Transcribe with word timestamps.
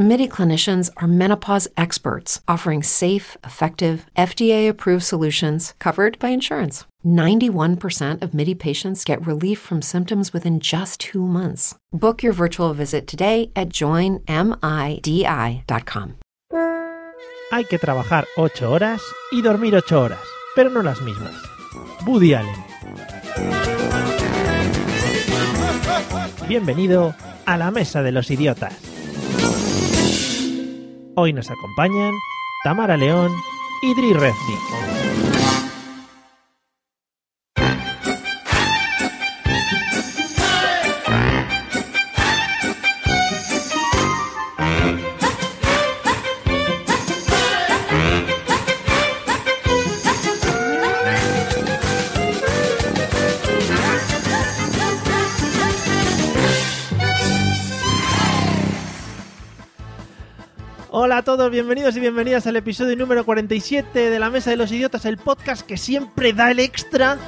MIDI 0.00 0.26
clinicians 0.26 0.88
are 0.96 1.06
menopause 1.06 1.68
experts 1.76 2.40
offering 2.48 2.82
safe, 2.82 3.36
effective, 3.44 4.06
FDA 4.16 4.66
approved 4.66 5.04
solutions 5.04 5.74
covered 5.78 6.18
by 6.18 6.30
insurance. 6.30 6.86
91% 7.04 8.22
of 8.22 8.32
MIDI 8.32 8.54
patients 8.54 9.04
get 9.04 9.20
relief 9.26 9.58
from 9.58 9.82
symptoms 9.82 10.32
within 10.32 10.58
just 10.58 11.00
two 11.00 11.26
months. 11.26 11.74
Book 11.92 12.22
your 12.22 12.32
virtual 12.32 12.72
visit 12.72 13.06
today 13.06 13.52
at 13.54 13.68
joinmidi.com. 13.68 14.24
Hay 17.52 17.64
que 17.64 17.78
trabajar 17.78 18.24
8 18.38 18.62
horas 18.62 19.02
y 19.30 19.42
dormir 19.42 19.74
8 19.74 19.92
horas, 20.00 20.20
pero 20.56 20.70
no 20.70 20.82
las 20.82 21.02
mismas. 21.02 21.34
Woody 22.06 22.32
Allen. 22.32 22.56
Bienvenido 26.48 27.14
a 27.44 27.58
la 27.58 27.70
Mesa 27.70 28.02
de 28.02 28.12
los 28.12 28.30
Idiotas. 28.30 28.90
Hoy 31.22 31.34
nos 31.34 31.50
acompañan 31.50 32.14
Tamara 32.64 32.96
León 32.96 33.30
y 33.82 33.92
Dri 33.92 34.14
Reznik. 34.14 35.29
Bienvenidos 61.50 61.96
y 61.96 62.00
bienvenidas 62.00 62.46
al 62.46 62.54
episodio 62.54 62.94
número 62.94 63.24
47 63.24 64.10
de 64.10 64.18
La 64.20 64.30
Mesa 64.30 64.50
de 64.50 64.56
los 64.56 64.70
Idiotas, 64.70 65.04
el 65.04 65.16
podcast 65.16 65.66
que 65.66 65.76
siempre 65.76 66.32
da 66.32 66.52
el 66.52 66.60
extra, 66.60 67.18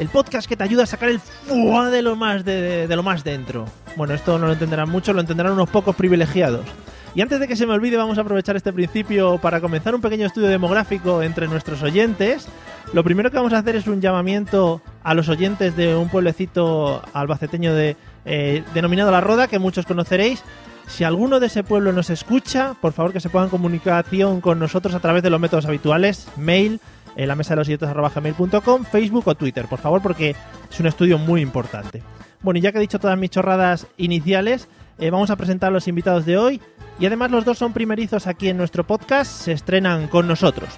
el 0.00 0.08
podcast 0.08 0.48
que 0.48 0.56
te 0.56 0.64
ayuda 0.64 0.82
a 0.82 0.86
sacar 0.86 1.08
el 1.08 1.20
fuá 1.20 1.88
de 1.88 2.02
lo 2.02 2.16
más 2.16 2.44
de, 2.44 2.88
lo 2.88 3.04
más 3.04 3.22
dentro. 3.22 3.66
Bueno, 3.96 4.14
esto 4.14 4.36
no 4.36 4.46
lo 4.46 4.54
entenderán 4.54 4.90
mucho, 4.90 5.12
lo 5.12 5.20
entenderán 5.20 5.52
unos 5.52 5.70
pocos 5.70 5.94
privilegiados. 5.94 6.66
Y 7.14 7.20
antes 7.20 7.38
de 7.38 7.46
que 7.46 7.54
se 7.54 7.66
me 7.66 7.72
olvide, 7.72 7.96
vamos 7.96 8.18
a 8.18 8.22
aprovechar 8.22 8.56
este 8.56 8.72
principio 8.72 9.38
para 9.38 9.60
comenzar 9.60 9.94
un 9.94 10.00
pequeño 10.00 10.26
estudio 10.26 10.48
demográfico 10.48 11.22
entre 11.22 11.46
nuestros 11.46 11.80
oyentes. 11.82 12.48
Lo 12.92 13.04
primero 13.04 13.30
que 13.30 13.36
vamos 13.36 13.52
a 13.52 13.58
hacer 13.58 13.76
es 13.76 13.86
un 13.86 14.00
llamamiento 14.00 14.82
a 15.04 15.14
los 15.14 15.28
oyentes 15.28 15.76
de 15.76 15.94
un 15.94 16.08
pueblecito 16.08 17.00
albaceteño 17.12 17.74
de, 17.74 17.96
eh, 18.24 18.64
denominado 18.74 19.12
La 19.12 19.20
Roda, 19.20 19.46
que 19.46 19.60
muchos 19.60 19.86
conoceréis. 19.86 20.42
Si 20.88 21.04
alguno 21.04 21.38
de 21.38 21.46
ese 21.46 21.62
pueblo 21.62 21.92
nos 21.92 22.10
escucha, 22.10 22.74
por 22.80 22.92
favor 22.92 23.12
que 23.12 23.20
se 23.20 23.28
pongan 23.28 23.46
en 23.46 23.50
comunicación 23.50 24.40
con 24.40 24.58
nosotros 24.58 24.94
a 24.94 25.00
través 25.00 25.22
de 25.22 25.30
los 25.30 25.38
métodos 25.38 25.66
habituales, 25.66 26.28
mail, 26.36 26.80
en 27.14 27.28
la 27.28 27.34
mesa 27.34 27.50
de 27.50 27.56
los 27.56 27.68
idiotas 27.68 27.94
gmail.com, 28.14 28.84
Facebook 28.84 29.28
o 29.28 29.34
Twitter, 29.34 29.66
por 29.66 29.78
favor, 29.78 30.00
porque 30.00 30.34
es 30.70 30.80
un 30.80 30.86
estudio 30.86 31.18
muy 31.18 31.40
importante. 31.40 32.02
Bueno, 32.40 32.58
y 32.58 32.62
ya 32.62 32.72
que 32.72 32.78
he 32.78 32.80
dicho 32.80 32.98
todas 32.98 33.18
mis 33.18 33.30
chorradas 33.30 33.86
iniciales, 33.96 34.68
eh, 34.98 35.10
vamos 35.10 35.30
a 35.30 35.36
presentar 35.36 35.68
a 35.68 35.72
los 35.72 35.88
invitados 35.88 36.24
de 36.24 36.38
hoy. 36.38 36.60
Y 36.98 37.06
además 37.06 37.30
los 37.30 37.44
dos 37.44 37.58
son 37.58 37.72
primerizos 37.72 38.26
aquí 38.26 38.48
en 38.48 38.56
nuestro 38.56 38.84
podcast, 38.84 39.30
se 39.30 39.52
estrenan 39.52 40.08
con 40.08 40.26
nosotros. 40.26 40.68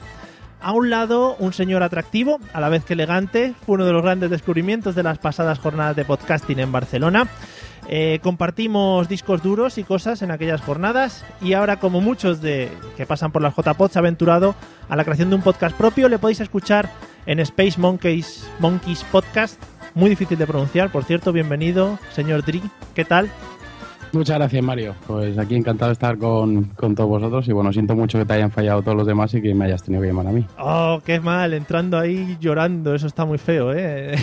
A 0.63 0.73
un 0.73 0.91
lado, 0.91 1.37
un 1.39 1.55
señor 1.55 1.83
atractivo, 1.83 2.39
a 2.53 2.61
la 2.61 2.69
vez 2.69 2.85
que 2.85 2.93
elegante, 2.93 3.55
fue 3.65 3.77
uno 3.77 3.87
de 3.87 3.93
los 3.93 4.03
grandes 4.03 4.31
descubrimientos 4.31 4.95
de 4.95 5.03
las 5.03 5.19
pasadas 5.19 5.59
jornadas 5.59 5.97
de 5.97 6.05
podcasting 6.05 6.59
en 6.59 6.73
Barcelona. 6.73 7.29
Eh, 7.89 8.21
compartimos 8.23 9.09
discos 9.09 9.43
duros 9.43 9.79
y 9.79 9.85
cosas 9.85 10.23
en 10.23 10.31
aquellas 10.31 10.61
jornadas 10.61 11.25
y 11.41 11.55
ahora 11.55 11.81
como 11.81 12.01
muchos 12.01 12.41
de 12.41 12.71
que 12.97 13.07
pasan 13.07 13.33
por 13.33 13.43
las 13.43 13.55
JPod 13.57 13.91
se 13.91 13.99
ha 13.99 14.01
aventurado 14.01 14.55
a 14.89 14.97
la 14.97 15.05
creación 15.05 15.31
de 15.31 15.37
un 15.37 15.43
podcast 15.43 15.77
propio, 15.77 16.09
le 16.09 16.19
podéis 16.19 16.41
escuchar 16.41 16.91
en 17.27 17.41
Space 17.41 17.81
Monkeys, 17.81 18.49
Monkeys 18.59 19.05
Podcast, 19.05 19.61
muy 19.95 20.11
difícil 20.11 20.39
de 20.39 20.47
pronunciar, 20.47 20.93
por 20.93 21.05
cierto, 21.05 21.33
bienvenido, 21.33 21.99
señor 22.13 22.45
Dri, 22.45 22.63
¿qué 22.95 23.05
tal? 23.05 23.31
Muchas 24.13 24.39
gracias, 24.39 24.63
Mario. 24.63 24.95
Pues 25.07 25.39
aquí 25.39 25.55
encantado 25.55 25.89
de 25.89 25.93
estar 25.93 26.19
con, 26.19 26.65
con, 26.77 26.97
todos 26.97 27.09
vosotros 27.09 27.47
y 27.47 27.53
bueno, 27.53 27.73
siento 27.73 27.95
mucho 27.95 28.19
que 28.19 28.25
te 28.25 28.33
hayan 28.35 28.51
fallado 28.51 28.83
todos 28.83 28.97
los 28.97 29.07
demás 29.07 29.33
y 29.35 29.41
que 29.41 29.55
me 29.55 29.67
hayas 29.67 29.85
tenido 29.85 30.03
que 30.03 30.09
llamar 30.09 30.27
a 30.27 30.33
mí. 30.33 30.45
Oh, 30.59 31.01
qué 31.05 31.21
mal, 31.21 31.55
entrando 31.55 31.97
ahí 31.97 32.37
llorando, 32.41 32.95
eso 32.95 33.07
está 33.07 33.25
muy 33.25 33.39
feo, 33.39 33.73
¿eh? 33.73 34.17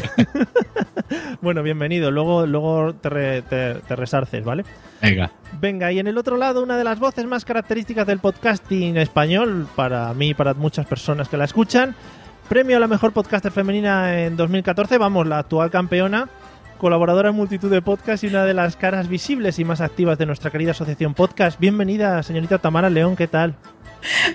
bueno, 1.41 1.63
bienvenido, 1.63 2.11
luego, 2.11 2.45
luego 2.45 2.95
te, 2.95 3.09
re, 3.09 3.41
te, 3.43 3.75
te, 3.75 3.95
resarces, 3.95 4.43
¿vale? 4.43 4.65
Venga. 5.01 5.31
Venga, 5.61 5.91
y 5.91 5.99
en 5.99 6.07
el 6.07 6.17
otro 6.17 6.35
lado, 6.35 6.61
una 6.61 6.77
de 6.77 6.83
las 6.83 6.99
voces 6.99 7.25
más 7.25 7.45
características 7.45 8.05
del 8.05 8.19
podcasting 8.19 8.97
español, 8.97 9.67
para 9.75 10.13
mí 10.13 10.29
y 10.29 10.33
para 10.33 10.53
muchas 10.53 10.85
personas 10.85 11.29
que 11.29 11.37
la 11.37 11.45
escuchan, 11.45 11.95
premio 12.49 12.75
a 12.75 12.79
la 12.81 12.87
mejor 12.87 13.13
podcaster 13.13 13.53
femenina 13.53 14.21
en 14.21 14.35
2014, 14.35 14.97
vamos, 14.97 15.25
la 15.27 15.39
actual 15.39 15.71
campeona 15.71 16.27
colaboradora 16.77 17.29
en 17.29 17.35
multitud 17.35 17.69
de 17.69 17.81
podcasts 17.81 18.23
y 18.23 18.27
una 18.27 18.45
de 18.45 18.53
las 18.53 18.75
caras 18.75 19.07
visibles 19.07 19.59
y 19.59 19.65
más 19.65 19.81
activas 19.81 20.17
de 20.17 20.25
nuestra 20.25 20.51
querida 20.51 20.71
asociación 20.71 21.13
podcast. 21.13 21.59
Bienvenida, 21.59 22.21
señorita 22.23 22.59
Tamara 22.59 22.89
León, 22.89 23.15
¿qué 23.15 23.27
tal? 23.27 23.55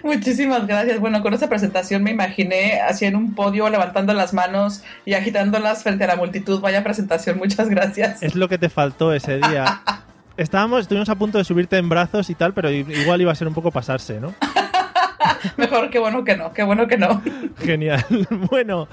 Muchísimas 0.03 0.67
gracias. 0.67 0.99
Bueno, 1.01 1.23
con 1.23 1.35
esa 1.35 1.49
presentación 1.49 2.03
me 2.03 2.11
imaginé 2.11 2.81
así 2.81 3.05
en 3.05 3.17
un 3.17 3.35
podio 3.35 3.69
levantando 3.71 4.13
las 4.13 4.35
manos 4.35 4.83
y 5.05 5.15
agitándolas 5.15 5.83
frente 5.83 6.05
a 6.05 6.09
la 6.09 6.17
multitud. 6.17 6.61
Vaya 6.61 6.83
presentación, 6.83 7.39
muchas 7.39 7.69
gracias. 7.69 8.23
Es 8.23 8.35
lo 8.35 8.49
que 8.49 8.59
te 8.59 8.69
faltó 8.69 9.13
ese 9.13 9.37
día. 9.37 9.83
Estábamos, 10.37 10.81
estuvimos 10.81 11.09
a 11.09 11.15
punto 11.15 11.39
de 11.39 11.45
subirte 11.45 11.77
en 11.77 11.89
brazos 11.89 12.29
y 12.31 12.35
tal, 12.35 12.55
pero 12.55 12.71
igual 12.71 13.21
iba 13.21 13.31
a 13.31 13.35
ser 13.35 13.47
un 13.47 13.55
poco 13.55 13.71
pasarse, 13.71 14.19
¿no? 14.19 14.35
Mejor 15.57 15.91
que 15.91 15.99
bueno 15.99 16.25
que 16.25 16.37
no, 16.37 16.53
qué 16.53 16.63
bueno 16.63 16.87
que 16.87 16.97
no. 16.97 17.23
Genial. 17.59 18.05
Bueno, 18.51 18.89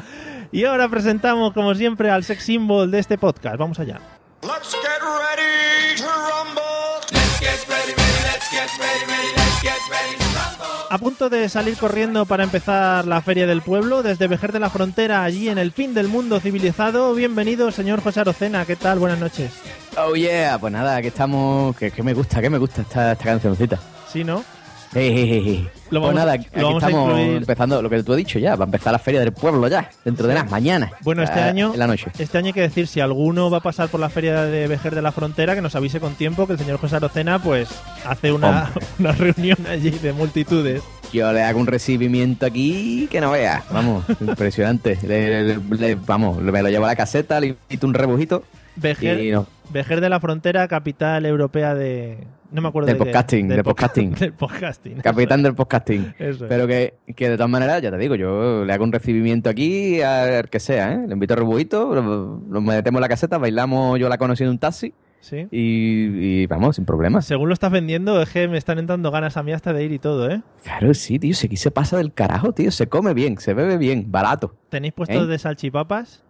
y 0.52 0.66
ahora 0.66 0.90
presentamos, 0.90 1.54
como 1.54 1.74
siempre, 1.76 2.10
al 2.10 2.24
sex 2.24 2.44
symbol 2.44 2.90
de 2.92 3.00
este 3.00 3.18
podcast. 3.18 3.58
Vamos 3.58 3.80
allá. 3.80 4.00
Let's 4.42 4.72
get 4.72 5.02
ready 5.02 5.96
to 5.98 6.04
rumble. 6.06 6.62
Let's 7.12 7.40
get 7.40 7.68
ready, 7.68 7.92
ready, 7.92 8.20
let's 8.24 8.50
get 8.52 8.70
ready, 8.80 9.06
ready, 9.06 9.28
let's 9.36 9.62
get 9.62 9.80
ready 9.90 10.18
to 10.18 10.24
rumble. 10.26 10.66
A 10.92 10.98
punto 10.98 11.30
de 11.30 11.48
salir 11.50 11.78
corriendo 11.78 12.26
para 12.26 12.44
empezar 12.44 13.06
la 13.06 13.22
Feria 13.22 13.46
del 13.46 13.62
Pueblo, 13.62 14.02
desde 14.02 14.28
Vejer 14.28 14.52
de 14.52 14.60
la 14.60 14.72
Frontera, 14.72 15.24
allí 15.24 15.50
en 15.50 15.60
el 15.60 15.72
fin 15.72 15.94
del 15.94 16.08
mundo 16.08 16.40
civilizado. 16.40 17.14
Bienvenido, 17.14 17.70
señor 17.72 18.02
José 18.02 18.22
Arocena. 18.22 18.66
¿Qué 18.66 18.76
tal? 18.76 18.98
Buenas 18.98 19.20
noches. 19.20 19.52
Oh, 19.98 20.16
yeah. 20.16 20.58
Pues 20.58 20.74
nada, 20.74 21.02
que 21.02 21.10
estamos... 21.10 21.76
Que, 21.76 21.92
que 21.92 22.02
me 22.02 22.14
gusta, 22.14 22.42
que 22.42 22.50
me 22.50 22.58
gusta 22.58 22.82
esta, 22.82 23.12
esta 23.12 23.24
cancioncita. 23.24 23.78
Sí, 24.12 24.24
¿no? 24.24 24.44
Lo 24.92 26.02
pues 26.02 26.02
vamos, 26.02 26.14
nada, 26.16 26.34
aquí 26.34 26.48
lo 26.56 26.64
vamos 26.68 26.84
a 26.84 26.88
estamos 26.88 27.10
incluir. 27.12 27.38
empezando 27.38 27.82
lo 27.82 27.90
que 27.90 28.04
tú 28.04 28.12
has 28.14 28.18
dicho 28.18 28.40
ya, 28.40 28.56
va 28.56 28.66
a 28.66 28.68
empezar 28.68 28.92
la 28.92 29.00
feria 29.00 29.20
del 29.20 29.32
pueblo 29.32 29.68
ya, 29.68 29.90
dentro 30.06 30.28
de 30.28 30.34
las 30.34 30.50
mañanas. 30.50 30.92
Bueno, 31.04 31.24
este 31.24 31.40
año, 31.40 31.74
En 31.74 31.80
la 31.80 31.88
noche. 31.88 32.12
este 32.18 32.38
año 32.38 32.48
hay 32.48 32.54
que 32.54 32.62
decir, 32.62 32.88
si 32.88 33.00
alguno 33.00 33.50
va 33.50 33.58
a 33.58 33.62
pasar 33.62 33.90
por 33.90 34.00
la 34.00 34.10
feria 34.10 34.44
de 34.46 34.68
Vejer 34.68 34.96
de 34.96 35.02
la 35.02 35.12
Frontera, 35.12 35.56
que 35.56 35.62
nos 35.62 35.76
avise 35.76 36.00
con 36.00 36.14
tiempo 36.16 36.48
que 36.48 36.54
el 36.54 36.60
señor 36.60 36.80
José 36.80 36.96
Arocena 36.98 37.40
pues 37.40 37.70
hace 38.06 38.32
una, 38.32 38.72
una 39.00 39.12
reunión 39.12 39.58
allí 39.70 39.92
de 39.92 40.14
multitudes. 40.14 40.82
Yo 41.12 41.32
le 41.34 41.42
hago 41.42 41.60
un 41.60 41.66
recibimiento 41.68 42.46
aquí 42.46 43.08
que 43.10 43.20
no 43.20 43.32
veas. 43.32 43.64
Vamos, 43.72 44.06
impresionante. 44.22 44.98
Le- 45.02 45.44
le- 45.44 45.60
le- 45.78 45.96
vamos, 45.96 46.38
me 46.40 46.62
lo 46.62 46.70
llevo 46.70 46.86
a 46.86 46.90
la 46.90 46.96
caseta, 46.96 47.40
le 47.40 47.48
invito 47.70 47.88
un 47.88 47.94
rebujito 47.96 48.44
Vejer, 48.76 49.20
y 49.24 49.32
no. 49.32 49.46
Vejer 49.72 50.02
de 50.02 50.10
la 50.10 50.20
Frontera, 50.20 50.68
capital 50.68 51.26
europea 51.26 51.76
de... 51.76 52.26
No 52.52 52.62
me 52.64 52.70
acuerdo 52.70 52.88
Del 52.88 52.98
de 52.98 53.00
qué. 53.00 53.06
podcasting, 53.12 53.48
del 53.48 53.64
po- 53.64 53.70
podcasting. 53.72 54.12
del 54.20 54.34
podcasting. 54.34 54.96
Capitán 55.02 55.44
del 55.44 55.54
podcasting. 55.54 56.16
Eso. 56.20 56.46
Pero 56.50 56.66
que, 56.66 56.96
que 57.16 57.30
de 57.30 57.36
todas 57.38 57.50
maneras, 57.52 57.82
ya 57.82 57.92
te 57.92 57.98
digo, 57.98 58.16
yo 58.16 58.66
le 58.66 58.74
hago 58.74 58.84
un 58.84 58.92
recibimiento 58.92 59.50
aquí 59.52 60.02
al 60.02 60.50
que 60.50 60.60
sea, 60.60 60.94
¿eh? 60.94 61.04
Le 61.08 61.14
invito 61.14 61.34
a 61.36 61.38
rebujito, 61.38 61.94
lo- 61.94 62.42
nos 62.48 62.64
metemos 62.64 62.98
en 63.00 63.02
la 63.02 63.10
caseta, 63.10 63.38
bailamos, 63.38 64.00
yo 64.00 64.10
la 64.10 64.18
conocí 64.18 64.44
en 64.44 64.50
un 64.50 64.58
taxi 64.60 64.94
Sí. 65.22 65.48
y, 65.52 66.42
y 66.42 66.46
vamos, 66.48 66.78
sin 66.78 66.86
problemas. 66.86 67.26
Según 67.26 67.50
lo 67.50 67.54
estás 67.54 67.72
vendiendo, 67.72 68.22
es 68.22 68.30
que 68.30 68.48
me 68.48 68.58
están 68.58 68.80
entrando 68.80 69.12
ganas 69.12 69.36
a 69.36 69.44
mí 69.44 69.52
hasta 69.52 69.74
de 69.74 69.84
ir 69.84 69.92
y 69.92 70.00
todo, 70.00 70.32
¿eh? 70.32 70.42
Claro, 70.64 70.94
sí, 70.94 71.20
tío, 71.20 71.36
aquí 71.44 71.58
se 71.58 71.70
pasa 71.72 71.98
del 71.98 72.14
carajo, 72.14 72.54
tío. 72.54 72.72
Se 72.72 72.88
come 72.88 73.14
bien, 73.14 73.38
se 73.38 73.54
bebe 73.54 73.78
bien, 73.78 74.06
barato. 74.10 74.56
¿Tenéis 74.70 74.94
puestos 74.94 75.26
¿Eh? 75.26 75.28
de 75.28 75.38
salchipapas? 75.38 76.24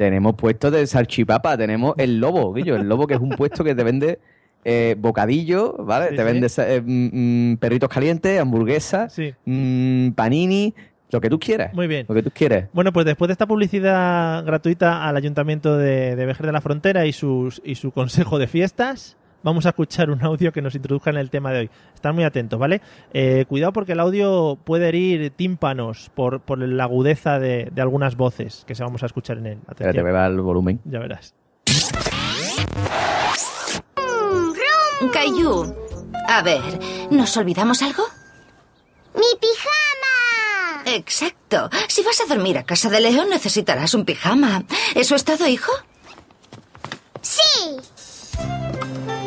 Tenemos 0.00 0.34
puestos 0.34 0.72
de 0.72 0.86
salchipapa, 0.86 1.58
tenemos 1.58 1.92
el 1.98 2.20
lobo, 2.20 2.54
Guillo, 2.54 2.74
el 2.74 2.88
lobo 2.88 3.06
que 3.06 3.12
es 3.12 3.20
un 3.20 3.28
puesto 3.36 3.62
que 3.62 3.74
te 3.74 3.84
vende 3.84 4.18
eh, 4.64 4.96
bocadillo, 4.98 5.74
¿vale? 5.78 6.08
Sí, 6.08 6.16
te 6.16 6.22
sí. 6.22 6.24
vende 6.24 6.46
eh, 6.56 6.80
mm, 6.82 7.50
mm, 7.52 7.56
perritos 7.58 7.90
calientes, 7.90 8.40
hamburguesas, 8.40 9.12
Sí. 9.12 9.34
mm, 9.44 10.12
panini, 10.12 10.74
lo 11.10 11.20
que 11.20 11.28
tú 11.28 11.38
quieras. 11.38 11.74
Muy 11.74 11.86
bien. 11.86 12.06
Lo 12.08 12.14
que 12.14 12.22
tú 12.22 12.30
quieras. 12.30 12.70
Bueno, 12.72 12.94
pues 12.94 13.04
después 13.04 13.28
de 13.28 13.32
esta 13.32 13.46
publicidad 13.46 14.42
gratuita 14.46 15.06
al 15.06 15.18
Ayuntamiento 15.18 15.76
de, 15.76 16.16
de 16.16 16.24
Vejer 16.24 16.46
de 16.46 16.52
la 16.52 16.62
Frontera 16.62 17.04
y, 17.04 17.12
sus, 17.12 17.60
y 17.62 17.74
su 17.74 17.90
consejo 17.90 18.38
de 18.38 18.46
fiestas, 18.46 19.18
vamos 19.42 19.66
a 19.66 19.70
escuchar 19.70 20.10
un 20.10 20.22
audio 20.22 20.52
que 20.52 20.62
nos 20.62 20.74
introduzca 20.74 21.10
en 21.10 21.16
el 21.16 21.30
tema 21.30 21.52
de 21.52 21.58
hoy. 21.60 21.70
Están 21.94 22.14
muy 22.14 22.24
atentos, 22.24 22.58
¿vale? 22.58 22.80
Eh, 23.12 23.44
cuidado 23.48 23.72
porque 23.72 23.92
el 23.92 24.00
audio 24.00 24.58
puede 24.64 24.88
herir 24.88 25.30
tímpanos 25.30 26.10
por, 26.14 26.40
por 26.40 26.58
la 26.58 26.84
agudeza 26.84 27.38
de, 27.38 27.68
de 27.72 27.82
algunas 27.82 28.16
voces 28.16 28.64
que 28.66 28.74
se 28.74 28.82
vamos 28.82 29.02
a 29.02 29.06
escuchar 29.06 29.38
en 29.38 29.46
él. 29.46 29.58
Espérate, 29.68 29.84
Atención, 29.84 30.04
me 30.06 30.12
va 30.12 30.26
el 30.26 30.40
volumen. 30.40 30.80
ya 30.84 30.98
verás. 30.98 31.34
Caillou, 35.12 35.74
a 36.28 36.42
ver, 36.42 36.60
¿nos 37.10 37.36
olvidamos 37.36 37.82
algo? 37.82 38.02
¡Mi 39.14 39.22
pijama! 39.40 40.84
Exacto. 40.96 41.68
Si 41.88 42.02
vas 42.02 42.20
a 42.20 42.26
dormir 42.32 42.58
a 42.58 42.64
casa 42.64 42.88
de 42.90 43.00
León 43.00 43.28
necesitarás 43.30 43.94
un 43.94 44.04
pijama. 44.04 44.64
¿Eso 44.94 45.14
es 45.14 45.24
todo, 45.24 45.46
hijo? 45.48 45.72
Sí. 47.22 47.76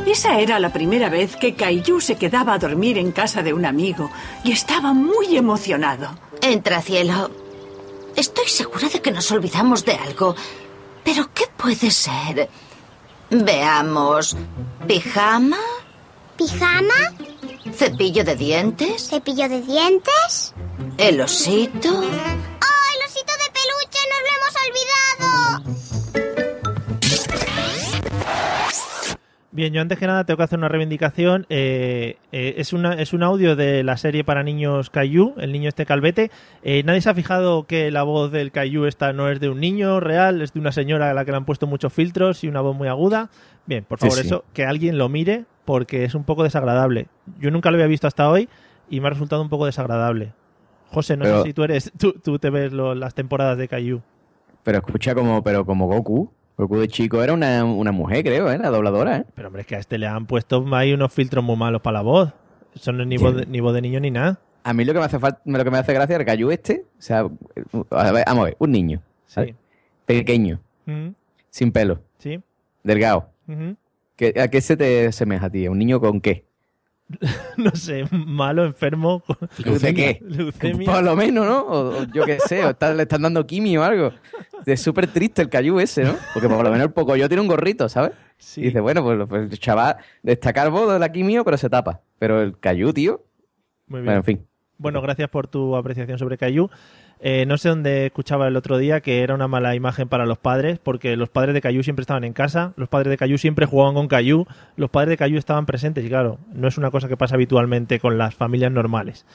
Esa 0.05 0.39
era 0.39 0.59
la 0.59 0.71
primera 0.71 1.09
vez 1.09 1.35
que 1.35 1.55
Caillou 1.55 1.99
se 1.99 2.17
quedaba 2.17 2.53
a 2.53 2.59
dormir 2.59 2.97
en 2.97 3.11
casa 3.11 3.41
de 3.41 3.53
un 3.53 3.65
amigo 3.65 4.11
y 4.43 4.51
estaba 4.51 4.93
muy 4.93 5.37
emocionado. 5.37 6.15
Entra, 6.41 6.81
cielo. 6.81 7.31
Estoy 8.15 8.47
segura 8.47 8.89
de 8.89 9.01
que 9.01 9.11
nos 9.11 9.31
olvidamos 9.31 9.85
de 9.85 9.93
algo. 9.93 10.35
¿Pero 11.03 11.29
qué 11.33 11.45
puede 11.57 11.89
ser? 11.89 12.49
Veamos. 13.29 14.37
¿Pijama? 14.87 15.57
¿Pijama? 16.37 17.13
¿Cepillo 17.73 18.23
de 18.23 18.35
dientes? 18.35 19.09
¿Cepillo 19.09 19.49
de 19.49 19.61
dientes? 19.61 20.53
¿El 20.97 21.21
osito? 21.21 22.03
Bien, 29.55 29.71
yo 29.71 29.81
antes 29.81 29.99
que 29.99 30.07
nada 30.07 30.23
tengo 30.23 30.37
que 30.39 30.43
hacer 30.45 30.57
una 30.57 30.67
reivindicación. 30.67 31.45
Eh, 31.49 32.17
eh, 32.31 32.55
es, 32.57 32.73
una, 32.73 32.93
es 32.95 33.13
un 33.13 33.21
audio 33.21 33.55
de 33.55 33.83
la 33.83 33.97
serie 33.97 34.23
para 34.23 34.41
niños 34.41 34.89
Caillou, 34.89 35.35
el 35.37 35.51
niño 35.51 35.69
este 35.69 35.85
calvete. 35.85 36.31
Eh, 36.63 36.81
nadie 36.83 37.01
se 37.01 37.11
ha 37.11 37.13
fijado 37.13 37.67
que 37.67 37.91
la 37.91 38.01
voz 38.01 38.31
del 38.31 38.51
Caillou 38.51 38.85
esta 38.85 39.13
no 39.13 39.29
es 39.29 39.39
de 39.39 39.49
un 39.49 39.59
niño 39.59 39.99
real, 39.99 40.41
es 40.41 40.53
de 40.53 40.59
una 40.59 40.71
señora 40.71 41.11
a 41.11 41.13
la 41.13 41.23
que 41.23 41.29
le 41.31 41.37
han 41.37 41.45
puesto 41.45 41.67
muchos 41.67 41.93
filtros 41.93 42.43
y 42.43 42.47
una 42.47 42.61
voz 42.61 42.75
muy 42.75 42.87
aguda. 42.87 43.29
Bien, 43.67 43.83
por 43.83 43.99
Sí, 43.99 44.07
favor, 44.07 44.17
sí. 44.21 44.25
eso, 44.25 44.43
que 44.53 44.65
alguien 44.65 44.97
lo 44.97 45.07
mire 45.07 45.45
porque 45.65 46.03
es 46.03 46.15
un 46.15 46.23
poco 46.23 46.41
desagradable. 46.43 47.05
Yo 47.39 47.51
nunca 47.51 47.69
lo 47.69 47.75
había 47.75 47.85
visto 47.87 48.07
hasta 48.07 48.27
hoy 48.27 48.49
y 48.89 49.01
me 49.01 49.07
ha 49.07 49.11
resultado 49.11 49.43
un 49.43 49.49
poco 49.49 49.67
desagradable. 49.67 50.33
José, 50.89 51.15
no 51.15 51.25
Pero- 51.25 51.41
sé 51.43 51.49
si 51.49 51.53
tú 51.53 51.63
eres, 51.63 51.91
tú, 51.99 52.13
tú 52.13 52.39
te 52.39 52.49
ves 52.49 52.73
lo- 52.73 52.95
las 52.95 53.13
temporadas 53.13 53.59
de 53.59 53.67
Caillou. 53.67 54.01
Pero 54.63 54.79
escucha 54.79 55.13
como, 55.13 55.43
pero 55.43 55.63
como 55.63 55.85
Goku. 55.85 56.31
Goku 56.57 56.77
de 56.77 56.87
chico 56.87 57.21
era 57.23 57.33
una, 57.33 57.63
una 57.65 57.91
mujer, 57.91 58.23
creo, 58.23 58.51
¿eh? 58.51 58.57
La 58.57 58.69
dobladora, 58.69 59.17
¿eh? 59.17 59.25
Pero 59.35 59.47
hombre, 59.47 59.61
es 59.61 59.67
que 59.67 59.75
a 59.75 59.79
este 59.79 59.97
le 59.97 60.07
han 60.07 60.25
puesto 60.27 60.63
ahí 60.75 60.93
unos 60.93 61.11
filtros 61.11 61.43
muy 61.43 61.55
malos 61.55 61.81
para 61.81 61.95
la 61.99 62.01
voz. 62.01 62.31
Eso 62.75 62.91
no 62.91 63.01
es 63.03 63.07
ni, 63.07 63.17
Sí. 63.17 63.23
voz 63.23 63.35
de, 63.35 63.45
ni 63.47 63.59
voz 63.59 63.73
de 63.73 63.81
niño 63.81 63.99
ni 63.99 64.11
nada. 64.11 64.39
A 64.63 64.73
mí 64.73 64.85
lo 64.85 64.93
que 64.93 64.99
me 64.99 65.05
hace 65.05 65.19
falta, 65.19 65.41
lo 65.45 65.63
que 65.63 65.71
me 65.71 65.77
hace 65.77 65.93
gracia 65.93 66.15
es 66.15 66.19
el 66.19 66.25
Caillou 66.25 66.51
este. 66.51 66.85
O 66.97 67.01
sea, 67.01 67.19
a 67.89 68.11
ver, 68.11 68.23
vamos 68.25 68.41
a 68.41 68.45
ver, 68.45 68.55
un 68.59 68.71
niño. 68.71 69.01
Pequeño, 70.05 70.59
Ujú, 70.87 71.13
sin 71.49 71.71
pelo, 71.71 71.99
Sí. 72.19 72.39
delgado. 72.83 73.29
¿Qué- 74.15 74.33
¿A 74.39 74.47
qué 74.49 74.61
se 74.61 74.77
te 74.77 75.11
semeja 75.11 75.47
a 75.47 75.49
ti? 75.49 75.65
¿A 75.65 75.71
¿Un 75.71 75.79
niño 75.79 75.99
con 75.99 76.21
qué? 76.21 76.45
No 77.57 77.71
sé, 77.75 78.05
malo, 78.11 78.65
enfermo. 78.65 79.23
¿De 79.81 79.93
qué? 79.93 80.19
Leucemia. 80.27 80.91
Por 80.91 81.03
lo 81.03 81.15
menos, 81.15 81.45
¿no? 81.45 81.59
O, 81.61 82.01
o 82.01 82.03
yo 82.05 82.25
qué 82.25 82.39
sé, 82.39 82.63
o 82.65 82.69
está- 82.71 82.93
le 82.93 83.03
están 83.03 83.21
dando 83.21 83.45
quimio 83.45 83.81
o 83.81 83.83
algo. 83.83 84.11
Es 84.65 84.81
súper 84.81 85.07
triste 85.07 85.41
el 85.41 85.49
Caillou 85.49 85.79
ese, 85.79 86.03
¿no? 86.03 86.15
Porque 86.33 86.47
por 86.49 86.63
lo 86.63 86.71
menos 86.71 86.87
el 86.87 86.93
Pocoyo 86.93 87.27
tiene 87.27 87.41
un 87.41 87.47
gorrito, 87.47 87.87
¿sabes? 87.89 88.11
Sí. 88.37 88.61
Y 88.61 88.63
dice, 88.65 88.79
bueno, 88.79 89.03
pues, 89.03 89.19
pues 89.27 89.51
el 89.51 89.59
chaval 89.59 89.97
destaca 90.21 90.63
el 90.63 90.69
bodo 90.71 90.93
de 90.93 90.99
la 90.99 91.11
quimio, 91.11 91.43
pero 91.43 91.57
se 91.57 91.69
tapa. 91.69 92.01
Pero 92.19 92.41
el 92.41 92.57
Caillou, 92.57 92.93
tío. 92.93 93.23
Muy 93.87 93.99
bien. 93.99 94.05
Bueno, 94.05 94.17
en 94.19 94.23
fin. 94.23 94.47
Bueno, 94.77 95.01
gracias 95.01 95.29
por 95.29 95.47
tu 95.47 95.75
apreciación 95.75 96.17
sobre 96.17 96.37
Caillou. 96.37 96.69
Eh, 97.25 97.45
no 97.45 97.57
sé 97.57 97.69
dónde 97.69 98.07
escuchaba 98.07 98.49
el 98.49 98.57
otro 98.57 98.77
día 98.77 98.99
que 98.99 99.21
era 99.21 99.33
una 99.33 99.47
mala 99.47 99.75
imagen 99.75 100.09
para 100.09 100.25
los 100.25 100.37
padres, 100.37 100.77
porque 100.77 101.15
los 101.15 101.29
padres 101.29 101.53
de 101.53 101.61
Caillou 101.61 101.81
siempre 101.81 102.01
estaban 102.01 102.25
en 102.25 102.33
casa, 102.33 102.73
los 102.75 102.89
padres 102.89 103.11
de 103.11 103.17
Caillou 103.17 103.37
siempre 103.37 103.65
jugaban 103.65 103.93
con 103.93 104.09
Caillou, 104.09 104.45
los 104.75 104.89
padres 104.89 105.11
de 105.11 105.17
Caillou 105.17 105.37
estaban 105.39 105.65
presentes 105.65 106.03
y 106.03 106.09
claro, 106.09 106.37
no 106.53 106.67
es 106.67 106.77
una 106.77 106.91
cosa 106.91 107.07
que 107.07 107.15
pasa 107.15 107.35
habitualmente 107.35 108.01
con 108.01 108.17
las 108.17 108.35
familias 108.35 108.73
normales. 108.73 109.25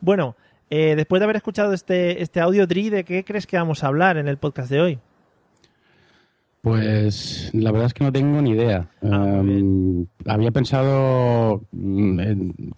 Bueno, 0.00 0.34
eh, 0.70 0.94
después 0.96 1.20
de 1.20 1.24
haber 1.24 1.36
escuchado 1.36 1.74
este, 1.74 2.22
este 2.22 2.40
audio, 2.40 2.66
Dri, 2.66 2.88
¿de 2.88 3.04
qué 3.04 3.22
crees 3.22 3.46
que 3.46 3.58
vamos 3.58 3.84
a 3.84 3.88
hablar 3.88 4.16
en 4.16 4.28
el 4.28 4.38
podcast 4.38 4.70
de 4.70 4.80
hoy? 4.80 4.98
Pues 6.62 7.50
la 7.52 7.70
verdad 7.70 7.86
es 7.86 7.94
que 7.94 8.02
no 8.02 8.12
tengo 8.12 8.42
ni 8.42 8.50
idea. 8.50 8.88
Ah, 9.02 9.40
Em, 9.40 10.06
había 10.26 10.50
pensado 10.50 11.62
mm, 11.70 12.20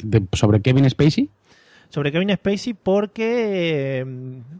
de- 0.03 0.27
sobre 0.33 0.61
Kevin 0.61 0.89
Spacey. 0.91 1.31
Sobre 1.91 2.13
Kevin 2.13 2.31
Spacey 2.35 2.75
porque 2.75 4.01
eh, 4.01 4.07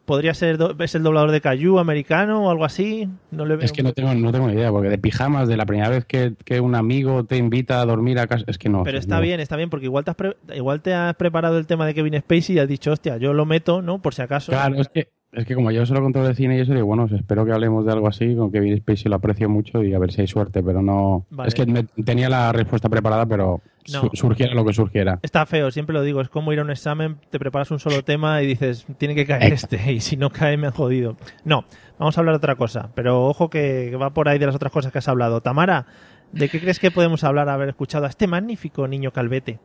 podría 0.07 0.33
ser 0.33 0.59
es 0.79 0.95
el 0.95 1.03
doblador 1.03 1.31
de 1.31 1.41
Caillou 1.43 1.79
americano 1.79 2.47
o 2.47 2.51
algo 2.51 2.65
así. 2.65 3.07
No 3.31 3.45
le 3.45 3.63
Es 3.63 3.73
que 3.73 3.83
no 3.83 3.93
tengo, 3.93 4.15
no 4.15 4.33
tengo 4.33 4.47
ni 4.49 4.55
idea, 4.55 4.71
porque 4.71 4.89
de 4.89 4.97
pijamas, 4.99 5.47
de 5.47 5.57
la 5.59 5.67
primera 5.67 5.91
vez 5.91 6.05
que, 6.07 6.33
que 6.45 6.61
un 6.61 6.75
amigo 6.75 7.25
te 7.25 7.37
invita 7.37 7.81
a 7.83 7.85
dormir 7.87 8.19
a 8.19 8.27
casa, 8.27 8.45
es 8.47 8.57
que 8.57 8.71
no. 8.71 8.83
Pero 8.83 8.99
está 8.99 9.17
no. 9.17 9.23
bien, 9.23 9.41
está 9.41 9.57
bien, 9.57 9.69
porque 9.69 9.85
igual 9.87 10.05
te, 10.05 10.11
has 10.13 10.17
pre- 10.17 10.37
igual 10.55 10.81
te 10.81 10.95
has 10.95 11.15
preparado 11.17 11.59
el 11.59 11.67
tema 11.67 11.85
de 11.87 11.93
Kevin 11.95 12.19
Spacey 12.19 12.57
y 12.57 12.59
has 12.61 12.69
dicho, 12.69 12.93
hostia, 12.93 13.19
yo 13.19 13.35
lo 13.35 13.45
meto, 13.45 13.83
¿no? 13.83 14.01
Por 14.01 14.15
si 14.15 14.23
acaso. 14.23 14.51
Claro, 14.51 14.77
es 14.81 14.89
que, 14.89 15.09
es 15.33 15.45
que 15.45 15.55
como 15.55 15.71
yo 15.71 15.85
solo 15.85 16.01
controlo 16.01 16.29
de 16.29 16.35
cine 16.35 16.57
y 16.57 16.61
eso, 16.61 16.73
digo, 16.73 16.87
bueno, 16.87 17.07
espero 17.15 17.45
que 17.45 17.53
hablemos 17.53 17.85
de 17.85 17.93
algo 17.93 18.09
así, 18.09 18.35
con 18.35 18.51
Kevin 18.51 18.79
Spacey 18.79 19.11
lo 19.11 19.17
aprecio 19.17 19.51
mucho 19.51 19.85
y 19.85 19.93
a 19.93 19.99
ver 19.99 20.13
si 20.13 20.23
hay 20.23 20.27
suerte, 20.29 20.63
pero 20.63 20.81
no... 20.81 21.27
Vale. 21.29 21.49
Es 21.49 21.55
que 21.55 21.67
me- 21.67 21.85
tenía 21.85 22.31
la 22.31 22.53
respuesta 22.53 22.89
preparada, 22.89 23.27
pero 23.27 23.61
No. 23.93 24.01
su- 24.03 24.11
surgiera 24.15 24.55
lo 24.55 24.65
que 24.65 24.73
surgiera. 24.73 25.19
Está 25.23 25.47
feo, 25.47 25.71
siempre 25.71 25.95
lo 25.95 26.03
digo, 26.03 26.21
es 26.21 26.29
como 26.29 26.53
ir 26.53 26.59
a 26.59 26.63
un 26.63 26.71
examen, 26.71 27.17
te 27.31 27.39
preparas 27.39 27.71
un 27.71 27.79
solo 27.81 28.03
tema 28.05 28.43
y 28.43 28.47
dices, 28.47 28.87
tiene 28.99 29.15
que 29.15 29.27
caer 29.27 29.53
Exacto. 29.53 29.77
este, 29.77 29.93
y 29.93 30.01
si 30.01 30.17
no 30.17 30.31
cae 30.31 30.57
me 30.57 30.67
han 30.67 30.73
jodido. 30.73 31.17
No, 31.45 31.65
vamos 31.99 32.17
a 32.17 32.21
hablar 32.21 32.35
de 32.35 32.39
otra 32.39 32.57
cosa, 32.57 32.91
pero 32.95 33.25
ojo 33.27 33.51
que 33.51 33.95
va 33.97 34.11
por 34.15 34.29
ahí 34.29 34.39
de 34.39 34.47
las 34.47 34.55
otras 34.55 34.73
cosas 34.73 34.93
que 34.93 34.99
has 34.99 35.09
hablado. 35.09 35.41
Tamara, 35.41 35.87
¿de 36.33 36.49
qué 36.49 36.61
crees 36.61 36.79
que 36.79 36.91
podemos 36.91 37.25
hablar 37.25 37.49
haber 37.49 37.69
escuchado 37.71 38.07
a 38.07 38.09
este 38.09 38.27
magnífico 38.27 38.87
niño 38.89 39.13
calvete? 39.13 39.59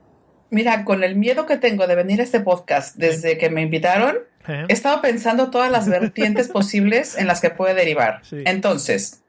Mira, 0.49 0.85
con 0.85 1.03
el 1.03 1.15
miedo 1.15 1.45
que 1.47 1.57
tengo 1.57 1.87
de 1.87 1.95
venir 1.95 2.19
a 2.19 2.23
este 2.23 2.39
podcast 2.39 2.95
desde 2.95 3.39
que 3.39 3.49
me 3.49 3.63
invitaron, 3.63 4.17
¿Eh? 4.47 4.65
he 4.67 4.73
estado 4.73 5.01
pensando 5.01 5.49
todas 5.49 5.71
las 5.71 5.89
vertientes 5.89 6.47
posibles 6.53 7.17
en 7.17 7.25
las 7.27 7.41
que 7.41 7.49
puede 7.49 7.73
derivar. 7.73 8.19
Sí. 8.23 8.37
Entonces, 8.45 9.23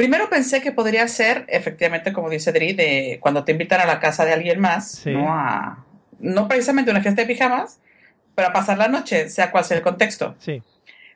primero 0.00 0.30
pensé 0.30 0.62
que 0.62 0.72
podría 0.72 1.06
ser, 1.08 1.44
efectivamente, 1.48 2.10
como 2.14 2.30
dice 2.30 2.52
Dri, 2.52 2.72
de 2.72 3.18
cuando 3.20 3.44
te 3.44 3.52
invitan 3.52 3.82
a 3.82 3.84
la 3.84 4.00
casa 4.00 4.24
de 4.24 4.32
alguien 4.32 4.58
más, 4.58 4.92
Sí. 4.92 5.10
no 5.12 5.30
a, 5.30 5.84
no 6.20 6.48
precisamente 6.48 6.90
una 6.90 7.02
fiesta 7.02 7.20
de 7.20 7.26
pijamas, 7.28 7.80
pero 8.34 8.48
a 8.48 8.52
pasar 8.54 8.78
la 8.78 8.88
noche, 8.88 9.28
sea 9.28 9.50
cual 9.50 9.62
sea 9.66 9.76
el 9.76 9.82
contexto. 9.82 10.36
Sí, 10.38 10.62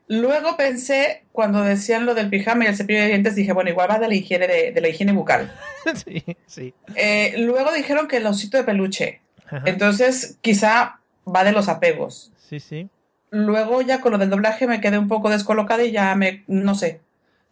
Luego 0.07 0.59
pensé, 0.59 1.25
cuando 1.33 1.62
decían 1.62 2.05
lo 2.05 2.12
del 2.14 2.29
pijama 2.29 2.64
y 2.64 2.67
el 2.67 2.76
cepillo 2.76 3.00
de 3.00 3.07
dientes, 3.07 3.35
dije, 3.35 3.55
bueno, 3.55 3.71
igual 3.71 3.91
va 3.91 3.99
de 3.99 4.07
la 4.07 4.14
higiene, 4.14 4.47
de, 4.47 4.71
de 4.73 4.81
la 4.83 4.88
higiene 4.91 5.12
bucal. 5.12 5.50
sí, 6.05 6.23
sí. 6.47 6.75
Eh, 6.95 7.37
luego 7.38 7.73
dijeron 7.73 8.07
que 8.07 8.19
el 8.19 8.26
osito 8.26 8.59
de 8.59 8.64
peluche. 8.64 9.23
Ajá. 9.47 9.62
Entonces, 9.64 10.37
quizá 10.43 11.00
va 11.26 11.43
de 11.43 11.53
los 11.53 11.71
apegos. 11.71 12.33
Sí, 12.37 12.61
sí. 12.61 12.91
Luego 13.31 13.81
ya 13.81 14.03
con 14.03 14.12
lo 14.12 14.19
del 14.19 14.29
doblaje 14.29 14.67
me 14.67 14.83
quedé 14.83 14.99
un 14.99 15.09
poco 15.09 15.31
descolocada 15.31 15.83
y 15.85 15.91
ya 15.93 16.14
me, 16.17 16.45
no 16.49 16.75
sé. 16.75 17.00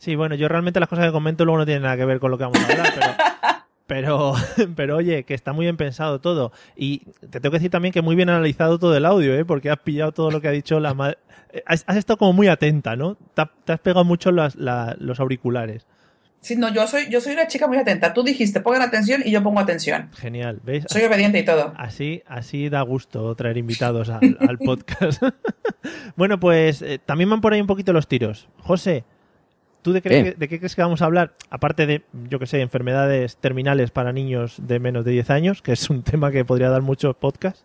Sí, 0.03 0.17
bueno, 0.17 0.35
yo 0.35 0.49
realmente 0.49 0.81
las 0.81 0.89
cosas 0.89 1.07
que 1.07 1.13
comento 1.13 1.45
luego 1.45 1.59
no 1.59 1.65
tienen 1.65 1.85
nada 1.85 1.97
que 1.97 2.05
ver 2.05 2.19
con 2.19 2.33
lo 2.33 2.37
que 2.39 2.43
vamos 2.43 2.59
a 2.59 2.67
hablar, 2.73 2.93
pero, 2.93 3.15
pero, 3.87 4.35
pero 4.75 4.97
oye, 4.97 5.23
que 5.23 5.33
está 5.35 5.53
muy 5.53 5.65
bien 5.67 5.77
pensado 5.77 6.21
todo. 6.21 6.51
Y 6.75 7.05
te 7.31 7.39
tengo 7.39 7.53
que 7.53 7.59
decir 7.59 7.71
también 7.71 7.93
que 7.93 8.03
muy 8.03 8.17
bien 8.17 8.29
analizado 8.29 8.81
todo 8.81 8.97
el 8.97 9.05
audio, 9.07 9.33
¿eh? 9.37 9.45
porque 9.45 9.71
has 9.71 9.79
pillado 9.79 10.11
todo 10.11 10.33
lo 10.33 10.41
que 10.41 10.49
ha 10.49 10.51
dicho 10.51 10.81
la 10.81 10.93
madre. 10.95 11.19
Has, 11.67 11.85
has 11.87 11.97
estado 11.99 12.17
como 12.17 12.33
muy 12.33 12.49
atenta, 12.49 12.97
¿no? 12.97 13.17
Te, 13.35 13.43
ha- 13.43 13.51
te 13.65 13.73
has 13.75 13.79
pegado 13.79 14.05
mucho 14.05 14.33
las- 14.33 14.57
la- 14.57 14.97
los 14.99 15.21
auriculares. 15.21 15.87
Sí, 16.41 16.57
no, 16.57 16.73
yo 16.75 16.85
soy, 16.89 17.09
yo 17.09 17.21
soy 17.21 17.35
una 17.35 17.47
chica 17.47 17.69
muy 17.69 17.77
atenta. 17.79 18.13
Tú 18.13 18.25
dijiste, 18.25 18.61
pongan 18.61 18.83
atención 18.83 19.23
y 19.25 19.31
yo 19.31 19.41
pongo 19.45 19.61
atención. 19.61 20.11
Genial, 20.17 20.59
¿veis? 20.65 20.85
Soy 20.89 21.03
obediente 21.05 21.39
y 21.39 21.45
todo. 21.45 21.73
Así, 21.77 22.25
así 22.27 22.69
da 22.69 22.83
gusto 22.83 23.33
traer 23.37 23.57
invitados 23.57 24.09
al, 24.09 24.37
al 24.41 24.59
podcast. 24.59 25.23
bueno, 26.17 26.41
pues 26.41 26.83
eh, 26.83 26.99
también 26.99 27.31
van 27.31 27.41
por 27.41 27.53
ahí 27.53 27.61
un 27.61 27.69
poquito 27.69 27.93
los 27.93 28.09
tiros. 28.09 28.49
José, 28.59 29.05
¿tú 29.83 29.93
de, 29.93 30.01
crees 30.03 30.25
¿Qué? 30.25 30.31
que- 30.33 30.39
de 30.39 30.49
qué 30.49 30.59
crees 30.59 30.75
que 30.77 30.83
vamos 30.83 31.03
a 31.03 31.05
hablar? 31.07 31.35
Aparte 31.51 31.87
de, 31.87 32.03
yo 32.31 32.39
que 32.39 32.47
sé, 32.47 32.61
enfermedades 32.61 33.37
terminales 33.37 33.91
para 33.91 34.13
niños 34.13 34.57
de 34.67 34.79
menos 34.81 35.05
de 35.05 35.11
10 35.13 35.31
años, 35.31 35.63
que 35.63 35.73
es 35.73 35.91
un 35.91 36.03
tema 36.05 36.31
que 36.31 36.45
podría 36.45 36.71
dar 36.71 36.83
muchos 36.83 37.15
podcasts. 37.17 37.65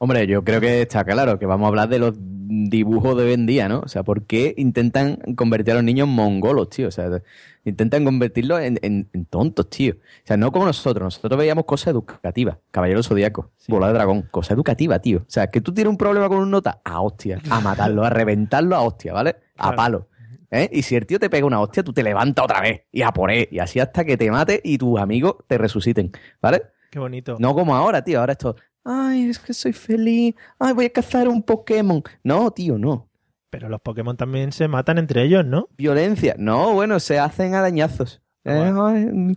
Hombre, 0.00 0.28
yo 0.28 0.44
creo 0.44 0.60
que 0.60 0.82
está 0.82 1.02
claro 1.04 1.40
que 1.40 1.46
vamos 1.46 1.64
a 1.64 1.68
hablar 1.68 1.88
de 1.88 1.98
los 1.98 2.14
dibujos 2.16 3.16
de 3.16 3.24
hoy 3.24 3.32
en 3.32 3.46
día, 3.46 3.68
¿no? 3.68 3.80
O 3.80 3.88
sea, 3.88 4.04
¿por 4.04 4.22
qué 4.22 4.54
intentan 4.56 5.16
convertir 5.34 5.72
a 5.72 5.74
los 5.74 5.82
niños 5.84 6.06
en 6.08 6.14
mongolos, 6.14 6.70
tío? 6.70 6.86
O 6.86 6.90
sea, 6.92 7.20
intentan 7.64 8.04
convertirlos 8.04 8.60
en, 8.60 8.78
en- 8.82 9.08
en 9.12 9.24
tontos, 9.24 9.68
tío. 9.68 9.94
O 9.94 10.26
sea, 10.26 10.36
no 10.36 10.52
como 10.52 10.66
nosotros. 10.66 11.02
Nosotros 11.04 11.36
veíamos 11.36 11.64
cosas 11.64 11.88
educativas. 11.88 12.58
Caballero 12.70 13.02
Zodíaco, 13.02 13.50
Sí. 13.56 13.72
bola 13.72 13.88
de 13.88 13.94
dragón, 13.94 14.22
cosa 14.30 14.54
educativa, 14.54 15.00
tío. 15.00 15.18
O 15.18 15.24
sea, 15.30 15.48
que 15.48 15.60
tú 15.60 15.74
tienes 15.74 15.90
un 15.90 15.98
problema 15.98 16.28
con 16.28 16.38
un 16.38 16.50
nota, 16.52 16.80
a 16.84 17.00
hostia, 17.00 17.40
a 17.50 17.60
matarlo, 17.60 18.04
a 18.04 18.10
reventarlo 18.10 18.76
a 18.76 18.82
hostia, 18.82 19.12
¿vale? 19.12 19.30
A 19.56 19.62
Claro. 19.62 19.76
palo. 19.76 20.08
¿Eh? 20.50 20.68
Y 20.72 20.82
si 20.82 20.96
el 20.96 21.06
tío 21.06 21.18
te 21.18 21.30
pega 21.30 21.46
una 21.46 21.60
hostia, 21.60 21.82
tú 21.82 21.92
te 21.92 22.02
levantas 22.02 22.44
otra 22.44 22.60
vez 22.60 22.82
y 22.90 23.02
a 23.02 23.12
por 23.12 23.30
él. 23.30 23.48
Y 23.50 23.58
así 23.58 23.80
hasta 23.80 24.04
que 24.04 24.16
te 24.16 24.30
mate 24.30 24.60
y 24.64 24.78
tus 24.78 24.98
amigos 24.98 25.36
te 25.46 25.58
resuciten, 25.58 26.12
¿vale? 26.40 26.62
Qué 26.90 26.98
bonito. 26.98 27.36
No 27.38 27.54
como 27.54 27.74
ahora, 27.74 28.02
tío. 28.02 28.20
Ahora 28.20 28.32
esto, 28.32 28.56
ay, 28.84 29.28
es 29.28 29.38
que 29.38 29.52
soy 29.52 29.72
feliz. 29.72 30.34
Ay, 30.58 30.72
voy 30.72 30.86
a 30.86 30.90
cazar 30.90 31.28
un 31.28 31.42
Pokémon. 31.42 32.02
No, 32.22 32.50
tío, 32.50 32.78
no. 32.78 33.08
Pero 33.50 33.68
los 33.68 33.80
Pokémon 33.80 34.16
también 34.16 34.52
se 34.52 34.68
matan 34.68 34.98
entre 34.98 35.22
ellos, 35.22 35.44
¿no? 35.44 35.68
Violencia. 35.76 36.34
No, 36.38 36.74
bueno, 36.74 37.00
se 37.00 37.18
hacen 37.18 37.54
arañazos. 37.54 38.22
Eh, 38.44 38.72
ay, 38.80 39.06
mm, 39.06 39.34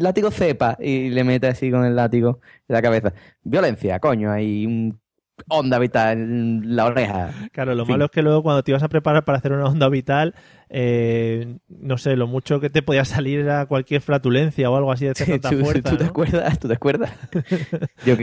látigo 0.00 0.30
cepa 0.30 0.78
y 0.80 1.10
le 1.10 1.22
mete 1.24 1.48
así 1.48 1.70
con 1.70 1.84
el 1.84 1.96
látigo 1.96 2.40
en 2.68 2.74
la 2.74 2.82
cabeza. 2.82 3.12
Violencia, 3.42 4.00
coño, 4.00 4.30
hay 4.30 4.64
un 4.64 4.98
onda 5.48 5.78
vital 5.78 6.18
en 6.18 6.76
la 6.76 6.86
oreja. 6.86 7.34
Claro, 7.52 7.74
lo 7.74 7.82
En 7.82 7.86
fin. 7.86 7.92
malo 7.94 8.04
es 8.06 8.10
que 8.10 8.22
luego 8.22 8.42
cuando 8.42 8.62
te 8.62 8.70
ibas 8.70 8.82
a 8.82 8.88
preparar 8.88 9.24
para 9.24 9.38
hacer 9.38 9.52
una 9.52 9.66
onda 9.66 9.88
vital, 9.88 10.34
eh, 10.68 11.58
no 11.68 11.98
sé, 11.98 12.16
lo 12.16 12.26
mucho 12.26 12.60
que 12.60 12.70
te 12.70 12.82
podía 12.82 13.04
salir 13.04 13.40
era 13.40 13.66
cualquier 13.66 14.00
flatulencia 14.00 14.70
o 14.70 14.76
algo 14.76 14.92
así 14.92 15.06
de 15.06 15.14
Sí, 15.14 15.24
tanta 15.32 15.50
¿tú, 15.50 15.58
fuerza. 15.60 15.90
tú 15.90 15.96
te 15.98 16.04
acuerdas? 16.04 16.58
¿Tú 16.58 16.68
te 16.68 16.74
acuerdas? 16.74 17.10
yo, 18.06 18.14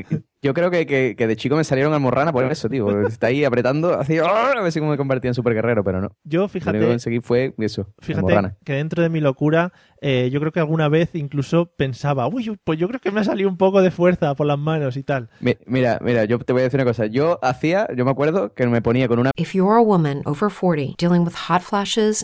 yo 0.41 0.53
creo 0.53 0.71
que, 0.71 0.85
que- 0.85 1.15
que 1.17 1.27
de 1.27 1.35
chico 1.35 1.55
me 1.55 1.63
salieron 1.63 1.93
almorrana 1.93 2.31
por 2.33 2.43
eso, 2.51 2.69
tío. 2.69 3.01
Está 3.07 3.27
ahí 3.27 3.43
apretando, 3.45 3.93
así, 3.99 4.17
¡ah! 4.19 4.53
a 4.57 4.61
ver 4.61 4.71
si 4.71 4.81
me 4.81 4.97
convertía 4.97 5.29
en 5.29 5.35
super 5.35 5.53
guerrero, 5.53 5.83
pero 5.83 6.01
no. 6.01 6.09
Yo, 6.23 6.41
Lo 6.41 6.43
único 6.45 6.53
que 6.53 6.59
fíjate, 6.59 6.87
conseguí 6.87 7.19
fue 7.21 7.53
eso, 7.59 7.87
fíjate 7.99 8.25
almorrana. 8.25 8.57
que 8.65 8.73
dentro 8.73 9.03
de 9.03 9.09
mi 9.09 9.19
locura, 9.19 9.71
eh, 10.01 10.29
yo 10.31 10.39
creo 10.39 10.51
que 10.51 10.59
alguna 10.59 10.89
vez 10.89 11.13
incluso 11.15 11.71
pensaba, 11.77 12.27
uy, 12.27 12.57
pues 12.63 12.79
yo 12.79 12.87
creo 12.87 12.99
que 12.99 13.11
me 13.11 13.19
ha 13.21 13.23
salido 13.23 13.49
un 13.49 13.57
poco 13.57 13.81
de 13.81 13.91
fuerza 13.91 14.35
por 14.35 14.47
las 14.47 14.57
manos 14.59 14.97
y 14.97 15.03
tal. 15.03 15.29
Mi- 15.39 15.57
Mira, 15.65 15.99
mira, 16.01 16.25
yo 16.25 16.39
te 16.39 16.53
voy 16.53 16.61
a 16.61 16.63
decir 16.65 16.79
una 16.79 16.89
cosa. 16.89 17.05
Yo 17.05 17.39
hacía, 17.43 17.87
yo 17.95 18.03
me 18.05 18.11
acuerdo 18.11 18.53
que 18.53 18.65
me 18.67 18.81
ponía 18.81 19.07
con 19.07 19.19
una 19.19 19.31
If 19.35 19.53
you're 19.53 19.77
a 19.77 19.81
woman 19.81 20.21
over 20.25 20.49
40 20.51 20.95
dealing 20.97 21.21
with 21.23 21.33
hot 21.47 21.61
flashes, 21.61 22.23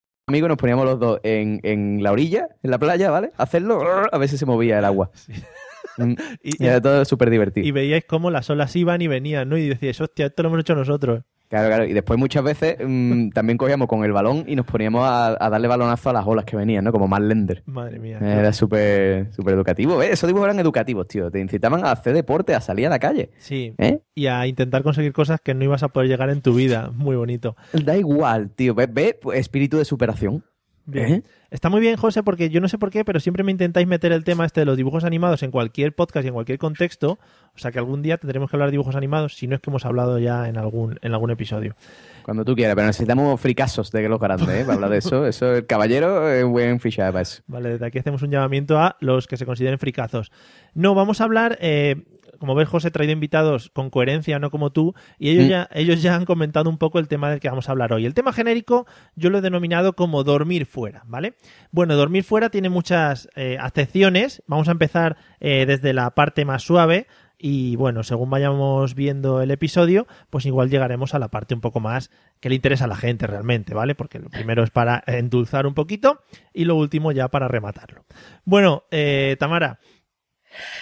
amigo, 0.31 0.47
nos 0.47 0.57
poníamos 0.57 0.85
los 0.85 0.99
dos 0.99 1.19
en, 1.23 1.59
en 1.63 2.01
la 2.01 2.11
orilla, 2.11 2.47
en 2.63 2.71
la 2.71 2.79
playa, 2.79 3.11
¿vale? 3.11 3.31
A 3.37 3.43
hacerlo, 3.43 3.81
a 4.11 4.17
ver 4.17 4.29
si 4.29 4.37
se 4.37 4.45
movía 4.45 4.79
el 4.79 4.85
agua. 4.85 5.11
Mm, 5.97 6.13
Y, 6.43 6.63
y 6.63 6.67
era 6.67 6.81
todo 6.81 7.03
súper 7.05 7.29
divertido. 7.29 7.67
y 7.67 7.71
veíais 7.71 8.05
cómo 8.05 8.31
las 8.31 8.49
olas 8.49 8.75
iban 8.75 9.01
y 9.01 9.07
venían, 9.07 9.49
¿no? 9.49 9.57
Y 9.57 9.67
decíais, 9.67 9.99
hostia, 10.01 10.27
esto 10.27 10.41
lo 10.43 10.49
hemos 10.49 10.61
hecho 10.61 10.73
nosotros. 10.75 11.23
Claro, 11.51 11.67
claro. 11.67 11.85
Y 11.85 11.91
después 11.91 12.17
muchas 12.17 12.45
veces 12.45 12.77
mm, 12.81 13.29
también 13.33 13.57
cogíamos 13.57 13.89
con 13.89 14.05
el 14.05 14.13
balón 14.13 14.45
y 14.47 14.55
nos 14.55 14.65
poníamos 14.65 15.03
a, 15.03 15.35
a 15.37 15.49
darle 15.49 15.67
balonazo 15.67 16.09
a 16.09 16.13
las 16.13 16.25
olas 16.25 16.45
que 16.45 16.55
venían, 16.55 16.85
¿no? 16.85 16.93
Como 16.93 17.09
más 17.09 17.19
lender. 17.19 17.61
Madre 17.65 17.99
mía. 17.99 18.19
Era 18.21 18.53
súper 18.53 19.33
súper 19.33 19.55
educativo. 19.55 19.97
¿ves? 19.97 20.11
Esos 20.11 20.29
dibujos 20.29 20.47
eran 20.47 20.61
educativos, 20.61 21.09
tío. 21.09 21.29
Te 21.29 21.41
incitaban 21.41 21.83
a 21.83 21.91
hacer 21.91 22.13
deporte, 22.13 22.55
a 22.55 22.61
salir 22.61 22.87
a 22.87 22.89
la 22.89 22.99
calle. 22.99 23.31
Sí. 23.37 23.73
¿Eh? 23.79 23.99
Y 24.15 24.27
a 24.27 24.47
intentar 24.47 24.81
conseguir 24.81 25.11
cosas 25.11 25.41
que 25.41 25.53
no 25.53 25.65
ibas 25.65 25.83
a 25.83 25.89
poder 25.89 26.07
llegar 26.07 26.29
en 26.29 26.39
tu 26.41 26.53
vida. 26.53 26.89
Muy 26.95 27.17
bonito. 27.17 27.57
Da 27.73 27.97
igual, 27.97 28.51
tío. 28.51 28.73
¿Ves? 28.73 29.15
Pues, 29.21 29.37
espíritu 29.37 29.77
de 29.77 29.83
superación. 29.83 30.45
Bien. 30.85 31.11
¿Eh? 31.11 31.23
Está 31.51 31.69
muy 31.69 31.81
bien, 31.81 31.97
José, 31.97 32.23
porque 32.23 32.49
yo 32.49 32.61
no 32.61 32.69
sé 32.69 32.77
por 32.77 32.91
qué, 32.91 33.03
pero 33.03 33.19
siempre 33.19 33.43
me 33.43 33.51
intentáis 33.51 33.85
meter 33.85 34.13
el 34.13 34.23
tema 34.23 34.45
este 34.45 34.61
de 34.61 34.65
los 34.65 34.77
dibujos 34.77 35.03
animados 35.03 35.43
en 35.43 35.51
cualquier 35.51 35.93
podcast 35.93 36.23
y 36.23 36.29
en 36.29 36.33
cualquier 36.33 36.57
contexto. 36.57 37.19
O 37.53 37.59
sea 37.59 37.73
que 37.73 37.79
algún 37.79 38.01
día 38.01 38.17
tendremos 38.17 38.49
que 38.49 38.55
hablar 38.55 38.69
de 38.69 38.71
dibujos 38.71 38.95
animados, 38.95 39.35
si 39.35 39.47
no 39.47 39.55
es 39.55 39.61
que 39.61 39.69
hemos 39.69 39.85
hablado 39.85 40.17
ya 40.17 40.47
en 40.47 40.57
algún, 40.57 40.97
en 41.01 41.11
algún 41.11 41.29
episodio. 41.29 41.75
Cuando 42.23 42.45
tú 42.45 42.55
quieras, 42.55 42.75
pero 42.75 42.87
necesitamos 42.87 43.37
fricazos 43.41 43.91
de 43.91 44.07
los 44.07 44.17
grandes, 44.17 44.47
¿eh? 44.47 44.61
Para 44.61 44.75
hablar 44.75 44.91
de 44.91 44.99
eso. 44.99 45.27
Eso, 45.27 45.53
el 45.53 45.65
caballero 45.65 46.31
es 46.31 46.45
buen 46.45 46.79
eso. 46.81 47.43
Vale, 47.47 47.71
desde 47.71 47.85
aquí 47.85 47.99
hacemos 47.99 48.21
un 48.21 48.31
llamamiento 48.31 48.79
a 48.79 48.95
los 49.01 49.27
que 49.27 49.35
se 49.35 49.45
consideren 49.45 49.77
fricazos. 49.77 50.31
No, 50.73 50.95
vamos 50.95 51.19
a 51.19 51.25
hablar, 51.25 51.57
eh, 51.59 52.05
como 52.41 52.55
ves, 52.55 52.67
José, 52.67 52.87
he 52.87 52.91
traído 52.91 53.13
invitados 53.13 53.69
con 53.69 53.91
coherencia, 53.91 54.39
no 54.39 54.49
como 54.49 54.71
tú, 54.71 54.95
y 55.19 55.29
ellos, 55.29 55.45
Mm. 55.45 55.49
ya, 55.49 55.69
ellos 55.73 56.01
ya 56.01 56.15
han 56.15 56.25
comentado 56.25 56.71
un 56.71 56.79
poco 56.79 56.97
el 56.97 57.07
tema 57.07 57.29
del 57.29 57.39
que 57.39 57.47
vamos 57.47 57.69
a 57.69 57.71
hablar 57.71 57.93
hoy. 57.93 58.05
El 58.07 58.15
tema 58.15 58.33
genérico 58.33 58.87
yo 59.15 59.29
lo 59.29 59.37
he 59.37 59.41
denominado 59.41 59.93
como 59.93 60.23
dormir 60.23 60.65
fuera, 60.65 61.03
¿vale? 61.05 61.35
Bueno, 61.71 61.95
dormir 61.95 62.23
fuera 62.23 62.49
tiene 62.49 62.69
muchas 62.69 63.29
eh, 63.35 63.57
acepciones. 63.61 64.41
Vamos 64.47 64.67
a 64.67 64.71
empezar 64.71 65.17
eh, 65.39 65.65
desde 65.67 65.93
la 65.93 66.09
parte 66.15 66.43
más 66.43 66.63
suave. 66.63 67.05
Y 67.43 67.75
bueno, 67.75 68.03
según 68.03 68.29
vayamos 68.29 68.93
viendo 68.93 69.41
el 69.41 69.49
episodio, 69.49 70.05
pues 70.29 70.45
igual 70.45 70.69
llegaremos 70.69 71.15
a 71.15 71.19
la 71.19 71.29
parte 71.29 71.55
un 71.55 71.61
poco 71.61 71.79
más 71.79 72.11
que 72.39 72.49
le 72.49 72.55
interesa 72.55 72.85
a 72.85 72.87
la 72.87 72.95
gente 72.95 73.25
realmente, 73.25 73.73
¿vale? 73.73 73.95
Porque 73.95 74.19
lo 74.19 74.29
primero 74.29 74.63
es 74.63 74.69
para 74.69 75.03
endulzar 75.07 75.65
un 75.65 75.73
poquito 75.73 76.21
y 76.53 76.65
lo 76.65 76.75
último 76.75 77.11
ya 77.11 77.29
para 77.29 77.47
rematarlo. 77.47 78.03
Bueno, 78.45 78.83
eh, 78.91 79.37
Tamara, 79.39 79.79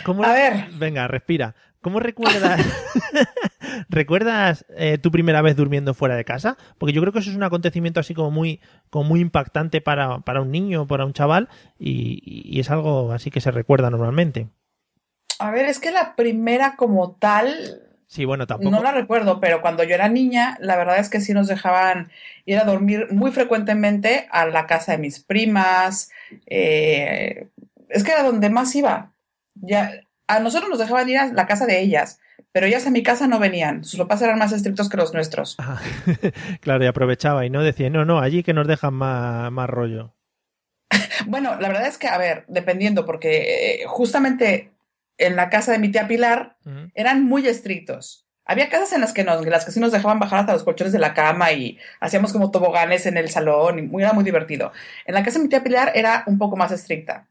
¿cómo 0.04 0.24
A 0.24 0.34
ver. 0.34 0.68
Venga, 0.78 1.08
respira. 1.08 1.56
¿Cómo 1.82 2.02
recuerdas 2.02 2.60
recuerdas 3.90 4.66
eh, 4.76 4.98
tu 4.98 5.12
primera 5.12 5.42
vez 5.42 5.56
durmiendo 5.56 5.94
fuera 5.94 6.16
de 6.16 6.26
casa? 6.26 6.58
Porque 6.78 6.94
yo 6.94 7.02
creo 7.02 7.14
que 7.14 7.20
eso 7.20 7.30
es 7.30 7.36
un 7.38 7.44
acontecimiento 7.44 8.00
así 8.00 8.14
como 8.14 8.32
muy, 8.32 8.60
como 8.90 9.06
muy 9.06 9.22
impactante 9.22 9.80
para, 9.82 10.20
para 10.20 10.42
un 10.42 10.52
niño, 10.52 10.88
para 10.88 11.06
un 11.06 11.14
chaval, 11.14 11.48
y, 11.78 12.22
y 12.24 12.60
es 12.60 12.70
algo 12.70 13.12
así 13.14 13.32
que 13.32 13.42
se 13.42 13.52
recuerda 13.52 13.90
normalmente. 13.90 14.48
A 15.40 15.52
ver, 15.52 15.66
es 15.68 15.80
que 15.80 15.92
la 15.92 16.16
primera 16.18 16.76
como 16.76 17.12
tal, 17.14 17.82
Sí, 18.08 18.26
bueno, 18.26 18.46
tampoco. 18.46 18.72
no 18.72 18.84
la 18.84 18.92
recuerdo, 18.92 19.40
pero 19.40 19.62
cuando 19.62 19.84
yo 19.84 19.96
era 19.96 20.10
niña, 20.10 20.58
la 20.60 20.76
verdad 20.76 20.98
es 21.00 21.10
que 21.10 21.22
sí 21.22 21.34
nos 21.34 21.48
dejaban 21.48 22.12
ir 22.46 22.58
a 22.58 22.66
dormir 22.66 23.08
muy 23.12 23.32
frecuentemente 23.32 24.28
a 24.32 24.46
la 24.48 24.68
casa 24.68 24.92
de 24.94 24.98
mis 24.98 25.20
primas. 25.20 26.12
eh, 26.48 27.48
es 27.88 28.04
que 28.04 28.12
era 28.12 28.24
donde 28.24 28.50
más 28.50 28.76
iba. 28.76 29.12
Ya, 29.62 29.92
a 30.28 30.40
nosotros 30.40 30.70
nos 30.70 30.80
dejaban 30.80 31.10
ir 31.10 31.18
a 31.18 31.28
la 31.34 31.48
casa 31.48 31.66
de 31.66 31.80
ellas, 31.82 32.20
pero 32.52 32.66
ellas 32.68 32.86
a 32.88 32.92
mi 32.92 33.04
casa 33.04 33.28
no 33.28 33.40
venían. 33.40 33.84
Sus 33.84 34.00
papás 34.00 34.22
eran 34.22 34.40
más 34.40 34.52
estrictos 34.52 34.90
que 34.90 34.98
los 34.98 35.14
nuestros. 35.14 35.56
Ah, 35.60 35.80
claro, 36.62 36.84
y 36.84 36.88
aprovechaba 36.88 37.46
y 37.46 37.50
no 37.50 37.64
decía, 37.64 37.90
no, 37.90 38.06
no, 38.06 38.20
allí 38.20 38.44
que 38.44 38.54
nos 38.54 38.68
dejan 38.68 38.94
más, 38.94 39.52
más 39.52 39.70
rollo. 39.70 40.14
Bueno, 41.28 41.56
la 41.60 41.68
verdad 41.68 41.88
es 41.88 41.98
que, 41.98 42.08
a 42.08 42.18
ver, 42.18 42.46
dependiendo, 42.48 43.06
porque 43.06 43.82
eh, 43.82 43.86
justamente 43.88 44.72
en 45.18 45.36
la 45.36 45.50
casa 45.50 45.72
de 45.72 45.80
mi 45.80 45.90
tía 45.92 46.08
Pilar 46.08 46.56
eran 46.96 47.24
muy 47.26 47.46
estrictos. 47.48 48.26
Había 48.46 48.70
casas 48.70 48.94
en 48.94 49.02
las 49.02 49.14
que, 49.14 49.24
nos, 49.24 49.44
en 49.44 49.50
las 49.52 49.66
que 49.66 49.72
sí 49.72 49.80
nos 49.80 49.92
dejaban 49.92 50.18
bajar 50.20 50.40
hasta 50.40 50.54
los 50.54 50.64
colchones 50.64 50.94
de 50.94 50.98
la 51.00 51.14
cama 51.14 51.52
y 51.52 51.78
hacíamos 52.00 52.34
como 52.34 52.50
toboganes 52.50 53.06
en 53.06 53.18
el 53.18 53.30
salón 53.30 53.78
y 53.78 53.82
muy- 53.84 54.02
era 54.02 54.14
muy 54.14 54.24
divertido. 54.24 54.72
En 55.06 55.14
la 55.14 55.24
casa 55.24 55.38
de 55.38 55.44
mi 55.44 55.50
tía 55.50 55.64
Pilar 55.64 55.92
era 55.94 56.24
un 56.26 56.38
poco 56.40 56.56
más 56.56 56.72
estricta. 56.72 57.28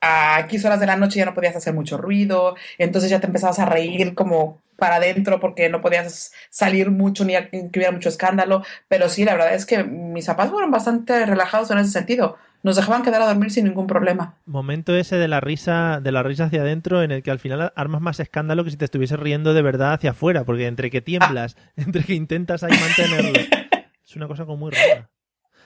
A 0.00 0.40
X 0.40 0.64
horas 0.64 0.80
de 0.80 0.86
la 0.86 0.96
noche 0.96 1.18
ya 1.18 1.24
no 1.24 1.34
podías 1.34 1.56
hacer 1.56 1.74
mucho 1.74 1.96
ruido, 1.98 2.54
entonces 2.78 3.10
ya 3.10 3.20
te 3.20 3.26
empezabas 3.26 3.58
a 3.58 3.66
reír 3.66 4.14
como 4.14 4.60
para 4.76 4.96
adentro 4.96 5.40
porque 5.40 5.68
no 5.68 5.80
podías 5.80 6.32
salir 6.50 6.90
mucho 6.92 7.24
ni 7.24 7.34
a- 7.34 7.50
que 7.50 7.68
hubiera 7.74 7.90
mucho 7.90 8.08
escándalo. 8.08 8.62
Pero 8.86 9.08
sí, 9.08 9.24
la 9.24 9.32
verdad 9.34 9.54
es 9.54 9.66
que 9.66 9.82
mis 9.82 10.26
papás 10.26 10.50
fueron 10.50 10.70
bastante 10.70 11.26
relajados 11.26 11.70
en 11.72 11.78
ese 11.78 11.90
sentido. 11.90 12.36
nos 12.64 12.74
dejaban 12.74 13.02
quedar 13.04 13.22
a 13.22 13.26
dormir 13.26 13.52
sin 13.52 13.66
ningún 13.66 13.86
problema. 13.86 14.34
Momento 14.44 14.92
ese 14.96 15.14
de 15.16 15.28
la 15.28 15.40
risa, 15.40 16.00
de 16.02 16.10
la 16.10 16.24
risa 16.24 16.44
hacia 16.46 16.62
adentro, 16.62 17.04
en 17.04 17.12
el 17.12 17.22
que 17.22 17.30
al 17.30 17.38
final 17.38 17.72
armas 17.76 18.00
más 18.00 18.18
escándalo 18.18 18.64
que 18.64 18.72
si 18.72 18.76
te 18.76 18.84
estuviese 18.84 19.16
riendo 19.16 19.54
de 19.54 19.62
verdad 19.62 19.92
hacia 19.92 20.10
afuera, 20.10 20.42
porque 20.44 20.66
entre 20.66 20.90
que 20.90 21.00
tiemblas, 21.00 21.56
entre 21.76 22.02
que 22.02 22.14
intentas 22.14 22.64
ahí 22.64 22.72
mantenerlo, 22.72 23.38
es 24.04 24.16
una 24.16 24.26
cosa 24.26 24.44
como 24.44 24.56
muy 24.58 24.72
rara. 24.72 25.08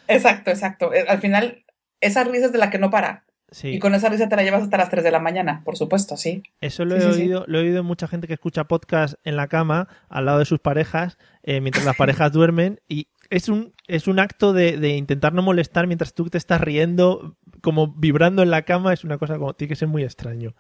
Exacto, 0.07 0.51
exacto. 0.51 0.93
Eh, 0.93 1.07
Al 1.09 1.19
final, 1.21 1.65
esa 2.03 2.25
risa 2.25 2.47
es 2.47 2.53
de 2.53 2.59
la 2.59 2.69
que 2.69 2.79
no 2.79 2.91
para. 2.91 3.25
Sí. 3.53 3.69
Y 3.69 3.79
con 3.79 3.95
esa 3.95 4.09
risa 4.09 4.29
te 4.29 4.35
la 4.35 4.43
llevas 4.43 4.63
hasta 4.65 4.79
las 4.79 4.91
3 4.91 5.05
de 5.05 5.11
la 5.13 5.21
mañana, 5.21 5.63
por 5.65 5.77
supuesto, 5.77 6.17
sí. 6.17 6.43
Eso 6.61 6.85
lo 6.85 7.01
Sí, 7.01 7.07
he 7.07 7.13
sí, 7.13 7.21
oído, 7.23 7.45
lo 7.47 7.59
he 7.59 7.63
oído 7.63 7.81
en 7.81 7.87
mucha 7.87 8.09
gente 8.09 8.27
que 8.27 8.33
escucha 8.35 8.65
podcast 8.65 9.15
en 9.25 9.37
la 9.37 9.47
cama 9.47 9.89
al 10.09 10.25
lado 10.25 10.41
de 10.41 10.45
sus 10.47 10.59
parejas, 10.59 11.19
eh, 11.45 11.61
mientras 11.61 11.85
las 11.85 11.97
parejas 11.97 12.33
duermen, 12.33 12.81
y 12.89 13.07
es 13.31 13.49
un, 13.49 13.73
es 13.87 14.09
un 14.09 14.19
acto 14.19 14.53
de, 14.53 14.77
de 14.79 14.97
intentar 14.97 15.33
no 15.33 15.43
molestar 15.43 15.87
mientras 15.87 16.13
tú 16.15 16.29
te 16.29 16.39
estás 16.39 16.61
riendo, 16.61 17.37
como 17.61 17.89
vibrando 17.95 18.43
en 18.43 18.51
la 18.51 18.63
cama, 18.63 18.93
es 18.93 19.05
una 19.05 19.19
cosa 19.19 19.39
como, 19.39 19.55
tiene 19.55 19.69
que 19.71 19.77
ser 19.77 19.89
muy 19.89 20.03
extraño. 20.03 20.55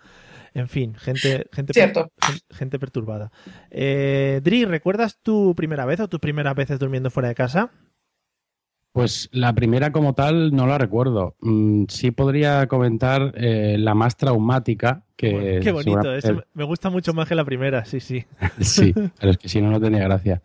En 0.55 0.69
fin, 0.69 0.95
gente, 0.97 1.47
gente, 1.51 1.73
gente 2.51 2.79
perturbada. 2.79 3.33
Eh, 3.71 4.41
Dri, 4.43 4.67
¿recuerdas 4.67 5.19
tu 5.23 5.55
primera 5.55 5.87
vez 5.87 5.99
o 6.01 6.09
tus 6.09 6.21
primeras 6.21 6.55
veces 6.55 6.79
durmiendo 6.79 7.11
fuera 7.11 7.31
de 7.31 7.35
casa? 7.35 7.71
Pues 8.93 9.31
la 9.33 9.55
primera 9.55 9.91
como 9.91 10.15
tal 10.15 10.55
no 10.55 10.67
la 10.67 10.77
recuerdo. 10.77 11.35
Mm, 11.41 11.85
sí 11.89 12.11
podría 12.11 12.67
comentar 12.69 13.33
eh, 13.37 13.77
la 13.79 13.95
más 13.95 14.17
traumática, 14.19 15.03
que 15.17 15.33
Bueno, 15.33 15.61
qué 15.63 15.73
bonito, 15.73 16.15
eso 16.15 16.43
me- 16.53 16.65
gusta 16.65 16.91
mucho 16.91 17.15
más 17.15 17.27
que 17.27 17.35
la 17.35 17.45
primera, 17.45 17.85
sí, 17.87 18.01
sí. 18.01 18.25
Sí, 18.61 18.93
pero 19.19 19.31
es 19.31 19.39
que 19.39 19.49
si 19.49 19.63
no, 19.63 19.71
no 19.71 19.81
tenía 19.81 20.01
gracia. 20.05 20.43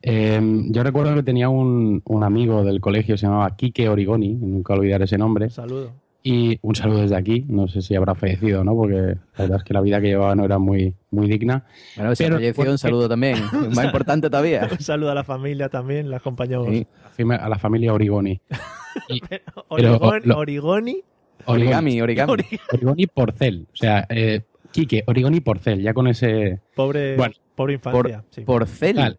Eh, 0.00 0.40
yo 0.70 0.82
recuerdo 0.82 1.14
que 1.16 1.22
tenía 1.22 1.48
un, 1.50 2.00
un 2.06 2.24
amigo 2.24 2.64
del 2.64 2.80
colegio, 2.80 3.16
se 3.18 3.26
llamaba 3.26 3.54
Quique 3.56 3.88
Origoni, 3.88 4.34
nunca 4.34 4.72
olvidaré 4.74 5.04
ese 5.04 5.18
nombre, 5.18 5.44
Un 5.44 5.50
saludo. 5.50 5.92
y 6.24 6.58
un 6.62 6.74
saludo 6.74 7.02
desde 7.02 7.14
aquí, 7.16 7.44
no 7.48 7.68
sé 7.68 7.82
si 7.82 7.94
habrá 7.94 8.14
fallecido, 8.16 8.64
¿no? 8.64 8.74
Porque 8.74 8.96
la 8.96 9.18
verdad 9.38 9.58
es 9.58 9.64
que 9.64 9.74
la 9.74 9.80
vida 9.80 10.00
que 10.00 10.08
llevaba 10.08 10.34
no 10.34 10.44
era 10.44 10.58
muy, 10.58 10.94
muy 11.12 11.28
digna. 11.28 11.66
Bueno, 11.96 12.14
si 12.16 12.24
ha 12.24 12.26
Pero 12.26 12.36
fallecido, 12.36 12.50
recuerdo 12.52 12.72
un 12.72 12.78
saludo 12.78 13.08
también. 13.08 13.38
Más 13.74 13.84
importante 13.84 14.28
todavía. 14.28 14.68
Un 14.70 14.78
saludo 14.80 15.10
a 15.12 15.14
la 15.14 15.24
familia 15.24 15.68
también, 15.68 16.10
la 16.10 16.16
acompañamos. 16.16 16.68
Sí, 16.68 16.86
a 17.18 17.48
la 17.48 17.58
familia 17.58 17.92
Origoni. 17.92 18.40
Y- 19.08 19.20
Origón- 19.68 20.22
lo- 20.24 20.38
Origoni. 20.38 21.02
Origami, 21.46 22.00
origami. 22.02 22.32
Ori- 22.34 22.60
Origoni 22.72 23.06
Porcel. 23.06 23.66
O 23.72 23.76
sea, 23.76 24.06
eh, 24.10 24.42
Quique, 24.70 25.02
Origoni 25.06 25.40
Porcel, 25.40 25.80
ya 25.82 25.94
con 25.94 26.06
ese. 26.08 26.60
Pobre, 26.74 27.16
Bueno, 27.16 27.34
pobre 27.56 27.74
infancia. 27.74 28.22
sí. 28.30 28.42
Porcel. 28.42 28.96
Tal. 28.96 29.18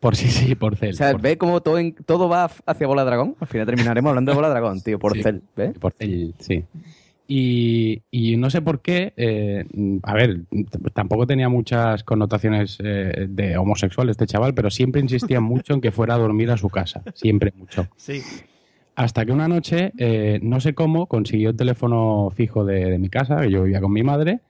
Por 0.00 0.16
sí, 0.16 0.28
sí, 0.28 0.54
Porcel. 0.56 0.90
O 0.90 0.94
sea, 0.94 1.12
Por- 1.12 1.20
¿ves 1.20 1.36
cómo 1.36 1.60
todo, 1.60 1.78
en- 1.78 1.94
todo 1.94 2.28
va 2.28 2.50
hacia 2.66 2.86
Bola 2.86 3.04
Dragón? 3.04 3.36
Al 3.38 3.46
final 3.46 3.66
terminaremos 3.66 4.08
hablando 4.08 4.32
de 4.32 4.36
Bola 4.36 4.48
Dragón, 4.48 4.80
tío. 4.80 4.98
Porcel, 4.98 5.42
¿ves? 5.54 5.78
Porcel, 5.78 6.34
sí. 6.40 6.64
Y, 7.28 8.02
y 8.10 8.36
no 8.36 8.50
sé 8.50 8.60
por 8.60 8.82
qué, 8.82 9.14
eh, 9.16 9.64
a 10.02 10.14
ver, 10.14 10.40
tampoco 10.92 11.26
tenía 11.26 11.48
muchas 11.48 12.04
connotaciones 12.04 12.78
eh, 12.82 13.26
de 13.28 13.56
homosexual 13.56 14.10
este 14.10 14.26
chaval, 14.26 14.54
pero 14.54 14.70
siempre 14.70 15.00
insistía 15.00 15.40
mucho 15.40 15.72
en 15.74 15.80
que 15.80 15.92
fuera 15.92 16.14
a 16.14 16.18
dormir 16.18 16.50
a 16.50 16.56
su 16.58 16.68
casa, 16.68 17.02
siempre 17.14 17.52
mucho. 17.56 17.88
Sí. 17.96 18.20
Hasta 18.96 19.24
que 19.24 19.32
una 19.32 19.48
noche, 19.48 19.92
eh, 19.96 20.40
no 20.42 20.60
sé 20.60 20.74
cómo, 20.74 21.06
consiguió 21.06 21.50
el 21.50 21.56
teléfono 21.56 22.28
fijo 22.34 22.64
de, 22.64 22.90
de 22.90 22.98
mi 22.98 23.08
casa, 23.08 23.40
que 23.40 23.50
yo 23.50 23.62
vivía 23.62 23.80
con 23.80 23.92
mi 23.92 24.02
madre, 24.02 24.40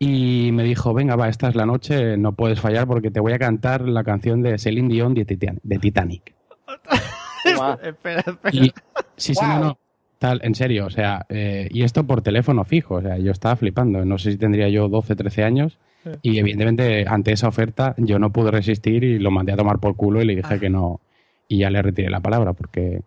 y 0.00 0.50
me 0.52 0.64
dijo, 0.64 0.92
venga, 0.92 1.14
va, 1.14 1.28
esta 1.28 1.48
es 1.48 1.54
la 1.54 1.66
noche, 1.66 2.16
no 2.16 2.32
puedes 2.32 2.58
fallar 2.58 2.88
porque 2.88 3.12
te 3.12 3.20
voy 3.20 3.32
a 3.32 3.38
cantar 3.38 3.82
la 3.82 4.02
canción 4.02 4.42
de 4.42 4.58
Celine 4.58 4.92
Dion 4.92 5.14
de, 5.14 5.24
Titan- 5.24 5.60
de 5.62 5.78
Titanic. 5.78 6.34
espera, 7.44 7.78
espera. 8.26 8.50
Y, 8.52 8.72
sí, 9.16 9.34
sí, 9.34 9.40
no, 9.42 9.48
Wow. 9.54 9.60
no, 9.64 9.78
tal, 10.18 10.40
en 10.42 10.54
serio, 10.54 10.86
o 10.86 10.90
sea, 10.90 11.26
eh, 11.28 11.68
y 11.70 11.82
esto 11.82 12.04
por 12.04 12.22
teléfono 12.22 12.64
fijo, 12.64 12.96
o 12.96 13.02
sea, 13.02 13.18
yo 13.18 13.30
estaba 13.32 13.56
flipando, 13.56 14.04
no 14.04 14.18
sé 14.18 14.32
si 14.32 14.38
tendría 14.38 14.68
yo 14.68 14.88
12, 14.88 15.14
13 15.16 15.44
años, 15.44 15.78
y 16.22 16.38
evidentemente 16.38 17.06
ante 17.08 17.32
esa 17.32 17.48
oferta 17.48 17.94
yo 17.96 18.18
no 18.18 18.30
pude 18.30 18.50
resistir 18.50 19.04
y 19.04 19.18
lo 19.18 19.30
mandé 19.30 19.52
a 19.52 19.56
tomar 19.56 19.78
por 19.78 19.96
culo 19.96 20.20
y 20.20 20.26
le 20.26 20.36
dije 20.36 20.58
que 20.60 20.68
no, 20.70 21.00
y 21.48 21.58
ya 21.58 21.70
le 21.70 21.80
retiré 21.82 22.10
la 22.10 22.20
palabra, 22.20 22.52
porque 22.52 23.00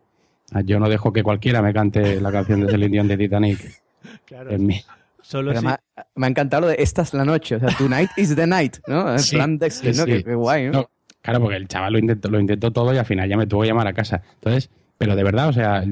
ah, 0.51 0.61
yo 0.61 0.79
no 0.79 0.89
dejo 0.89 1.13
que 1.13 1.21
cualquiera 1.23 1.61
me 1.61 1.73
cante 1.73 2.19
la 2.19 2.31
canción 2.31 2.61
de 2.61 2.69
Celine 2.69 2.89
Dion 2.93 3.07
de 3.07 3.17
Titanic 3.17 3.59
Claro, 4.25 4.51
en 4.51 4.65
mí. 4.65 4.81
solo 5.21 5.53
si- 5.55 5.65
me, 5.65 5.71
ha, 5.71 5.79
me 6.15 6.27
ha 6.27 6.29
encantado 6.29 6.61
lo 6.61 6.67
de 6.67 6.77
esta 6.79 7.01
es 7.03 7.13
la 7.13 7.23
noche. 7.25 7.55
O 7.55 7.59
sea, 7.59 7.69
tonight 7.77 8.09
is 8.17 8.35
the 8.35 8.47
night, 8.47 8.77
¿no? 8.87 9.11
En 9.11 9.19
Sí, 9.19 9.35
plan 9.35 9.57
Dexter, 9.57 9.93
sí, 9.93 9.99
¿no? 9.99 10.05
sí. 10.05 10.11
Qué, 10.11 10.23
qué 10.23 10.35
guay, 10.35 10.65
¿no? 10.67 10.71
No, 10.71 10.89
claro, 11.21 11.39
porque 11.41 11.55
el 11.57 11.67
chaval 11.67 11.93
lo 11.93 11.99
intentó, 11.99 12.29
lo 12.29 12.39
intentó 12.39 12.71
todo 12.71 12.93
y 12.93 12.97
al 12.97 13.05
final 13.05 13.27
ya 13.29 13.37
me 13.37 13.45
tuvo 13.47 13.61
que 13.61 13.67
llamar 13.67 13.87
a 13.87 13.93
casa. 13.93 14.21
Entonces, 14.35 14.69
pero 14.97 15.15
de 15.15 15.23
verdad, 15.23 15.49
o 15.49 15.53
sea, 15.53 15.83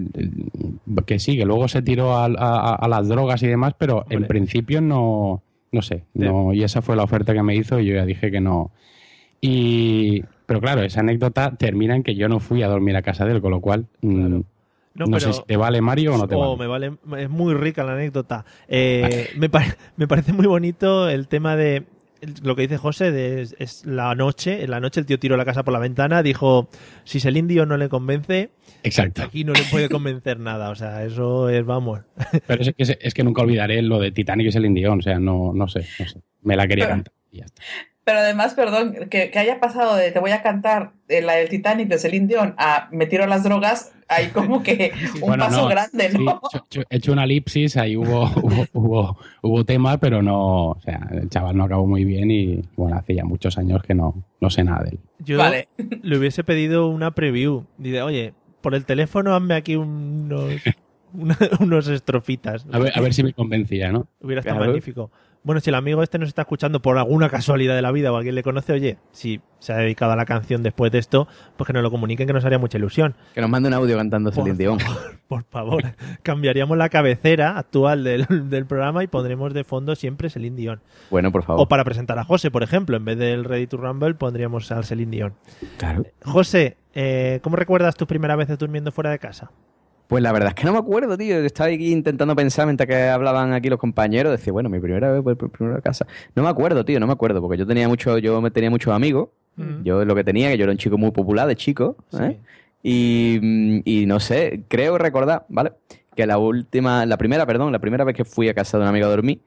que 1.05 1.19
sí, 1.19 1.37
que 1.37 1.45
luego 1.45 1.67
se 1.67 1.81
tiró 1.81 2.15
a, 2.15 2.25
a- 2.25 2.75
a 2.75 2.87
las 2.87 3.07
drogas 3.07 3.41
y 3.43 3.47
demás, 3.47 3.73
pero 3.77 4.05
en 4.09 4.17
Hombre. 4.17 4.27
principio 4.27 4.81
no, 4.81 5.41
no 5.71 5.81
sé, 5.81 6.03
no, 6.13 6.53
y 6.53 6.63
esa 6.63 6.81
fue 6.81 6.95
la 6.95 7.03
oferta 7.03 7.33
que 7.33 7.43
me 7.43 7.55
hizo 7.55 7.79
y 7.79 7.85
yo 7.87 7.95
ya 7.95 8.05
dije 8.05 8.31
que 8.31 8.41
no. 8.41 8.71
Y, 9.41 10.23
pero 10.45 10.59
claro, 10.61 10.81
esa 10.81 11.01
anécdota 11.01 11.55
termina 11.55 11.95
en 11.95 12.03
que 12.03 12.15
yo 12.15 12.27
no 12.29 12.39
fui 12.39 12.63
a 12.63 12.67
dormir 12.67 12.95
a 12.95 13.01
casa 13.01 13.25
de 13.25 13.33
él, 13.33 13.41
con 13.41 13.51
lo 13.51 13.61
cual, 13.61 13.85
mm, 14.01 14.15
Claro. 14.15 14.29
no, 14.95 15.05
No, 15.05 15.17
pero- 15.17 15.19
sé 15.19 15.33
si 15.33 15.43
te 15.45 15.57
vale 15.57 15.81
Mario 15.81 16.15
o 16.15 16.17
no 16.17 16.27
te 16.27 16.35
Oh, 16.35 16.55
vale. 16.57 16.89
me 16.89 16.95
vale. 17.07 17.23
Es 17.23 17.29
muy 17.29 17.53
rica 17.53 17.83
la 17.83 17.93
anécdota. 17.93 18.45
Eh, 18.67 19.29
me, 19.37 19.49
pare- 19.49 19.75
me 19.97 20.07
parece 20.07 20.33
muy 20.33 20.47
bonito 20.47 21.09
el 21.09 21.27
tema 21.27 21.55
de 21.55 21.83
lo 22.41 22.55
que 22.55 22.63
dice 22.63 22.77
José, 22.77 23.11
de, 23.11 23.41
es, 23.41 23.55
es 23.59 23.85
la 23.85 24.15
noche. 24.15 24.63
En 24.63 24.71
la 24.71 24.79
noche 24.79 24.99
el 25.01 25.05
tío 25.05 25.19
tiró 25.19 25.37
la 25.37 25.45
casa 25.45 25.63
por 25.63 25.73
la 25.73 25.79
ventana, 25.79 26.23
dijo: 26.23 26.69
Si 27.03 27.19
el 27.27 27.37
indio 27.37 27.65
no 27.67 27.77
le 27.77 27.89
convence, 27.89 28.49
Exacto. 28.85 29.23
aquí 29.23 29.43
no 29.43 29.53
le 29.53 29.63
puede 29.71 29.89
convencer 29.89 30.39
nada. 30.39 30.69
O 30.69 30.75
sea, 30.75 31.03
eso 31.03 31.49
es, 31.49 31.65
vamos. 31.65 32.01
Pero 32.47 32.61
es 32.61 32.73
que, 32.75 32.97
es 33.01 33.13
que 33.13 33.23
nunca 33.23 33.41
olvidaré 33.41 33.81
lo 33.81 33.99
de 33.99 34.11
Titanic 34.11 34.45
y 34.45 34.49
es 34.49 34.55
el 34.55 34.65
Indión, 34.65 34.99
o 34.99 35.01
sea, 35.01 35.19
no, 35.19 35.51
no 35.53 35.67
sé, 35.67 35.85
no 35.99 36.07
sé. 36.07 36.21
Me 36.41 36.55
la 36.55 36.67
quería 36.67 36.85
Pero- 36.85 36.95
cantar 36.95 37.13
y 37.31 37.37
ya 37.39 37.45
está. 37.45 37.61
Pero 38.07 38.19
además, 38.19 38.53
perdón, 38.53 38.93
que, 39.09 39.31
que 39.31 39.39
haya 39.39 39.59
pasado 39.59 39.95
de 39.95 40.11
te 40.11 40.19
voy 40.19 40.29
a 40.29 40.43
cantar 40.43 40.91
de 41.07 41.23
la 41.23 41.33
del 41.33 41.49
Titanic 41.49 41.87
de 41.87 41.97
Celine 41.97 42.27
Dion 42.27 42.53
a 42.59 42.87
me 42.91 43.07
tiro 43.07 43.23
a 43.23 43.27
las 43.27 43.43
drogas, 43.43 43.93
hay 44.07 44.27
como 44.27 44.61
que 44.61 44.91
un 45.15 45.21
Bueno, 45.21 45.45
paso 45.45 45.63
no, 45.63 45.67
grande, 45.69 46.09
¿no? 46.13 46.39
he 46.53 46.57
hecho- 46.57 46.83
he 46.87 46.97
hecho 46.97 47.11
una 47.13 47.23
elipsis, 47.23 47.77
ahí 47.77 47.97
hubo, 47.97 48.25
hubo, 48.43 48.65
hubo, 48.73 49.17
hubo 49.41 49.65
tema, 49.65 49.97
pero 49.99 50.21
no, 50.21 50.67
o 50.73 50.79
sea, 50.81 51.09
el 51.13 51.29
chaval 51.31 51.57
no 51.57 51.63
acabó 51.63 51.87
muy 51.87 52.05
bien 52.05 52.29
y 52.29 52.61
bueno, 52.75 52.95
hace 52.95 53.15
ya 53.15 53.25
muchos 53.25 53.57
años 53.57 53.81
que 53.81 53.95
no, 53.95 54.23
no 54.39 54.49
sé 54.51 54.63
nada 54.63 54.83
de 54.83 54.89
él. 54.91 54.99
Yo 55.17 55.39
Vale. 55.39 55.69
le 56.03 56.17
hubiese 56.19 56.43
pedido 56.43 56.87
una 56.89 57.09
preview. 57.15 57.65
Dice, 57.79 58.03
oye, 58.03 58.35
por 58.65 58.73
el 58.73 58.83
teléfono 58.83 59.35
hazme 59.35 59.53
aquí 59.53 59.75
unos, 59.75 60.49
una- 61.13 61.37
unos 61.59 61.87
estrofitas. 61.87 62.65
A 62.71 62.79
ver, 62.79 62.91
a 62.95 62.99
ver 62.99 63.13
si 63.13 63.21
me 63.23 63.31
convencía, 63.31 63.91
¿no? 63.91 64.07
Hubiera 64.21 64.39
estado 64.39 64.57
Claro. 64.57 64.71
magnífico. 64.71 65.11
Bueno, 65.43 65.61
si 65.61 65.69
el 65.69 65.75
amigo 65.75 66.01
este 66.01 66.17
nos 66.17 66.29
está 66.29 66.41
escuchando 66.41 66.81
por 66.81 66.97
alguna 66.97 67.29
casualidad 67.29 67.75
de 67.75 67.83
la 67.83 67.91
vida 67.91 68.11
o 68.11 68.17
alguien 68.17 68.33
le 68.33 68.41
conoce, 68.41 68.73
oye, 68.73 68.97
si 69.11 69.41
se 69.59 69.73
ha 69.73 69.77
dedicado 69.77 70.11
a 70.13 70.15
la 70.15 70.25
canción 70.25 70.63
después 70.63 70.91
de 70.91 70.97
esto, 70.97 71.27
pues 71.55 71.67
que 71.67 71.73
nos 71.73 71.83
lo 71.83 71.91
comuniquen 71.91 72.25
que 72.25 72.33
nos 72.33 72.43
haría 72.45 72.57
mucha 72.57 72.79
ilusión. 72.79 73.13
Que 73.35 73.41
nos 73.41 73.49
mande 73.51 73.67
un 73.67 73.75
audio 73.75 73.95
cantando 73.95 74.31
Celine 74.31 74.57
Dion. 74.57 74.79
Por 75.27 75.43
favor, 75.43 75.83
cambiaríamos 76.23 76.75
la 76.79 76.89
cabecera 76.89 77.59
actual 77.59 78.03
del, 78.03 78.25
del 78.49 78.65
programa 78.65 79.03
y 79.03 79.07
pondremos 79.07 79.53
de 79.53 79.63
fondo 79.63 79.95
siempre 79.95 80.31
Celine 80.31 80.55
Dion. 80.55 80.81
Bueno, 81.11 81.31
por 81.31 81.43
favor. 81.43 81.61
O 81.61 81.67
para 81.67 81.83
presentar 81.83 82.17
a 82.17 82.23
José, 82.23 82.49
por 82.49 82.63
ejemplo, 82.63 82.97
en 82.97 83.05
vez 83.05 83.17
del 83.19 83.43
Ready 83.43 83.67
to 83.67 83.77
Rumble 83.77 84.15
pondríamos 84.15 84.71
al 84.71 84.83
Celine 84.83 85.11
Dion. 85.11 85.33
Claro. 85.77 86.05
José, 86.23 86.77
eh, 86.95 87.39
¿cómo 87.43 87.57
recuerdas 87.57 87.95
tus 87.95 88.07
primeras 88.07 88.37
veces 88.37 88.57
durmiendo 88.57 88.91
fuera 88.91 89.11
de 89.11 89.19
casa? 89.19 89.51
Pues 90.07 90.23
la 90.23 90.31
verdad 90.31 90.49
es 90.49 90.55
que 90.55 90.65
no 90.65 90.71
me 90.71 90.79
acuerdo, 90.79 91.17
tío. 91.17 91.37
Estaba 91.39 91.69
aquí 91.69 91.91
intentando 91.91 92.35
pensar 92.35 92.65
mientras 92.65 92.87
que 92.87 92.95
hablaban 93.09 93.53
aquí 93.53 93.69
los 93.69 93.79
compañeros. 93.79 94.31
Decía, 94.31 94.53
bueno, 94.53 94.69
mi 94.69 94.79
primera 94.79 95.11
vez, 95.11 95.21
pues, 95.23 95.51
primera 95.51 95.81
casa. 95.81 96.07
No 96.35 96.43
me 96.43 96.49
acuerdo, 96.49 96.85
tío, 96.85 96.99
no 96.99 97.07
me 97.07 97.13
acuerdo, 97.13 97.41
porque 97.41 97.57
yo 97.57 97.67
tenía 97.67 97.87
mucho, 97.87 98.17
yo 98.19 98.39
me 98.41 98.51
tenía 98.51 98.69
muchos 98.69 98.93
amigos. 98.93 99.29
Mm. 99.55 99.83
Yo 99.83 100.05
lo 100.05 100.15
que 100.15 100.23
tenía, 100.23 100.49
que 100.49 100.57
yo 100.57 100.63
era 100.63 100.71
un 100.71 100.77
chico 100.77 100.97
muy 100.97 101.11
popular 101.11 101.47
de 101.47 101.55
chico. 101.55 101.97
¿eh? 102.19 102.39
Y, 102.83 103.39
mm, 103.41 103.81
y 103.83 104.05
no 104.05 104.19
sé, 104.19 104.63
creo 104.67 104.97
recordar, 104.97 105.45
¿vale? 105.49 105.73
Que 106.15 106.25
la 106.25 106.37
última, 106.37 107.05
la 107.05 107.17
primera, 107.17 107.45
perdón, 107.45 107.71
la 107.71 107.79
primera 107.79 108.03
vez 108.03 108.15
que 108.15 108.25
fui 108.25 108.47
a 108.47 108.53
casa 108.53 108.77
de 108.77 108.83
un 108.83 108.89
amigo 108.89 109.07
a 109.07 109.09
dormir 109.09 109.41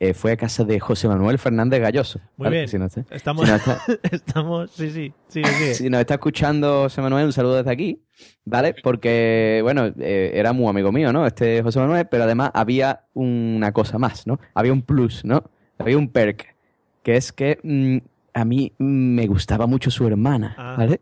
eh, 0.00 0.12
fue 0.14 0.32
a 0.32 0.36
casa 0.36 0.64
de 0.64 0.80
José 0.80 1.08
Manuel 1.08 1.38
Fernández 1.38 1.80
Galloso. 1.80 2.18
Muy 2.36 2.46
¿vale? 2.46 2.56
bien. 2.58 2.68
Si 2.68 2.78
no 2.78 2.86
está, 2.86 3.04
Estamos, 3.10 3.44
si 3.46 3.50
no 3.50 3.56
está- 3.56 3.80
estamos, 4.10 4.70
sí, 4.72 4.90
sí, 4.90 5.12
sigue, 5.28 5.48
sigue. 5.48 5.74
si 5.74 5.90
nos 5.90 6.00
está 6.00 6.14
escuchando 6.14 6.82
José 6.84 7.00
Manuel, 7.00 7.26
un 7.26 7.32
saludo 7.32 7.56
desde 7.56 7.70
aquí, 7.70 8.02
¿vale? 8.44 8.74
Porque, 8.82 9.60
bueno, 9.62 9.86
eh, 9.98 10.32
era 10.34 10.52
muy 10.52 10.68
amigo 10.68 10.90
mío, 10.92 11.12
¿no? 11.12 11.26
Este 11.26 11.62
José 11.62 11.78
Manuel, 11.80 12.06
pero 12.10 12.24
además 12.24 12.50
había 12.54 13.04
una 13.14 13.72
cosa 13.72 13.98
más, 13.98 14.26
¿no? 14.26 14.38
Había 14.54 14.72
un 14.72 14.82
plus, 14.82 15.24
¿no? 15.24 15.44
Había 15.78 15.96
un 15.98 16.08
perk, 16.08 16.54
que 17.02 17.16
es 17.16 17.32
que 17.32 17.58
mm, 17.62 17.98
a 18.34 18.44
mí 18.44 18.72
me 18.78 19.26
gustaba 19.26 19.66
mucho 19.66 19.90
su 19.90 20.06
hermana, 20.06 20.54
Ah. 20.58 20.74
¿vale? 20.78 21.00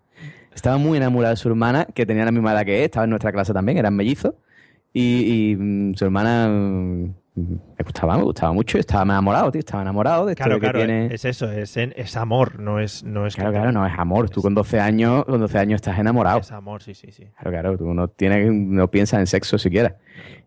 Estaba 0.55 0.77
muy 0.77 0.99
enamorada 0.99 1.33
de 1.33 1.37
su 1.39 1.49
hermana, 1.49 1.87
que 1.95 2.05
tenía 2.05 2.27
la 2.27 2.31
misma 2.31 2.53
edad 2.53 2.67
que 2.67 2.81
él, 2.81 2.85
estaba 2.85 3.05
en 3.05 3.11
nuestra 3.11 3.33
clase 3.33 3.55
también, 3.55 3.79
eran 3.79 3.97
mellizos. 3.97 4.35
Y, 4.93 5.53
y, 5.53 5.57
mm, 5.57 5.95
su 5.95 6.05
hermana, 6.05 6.47
mm, 6.49 7.15
Me 7.35 7.83
gustaba, 7.83 8.19
me 8.19 8.25
gustaba 8.25 8.53
mucho. 8.53 8.79
Estaba 8.79 9.03
enamorado, 9.05 9.51
tío. 9.51 9.61
Estaba 9.61 9.83
enamorado 9.83 10.27
de 10.27 10.33
esto 10.33 10.45
Claro, 10.45 10.61
que 10.61 10.67
claro, 10.67 10.79
tiene... 10.81 11.15
es 11.15 11.25
eso, 11.25 11.51
es, 11.51 11.77
es 11.77 12.17
amor, 12.17 12.59
no 12.59 12.79
es, 12.79 13.03
no 13.05 13.27
es 13.27 13.35
Claro, 13.37 13.53
claro, 13.53 13.73
no 13.73 13.87
es 13.87 13.93
amor. 13.99 14.29
Tú 14.29 14.43
con 14.43 14.55
12 14.55 14.81
años, 14.81 15.25
con 15.25 15.41
12 15.41 15.59
años 15.59 15.77
estás 15.77 15.99
enamorado. 15.99 16.41
Es 16.41 16.53
amor, 16.53 16.83
sí, 16.83 16.93
sí, 16.95 17.11
sí. 17.11 17.25
Claro, 17.39 17.51
claro, 17.51 17.79
tú 17.79 17.95
no 17.95 18.09
tienes, 18.09 18.53
no 18.53 18.91
piensas 18.91 19.21
en 19.21 19.27
sexo 19.27 19.57
siquiera. 19.57 19.97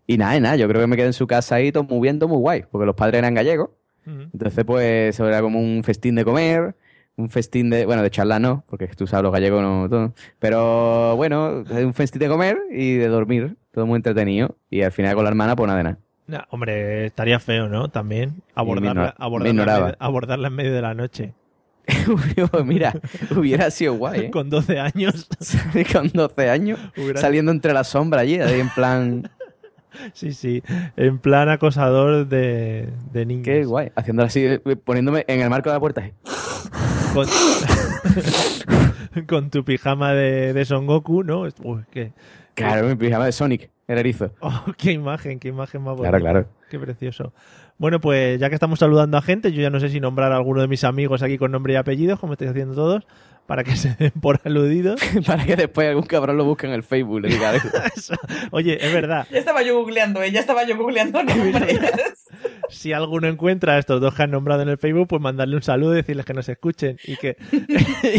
Y 0.06 0.18
nada, 0.18 0.38
y 0.38 0.42
nada, 0.42 0.56
yo 0.58 0.68
creo 0.68 0.82
que 0.82 0.88
me 0.88 0.96
quedé 0.96 1.08
en 1.08 1.14
su 1.14 1.26
casa 1.26 1.56
ahí 1.56 1.72
todo 1.72 1.84
muy 1.86 2.02
bien, 2.02 2.20
todo 2.20 2.30
muy 2.30 2.38
guay, 2.38 2.66
porque 2.70 2.86
los 2.86 2.96
padres 2.96 3.18
eran 3.20 3.34
gallegos. 3.34 3.70
Entonces, 4.06 4.64
pues, 4.66 5.16
eso 5.16 5.28
era 5.28 5.42
como 5.42 5.60
un 5.60 5.84
festín 5.84 6.14
de 6.14 6.24
comer, 6.24 6.76
un 7.16 7.28
festín 7.30 7.72
de, 7.72 7.88
bueno, 7.88 8.04
de 8.04 8.12
charlar 8.12 8.40
no, 8.40 8.64
porque 8.70 8.86
tú 8.90 9.08
sabes, 9.08 9.24
los 9.24 9.32
gallegos 9.34 9.64
no, 9.64 9.90
todo. 9.90 10.14
Pero 10.38 11.16
bueno, 11.16 11.64
un 11.68 11.94
festín 11.96 12.20
de 12.20 12.28
comer 12.28 12.60
y 12.72 12.94
de 12.98 13.08
dormir, 13.08 13.58
todo 13.72 13.88
muy 13.88 13.96
entretenido. 13.96 14.58
Y 14.70 14.84
al 14.84 14.92
final 14.92 15.16
con 15.16 15.24
la 15.24 15.30
hermana, 15.32 15.56
pues 15.56 15.68
nada 15.68 15.78
de 15.80 15.84
nada. 15.86 16.00
Nah, 16.28 16.44
hombre, 16.50 17.06
estaría 17.06 17.40
feo, 17.40 17.68
¿no? 17.70 17.90
También 17.90 18.42
abordarla, 18.56 19.14
abordarla, 19.18 19.50
en 19.50 19.56
ignoraba. 19.56 19.86
medio, 19.86 19.98
abordarla 20.00 20.48
en 20.48 20.54
medio 20.56 20.74
de 20.74 20.82
la 20.82 20.94
noche. 20.96 21.34
Pues 21.86 22.66
mira, 22.66 22.94
hubiera 23.36 23.70
sido 23.70 23.94
guay, 23.94 24.22
¿eh? 24.22 24.32
Con 24.32 24.50
12 24.50 24.80
años. 24.80 25.28
con 25.94 26.10
12 26.10 26.50
años, 26.50 26.80
Hubiera- 26.98 27.22
saliendo 27.22 27.52
entre 27.52 27.74
la 27.74 27.84
sombra 27.84 28.22
allí, 28.22 28.40
ahí 28.40 28.60
en 28.60 28.70
plan, 28.70 29.30
Sí, 30.14 30.34
sí. 30.34 30.62
En 30.98 31.20
plan 31.20 31.48
acosador 31.48 32.28
de, 32.28 32.90
de 33.14 33.26
niños. 33.26 33.46
qué 33.46 33.64
guay, 33.64 33.92
haciendo 33.96 34.24
así, 34.24 34.60
poniéndome 34.84 35.24
en 35.28 35.42
el 35.42 35.50
marco 35.50 35.70
de 35.70 35.76
la 35.76 35.80
puerta. 35.80 36.10
Con, 37.14 37.28
con 39.28 39.50
tu 39.50 39.64
pijama 39.64 40.14
de, 40.14 40.54
de 40.54 40.66
Son 40.66 40.86
Goku, 40.86 41.24
¿no? 41.24 41.42
Uy, 41.64 41.84
qué, 41.92 42.12
Claro, 42.56 42.88
mi 42.88 42.96
pijama 42.96 43.26
de 43.26 43.32
Sonic, 43.32 43.70
el 43.88 43.98
erizo. 43.98 44.32
oh, 44.42 44.66
qué 44.78 44.92
imagen, 44.92 45.40
qué 45.40 45.50
imagen 45.50 45.82
más 45.82 45.96
bonita. 45.96 46.18
Claro, 46.18 46.24
claro. 46.24 46.48
Qué 46.70 46.80
precioso. 46.80 47.34
Bueno, 47.78 48.00
pues 48.00 48.40
ya 48.40 48.50
que 48.50 48.56
estamos 48.56 48.80
saludando 48.80 49.18
a 49.18 49.22
gente, 49.22 49.52
yo 49.52 49.62
ya 49.62 49.70
no 49.70 49.80
sé 49.80 49.90
si 49.90 50.00
nombrar 50.00 50.32
a 50.32 50.38
alguno 50.38 50.62
de 50.62 50.68
mis 50.68 50.84
amigos 50.84 51.24
aquí 51.24 51.38
con 51.38 51.52
nombre 51.52 51.74
y 51.74 51.76
apellidos, 51.76 52.20
como 52.20 52.34
estáis 52.34 52.52
haciendo 52.52 52.74
todos, 52.74 53.06
para 53.48 53.64
que 53.64 53.76
se 53.76 53.96
den 53.96 54.12
por 54.22 54.40
aludidos. 54.44 55.00
Para 55.28 55.46
que 55.46 55.56
después 55.56 55.88
algún 55.88 56.06
cabrón 56.06 56.38
lo 56.38 56.46
busque 56.46 56.66
en 56.68 56.74
el 56.74 56.84
Facebook, 56.84 57.22
le 57.22 57.30
diga 57.30 57.50
algo. 57.52 57.70
Oye, 58.52 58.78
es 58.86 58.94
verdad, 58.94 59.28
Ya 59.32 59.40
estaba 59.40 59.62
yo 59.62 59.78
googleando, 59.80 60.22
¿eh? 60.24 60.32
Ya 60.32 60.40
estaba 60.40 60.64
yo 60.66 60.78
googleando 60.78 61.22
nombres. 61.24 61.80
si 62.70 62.94
alguno 62.94 63.28
encuentra 63.28 63.74
a 63.74 63.78
estos 63.80 64.02
dos 64.02 64.14
que 64.16 64.24
han 64.24 64.32
nombrado 64.32 64.62
en 64.64 64.70
el 64.70 64.78
Facebook, 64.78 65.08
pues 65.08 65.22
mandarle 65.22 65.56
un 65.56 65.62
saludo 65.62 65.94
y 65.94 65.98
decirles 65.98 66.26
que 66.26 66.34
nos 66.34 66.50
escuchen 66.50 66.98
y 67.04 67.16
que, 67.18 67.38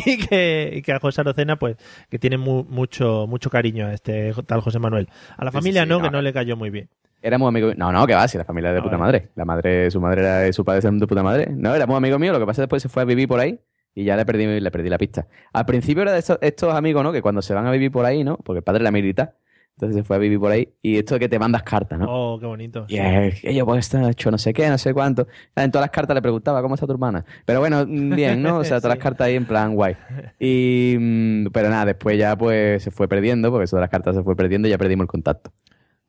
y 0.06 0.18
que, 0.26 0.70
y 0.76 0.82
que 0.82 0.92
a 0.92 1.00
José 1.00 1.20
Arocena, 1.22 1.56
pues, 1.56 1.76
que 2.10 2.18
tiene 2.18 2.38
mu- 2.38 2.64
mucho, 2.64 3.26
mucho 3.26 3.50
cariño 3.50 3.86
a 3.86 3.92
este 3.94 4.32
tal 4.46 4.60
José 4.60 4.78
Manuel. 4.78 5.08
A 5.36 5.44
la 5.44 5.50
Sí, 5.50 5.56
familia 5.56 5.82
sí, 5.82 5.86
sí, 5.86 5.90
no, 5.90 5.98
no, 5.98 6.04
que 6.04 6.10
no 6.10 6.22
le 6.22 6.32
cayó 6.32 6.56
muy 6.56 6.70
bien. 6.70 6.88
Éramos 7.22 7.48
amigos. 7.48 7.74
No, 7.76 7.90
no, 7.90 8.06
que 8.06 8.14
va, 8.14 8.28
si 8.28 8.38
la 8.38 8.44
familia 8.44 8.70
es 8.70 8.74
de 8.74 8.80
Ah, 8.80 8.82
puta 8.84 8.96
vale. 8.96 9.12
madre. 9.12 9.28
La 9.34 9.44
madre, 9.44 9.90
su 9.90 10.00
madre 10.00 10.20
era 10.20 10.38
de 10.40 10.52
su 10.52 10.64
padre 10.64 10.80
eran 10.80 10.98
de 10.98 11.06
puta 11.06 11.22
madre. 11.22 11.48
No, 11.50 11.74
éramos 11.74 11.96
amigos 11.96 12.20
míos, 12.20 12.32
lo 12.32 12.38
que 12.38 12.46
pasa 12.46 12.52
es 12.52 12.56
que 12.58 12.62
después 12.66 12.82
se 12.82 12.88
fue 12.88 13.02
a 13.02 13.04
vivir 13.06 13.26
por 13.26 13.40
ahí 13.40 13.58
y 13.96 14.04
ya 14.04 14.14
le 14.16 14.24
perdí, 14.24 14.60
le 14.60 14.70
perdí 14.70 14.88
la 14.88 14.98
pista. 14.98 15.26
Al 15.52 15.66
principio 15.66 16.02
era 16.02 16.12
de 16.12 16.20
estos, 16.20 16.38
estos 16.42 16.72
amigos, 16.74 17.02
¿no? 17.02 17.10
Que 17.12 17.22
cuando 17.22 17.42
se 17.42 17.54
van 17.54 17.66
a 17.66 17.72
vivir 17.72 17.90
por 17.90 18.04
ahí, 18.04 18.22
¿no? 18.22 18.36
Porque 18.36 18.58
el 18.58 18.62
padre 18.62 18.82
era 18.82 18.92
militar. 18.92 19.34
Entonces 19.76 19.96
se 19.96 20.04
fue 20.04 20.16
a 20.16 20.18
vivir 20.18 20.38
por 20.38 20.50
ahí. 20.52 20.68
Y 20.80 20.96
esto 20.96 21.14
de 21.14 21.20
que 21.20 21.28
te 21.28 21.38
mandas 21.38 21.62
cartas, 21.62 21.98
¿no? 21.98 22.06
Oh, 22.08 22.38
qué 22.38 22.46
bonito. 22.46 22.86
Y 22.88 22.96
que 22.96 23.54
yo 23.54 23.66
pues 23.66 23.80
está 23.80 24.08
hecho 24.10 24.30
no 24.30 24.38
sé 24.38 24.54
qué, 24.54 24.68
no 24.70 24.78
sé 24.78 24.94
cuánto. 24.94 25.26
En 25.54 25.70
todas 25.70 25.84
las 25.84 25.90
cartas 25.90 26.14
le 26.14 26.22
preguntaba 26.22 26.62
cómo 26.62 26.74
está 26.76 26.86
tu 26.86 26.92
hermana. 26.92 27.24
Pero 27.44 27.60
bueno, 27.60 27.84
mm, 27.86 28.14
bien, 28.14 28.42
¿no? 28.42 28.58
O 28.58 28.64
sea, 28.64 28.80
todas 28.80 28.92
Sí. 28.92 28.98
las 28.98 29.02
cartas 29.02 29.26
ahí 29.26 29.34
en 29.36 29.44
plan 29.46 29.74
guay. 29.74 29.94
Y 30.38 30.96
mm, 30.98 31.46
pero 31.52 31.68
nada, 31.68 31.86
después 31.86 32.18
ya 32.18 32.36
pues 32.36 32.82
se 32.82 32.90
fue 32.90 33.08
perdiendo, 33.08 33.50
porque 33.50 33.64
eso 33.64 33.76
de 33.76 33.80
las 33.82 33.90
cartas 33.90 34.14
se 34.16 34.22
fue 34.22 34.36
perdiendo 34.36 34.68
y 34.68 34.70
ya 34.70 34.78
perdimos 34.78 35.04
el 35.04 35.08
contacto. 35.08 35.52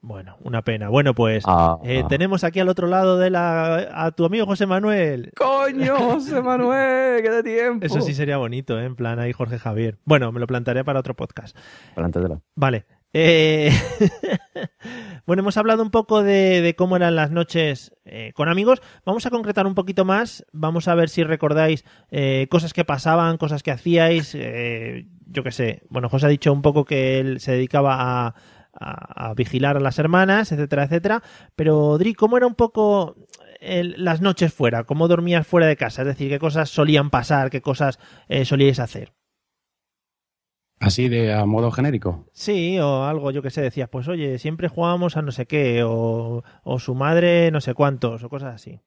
Bueno, 0.07 0.37
una 0.41 0.61
pena. 0.61 0.87
Bueno, 0.87 1.13
pues 1.13 1.43
Ah. 1.45 1.79
eh, 1.83 2.01
tenemos 2.07 2.45
aquí 2.45 2.61
al 2.61 2.69
otro 2.69 2.87
lado 2.87 3.17
de 3.17 3.29
la 3.29 3.89
a 4.05 4.11
tu 4.11 4.23
amigo 4.23 4.45
José 4.45 4.65
Manuel. 4.65 5.31
¡Coño, 5.35 5.97
José 5.97 6.41
Manuel! 6.41 7.21
¡Qué 7.21 7.29
de 7.29 7.43
tiempo! 7.43 7.85
Eso 7.85 7.99
sí 7.99 8.13
sería 8.13 8.37
bonito, 8.37 8.79
¿eh? 8.79 8.85
En 8.85 8.95
plan 8.95 9.19
ahí 9.19 9.33
Jorge 9.33 9.59
Javier. 9.59 9.97
Bueno, 10.05 10.31
me 10.31 10.39
lo 10.39 10.47
plantearé 10.47 10.85
para 10.85 11.01
otro 11.01 11.13
podcast. 11.13 11.57
Plántatelo. 11.93 12.41
Vale. 12.55 12.85
Eh, 13.11 13.69
bueno, 15.25 15.41
hemos 15.41 15.57
hablado 15.57 15.83
un 15.83 15.91
poco 15.91 16.23
de, 16.23 16.61
de 16.61 16.75
cómo 16.75 16.95
eran 16.95 17.15
las 17.15 17.31
noches 17.31 17.93
eh, 18.05 18.31
con 18.33 18.47
amigos. 18.49 18.81
Vamos 19.05 19.25
a 19.25 19.29
concretar 19.29 19.67
un 19.67 19.75
poquito 19.75 20.05
más. 20.05 20.45
Vamos 20.53 20.87
a 20.87 20.95
ver 20.95 21.09
si 21.09 21.23
recordáis 21.23 21.83
eh, 22.11 22.47
cosas 22.49 22.71
que 22.73 22.85
pasaban, 22.85 23.37
cosas 23.37 23.61
que 23.63 23.71
hacíais. 23.71 24.35
eh, 24.35 25.05
yo 25.29 25.43
qué 25.43 25.51
sé. 25.51 25.81
Bueno, 25.89 26.07
José 26.07 26.27
ha 26.27 26.29
dicho 26.29 26.53
un 26.53 26.61
poco 26.61 26.85
que 26.85 27.19
él 27.19 27.39
se 27.41 27.51
dedicaba 27.51 27.97
a, 28.27 28.35
a- 28.79 29.29
a 29.29 29.33
vigilar 29.33 29.77
a 29.77 29.79
las 29.79 29.99
hermanas, 29.99 30.51
etcétera, 30.51 30.83
etcétera. 30.83 31.23
Pero, 31.55 31.97
Dri, 31.97 32.13
¿cómo 32.13 32.37
era 32.37 32.47
un 32.47 32.55
poco 32.55 33.15
el- 33.59 33.95
las 34.03 34.21
noches 34.21 34.53
fuera? 34.53 34.83
¿Cómo 34.83 35.07
dormías 35.07 35.45
fuera 35.47 35.67
de 35.67 35.75
casa? 35.77 36.01
Es 36.03 36.07
decir, 36.07 36.29
¿qué 36.29 36.39
cosas 36.39 36.69
solían 36.69 37.09
pasar? 37.09 37.49
¿Qué 37.49 37.61
cosas 37.61 37.99
eh, 38.27 38.45
solíais 38.45 38.79
hacer? 38.79 39.13
Así 40.79 41.09
de 41.09 41.33
a 41.33 41.43
modo 41.45 41.71
genérico. 41.71 42.27
Sí, 42.33 42.77
o 42.79 43.03
algo, 43.05 43.31
yo 43.31 43.41
que 43.41 43.49
sé, 43.49 43.61
decías, 43.61 43.89
pues 43.89 44.07
oye, 44.07 44.37
siempre 44.37 44.67
jugábamos 44.67 45.17
a 45.17 45.23
no 45.23 45.31
sé 45.31 45.47
qué, 45.47 45.81
o, 45.83 46.43
o 46.63 46.79
su 46.79 46.93
madre 46.93 47.49
no 47.49 47.61
sé 47.61 47.73
cuántos, 47.73 48.23
o 48.23 48.29
cosas 48.29 48.53
así. 48.53 48.79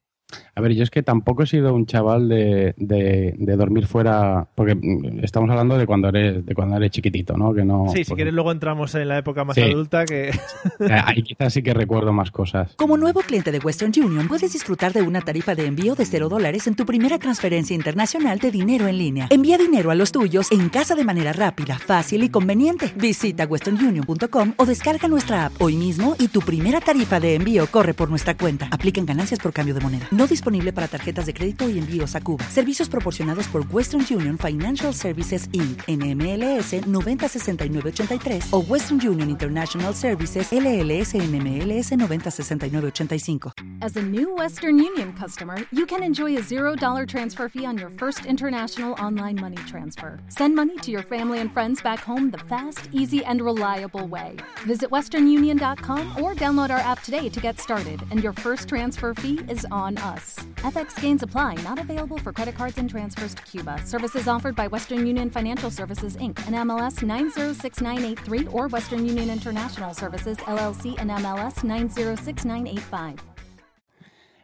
A 0.55 0.61
ver, 0.61 0.73
yo 0.75 0.83
es 0.83 0.91
que 0.91 1.03
tampoco 1.03 1.43
he 1.43 1.47
sido 1.47 1.75
un 1.75 1.87
chaval 1.87 2.29
de, 2.29 2.75
de- 2.77 3.35
de 3.39 3.57
dormir 3.57 3.87
fuera, 3.87 4.47
porque 4.55 4.75
mm, 4.75 5.21
estamos 5.25 5.49
hablando 5.51 5.79
de 5.79 5.87
cuando 5.87 6.09
eres, 6.09 6.45
de 6.45 6.55
cuando 6.55 6.77
eres 6.77 6.91
chiquitito, 6.91 7.37
¿no? 7.37 7.55
Que 7.55 7.65
no 7.65 7.87
sí, 7.89 7.99
si 8.05 8.11
porque- 8.11 8.21
quieres 8.21 8.35
luego 8.35 8.53
entramos 8.53 8.95
en 8.95 9.09
la 9.09 9.19
época 9.19 9.45
más 9.45 9.55
Sí. 9.55 9.63
adulta 9.63 10.05
que... 10.05 10.29
eh, 10.81 11.01
Ahí 11.05 11.23
quizás 11.23 11.53
sí 11.53 11.63
que 11.63 11.73
recuerdo 11.75 12.13
más 12.13 12.31
cosas. 12.31 12.75
Como 12.77 12.97
nuevo 12.97 13.21
cliente 13.21 13.53
de 13.53 13.59
Western 13.59 13.93
Union, 13.97 14.29
puedes 14.29 14.53
disfrutar 14.53 14.93
de 14.93 15.03
una 15.03 15.21
tarifa 15.21 15.55
de 15.55 15.67
envío 15.67 15.95
de 15.95 16.05
0 16.05 16.29
dólares 16.29 16.67
en 16.67 16.75
tu 16.75 16.85
primera 16.87 17.19
transferencia 17.19 17.75
internacional 17.75 18.39
de 18.39 18.51
dinero 18.51 18.87
en 18.89 18.99
línea. 18.99 19.27
Envía 19.31 19.59
dinero 19.59 19.91
a 19.91 19.95
los 19.95 20.13
tuyos 20.13 20.51
en 20.53 20.69
casa 20.69 20.95
de 20.95 21.05
manera 21.05 21.33
rápida, 21.33 21.79
fácil 21.79 22.23
y 22.23 22.29
conveniente. 22.29 22.93
Visita 22.97 23.45
westernunion.com 23.47 24.53
o 24.57 24.67
descarga 24.67 25.09
nuestra 25.09 25.47
app 25.47 25.63
hoy 25.63 25.77
mismo 25.77 26.17
y 26.19 26.29
tu 26.29 26.41
primera 26.41 26.81
tarifa 26.81 27.21
de 27.21 27.35
envío 27.35 27.67
corre 27.67 27.95
por 27.95 28.11
nuestra 28.11 28.37
cuenta. 28.37 28.69
Aplican 28.71 29.07
ganancias 29.07 29.41
por 29.41 29.53
cambio 29.53 29.75
de 29.75 29.81
moneda. 29.81 30.07
No 30.11 30.27
disponible 30.41 30.73
para 30.73 30.89
tarjetas 30.89 31.27
de 31.27 31.35
crédito 31.35 31.69
y 31.69 31.79
envíos 31.79 32.17
a 32.17 32.23
Cuba. 32.23 32.45
Servicios 32.51 32.89
proporcionados 32.89 33.47
por 33.49 33.63
Western 33.71 34.07
Union 34.11 34.39
Financial 34.39 34.95
Services 34.95 35.51
Inc. 35.53 35.83
NMLS 35.87 36.87
906983 36.87 38.47
o 38.53 38.65
Western 38.67 39.07
Union 39.07 39.29
International 39.29 39.95
Services 39.95 40.51
LLS 40.51 41.15
NMLS 41.15 41.93
906985. 41.95 43.53
As 43.83 43.97
a 43.97 44.03
new 44.03 44.35
Western 44.35 44.79
Union 44.79 45.13
customer, 45.13 45.57
you 45.73 45.85
can 45.87 46.03
enjoy 46.03 46.37
a 46.37 46.43
$0 46.43 47.07
transfer 47.07 47.49
fee 47.49 47.67
on 47.67 47.77
your 47.77 47.91
first 47.99 48.25
international 48.25 48.95
online 49.03 49.39
money 49.41 49.57
transfer. 49.67 50.19
Send 50.29 50.55
money 50.55 50.77
to 50.79 50.91
your 50.91 51.03
family 51.03 51.41
and 51.41 51.53
friends 51.53 51.83
back 51.83 52.01
home 52.01 52.31
the 52.31 52.39
fast, 52.49 52.89
easy, 52.93 53.23
and 53.25 53.41
reliable 53.43 54.07
way. 54.07 54.37
Visit 54.67 54.91
westernunion.com 54.91 56.23
or 56.23 56.35
download 56.35 56.71
our 56.71 56.79
app 56.81 57.03
today 57.03 57.29
to 57.29 57.41
get 57.41 57.59
started, 57.59 58.01
and 58.11 58.23
your 58.23 58.33
first 58.33 58.69
transfer 58.69 59.15
fee 59.15 59.41
is 59.49 59.67
on 59.71 59.97
us. 59.99 60.30
FX 60.63 61.01
gains 61.01 61.23
apply, 61.23 61.55
not 61.65 61.79
available 61.79 62.19
for 62.19 62.33
credit 62.33 62.55
cards 62.55 62.79
and 62.79 62.89
transfers 62.89 63.35
to 63.35 63.43
Cuba. 63.43 63.81
Services 63.85 64.29
offered 64.29 64.55
by 64.55 64.69
Western 64.69 65.07
Union 65.07 65.31
Financial 65.31 65.71
Services 65.71 66.17
Inc. 66.19 66.39
and 66.47 66.55
MLS 66.69 67.03
906983 67.03 68.47
or 68.53 68.69
Western 68.69 69.05
Union 69.05 69.31
International 69.31 69.93
Services 69.93 70.37
LLC 70.47 70.97
and 70.99 71.11
MLS 71.11 71.65
906985. 71.65 73.17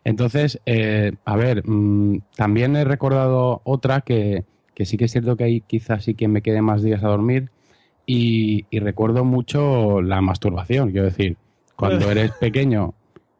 Entonces, 0.04 0.60
eh, 0.66 1.12
a 1.24 1.36
ver, 1.36 1.68
mm, 1.68 2.20
también 2.36 2.76
he 2.76 2.84
recordado 2.84 3.60
otra 3.64 4.02
que, 4.02 4.44
que 4.74 4.84
sí 4.84 4.96
que 4.96 5.06
es 5.06 5.12
cierto 5.12 5.36
que 5.36 5.44
ahí 5.44 5.60
quizás 5.62 6.04
sí 6.04 6.14
que 6.14 6.28
me 6.28 6.42
quede 6.42 6.62
más 6.62 6.82
días 6.82 7.02
a 7.02 7.08
dormir 7.08 7.50
y, 8.06 8.66
y 8.70 8.78
recuerdo 8.78 9.24
mucho 9.24 10.00
la 10.02 10.20
masturbación, 10.20 10.92
quiero 10.92 11.06
decir, 11.06 11.36
cuando 11.74 12.08
eres 12.10 12.30
pequeño 12.32 12.94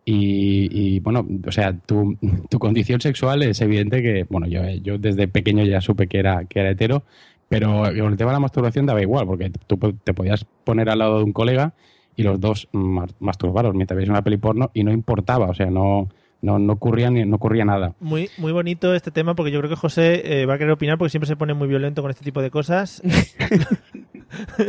y, 0.09 0.69
y, 0.71 1.01
bueno, 1.01 1.27
o 1.47 1.51
sea, 1.51 1.77
tu, 1.77 2.17
tu 2.49 2.59
condición 2.61 3.01
sexual 3.01 3.43
es 3.43 3.61
evidente 3.61 4.01
que, 4.03 4.25
bueno, 4.31 4.47
yo, 4.47 4.63
yo 4.83 4.99
desde 4.99 5.27
pequeño 5.27 5.65
ya 5.65 5.81
supe 5.81 6.07
que 6.07 6.19
era, 6.21 6.45
que 6.45 6.61
era 6.61 6.71
hetero, 6.71 7.03
pero 7.49 7.83
con 7.83 8.13
el 8.13 8.17
tema 8.17 8.31
de 8.31 8.37
la 8.37 8.41
masturbación 8.41 8.87
daba 8.87 9.03
igual, 9.03 9.27
porque 9.27 9.51
tú 9.67 9.77
te 10.05 10.15
podías 10.15 10.47
poner 10.65 10.89
al 10.91 11.01
lado 11.01 11.19
de 11.19 11.25
un 11.25 11.33
colega 11.33 11.75
y 12.15 12.23
los 12.23 12.41
dos 12.41 12.69
ma- 12.73 13.07
masturbaros 13.19 13.75
mientras 13.75 13.97
veis 13.97 14.09
una 14.09 14.23
peli 14.23 14.37
porno 14.37 14.71
y 14.75 14.85
no 14.85 14.93
importaba, 14.93 15.47
o 15.47 15.55
sea, 15.55 15.67
no, 15.67 16.09
no, 16.41 16.59
no, 16.61 16.73
ocurría, 16.75 17.11
ni, 17.11 17.25
no 17.25 17.37
ocurría 17.37 17.65
nada. 17.65 17.95
Muy, 17.99 18.31
muy 18.39 18.53
bonito 18.53 18.95
este 18.95 19.11
tema 19.11 19.35
porque 19.35 19.51
yo 19.51 19.59
creo 19.59 19.71
que 19.71 19.77
José 19.77 20.41
eh, 20.43 20.47
va 20.47 20.55
a 20.55 20.59
querer 20.59 20.73
opinar 20.73 20.99
porque 20.99 21.11
siempre 21.11 21.27
se 21.27 21.37
pone 21.37 21.53
muy 21.55 21.67
violento 21.67 22.01
con 22.03 22.11
este 22.13 22.25
tipo 22.25 22.41
de 22.43 22.51
cosas. 22.51 23.03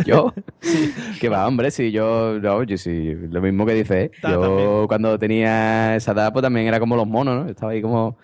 ¿Yo? 0.05 0.33
Que 1.19 1.29
va, 1.29 1.47
hombre, 1.47 1.71
si 1.71 1.91
yo, 1.91 2.37
no, 2.39 2.63
yo 2.63 2.77
sí, 2.77 3.13
lo 3.31 3.41
mismo 3.41 3.65
que 3.65 3.73
dice, 3.73 4.03
¿eh? 4.03 4.11
Ta- 4.21 4.31
yo 4.31 4.41
también. 4.41 4.87
cuando 4.87 5.17
tenía 5.17 5.95
esa 5.95 6.11
edad, 6.11 6.31
pues 6.31 6.43
también 6.43 6.67
era 6.67 6.79
como 6.79 6.95
los 6.95 7.07
monos, 7.07 7.43
¿no? 7.45 7.49
Estaba 7.49 7.71
ahí 7.71 7.81
como, 7.81 8.17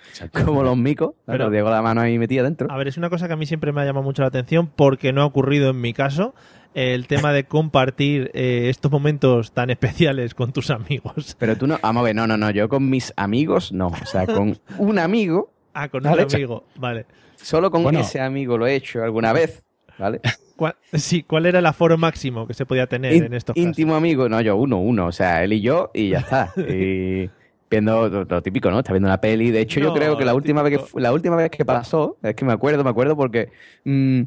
como 0.46 0.62
los 0.64 0.78
micos, 0.78 1.14
Pero- 1.26 1.50
Diego 1.50 1.70
la 1.70 1.82
mano 1.82 2.02
ahí 2.02 2.18
metida 2.20 2.44
dentro. 2.44 2.72
A 2.72 2.78
ver, 2.78 2.88
es 2.88 2.98
una 2.98 3.10
cosa 3.10 3.28
que 3.28 3.34
a 3.34 3.38
mí 3.38 3.46
siempre 3.46 3.72
me 3.72 3.82
ha 3.82 3.86
llamado 3.86 4.04
mucho 4.04 4.22
la 4.22 4.28
atención 4.28 4.68
porque 4.76 5.12
no 5.14 5.22
ha 5.22 5.26
ocurrido 5.26 5.70
en 5.72 5.82
mi 5.82 5.94
caso. 5.94 6.34
El 6.76 7.06
tema 7.08 7.32
de 7.34 7.44
compartir 7.44 8.32
eh, 8.34 8.68
estos 8.70 8.92
momentos 8.92 9.52
tan 9.52 9.70
especiales 9.70 10.34
con 10.34 10.52
tus 10.54 10.72
amigos. 10.72 11.36
Pero 11.40 11.56
tú 11.56 11.68
no, 11.68 11.78
vamos 11.84 12.02
a 12.02 12.04
ver, 12.06 12.16
no, 12.16 12.26
no, 12.26 12.36
no, 12.36 12.50
yo 12.50 12.68
con 12.68 12.90
mis 12.90 13.14
amigos 13.16 13.72
no, 13.72 13.88
o 13.88 14.06
sea, 14.06 14.26
con 14.26 14.58
un 14.80 15.00
amigo, 15.00 15.52
Ah, 15.76 15.88
con 15.90 16.06
un 16.06 16.20
amigo. 16.20 16.66
Vale. 16.76 17.06
solo 17.36 17.70
con 17.72 17.84
Bueno. 17.84 18.00
ese 18.00 18.20
amigo 18.22 18.58
lo 18.58 18.66
he 18.68 18.76
hecho 18.76 19.04
alguna 19.04 19.34
vez, 19.34 19.64
¿vale? 20.00 20.20
¿Cuál, 20.56 20.76
sí, 20.94 21.24
¿cuál 21.24 21.46
era 21.46 21.60
el 21.60 21.66
aforo 21.66 21.98
máximo 21.98 22.48
que 22.48 22.54
se 22.54 22.66
podía 22.66 22.88
tener 22.88 23.12
In- 23.16 23.24
en 23.24 23.34
estos 23.34 23.58
casos? 23.58 23.76
íntimo 23.76 23.96
amigo, 23.96 24.30
no, 24.30 24.42
yo 24.42 24.56
uno, 24.56 24.80
uno, 24.80 25.08
o 25.08 25.12
sea, 25.12 25.44
él 25.44 25.54
y 25.54 25.62
yo 25.62 25.92
y 25.94 26.10
ya 26.10 26.20
está. 26.20 26.56
Y 26.66 27.32
viendo 27.70 28.08
lo, 28.10 28.24
lo 28.26 28.42
típico, 28.44 28.72
¿no? 28.72 28.80
Está 28.80 28.94
viendo 28.94 29.08
una 29.10 29.20
peli. 29.22 29.52
De 29.52 29.62
hecho, 29.62 29.80
No, 29.80 29.86
yo 29.86 29.92
creo 29.92 30.16
que 30.18 30.26
la 30.26 30.34
última 30.36 30.62
vez 30.64 30.80
que 30.80 31.00
la 31.00 31.12
última 31.14 31.36
vez 31.36 31.50
que 31.52 31.66
pasó, 31.66 32.18
es 32.24 32.36
que 32.36 32.46
me 32.46 32.54
acuerdo, 32.54 32.84
me 32.84 32.90
acuerdo 32.90 33.16
porque 33.18 33.52
mm, 33.84 34.22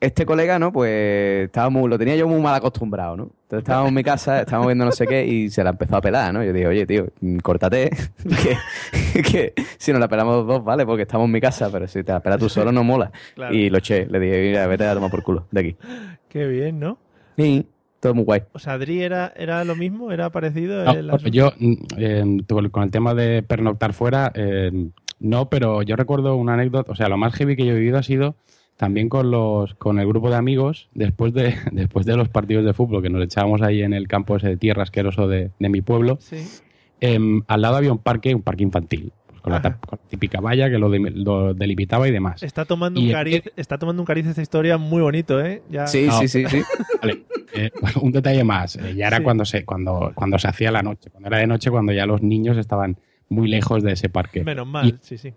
este 0.00 0.26
colega, 0.26 0.58
¿no? 0.58 0.72
Pues 0.72 1.46
estábamos, 1.46 1.88
lo 1.88 1.98
tenía 1.98 2.16
yo 2.16 2.28
muy 2.28 2.40
mal 2.40 2.54
acostumbrado, 2.54 3.16
¿no? 3.16 3.24
Entonces 3.24 3.64
estábamos 3.64 3.88
en 3.88 3.94
mi 3.94 4.02
casa, 4.02 4.40
estábamos 4.40 4.68
viendo 4.68 4.84
no 4.84 4.92
sé 4.92 5.06
qué 5.06 5.26
y 5.26 5.50
se 5.50 5.64
la 5.64 5.70
empezó 5.70 5.96
a 5.96 6.00
pelar, 6.00 6.32
¿no? 6.34 6.44
Yo 6.44 6.52
dije, 6.52 6.66
oye, 6.66 6.86
tío, 6.86 7.08
mm, 7.20 7.38
córtate, 7.38 7.90
que, 9.12 9.22
que 9.22 9.54
si 9.78 9.92
nos 9.92 10.00
la 10.00 10.08
pelamos 10.08 10.36
los 10.36 10.46
dos, 10.46 10.64
vale, 10.64 10.84
porque 10.84 11.02
estamos 11.02 11.26
en 11.26 11.32
mi 11.32 11.40
casa, 11.40 11.70
pero 11.72 11.86
si 11.86 12.02
te 12.02 12.12
la 12.12 12.20
pelas 12.20 12.38
tú 12.38 12.48
solo 12.48 12.72
no 12.72 12.84
mola. 12.84 13.10
Claro. 13.34 13.54
Y 13.54 13.70
lo 13.70 13.78
eché, 13.78 14.06
le 14.06 14.20
dije, 14.20 14.42
mira, 14.42 14.66
vete 14.66 14.86
a 14.86 14.94
tomar 14.94 15.10
por 15.10 15.22
culo, 15.22 15.46
de 15.50 15.60
aquí. 15.60 15.76
Qué 16.28 16.46
bien, 16.46 16.78
¿no? 16.78 16.98
Y 17.36 17.64
todo 18.00 18.14
muy 18.14 18.24
guay. 18.24 18.42
O 18.52 18.58
sea, 18.58 18.74
Adri 18.74 19.02
era, 19.02 19.32
era 19.36 19.64
lo 19.64 19.74
mismo, 19.74 20.12
era 20.12 20.30
parecido. 20.30 20.84
No, 20.84 20.92
el 20.92 21.30
yo, 21.30 21.52
eh, 21.96 22.24
con 22.70 22.82
el 22.82 22.90
tema 22.90 23.14
de 23.14 23.42
pernoctar 23.42 23.92
fuera, 23.92 24.30
eh, 24.34 24.90
no, 25.20 25.48
pero 25.48 25.82
yo 25.82 25.96
recuerdo 25.96 26.36
una 26.36 26.54
anécdota, 26.54 26.92
o 26.92 26.94
sea, 26.94 27.08
lo 27.08 27.16
más 27.16 27.34
heavy 27.34 27.56
que 27.56 27.64
yo 27.64 27.72
he 27.72 27.78
vivido 27.78 27.98
ha 27.98 28.02
sido 28.02 28.36
también 28.78 29.10
con 29.10 29.30
los 29.30 29.74
con 29.74 29.98
el 29.98 30.06
grupo 30.08 30.30
de 30.30 30.36
amigos 30.36 30.88
después 30.94 31.34
de 31.34 31.54
después 31.72 32.06
de 32.06 32.16
los 32.16 32.30
partidos 32.30 32.64
de 32.64 32.72
fútbol 32.72 33.02
que 33.02 33.10
nos 33.10 33.22
echábamos 33.22 33.60
ahí 33.60 33.82
en 33.82 33.92
el 33.92 34.08
campo 34.08 34.36
ese 34.36 34.48
de 34.48 34.56
tierra 34.56 34.84
asqueroso 34.84 35.28
de, 35.28 35.50
de 35.58 35.68
mi 35.68 35.82
pueblo. 35.82 36.16
Sí. 36.20 36.36
em, 37.00 37.42
al 37.48 37.60
lado 37.60 37.76
había 37.76 37.92
un 37.92 37.98
parque, 37.98 38.34
un 38.34 38.42
parque 38.42 38.62
infantil, 38.62 39.12
pues, 39.26 39.40
con, 39.40 39.52
la, 39.52 39.60
con 39.62 39.98
típica 40.08 40.40
valla 40.40 40.68
que 40.70 40.78
lo, 40.78 40.88
de- 40.90 41.10
lo 41.10 41.54
delimitaba 41.54 42.08
y 42.08 42.12
demás. 42.12 42.42
Está 42.42 42.64
tomando, 42.64 43.00
Y 43.00 43.06
un 43.08 43.12
cariz, 43.12 43.42
está 43.56 43.78
tomando 43.78 44.00
un 44.02 44.06
cariz 44.06 44.26
esta 44.26 44.42
historia 44.42 44.78
muy 44.78 45.02
bonito, 45.02 45.40
¿eh? 45.44 45.62
Ya... 45.70 45.86
Sí, 45.86 46.06
No. 46.06 46.18
sí, 46.20 46.28
sí, 46.28 46.44
sí. 46.46 46.62
Vale, 47.02 47.22
eh, 47.54 47.70
un 48.00 48.10
detalle 48.12 48.42
más. 48.44 48.76
eh, 48.76 48.94
ya 48.96 49.06
era 49.08 49.18
Sí. 49.18 49.22
cuando 49.22 49.44
se 49.44 49.64
cuando 49.64 50.12
cuando 50.14 50.38
se 50.38 50.48
hacía 50.48 50.70
la 50.72 50.82
noche, 50.82 51.10
cuando 51.10 51.28
era 51.28 51.38
de 51.38 51.46
noche, 51.46 51.70
cuando 51.70 51.92
ya 51.92 52.06
los 52.06 52.22
niños 52.22 52.56
estaban 52.56 52.96
muy 53.28 53.46
lejos 53.48 53.82
de 53.82 53.92
ese 53.92 54.08
parque. 54.08 54.42
Menos 54.44 54.66
mal, 54.66 54.86
Y- 54.88 54.94
sí, 55.00 55.18
sí. 55.18 55.32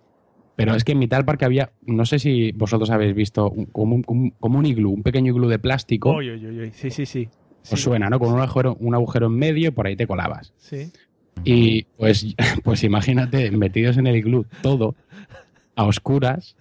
Pero 0.56 0.76
es 0.76 0.84
que 0.84 0.92
en 0.92 1.00
mitad 1.00 1.18
del 1.18 1.26
parque 1.26 1.46
había, 1.46 1.72
no 1.86 2.06
sé 2.06 2.20
si 2.20 2.52
vosotros 2.52 2.90
habéis 2.92 3.16
visto, 3.16 3.50
un- 3.50 3.66
como, 3.68 3.96
un, 3.96 4.32
como 4.40 4.60
un- 4.60 4.66
iglú, 4.66 4.92
un 4.92 5.04
pequeño 5.04 5.32
iglú 5.34 5.48
de 5.48 5.60
plástico. 5.60 6.12
Uy, 6.16 6.30
uy, 6.32 6.46
uy. 6.46 6.72
Sí, 6.74 6.92
sí, 6.92 7.06
sí. 7.06 7.30
Sí, 7.64 7.74
Os 7.76 7.82
suena, 7.82 8.10
¿no? 8.10 8.20
Con 8.20 8.34
un 8.34 8.40
agujero, 8.40 8.76
un 8.80 8.94
agujero 8.96 9.28
en 9.28 9.34
medio 9.34 9.68
y 9.70 9.72
por 9.72 9.88
ahí 9.88 9.96
te 9.96 10.08
colabas. 10.08 10.54
Sí. 10.58 10.92
Y 11.44 11.84
pues, 11.98 12.36
pues 12.64 12.84
imagínate, 12.84 13.50
metidos 13.52 13.98
en 13.98 14.08
el 14.08 14.16
iglú, 14.18 14.46
todo 14.62 14.96
a 15.76 15.86
oscuras 15.86 16.56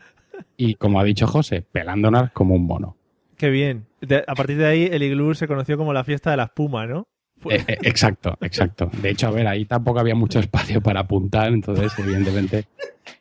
y, 0.56 0.74
como 0.74 1.00
ha 1.00 1.04
dicho 1.04 1.26
José, 1.26 1.62
pelándonos 1.62 2.30
como 2.32 2.54
un 2.54 2.66
mono. 2.66 2.96
Qué 3.36 3.50
bien. 3.50 3.86
A 4.26 4.34
partir 4.34 4.56
de 4.58 4.66
ahí, 4.66 4.88
el 4.90 5.02
iglú 5.02 5.34
se 5.34 5.48
conoció 5.48 5.76
como 5.78 5.92
la 5.92 6.04
fiesta 6.04 6.30
de 6.30 6.36
la 6.36 6.44
espuma, 6.44 6.86
¿no? 6.86 7.08
Fue- 7.40 7.56
Eh, 7.56 7.64
eh, 7.68 7.78
exacto, 7.82 8.36
exacto. 8.40 8.90
De 9.00 9.10
hecho, 9.10 9.28
a 9.28 9.30
ver, 9.30 9.46
ahí 9.46 9.64
tampoco 9.64 9.98
había 10.00 10.14
mucho 10.14 10.38
espacio 10.38 10.80
para 10.80 11.00
apuntar, 11.00 11.48
entonces, 11.52 11.92
evidentemente. 11.98 12.66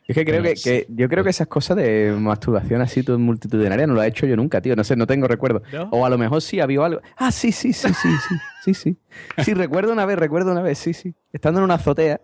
Es 0.06 0.14
que 0.14 0.24
creo 0.24 0.42
que, 0.42 0.54
que- 0.54 0.86
yo 0.90 1.08
creo 1.08 1.24
que 1.24 1.30
esas 1.30 1.46
cosas 1.46 1.76
de 1.76 2.14
masturbación 2.18 2.80
así 2.80 3.02
todo 3.02 3.18
multitudinaria 3.18 3.86
no 3.86 3.94
lo 3.94 4.02
he 4.02 4.06
hecho 4.08 4.26
yo 4.26 4.36
nunca, 4.36 4.60
tío. 4.60 4.76
No 4.76 4.84
sé, 4.84 4.94
no 4.96 5.06
tengo 5.06 5.26
recuerdo. 5.26 5.62
¿No? 5.72 5.84
O 5.90 6.04
a 6.04 6.10
lo 6.10 6.18
mejor 6.18 6.42
sí 6.42 6.60
había 6.60 6.84
algo. 6.84 7.00
Ah, 7.16 7.30
sí, 7.32 7.50
sí, 7.52 7.72
sí, 7.72 7.88
sí, 7.94 8.08
sí, 8.28 8.34
sí, 8.64 8.74
sí. 8.74 8.96
Sí, 9.44 9.54
recuerdo 9.54 9.92
una 9.92 10.04
vez, 10.06 10.18
recuerdo 10.18 10.52
una 10.52 10.62
vez, 10.62 10.78
sí, 10.78 10.92
sí. 10.94 11.14
Estando 11.32 11.60
en 11.60 11.64
una 11.64 11.74
azotea, 11.74 12.20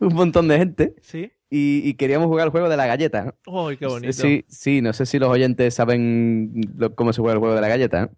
un 0.00 0.14
montón 0.14 0.48
de 0.48 0.58
gente 0.58 0.94
Sí. 1.02 1.30
y, 1.50 1.82
y 1.88 1.94
queríamos 1.94 2.26
jugar 2.28 2.46
el 2.46 2.50
juego 2.50 2.68
de 2.68 2.76
la 2.76 2.86
galleta. 2.86 3.24
¿no? 3.24 3.34
Uy, 3.64 3.76
qué 3.76 3.86
bonito. 3.86 4.12
Sí, 4.12 4.44
sí, 4.48 4.80
no 4.82 4.92
sé 4.92 5.06
si 5.06 5.18
los 5.18 5.28
oyentes 5.28 5.74
saben 5.74 6.52
lo- 6.76 6.94
cómo 6.94 7.12
se 7.12 7.20
juega 7.20 7.34
el 7.34 7.38
juego 7.40 7.54
de 7.54 7.60
la 7.60 7.68
galleta. 7.68 8.02
¿no? 8.02 8.10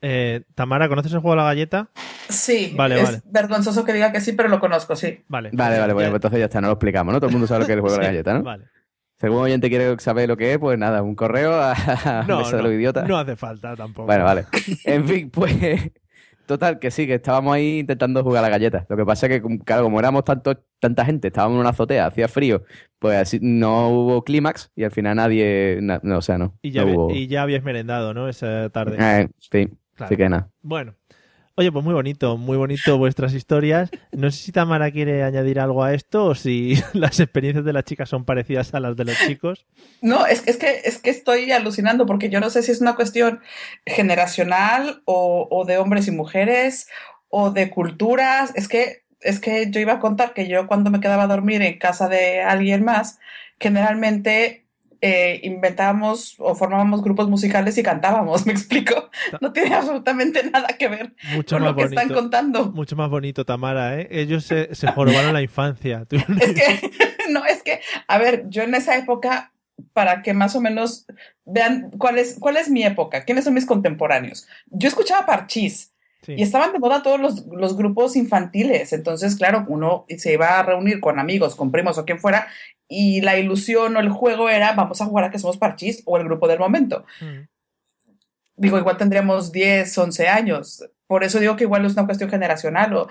Eh, 0.00 0.42
Tamara, 0.54 0.88
¿conoces 0.88 1.12
el 1.12 1.18
juego 1.20 1.32
de 1.34 1.42
la 1.42 1.44
galleta? 1.48 1.88
Sí, 2.28 2.72
Vale, 2.76 2.96
es 3.00 3.02
vale. 3.04 3.20
vergonzoso 3.24 3.84
que 3.84 3.92
diga 3.92 4.12
que 4.12 4.20
sí, 4.20 4.32
pero 4.32 4.48
lo 4.48 4.60
conozco, 4.60 4.94
sí. 4.94 5.24
Vale. 5.28 5.50
Vale, 5.52 5.78
vale, 5.78 5.92
bueno, 5.92 6.10
pues 6.10 6.18
entonces 6.18 6.38
ya 6.38 6.44
está, 6.44 6.60
no 6.60 6.68
lo 6.68 6.74
explicamos, 6.74 7.12
¿no? 7.12 7.18
Todo 7.20 7.28
el 7.28 7.32
mundo 7.32 7.46
sabe 7.46 7.60
lo 7.60 7.66
que 7.66 7.72
es 7.72 7.76
el 7.76 7.80
juego 7.80 7.96
de 7.96 8.02
la 8.02 8.08
galleta, 8.08 8.34
¿no? 8.34 8.42
Vale. 8.42 8.64
Si 9.18 9.26
algún 9.26 9.40
oyente 9.42 9.68
quiere 9.68 9.98
saber 9.98 10.28
lo 10.28 10.36
que 10.36 10.52
es, 10.52 10.58
pues 10.58 10.78
nada, 10.78 11.02
un 11.02 11.14
correo 11.16 11.54
a, 11.54 11.72
a 11.72 12.24
No, 12.28 12.38
Mesa 12.38 12.56
de 12.56 12.62
no, 12.62 12.68
los 12.68 12.72
Idiotas. 12.76 13.08
no 13.08 13.18
hace 13.18 13.34
falta 13.34 13.74
tampoco. 13.74 14.06
Bueno, 14.06 14.24
vale. 14.24 14.44
En 14.84 15.08
fin, 15.08 15.30
pues. 15.30 15.56
Total, 16.46 16.78
que 16.78 16.90
sí, 16.90 17.06
que 17.06 17.14
estábamos 17.14 17.54
ahí 17.54 17.80
intentando 17.80 18.22
jugar 18.22 18.42
a 18.42 18.46
la 18.46 18.50
galleta. 18.50 18.86
Lo 18.88 18.96
que 18.96 19.04
pasa 19.04 19.26
es 19.26 19.32
que, 19.32 19.42
como- 19.42 19.58
claro, 19.58 19.82
como 19.82 19.98
éramos 19.98 20.24
tanto, 20.24 20.54
tanta 20.80 21.04
gente, 21.04 21.28
estábamos 21.28 21.56
en 21.56 21.60
una 21.60 21.70
azotea, 21.70 22.06
hacía 22.06 22.26
frío, 22.26 22.62
pues 22.98 23.18
así 23.18 23.38
no 23.42 23.90
hubo 23.90 24.24
clímax 24.24 24.70
y 24.74 24.84
al 24.84 24.90
final 24.90 25.16
nadie. 25.16 25.78
na- 25.82 26.00
no, 26.02 26.18
o 26.18 26.22
sea, 26.22 26.38
no. 26.38 26.56
Y 26.62 26.70
ya, 26.70 26.82
no 26.82 26.86
había- 26.86 26.98
hubo- 26.98 27.10
y 27.14 27.26
ya 27.26 27.42
habías 27.42 27.62
merendado, 27.64 28.14
¿no? 28.14 28.28
Esa 28.30 28.70
tarde. 28.70 28.96
Eh, 28.98 29.28
sí, 29.40 29.68
Claro. 29.98 30.08
así 30.08 30.16
que 30.16 30.28
nada. 30.28 30.48
Bueno. 30.62 30.94
Oye, 31.56 31.72
pues 31.72 31.84
muy 31.84 31.92
bonito, 31.92 32.36
muy 32.36 32.56
bonito 32.56 32.98
vuestras 32.98 33.34
historias. 33.34 33.90
No 34.12 34.30
sé 34.30 34.38
si 34.38 34.52
Tamara 34.52 34.92
quiere 34.92 35.24
añadir 35.24 35.58
algo 35.58 35.82
a 35.82 35.92
esto 35.92 36.26
o 36.26 36.34
si 36.36 36.80
las 36.92 37.18
experiencias 37.18 37.64
de 37.64 37.72
las 37.72 37.82
chicas 37.82 38.08
son 38.08 38.24
parecidas 38.24 38.72
a 38.74 38.80
las 38.80 38.96
de 38.96 39.06
los 39.06 39.18
chicos. 39.26 39.66
No, 40.00 40.24
es, 40.24 40.46
es, 40.46 40.56
que, 40.56 40.82
es 40.84 40.98
que 40.98 41.10
estoy 41.10 41.50
alucinando 41.50 42.06
porque 42.06 42.30
yo 42.30 42.38
no 42.38 42.48
sé 42.48 42.62
si 42.62 42.70
es 42.70 42.80
una 42.80 42.94
cuestión 42.94 43.40
generacional 43.84 45.02
o, 45.04 45.48
o 45.50 45.64
de 45.64 45.78
hombres 45.78 46.06
y 46.06 46.12
mujeres 46.12 46.86
o 47.28 47.50
de 47.50 47.70
culturas. 47.70 48.52
Es 48.54 48.68
que, 48.68 49.02
es 49.20 49.40
que 49.40 49.68
yo 49.68 49.80
iba 49.80 49.94
a 49.94 49.98
contar 49.98 50.34
que 50.34 50.46
yo 50.46 50.68
cuando 50.68 50.90
me 50.90 51.00
quedaba 51.00 51.24
a 51.24 51.26
dormir 51.26 51.60
en 51.62 51.76
casa 51.80 52.08
de 52.08 52.40
alguien 52.40 52.84
más, 52.84 53.18
generalmente 53.58 54.67
eh, 55.00 55.40
inventábamos 55.44 56.34
o 56.38 56.54
formábamos 56.54 57.02
grupos 57.02 57.28
musicales 57.28 57.78
y 57.78 57.82
cantábamos, 57.82 58.46
¿me 58.46 58.52
explico? 58.52 59.10
No 59.40 59.52
tiene 59.52 59.74
absolutamente 59.74 60.42
nada 60.50 60.68
que 60.78 60.88
ver 60.88 61.14
Mucho 61.34 61.56
con 61.56 61.62
más 61.62 61.70
lo 61.72 61.76
que 61.76 61.84
están 61.84 62.08
contando. 62.08 62.72
Mucho 62.72 62.96
más 62.96 63.08
bonito, 63.08 63.44
Tamara, 63.44 64.00
¿eh? 64.00 64.08
Ellos 64.10 64.44
se, 64.44 64.74
se 64.74 64.88
jorobaron 64.88 65.32
la 65.32 65.42
infancia. 65.42 66.06
Es 66.40 66.52
que, 66.52 66.90
no, 67.30 67.44
es 67.44 67.62
que, 67.62 67.80
a 68.06 68.18
ver, 68.18 68.44
yo 68.48 68.62
en 68.62 68.74
esa 68.74 68.96
época, 68.96 69.52
para 69.92 70.22
que 70.22 70.34
más 70.34 70.54
o 70.56 70.60
menos 70.60 71.06
vean 71.44 71.90
cuál 71.98 72.18
es, 72.18 72.36
cuál 72.38 72.56
es 72.56 72.68
mi 72.68 72.82
época, 72.82 73.24
quiénes 73.24 73.44
son 73.44 73.54
mis 73.54 73.66
contemporáneos. 73.66 74.46
Yo 74.66 74.88
escuchaba 74.88 75.26
Parchís 75.26 75.92
Sí. 76.22 76.34
y 76.36 76.42
estaban 76.42 76.72
de 76.72 76.80
moda 76.80 77.02
todos 77.02 77.20
los, 77.20 77.46
los 77.46 77.76
grupos 77.76 78.16
infantiles. 78.16 78.92
Entonces, 78.92 79.36
claro, 79.36 79.64
uno 79.68 80.04
se 80.16 80.32
iba 80.32 80.58
a 80.58 80.62
reunir 80.62 81.00
con 81.00 81.18
amigos, 81.18 81.54
con 81.54 81.70
primos 81.70 81.96
o 81.96 82.04
quien 82.04 82.18
fuera, 82.18 82.48
y 82.88 83.20
la 83.20 83.38
ilusión 83.38 83.96
o 83.96 84.00
el 84.00 84.08
juego 84.08 84.48
era 84.48 84.72
vamos 84.72 85.00
a 85.00 85.04
jugar 85.04 85.24
a 85.24 85.30
que 85.30 85.38
somos 85.38 85.58
Parchís 85.58 86.02
o 86.06 86.16
el 86.16 86.24
grupo 86.24 86.48
del 86.48 86.58
momento. 86.58 87.04
Mm. 87.20 87.46
Digo, 88.56 88.78
igual 88.78 88.96
tendríamos 88.96 89.52
10, 89.52 89.96
11 89.96 90.28
años. 90.28 90.84
Por 91.06 91.22
eso 91.22 91.38
digo 91.38 91.54
que 91.54 91.64
igual 91.64 91.84
es 91.84 91.92
una 91.92 92.06
cuestión 92.06 92.28
generacional. 92.28 92.92
O... 92.94 93.08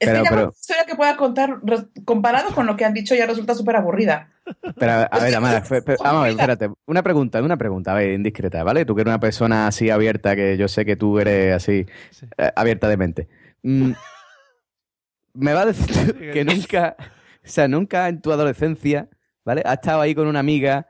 Es 0.00 0.08
Pero- 0.08 0.18
que 0.20 0.24
ya 0.24 0.30
pero- 0.30 0.42
una 0.44 0.52
historia 0.58 0.84
que 0.86 0.94
pueda 0.96 1.16
contar, 1.16 1.60
comparado 2.06 2.52
con 2.54 2.66
lo 2.66 2.74
que 2.74 2.84
han 2.86 2.94
dicho, 2.94 3.14
ya 3.14 3.26
resulta 3.26 3.54
súper 3.54 3.76
aburrida. 3.76 4.30
Pero 4.78 4.92
a 4.92 4.96
ver, 5.20 5.62
fe- 5.62 5.94
vamos 6.02 6.20
a 6.20 6.22
ver, 6.22 6.30
espérate. 6.32 6.70
Una 6.86 7.02
pregunta, 7.02 7.42
una 7.42 7.56
pregunta, 7.58 7.92
a 7.92 7.94
ver, 7.96 8.12
indiscreta, 8.12 8.64
¿vale? 8.64 8.84
Tú 8.86 8.94
que 8.94 9.02
eres 9.02 9.10
una 9.12 9.20
persona 9.20 9.66
así 9.66 9.90
abierta, 9.90 10.34
que 10.34 10.56
yo 10.56 10.66
sé 10.68 10.84
que 10.86 10.96
tú 10.96 11.18
eres 11.20 11.54
así, 11.54 11.86
Sí. 12.10 12.26
eh, 12.38 12.50
abierta 12.56 12.88
de 12.88 12.96
mente. 12.96 13.28
Mm, 13.62 13.92
me 15.34 15.52
va 15.52 15.60
a 15.62 15.66
decir 15.66 15.86
tú 15.86 16.14
que 16.32 16.44
nunca, 16.44 16.96
o 16.98 17.02
sea, 17.48 17.68
nunca 17.68 18.08
en 18.08 18.20
tu 18.22 18.32
adolescencia, 18.32 19.08
¿vale? 19.44 19.62
Has 19.64 19.74
estado 19.74 20.00
ahí 20.00 20.14
con 20.14 20.26
una 20.26 20.40
amiga 20.40 20.88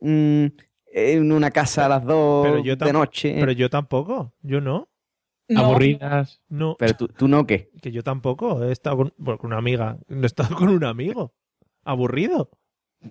mm, 0.00 0.46
en 0.92 1.32
una 1.32 1.50
casa 1.50 1.84
a 1.86 1.88
las 1.90 2.04
dos 2.04 2.46
Pero 2.46 2.64
yo 2.64 2.76
de 2.76 2.92
noche. 2.92 3.36
Pero 3.38 3.52
yo 3.52 3.68
tampoco, 3.70 4.32
yo 4.42 4.60
no. 4.62 4.88
No. 5.48 5.66
Aburridas. 5.66 6.40
No, 6.48 6.76
Pero 6.78 6.94
tú, 6.94 7.08
tú 7.08 7.28
no, 7.28 7.46
¿qué? 7.46 7.70
que 7.80 7.92
yo 7.92 8.02
tampoco. 8.02 8.64
He 8.64 8.72
estado 8.72 8.96
con, 8.96 9.14
bueno, 9.16 9.38
con 9.38 9.48
una 9.48 9.58
amiga. 9.58 9.98
No 10.08 10.22
he 10.22 10.26
estado 10.26 10.56
con 10.56 10.68
un 10.68 10.84
amigo. 10.84 11.32
¿Aburrido? 11.84 12.50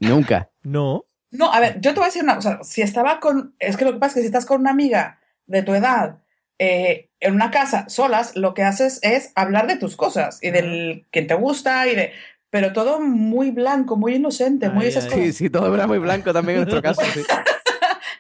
Nunca. 0.02 0.52
No. 0.62 1.06
No, 1.32 1.52
a 1.52 1.60
ver, 1.60 1.80
yo 1.82 1.92
te 1.94 2.00
voy 2.00 2.04
a 2.04 2.08
decir 2.08 2.24
una 2.24 2.36
cosa. 2.36 2.60
Si 2.64 2.82
estaba 2.82 3.20
con. 3.20 3.56
Es 3.60 3.78
que 3.78 3.86
lo 3.86 3.94
que 3.94 4.00
pasa 4.00 4.12
es 4.12 4.16
que 4.16 4.22
si 4.22 4.26
estás 4.28 4.46
con 4.46 4.62
una 4.62 4.72
amiga 4.72 5.20
de 5.46 5.64
tu 5.64 5.74
edad 5.74 6.20
eh, 6.60 7.10
en 7.20 7.36
una 7.36 7.52
casa 7.52 7.88
solas, 7.90 8.36
lo 8.36 8.54
que 8.54 8.64
haces 8.64 9.00
es 9.02 9.32
hablar 9.36 9.68
de 9.68 9.78
tus 9.78 9.96
cosas 9.96 10.40
y 10.42 10.52
del 10.52 11.06
que 11.12 11.22
te 11.22 11.34
gusta 11.36 11.88
y 11.88 11.96
de. 11.96 12.12
Pero 12.50 12.72
todo 12.74 13.02
muy 13.02 13.52
blanco, 13.52 13.98
muy 13.98 14.16
inocente, 14.16 14.70
muy 14.70 14.86
esas 14.86 15.06
ay. 15.06 15.10
cosas. 15.10 15.26
Sí, 15.26 15.34
sí, 15.34 15.50
todo 15.50 15.74
era 15.74 15.88
muy 15.88 16.00
blanco 16.00 16.32
también 16.32 16.60
en 16.60 16.64
nuestro 16.66 16.82
caso. 16.82 17.02
sí. 17.14 17.22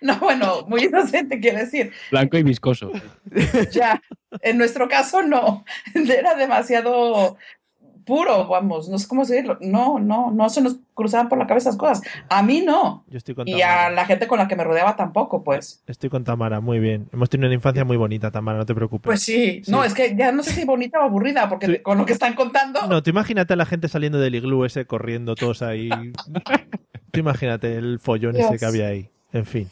No, 0.01 0.17
bueno, 0.19 0.65
muy 0.67 0.85
inocente, 0.85 1.39
quiero 1.39 1.59
decir. 1.59 1.91
Blanco 2.11 2.37
y 2.37 2.43
viscoso. 2.43 2.91
Ya, 3.71 4.01
en 4.41 4.57
nuestro 4.57 4.87
caso 4.87 5.23
no. 5.23 5.65
Era 5.93 6.35
demasiado 6.35 7.37
puro, 8.05 8.47
vamos, 8.47 8.87
no 8.87 8.97
sé 8.99 9.07
cómo 9.07 9.25
decirlo. 9.25 9.57
No, 9.61 9.99
no, 9.99 10.31
no 10.31 10.49
se 10.49 10.61
nos 10.61 10.77
cruzaban 10.93 11.27
por 11.27 11.37
la 11.37 11.47
cabeza 11.47 11.69
esas 11.69 11.79
cosas. 11.79 12.01
A 12.29 12.43
mí 12.43 12.61
no. 12.61 13.03
Yo 13.07 13.17
estoy 13.17 13.35
con 13.35 13.47
Y 13.47 13.61
a 13.61 13.89
la 13.89 14.05
gente 14.05 14.27
con 14.27 14.37
la 14.37 14.47
que 14.47 14.55
me 14.55 14.63
rodeaba 14.63 14.95
tampoco, 14.95 15.43
pues. 15.43 15.83
Estoy 15.87 16.09
con 16.09 16.23
Tamara, 16.23 16.61
muy 16.61 16.79
bien. 16.79 17.09
Hemos 17.11 17.29
tenido 17.29 17.47
una 17.47 17.55
infancia 17.55 17.83
muy 17.83 17.97
bonita, 17.97 18.31
Tamara, 18.31 18.59
no 18.59 18.65
te 18.65 18.75
preocupes. 18.75 19.05
Pues 19.05 19.21
sí. 19.21 19.63
No, 19.67 19.83
es 19.83 19.93
que 19.93 20.15
ya 20.15 20.31
no 20.31 20.43
sé 20.43 20.51
si 20.51 20.65
bonita 20.65 20.99
o 20.99 21.03
aburrida, 21.03 21.49
porque 21.49 21.81
con 21.81 21.97
lo 21.97 22.05
que 22.05 22.13
están 22.13 22.35
contando. 22.35 22.87
No, 22.87 23.01
tú 23.01 23.09
imagínate 23.09 23.53
a 23.53 23.57
la 23.57 23.65
gente 23.65 23.87
saliendo 23.87 24.19
del 24.19 24.35
iglú 24.35 24.65
ese, 24.65 24.85
corriendo 24.85 25.35
todos 25.35 25.61
ahí. 25.61 25.89
tú 27.11 27.19
imagínate 27.19 27.75
el 27.75 27.99
follón 27.99 28.35
ese 28.35 28.57
que 28.57 28.65
había 28.65 28.87
ahí. 28.87 29.09
En 29.33 29.45
fin. 29.45 29.69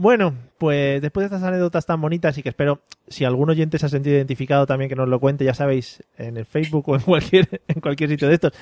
Bueno, 0.00 0.32
pues 0.58 1.02
después 1.02 1.22
de 1.28 1.34
estas 1.34 1.42
anécdotas 1.46 1.84
tan 1.84 2.00
bonitas 2.00 2.38
y 2.38 2.42
que 2.44 2.48
espero, 2.50 2.80
si 3.08 3.24
algún 3.24 3.50
oyente 3.50 3.80
se 3.80 3.86
ha 3.86 3.88
sentido 3.88 4.14
identificado 4.14 4.64
también 4.64 4.88
que 4.88 4.94
nos 4.94 5.08
lo 5.08 5.18
cuente, 5.18 5.44
ya 5.44 5.54
sabéis, 5.54 6.04
en 6.16 6.36
el 6.36 6.46
Facebook 6.46 6.88
o 6.88 6.94
en 6.94 7.02
cualquier, 7.02 7.62
en 7.66 7.80
cualquier 7.80 8.08
sitio 8.08 8.28
de 8.28 8.34
estos. 8.34 8.52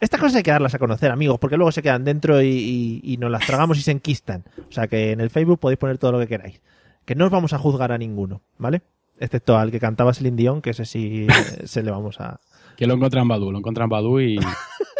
Estas 0.00 0.20
cosas 0.20 0.36
hay 0.36 0.42
que 0.42 0.50
darlas 0.50 0.74
a 0.74 0.78
conocer, 0.78 1.10
amigos, 1.10 1.38
porque 1.40 1.56
luego 1.56 1.72
se 1.72 1.80
quedan 1.82 2.04
dentro 2.04 2.42
y, 2.42 2.46
y- 2.48 3.00
y 3.04 3.16
nos 3.16 3.30
las 3.30 3.46
tragamos 3.46 3.78
y 3.78 3.82
se 3.82 3.90
enquistan. 3.90 4.44
O 4.68 4.72
sea 4.72 4.86
que 4.86 5.12
en 5.12 5.20
el 5.20 5.30
Facebook 5.30 5.58
podéis 5.60 5.78
poner 5.78 5.96
todo 5.96 6.12
lo 6.12 6.18
que 6.20 6.26
queráis. 6.28 6.60
Que 7.06 7.14
no 7.14 7.24
os 7.24 7.30
vamos 7.30 7.54
a 7.54 7.58
juzgar 7.58 7.90
a 7.90 7.96
ninguno, 7.98 8.42
¿vale? 8.58 8.82
Excepto 9.18 9.56
al 9.56 9.70
que 9.70 9.80
cantaba 9.80 10.12
Celine 10.12 10.36
Dion, 10.36 10.60
que 10.60 10.70
ese 10.70 10.84
sí 10.84 11.26
se 11.64 11.82
le 11.82 11.90
vamos 11.90 12.20
a... 12.20 12.38
Que 12.76 12.86
lo 12.86 12.94
encuentra 12.94 13.22
en 13.22 13.28
Badu, 13.28 13.50
lo 13.50 13.58
encuentra 13.58 13.84
en 13.84 13.90
Badu 13.90 14.20
y. 14.20 14.38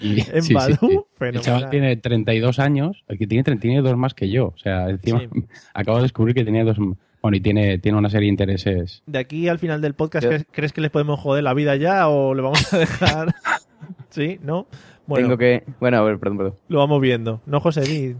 y- 0.00 0.20
¿En 0.32 0.42
sí, 0.42 0.48
sí, 0.48 0.54
Badoo? 0.54 0.78
sí. 0.80 0.98
El 1.20 1.40
chaval 1.40 1.70
tiene 1.70 1.96
32 1.96 2.58
años, 2.58 3.04
que 3.18 3.26
tiene, 3.26 3.44
tiene 3.56 3.82
dos 3.82 3.96
más 3.96 4.14
que 4.14 4.28
yo. 4.30 4.46
O 4.48 4.58
sea, 4.58 4.88
encima 4.88 5.22
acabo 5.74 5.98
de 5.98 6.04
descubrir 6.04 6.34
que 6.34 6.44
tenía 6.44 6.64
dos. 6.64 6.76
Bueno, 7.22 7.36
y 7.36 7.40
tiene, 7.40 7.78
tiene 7.78 7.98
una 7.98 8.08
serie 8.08 8.26
de 8.26 8.30
intereses. 8.30 9.02
De 9.06 9.18
aquí 9.18 9.46
al 9.48 9.58
final 9.58 9.80
del 9.82 9.94
podcast, 9.94 10.26
¿crees, 10.26 10.46
crees 10.50 10.72
que 10.72 10.80
les 10.80 10.90
podemos 10.90 11.20
joder 11.20 11.44
la 11.44 11.52
vida 11.54 11.76
ya 11.76 12.08
o 12.08 12.34
le 12.34 12.40
vamos 12.42 12.72
a 12.72 12.78
dejar? 12.78 13.34
¿Sí? 14.08 14.38
¿No? 14.42 14.66
Bueno, 15.06 15.26
Tengo 15.26 15.38
que. 15.38 15.64
Bueno, 15.80 15.98
a 15.98 16.02
ver, 16.02 16.18
perdón, 16.18 16.36
perdón. 16.38 16.54
lo 16.68 16.78
vamos 16.78 17.00
viendo. 17.00 17.42
¿No, 17.46 17.60
José? 17.60 17.82
Di. 17.82 18.16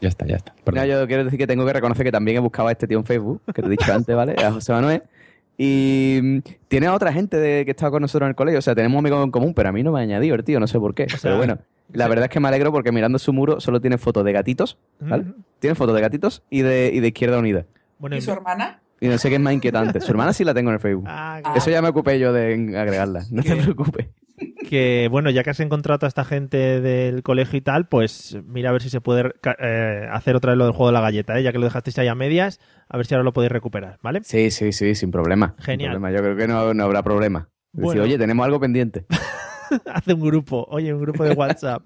Ya 0.00 0.08
está, 0.08 0.26
ya 0.26 0.36
está. 0.36 0.54
No, 0.72 0.84
yo 0.84 1.06
quiero 1.06 1.24
decir 1.24 1.38
que 1.38 1.46
tengo 1.46 1.64
que 1.64 1.72
reconocer 1.72 2.04
que 2.04 2.10
también 2.12 2.38
he 2.38 2.40
buscado 2.40 2.68
a 2.68 2.72
este 2.72 2.86
tío 2.88 2.98
en 2.98 3.04
Facebook, 3.04 3.40
que 3.54 3.62
te 3.62 3.68
he 3.68 3.70
dicho 3.70 3.92
antes, 3.92 4.14
¿vale? 4.16 4.34
A 4.36 4.50
José 4.50 4.72
Manuel. 4.72 5.02
Y 5.64 6.18
mm, 6.20 6.38
tiene 6.66 6.86
a 6.88 6.94
otra 6.94 7.12
gente 7.12 7.36
de, 7.36 7.64
que 7.64 7.70
estaba 7.70 7.92
con 7.92 8.02
nosotros 8.02 8.26
en 8.26 8.30
el 8.30 8.34
colegio. 8.34 8.58
O 8.58 8.62
sea, 8.62 8.74
tenemos 8.74 8.98
amigos 8.98 9.22
en 9.22 9.30
común, 9.30 9.54
pero 9.54 9.68
a 9.68 9.72
mí 9.72 9.82
no 9.84 9.92
me 9.92 10.00
ha 10.00 10.02
añadido 10.02 10.34
el 10.34 10.42
tío, 10.42 10.58
no 10.58 10.66
sé 10.66 10.78
por 10.80 10.92
qué. 10.94 11.08
sea, 11.08 11.18
pero 11.22 11.36
bueno, 11.38 11.58
la 11.92 12.04
sí. 12.04 12.08
verdad 12.10 12.24
es 12.24 12.30
que 12.30 12.40
me 12.40 12.48
alegro 12.48 12.72
porque 12.72 12.90
mirando 12.90 13.18
su 13.20 13.32
muro 13.32 13.60
solo 13.60 13.80
tiene 13.80 13.96
fotos 13.96 14.24
de 14.24 14.32
gatitos, 14.32 14.76
¿vale? 14.98 15.24
Tiene 15.60 15.76
fotos 15.76 15.94
de 15.94 16.00
gatitos 16.00 16.42
y 16.50 16.62
de, 16.62 16.90
y 16.92 16.98
de 16.98 17.06
Izquierda 17.08 17.38
Unida. 17.38 17.64
Bueno, 17.98 18.16
¿Y 18.16 18.20
su 18.20 18.32
hermana? 18.32 18.80
Y 19.00 19.06
no 19.08 19.18
sé 19.18 19.28
qué 19.28 19.36
es 19.36 19.40
más 19.40 19.52
inquietante. 19.52 20.00
Su 20.00 20.10
hermana 20.10 20.32
sí 20.32 20.44
la 20.44 20.54
tengo 20.54 20.70
en 20.70 20.74
el 20.74 20.80
Facebook. 20.80 21.04
ah, 21.08 21.40
Eso 21.56 21.70
ya 21.70 21.80
me 21.82 21.88
ocupé 21.88 22.18
yo 22.18 22.32
de 22.32 22.54
agregarla. 22.76 23.22
No 23.30 23.42
te 23.42 23.54
¿Qué? 23.54 23.62
preocupes. 23.62 24.06
Que 24.68 25.08
bueno, 25.10 25.30
ya 25.30 25.42
que 25.42 25.50
has 25.50 25.60
encontrado 25.60 26.06
a 26.06 26.08
esta 26.08 26.24
gente 26.24 26.80
del 26.80 27.22
colegio 27.22 27.58
y 27.58 27.60
tal, 27.60 27.86
pues 27.88 28.36
mira 28.46 28.70
a 28.70 28.72
ver 28.72 28.82
si 28.82 28.90
se 28.90 29.00
puede 29.00 29.32
eh, 29.58 30.06
hacer 30.10 30.36
otra 30.36 30.52
vez 30.52 30.58
lo 30.58 30.64
del 30.64 30.72
juego 30.72 30.88
de 30.88 30.92
la 30.94 31.00
galleta, 31.00 31.38
¿eh? 31.38 31.42
ya 31.42 31.52
que 31.52 31.58
lo 31.58 31.64
dejasteis 31.64 31.98
ahí 31.98 32.08
a 32.08 32.14
medias, 32.14 32.60
a 32.88 32.96
ver 32.96 33.06
si 33.06 33.14
ahora 33.14 33.24
lo 33.24 33.32
podéis 33.32 33.52
recuperar, 33.52 33.98
¿vale? 34.02 34.20
Sí, 34.24 34.50
sí, 34.50 34.72
sí, 34.72 34.94
sin 34.94 35.10
problema. 35.10 35.54
Sin 35.58 35.64
Genial. 35.66 35.92
problema. 35.92 36.10
Yo 36.16 36.22
creo 36.22 36.36
que 36.36 36.48
no, 36.48 36.74
no 36.74 36.84
habrá 36.84 37.02
problema. 37.02 37.48
Decir, 37.72 37.84
Bueno. 37.86 38.02
oye, 38.02 38.18
tenemos 38.18 38.44
algo 38.44 38.60
pendiente. 38.60 39.06
Hace 39.86 40.14
un 40.14 40.20
grupo, 40.20 40.66
oye, 40.70 40.92
un 40.92 41.00
grupo 41.00 41.24
de 41.24 41.32
WhatsApp, 41.34 41.82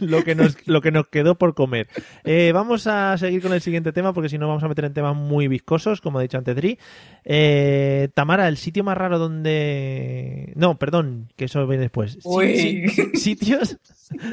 lo 0.00 0.22
que 0.22 0.34
nos, 0.34 0.56
lo 0.66 0.80
que 0.80 0.90
nos 0.90 1.06
quedó 1.08 1.36
por 1.36 1.54
comer. 1.54 1.88
Eh, 2.24 2.52
vamos 2.52 2.86
a 2.86 3.16
seguir 3.18 3.42
con 3.42 3.52
el 3.52 3.60
siguiente 3.60 3.92
tema 3.92 4.12
porque 4.12 4.28
si 4.28 4.38
no 4.38 4.48
vamos 4.48 4.62
a 4.62 4.68
meter 4.68 4.84
en 4.84 4.94
temas 4.94 5.16
muy 5.16 5.48
viscosos, 5.48 6.00
como 6.00 6.18
ha 6.18 6.22
dicho 6.22 6.38
antes 6.38 6.56
Dri. 6.56 6.78
Eh, 7.24 8.08
Tamara, 8.14 8.48
el 8.48 8.56
sitio 8.56 8.84
más 8.84 8.96
raro 8.96 9.18
donde... 9.18 10.52
No, 10.56 10.78
perdón, 10.78 11.32
que 11.36 11.46
eso 11.46 11.66
viene 11.66 11.82
después. 11.82 12.18
Uy. 12.24 12.88
sitios, 13.14 13.78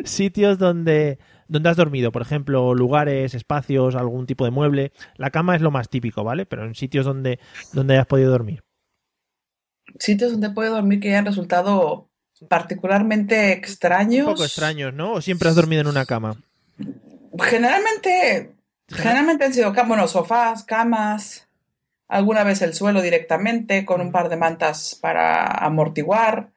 sitios 0.04 0.58
donde, 0.58 1.20
donde 1.48 1.70
has 1.70 1.78
dormido, 1.78 2.12
por 2.12 2.22
ejemplo, 2.22 2.74
lugares, 2.74 3.34
espacios, 3.34 3.96
algún 3.96 4.26
tipo 4.26 4.46
de 4.46 4.52
mueble. 4.52 4.92
La 5.16 5.32
cama 5.32 5.56
es 5.56 5.62
lo 5.62 5.72
más 5.72 5.90
típico, 5.90 6.24
¿vale? 6.24 6.46
Pero 6.46 6.66
en 6.66 6.76
sitios 6.76 7.06
donde, 7.06 7.40
donde 7.74 7.96
hayas 7.96 8.08
podido 8.08 8.32
dormir. 8.32 8.64
Sitios 10.00 10.32
donde 10.32 10.50
puedo 10.50 10.76
dormir 10.76 11.00
que 11.00 11.10
hayan 11.10 11.26
resultado 11.26 12.10
particularmente 12.48 13.52
extraños. 13.52 14.28
Un 14.28 14.34
poco 14.34 14.46
extraños, 14.46 14.94
¿no? 14.94 15.14
¿O 15.14 15.22
siempre 15.22 15.50
has 15.50 15.56
dormido 15.56 15.82
en 15.82 15.88
una 15.88 16.06
cama? 16.06 16.38
Generalmente, 17.40 18.54
generalmente 18.88 19.46
han 19.46 19.54
sido 19.54 19.74
bueno, 19.88 20.08
sofás, 20.08 20.64
camas, 20.64 21.48
alguna 22.08 22.44
vez 22.44 22.62
el 22.62 22.74
suelo 22.74 23.02
directamente 23.02 23.86
con 23.86 24.02
un 24.02 24.12
par 24.12 24.30
de 24.30 24.38
mantas 24.38 24.98
para 25.00 25.46
amortiguar, 25.46 26.50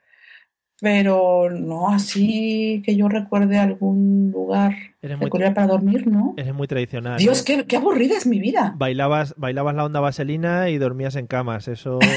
pero 0.80 1.50
no 1.50 1.90
así 1.90 2.82
que 2.84 2.96
yo 2.96 3.08
recuerde 3.08 3.58
algún 3.58 4.30
lugar 4.32 4.74
peculiar 5.00 5.52
para 5.52 5.66
dormir, 5.66 6.06
¿no? 6.06 6.34
eres 6.36 6.54
muy 6.54 6.66
tradicional. 6.68 7.18
Dios, 7.18 7.40
¿no? 7.40 7.44
qué, 7.44 7.66
qué 7.66 7.76
aburrida 7.76 8.16
es 8.16 8.26
mi 8.26 8.38
vida. 8.38 8.74
Bailabas, 8.76 9.34
bailabas 9.36 9.74
la 9.74 9.84
onda 9.84 10.00
vaselina 10.00 10.70
y 10.70 10.78
dormías 10.78 11.16
en 11.16 11.26
camas. 11.26 11.68
Eso. 11.68 11.98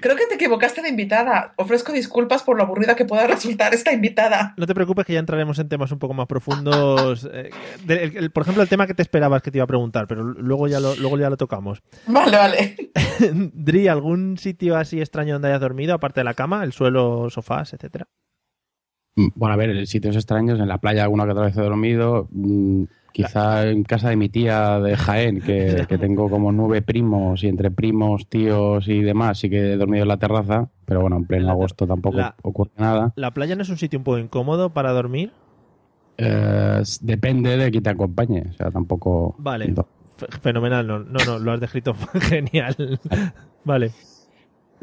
Creo 0.00 0.16
que 0.16 0.26
te 0.26 0.34
equivocaste 0.34 0.82
de 0.82 0.88
invitada. 0.90 1.54
Ofrezco 1.56 1.92
disculpas 1.92 2.42
por 2.42 2.56
lo 2.56 2.62
aburrida 2.64 2.94
que 2.96 3.04
pueda 3.04 3.26
resultar 3.26 3.72
esta 3.74 3.92
invitada. 3.92 4.54
No 4.56 4.66
te 4.66 4.74
preocupes 4.74 5.04
que 5.06 5.14
ya 5.14 5.18
entraremos 5.18 5.58
en 5.58 5.68
temas 5.68 5.90
un 5.92 5.98
poco 5.98 6.14
más 6.14 6.26
profundos. 6.26 7.28
eh, 7.32 7.50
de- 7.84 8.04
el- 8.04 8.16
el- 8.16 8.30
por 8.30 8.42
ejemplo, 8.42 8.62
el 8.62 8.68
tema 8.68 8.86
que 8.86 8.94
te 8.94 9.02
esperabas 9.02 9.42
que 9.42 9.50
te 9.50 9.58
iba 9.58 9.64
a 9.64 9.68
preguntar, 9.68 10.06
pero 10.06 10.22
luego 10.24 10.68
ya 10.68 10.80
lo, 10.80 10.94
luego 10.96 11.18
ya 11.18 11.30
lo 11.30 11.36
tocamos. 11.36 11.82
Vale, 12.06 12.36
vale. 12.36 12.76
Dri, 13.54 13.88
¿algún 13.88 14.36
sitio 14.38 14.76
así 14.76 15.00
extraño 15.00 15.34
donde 15.34 15.48
hayas 15.48 15.60
dormido, 15.60 15.94
aparte 15.94 16.20
de 16.20 16.24
la 16.24 16.34
cama, 16.34 16.64
el 16.64 16.72
suelo, 16.72 17.30
sofás, 17.30 17.72
etcétera? 17.72 18.06
Mm, 19.16 19.28
Bueno, 19.34 19.54
a 19.54 19.56
ver, 19.56 19.70
en 19.70 19.86
sitios 19.86 20.16
extraños, 20.16 20.58
en 20.58 20.68
la 20.68 20.78
playa 20.78 21.02
alguna 21.04 21.24
que 21.24 21.30
otra 21.32 21.44
vez 21.44 21.56
he 21.56 21.60
dormido, 21.60 22.28
mm, 22.30 22.84
quizá 23.12 23.68
en 23.68 23.82
casa 23.84 24.08
de 24.10 24.16
mi 24.16 24.28
tía 24.28 24.80
de 24.80 24.96
Jaén, 24.96 25.40
que, 25.40 25.84
que 25.88 25.98
tengo 25.98 26.28
como 26.30 26.50
nueve 26.52 26.82
primos 26.82 27.42
y 27.44 27.48
entre 27.48 27.70
primos, 27.70 28.26
tíos 28.28 28.88
y 28.88 29.00
demás, 29.02 29.38
sí 29.38 29.48
que 29.50 29.72
he 29.72 29.76
dormido 29.76 30.02
en 30.02 30.08
la 30.08 30.16
terraza, 30.18 30.68
pero 30.84 31.00
bueno, 31.02 31.16
en 31.16 31.26
pleno 31.26 31.50
agosto 31.50 31.86
tampoco 31.86 32.18
la- 32.18 32.34
ocurre 32.42 32.70
nada. 32.76 33.12
¿La 33.16 33.30
playa 33.32 33.54
no 33.56 33.62
es 33.62 33.68
un 33.68 33.78
sitio 33.78 33.98
un 33.98 34.04
poco 34.04 34.18
incómodo 34.18 34.70
para 34.70 34.92
dormir? 34.92 35.32
Eh, 36.18 36.82
depende 37.00 37.56
de 37.56 37.70
quién 37.70 37.82
te 37.82 37.90
acompañe, 37.90 38.44
o 38.50 38.52
sea, 38.54 38.70
tampoco... 38.70 39.34
Vale. 39.38 39.72
Fenomenal, 40.40 40.86
no, 40.86 40.98
no, 41.00 41.18
no, 41.26 41.38
lo 41.38 41.52
has 41.52 41.60
descrito 41.60 41.94
genial. 42.20 43.00
Vale. 43.64 43.90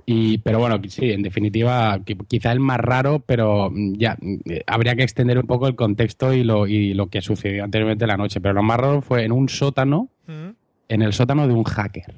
Y, 0.05 0.39
pero 0.39 0.59
bueno, 0.59 0.79
sí, 0.87 1.11
en 1.11 1.21
definitiva, 1.23 1.97
qui- 1.99 2.25
quizá 2.27 2.51
el 2.51 2.59
más 2.59 2.79
raro, 2.79 3.19
pero 3.25 3.69
mm, 3.71 3.93
ya 3.97 4.17
mm, 4.21 4.37
habría 4.67 4.95
que 4.95 5.03
extender 5.03 5.37
un 5.39 5.47
poco 5.47 5.67
el 5.67 5.75
contexto 5.75 6.33
y 6.33 6.43
lo, 6.43 6.67
y 6.67 6.93
lo 6.93 7.07
que 7.07 7.21
sucedió 7.21 7.63
anteriormente 7.63 8.07
la 8.07 8.17
noche. 8.17 8.41
Pero 8.41 8.53
lo 8.53 8.63
más 8.63 8.79
raro 8.79 9.01
fue 9.01 9.23
en 9.25 9.31
un 9.31 9.49
sótano, 9.49 10.09
Mm. 10.27 10.49
en 10.89 11.01
el 11.01 11.13
sótano 11.13 11.47
de 11.47 11.53
un 11.53 11.63
hacker. 11.63 12.15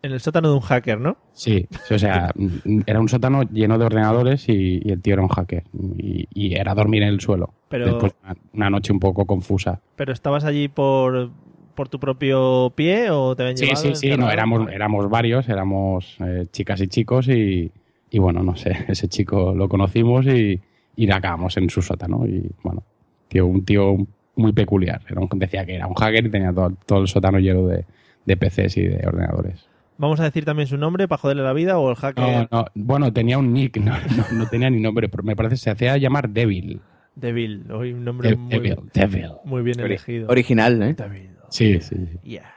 En 0.00 0.12
el 0.12 0.20
sótano 0.20 0.48
de 0.50 0.54
un 0.54 0.60
hacker, 0.60 1.00
¿no? 1.00 1.16
Sí, 1.32 1.66
o 1.90 1.98
sea, 1.98 2.32
era 2.86 3.00
un 3.00 3.08
sótano 3.08 3.42
lleno 3.42 3.78
de 3.78 3.84
ordenadores 3.84 4.48
y, 4.48 4.80
y 4.84 4.92
el 4.92 5.02
tío 5.02 5.14
era 5.14 5.22
un 5.22 5.28
hacker. 5.28 5.64
Y, 5.96 6.28
y 6.32 6.54
era 6.54 6.72
dormir 6.74 7.02
en 7.02 7.08
el 7.08 7.20
suelo. 7.20 7.52
Pero- 7.68 7.86
Después 7.86 8.14
una, 8.22 8.36
una 8.52 8.70
noche 8.70 8.92
un 8.92 9.00
poco 9.00 9.26
confusa. 9.26 9.80
¿Pero 9.96 10.12
estabas 10.12 10.44
allí 10.44 10.68
por, 10.68 11.30
por 11.78 11.88
tu 11.88 12.00
propio 12.00 12.72
pie 12.74 13.08
o 13.10 13.36
te 13.36 13.42
habían 13.44 13.56
Sí, 13.56 13.66
llevado? 13.66 13.82
sí, 13.82 13.94
sí, 13.94 14.16
no, 14.18 14.28
éramos, 14.32 14.68
éramos 14.72 15.08
varios, 15.08 15.48
éramos 15.48 16.16
eh, 16.26 16.46
chicas 16.50 16.80
y 16.80 16.88
chicos 16.88 17.28
y, 17.28 17.70
y 18.10 18.18
bueno, 18.18 18.42
no 18.42 18.56
sé, 18.56 18.72
ese 18.88 19.06
chico 19.06 19.54
lo 19.54 19.68
conocimos 19.68 20.26
y, 20.26 20.60
y 20.96 21.06
le 21.06 21.12
acabamos 21.14 21.56
en 21.56 21.70
su 21.70 21.80
sótano 21.80 22.26
y 22.26 22.50
bueno, 22.64 22.82
tío, 23.28 23.46
un 23.46 23.64
tío 23.64 23.96
muy 24.34 24.52
peculiar. 24.52 25.02
Era 25.08 25.20
un- 25.20 25.28
decía 25.38 25.64
que 25.64 25.76
era 25.76 25.86
un 25.86 25.94
hacker 25.94 26.26
y 26.26 26.30
tenía 26.30 26.52
todo, 26.52 26.72
todo 26.84 27.00
el 27.02 27.06
sótano 27.06 27.38
lleno 27.38 27.68
de, 27.68 27.84
de 28.24 28.36
PCs 28.36 28.76
y 28.78 28.82
de 28.82 29.06
ordenadores. 29.06 29.68
¿Vamos 29.98 30.18
a 30.18 30.24
decir 30.24 30.44
también 30.44 30.66
su 30.66 30.76
nombre 30.78 31.06
para 31.06 31.20
joderle 31.20 31.44
la 31.44 31.52
vida 31.52 31.78
o 31.78 31.90
el 31.90 31.96
hacker? 31.96 32.24
No, 32.24 32.48
no, 32.50 32.66
bueno, 32.74 33.12
tenía 33.12 33.38
un 33.38 33.52
nick, 33.52 33.76
no, 33.84 33.92
no, 34.16 34.26
no 34.32 34.46
tenía 34.48 34.68
ni 34.68 34.80
nombre, 34.80 35.08
pero 35.08 35.22
me 35.22 35.36
parece 35.36 35.54
que 35.54 35.60
se 35.60 35.70
hacía 35.70 35.96
llamar 35.96 36.28
Devil. 36.28 36.80
Devil, 37.14 37.70
hoy 37.72 37.92
un 37.92 38.04
nombre 38.04 38.30
De- 38.30 38.36
muy, 38.36 38.50
Devil, 38.50 38.76
Devil. 38.94 39.26
muy 39.44 39.62
bien 39.62 39.78
Ori- 39.78 39.84
elegido. 39.86 40.28
Original, 40.28 40.82
¿eh? 40.82 40.94
Devil. 40.94 41.30
Sí, 41.50 41.80
sí, 41.80 41.96
sí. 41.96 42.18
Yeah. 42.22 42.52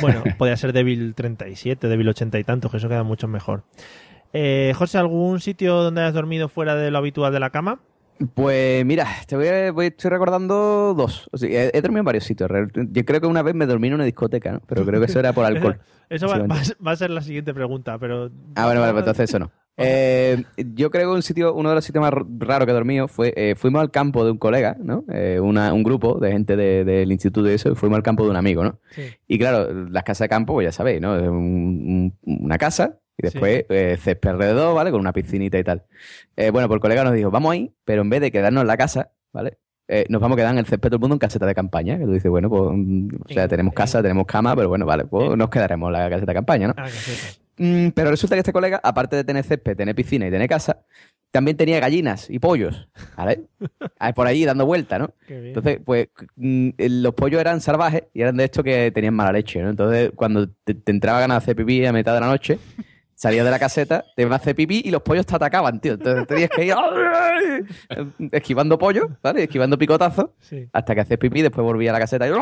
Bueno, 0.00 0.22
podría 0.38 0.56
ser 0.56 0.72
Devil 0.72 1.14
37, 1.14 1.88
Devil 1.88 2.08
80 2.08 2.38
y 2.38 2.44
tantos, 2.44 2.70
que 2.70 2.76
eso 2.78 2.88
queda 2.88 3.02
mucho 3.02 3.28
mejor. 3.28 3.62
Eh, 4.32 4.72
José, 4.76 4.98
¿algún 4.98 5.40
sitio 5.40 5.74
donde 5.76 6.00
hayas 6.00 6.14
dormido 6.14 6.48
fuera 6.48 6.74
de 6.74 6.90
lo 6.90 6.98
habitual 6.98 7.32
de 7.32 7.40
la 7.40 7.50
cama? 7.50 7.80
Pues 8.34 8.84
mira, 8.86 9.06
te 9.26 9.36
voy 9.36 9.48
a- 9.48 9.72
voy- 9.72 9.86
estoy 9.86 10.10
recordando 10.10 10.94
dos. 10.96 11.28
O 11.32 11.36
sea, 11.36 11.48
he, 11.48 11.70
he 11.76 11.80
dormido 11.82 12.00
en 12.00 12.04
varios 12.06 12.24
sitios. 12.24 12.48
Yo 12.74 13.04
creo 13.04 13.20
que 13.20 13.26
una 13.26 13.42
vez 13.42 13.54
me 13.54 13.66
dormí 13.66 13.88
en 13.88 13.94
una 13.94 14.04
discoteca, 14.04 14.52
¿no? 14.52 14.60
Pero 14.66 14.84
creo 14.86 15.00
que 15.00 15.06
eso 15.06 15.18
era 15.18 15.32
por 15.32 15.44
alcohol. 15.46 15.80
Eso 16.08 16.26
va, 16.28 16.38
va 16.38 16.44
a 16.44 16.46
básicamente. 16.48 16.64
ser- 16.66 16.86
va 16.86 16.90
a 16.92 16.96
ser 16.96 17.10
la 17.10 17.22
siguiente 17.22 17.52
pregunta, 17.54 17.98
pero... 17.98 18.30
Ah, 18.54 18.66
bueno, 18.66 18.80
vale, 18.80 18.92
pues 18.92 19.02
entonces 19.06 19.30
eso 19.30 19.38
no. 19.40 19.50
Eh, 19.76 20.44
yo 20.74 20.90
creo 20.90 21.10
que 21.10 21.16
un 21.16 21.22
sitio, 21.22 21.52
uno 21.54 21.68
de 21.70 21.74
los 21.74 21.84
sitios 21.84 22.00
más 22.02 22.12
raros 22.38 22.64
que 22.66 22.70
he 22.70 22.74
dormido 22.74 23.08
fue, 23.08 23.32
eh, 23.36 23.54
fuimos 23.56 23.80
al 23.82 23.90
campo 23.90 24.24
de 24.24 24.30
un 24.30 24.38
colega, 24.38 24.76
¿no? 24.80 25.04
Eh, 25.12 25.40
una- 25.40 25.72
un 25.72 25.82
grupo 25.82 26.18
de 26.20 26.30
gente 26.32 26.54
de- 26.56 26.84
del 26.84 27.10
instituto 27.10 27.50
y 27.50 27.54
eso, 27.54 27.72
y 27.72 27.74
fuimos 27.74 27.96
al 27.96 28.02
campo 28.02 28.24
de 28.24 28.30
un 28.30 28.36
amigo, 28.36 28.62
¿no? 28.62 28.78
Sí. 28.94 29.02
Y 29.26 29.38
claro, 29.38 29.72
las 29.90 30.04
casas 30.04 30.26
de 30.26 30.28
campo, 30.28 30.52
pues 30.54 30.66
ya 30.66 30.72
sabéis, 30.72 31.00
¿no? 31.00 31.16
Es 31.16 31.28
un- 31.28 32.14
un- 32.24 32.44
una 32.44 32.56
casa 32.58 33.00
y 33.18 33.22
después 33.24 33.64
eh, 33.68 33.96
césped 34.00 34.30
alrededor, 34.30 34.74
¿vale? 34.74 34.90
Con 34.92 35.00
una 35.00 35.12
piscinita 35.12 35.58
y 35.58 35.64
tal. 35.64 35.82
Eh, 36.36 36.50
bueno, 36.50 36.68
pues 36.68 36.76
el 36.76 36.80
colega 36.80 37.02
nos 37.04 37.14
dijo, 37.14 37.30
vamos 37.32 37.52
ahí, 37.52 37.74
pero 37.84 38.02
en 38.02 38.10
vez 38.10 38.20
de 38.20 38.30
quedarnos 38.30 38.60
en 38.62 38.66
la 38.68 38.76
casa, 38.76 39.10
¿vale? 39.32 39.58
Eh, 39.88 40.06
nos 40.08 40.20
vamos 40.20 40.36
a 40.36 40.38
quedar 40.38 40.52
en 40.52 40.58
el 40.60 40.66
césped 40.66 40.88
todo 40.88 40.96
el 40.96 41.00
mundo 41.00 41.14
en 41.16 41.18
caseta 41.18 41.44
de 41.46 41.54
campaña. 41.54 41.98
Que 41.98 42.04
tú 42.04 42.12
dices, 42.12 42.30
bueno, 42.30 42.48
pues, 42.48 42.70
mm, 42.72 43.08
o 43.28 43.32
sea, 43.32 43.42
En- 43.44 43.48
tenemos 43.50 43.74
casa, 43.74 44.00
tenemos 44.02 44.24
cama, 44.26 44.54
pero 44.56 44.68
bueno, 44.68 44.86
vale, 44.86 45.04
pues 45.04 45.36
nos 45.36 45.50
quedaremos 45.50 45.88
en 45.88 45.92
la 45.92 46.08
caseta 46.08 46.30
de 46.30 46.34
campaña, 46.34 46.68
¿no? 46.68 46.74
Ah, 46.76 46.86
pero 47.56 48.10
resulta 48.10 48.34
que 48.36 48.40
este 48.40 48.52
colega, 48.52 48.80
aparte 48.82 49.16
de 49.16 49.24
tener 49.24 49.44
césped, 49.44 49.76
tener 49.76 49.94
piscina 49.94 50.26
y 50.26 50.30
tener 50.30 50.48
casa, 50.48 50.84
también 51.30 51.56
tenía 51.56 51.80
gallinas 51.80 52.30
y 52.30 52.38
pollos, 52.38 52.88
¿vale? 53.16 53.42
Por 54.14 54.26
allí 54.26 54.44
dando 54.44 54.66
vuelta, 54.66 54.98
¿no? 54.98 55.10
Entonces, 55.28 55.80
pues 55.84 56.08
mm, 56.36 56.70
los 56.78 57.14
pollos 57.14 57.40
eran 57.40 57.60
salvajes 57.60 58.04
y 58.12 58.20
eran 58.22 58.36
de 58.36 58.44
estos 58.44 58.62
que 58.64 58.90
tenían 58.92 59.14
mala 59.14 59.32
leche, 59.32 59.60
¿no? 59.62 59.70
Entonces, 59.70 60.12
cuando 60.14 60.48
te, 60.64 60.74
te 60.74 60.92
entraba 60.92 61.18
ganas 61.20 61.36
de 61.38 61.44
hacer 61.44 61.56
pipí 61.56 61.84
a 61.86 61.92
mitad 61.92 62.14
de 62.14 62.20
la 62.20 62.28
noche, 62.28 62.58
salías 63.16 63.44
de 63.44 63.50
la 63.50 63.58
caseta, 63.58 64.04
te 64.14 64.22
ibas 64.22 64.32
a 64.32 64.36
hacer 64.42 64.54
pipí 64.54 64.82
y 64.84 64.90
los 64.92 65.02
pollos 65.02 65.26
te 65.26 65.34
atacaban, 65.34 65.80
tío. 65.80 65.94
Entonces 65.94 66.26
tenías 66.28 66.50
que 66.50 66.66
ir 66.66 66.74
esquivando 68.32 68.78
pollos, 68.78 69.06
¿vale? 69.22 69.44
Esquivando 69.44 69.78
picotazos 69.78 70.30
Sí. 70.40 70.68
hasta 70.72 70.94
que 70.94 71.00
haces 71.00 71.18
pipí, 71.18 71.42
después 71.42 71.64
volvía 71.64 71.90
a 71.90 71.94
la 71.94 72.00
caseta 72.00 72.28
y. 72.28 72.32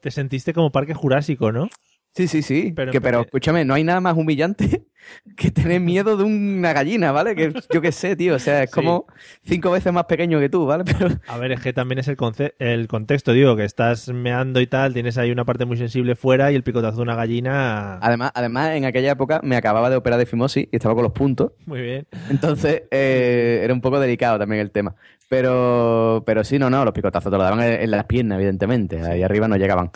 Te 0.00 0.10
sentiste 0.10 0.52
como 0.52 0.72
parque 0.72 0.94
jurásico, 0.94 1.52
¿no? 1.52 1.68
Sí, 2.14 2.28
sí, 2.28 2.42
sí. 2.42 2.72
Pero- 2.76 2.92
que, 2.92 3.00
pero 3.00 3.22
escúchame, 3.22 3.64
no 3.64 3.72
hay 3.74 3.84
nada 3.84 4.00
más 4.00 4.16
humillante 4.16 4.84
que 5.36 5.50
tener 5.50 5.80
miedo 5.80 6.16
de 6.18 6.24
una 6.24 6.72
gallina, 6.74 7.10
¿vale? 7.10 7.34
Que 7.34 7.52
yo 7.72 7.80
qué 7.80 7.90
sé, 7.90 8.16
tío. 8.16 8.34
O 8.34 8.38
sea, 8.38 8.62
es 8.64 8.70
Sí. 8.70 8.74
como 8.74 9.06
cinco 9.44 9.70
veces 9.70 9.92
más 9.94 10.04
pequeño 10.04 10.38
que 10.38 10.48
tú, 10.50 10.66
¿vale? 10.66 10.84
Pero 10.98 11.08
A 11.26 11.38
ver, 11.38 11.52
es 11.52 11.60
que 11.60 11.72
también 11.72 11.98
es 12.00 12.08
el, 12.08 12.16
el 12.58 12.86
contexto, 12.88 13.32
digo, 13.32 13.56
que 13.56 13.64
estás 13.64 14.08
meando 14.10 14.60
y 14.60 14.66
tal, 14.66 14.92
tienes 14.92 15.16
ahí 15.16 15.30
una 15.30 15.44
parte 15.46 15.64
muy 15.64 15.78
sensible 15.78 16.14
fuera 16.14 16.52
y 16.52 16.54
el 16.54 16.62
picotazo 16.62 16.96
de 16.98 17.02
una 17.02 17.14
gallina. 17.16 17.98
además, 18.02 18.30
además, 18.34 18.76
en 18.76 18.84
aquella 18.84 19.12
época 19.12 19.40
me 19.42 19.56
acababa 19.56 19.88
de 19.88 19.96
operar 19.96 20.18
de 20.18 20.26
fimosis 20.26 20.68
y 20.70 20.76
estaba 20.76 20.94
con 20.94 21.04
los 21.04 21.12
puntos. 21.12 21.52
Muy 21.66 21.80
bien. 21.80 22.06
Entonces, 22.28 22.82
eh, 22.90 23.60
era 23.64 23.72
un 23.72 23.80
poco 23.80 23.98
delicado 23.98 24.38
también 24.38 24.60
el 24.60 24.70
tema. 24.70 24.94
Pero, 25.30 26.22
pero 26.26 26.44
sí, 26.44 26.58
no, 26.58 26.68
no, 26.68 26.84
los 26.84 26.92
picotazos 26.92 27.32
te 27.32 27.36
los 27.38 27.42
daban 27.44 27.62
en, 27.62 27.80
en 27.80 27.90
las 27.90 28.04
piernas, 28.04 28.36
evidentemente. 28.36 29.00
Ahí 29.00 29.22
arriba 29.22 29.48
no 29.48 29.56
llegaban. 29.56 29.90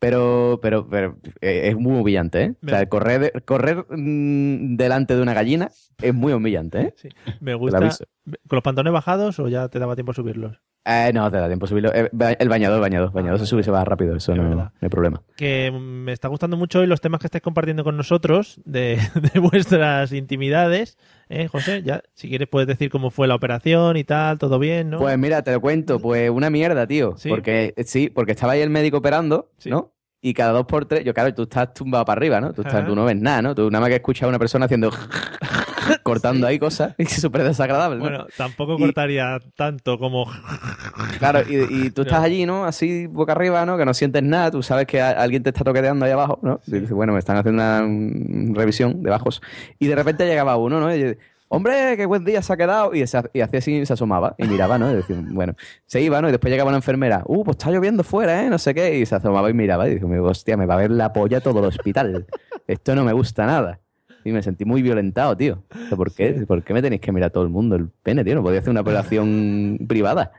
Pero, 0.00 0.58
pero, 0.62 0.88
pero 0.88 1.18
eh, 1.42 1.68
es 1.68 1.76
muy 1.76 2.00
humillante, 2.00 2.42
¿eh? 2.42 2.54
O 2.64 2.68
sea, 2.68 2.88
correr, 2.88 3.42
correr 3.44 3.84
mm, 3.90 4.76
delante 4.76 5.14
de 5.14 5.20
una 5.20 5.34
gallina 5.34 5.70
es 6.00 6.14
muy 6.14 6.32
humillante, 6.32 6.80
¿eh? 6.80 6.94
Sí. 6.96 7.08
Me 7.40 7.54
gusta. 7.54 7.78
¿Con 7.78 8.56
los 8.56 8.62
pantalones 8.62 8.94
bajados 8.94 9.38
o 9.38 9.48
ya 9.48 9.68
te 9.68 9.78
daba 9.78 9.94
tiempo 9.94 10.12
a 10.12 10.14
subirlos? 10.14 10.58
Eh, 10.86 11.10
no, 11.12 11.30
te 11.30 11.36
da 11.36 11.46
tiempo 11.48 11.66
subirlo. 11.66 11.92
Eh, 11.92 12.08
el 12.38 12.48
bañador, 12.48 12.76
el 12.76 12.80
bañador. 12.80 13.08
El 13.08 13.14
bañador 13.14 13.38
se 13.38 13.46
sube 13.46 13.60
y 13.60 13.64
se 13.64 13.70
va 13.70 13.84
rápido, 13.84 14.16
eso 14.16 14.32
Es 14.32 14.38
no, 14.38 14.54
no 14.54 14.72
hay 14.80 14.88
problema. 14.88 15.22
Que 15.36 15.70
me 15.70 16.12
está 16.12 16.28
gustando 16.28 16.56
mucho 16.56 16.80
hoy 16.80 16.86
los 16.86 17.02
temas 17.02 17.20
que 17.20 17.26
estáis 17.26 17.42
compartiendo 17.42 17.84
con 17.84 17.98
nosotros 17.98 18.58
de, 18.64 18.98
de 19.34 19.38
vuestras 19.38 20.12
intimidades. 20.12 20.96
¿Eh, 21.32 21.46
José? 21.46 21.82
Ya, 21.84 22.02
si 22.12 22.28
quieres 22.28 22.48
puedes 22.48 22.66
decir 22.66 22.90
cómo 22.90 23.10
fue 23.10 23.28
la 23.28 23.36
operación 23.36 23.96
y 23.96 24.02
tal, 24.02 24.38
todo 24.38 24.58
bien, 24.58 24.90
¿no? 24.90 24.98
Pues 24.98 25.16
mira, 25.16 25.42
te 25.42 25.52
lo 25.52 25.60
cuento, 25.60 26.00
pues 26.00 26.28
una 26.28 26.50
mierda, 26.50 26.88
tío. 26.88 27.14
¿Sí? 27.16 27.28
Porque 27.28 27.72
eh, 27.76 27.84
sí, 27.84 28.10
porque 28.10 28.32
estaba 28.32 28.52
ahí 28.54 28.60
el 28.60 28.70
médico 28.70 28.96
operando, 28.98 29.50
Sí. 29.58 29.70
¿no? 29.70 29.94
Y 30.20 30.34
cada 30.34 30.50
dos 30.52 30.66
por 30.66 30.84
tres, 30.86 31.04
yo 31.04 31.14
claro, 31.14 31.32
tú 31.32 31.44
estás 31.44 31.72
tumbado 31.72 32.04
para 32.04 32.18
arriba, 32.18 32.40
¿no? 32.40 32.52
Tú, 32.52 32.60
estás, 32.62 32.84
tú 32.84 32.94
no 32.94 33.04
ves 33.06 33.16
nada, 33.16 33.40
¿no? 33.40 33.54
Tú 33.54 33.70
nada 33.70 33.80
más 33.80 33.88
que 33.88 33.94
escuchas 33.96 34.24
a 34.24 34.28
una 34.28 34.38
persona 34.40 34.66
haciendo 34.66 34.90
cortando 36.02 36.46
ahí 36.46 36.58
cosas 36.58 36.94
y 36.98 37.02
es 37.04 37.12
súper 37.20 37.42
desagradable, 37.44 37.96
¿no? 37.96 38.02
Bueno, 38.02 38.26
tampoco 38.36 38.76
Y- 38.78 38.82
cortaría 38.82 39.38
tanto 39.56 39.98
como... 39.98 40.26
Claro, 41.18 41.40
y, 41.48 41.86
y 41.86 41.90
tú 41.94 42.02
estás 42.02 42.22
allí, 42.22 42.46
¿no? 42.46 42.64
Así 42.64 43.06
boca 43.06 43.32
arriba, 43.32 43.64
¿no? 43.66 43.76
Que 43.78 43.84
no 43.84 43.94
sientes 43.94 44.22
nada, 44.22 44.50
tú 44.50 44.62
sabes 44.62 44.86
que 44.86 45.00
alguien 45.00 45.42
te 45.42 45.50
está 45.50 45.64
toqueteando 45.64 46.04
ahí 46.04 46.12
abajo, 46.12 46.38
¿no? 46.42 46.60
Y 46.66 46.72
dices, 46.72 46.92
bueno, 46.92 47.12
me 47.12 47.18
están 47.18 47.36
haciendo 47.36 47.62
una 47.62 48.54
revisión 48.58 49.02
de 49.02 49.10
bajos. 49.10 49.40
Y 49.78 49.86
de 49.86 49.94
repente 49.94 50.26
llegaba 50.26 50.56
uno, 50.56 50.80
¿no? 50.80 50.94
Y 50.94 51.00
yo, 51.00 51.06
hombre, 51.48 51.96
qué 51.96 52.06
buen 52.06 52.24
día 52.24 52.42
se 52.42 52.52
ha 52.52 52.56
quedado. 52.56 52.94
Y, 52.94 53.06
se- 53.06 53.30
y 53.32 53.40
hacía 53.40 53.58
así, 53.58 53.84
se 53.86 53.92
asomaba 53.92 54.34
y 54.38 54.46
miraba, 54.46 54.78
¿no? 54.78 54.90
Y 54.92 54.96
decía, 54.96 55.16
bueno, 55.30 55.54
se 55.86 56.00
iba, 56.00 56.20
¿no? 56.22 56.28
Y 56.28 56.32
después 56.32 56.50
llegaba 56.50 56.68
una 56.68 56.78
enfermera, 56.78 57.22
uh, 57.26 57.44
pues 57.44 57.56
está 57.56 57.70
lloviendo 57.70 58.02
fuera, 58.04 58.44
¿eh? 58.44 58.50
No 58.50 58.58
sé 58.58 58.74
qué. 58.74 58.98
Y 58.98 59.06
se 59.06 59.14
asomaba 59.16 59.50
y 59.50 59.54
miraba 59.54 59.88
y 59.88 59.94
dijo, 59.98 60.06
hostia, 60.22 60.56
me 60.56 60.66
va 60.66 60.74
a 60.74 60.78
ver 60.78 60.90
la 60.90 61.12
polla 61.12 61.40
todo 61.40 61.58
el 61.60 61.66
hospital. 61.66 62.26
Esto 62.66 62.94
no 62.94 63.04
me 63.04 63.12
gusta 63.12 63.46
nada. 63.46 63.80
Y 64.24 64.32
me 64.32 64.42
sentí 64.42 64.64
muy 64.64 64.82
violentado, 64.82 65.36
tío. 65.36 65.62
O 65.74 65.88
sea, 65.88 65.96
¿Por 65.96 66.12
qué? 66.12 66.44
¿Por 66.46 66.62
qué 66.62 66.74
me 66.74 66.82
tenéis 66.82 67.00
que 67.00 67.12
mirar 67.12 67.30
todo 67.30 67.44
el 67.44 67.50
mundo 67.50 67.76
el 67.76 67.88
pene, 68.02 68.24
tío? 68.24 68.34
No 68.34 68.42
podía 68.42 68.60
hacer 68.60 68.70
una 68.70 68.82
operación 68.82 69.78
privada. 69.88 70.32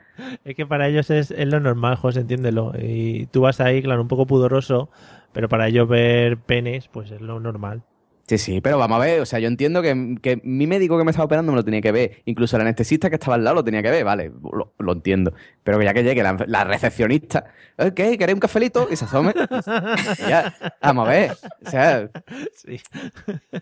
Es 0.45 0.55
que 0.55 0.65
para 0.65 0.87
ellos 0.87 1.09
es, 1.09 1.31
es 1.31 1.47
lo 1.47 1.59
normal, 1.59 1.95
José, 1.95 2.21
entiéndelo. 2.21 2.73
Y 2.79 3.25
tú 3.27 3.41
vas 3.41 3.59
ahí, 3.59 3.81
claro, 3.81 4.01
un 4.01 4.07
poco 4.07 4.27
pudoroso, 4.27 4.89
pero 5.33 5.49
para 5.49 5.67
ellos 5.67 5.87
ver 5.87 6.37
penes, 6.37 6.87
pues 6.87 7.11
es 7.11 7.21
lo 7.21 7.39
normal. 7.39 7.83
Sí, 8.31 8.37
sí, 8.37 8.61
pero 8.61 8.77
vamos 8.77 8.95
a 8.95 9.03
ver, 9.03 9.19
o 9.19 9.25
sea, 9.25 9.39
yo 9.39 9.49
entiendo 9.49 9.81
que, 9.81 10.15
que 10.21 10.39
mi 10.45 10.65
médico 10.65 10.97
que 10.97 11.03
me 11.03 11.11
estaba 11.11 11.25
operando 11.25 11.51
me 11.51 11.57
lo 11.57 11.65
tenía 11.65 11.81
que 11.81 11.91
ver, 11.91 12.21
incluso 12.23 12.55
el 12.55 12.61
anestesista 12.61 13.09
que 13.09 13.15
estaba 13.15 13.35
al 13.35 13.43
lado 13.43 13.55
lo 13.57 13.63
tenía 13.65 13.83
que 13.83 13.91
ver, 13.91 14.05
vale, 14.05 14.31
lo, 14.41 14.73
lo 14.79 14.93
entiendo, 14.93 15.33
pero 15.65 15.77
que 15.77 15.83
ya 15.83 15.93
que 15.93 16.01
llegue 16.01 16.23
la, 16.23 16.37
la 16.47 16.63
recepcionista, 16.63 17.43
¿eh, 17.77 17.91
¿qué? 17.93 18.17
¿Queréis 18.17 18.35
un 18.35 18.39
cafelito? 18.39 18.87
Y 18.89 18.95
se 18.95 19.03
asome, 19.03 19.33
y 19.35 20.29
ya, 20.29 20.53
vamos 20.81 21.09
a 21.09 21.11
ver, 21.11 21.31
o 21.65 21.69
sea, 21.69 22.09
Sí. 22.55 22.79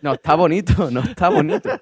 no 0.02 0.12
está 0.12 0.36
bonito, 0.36 0.88
no 0.92 1.00
está 1.00 1.30
bonito. 1.30 1.68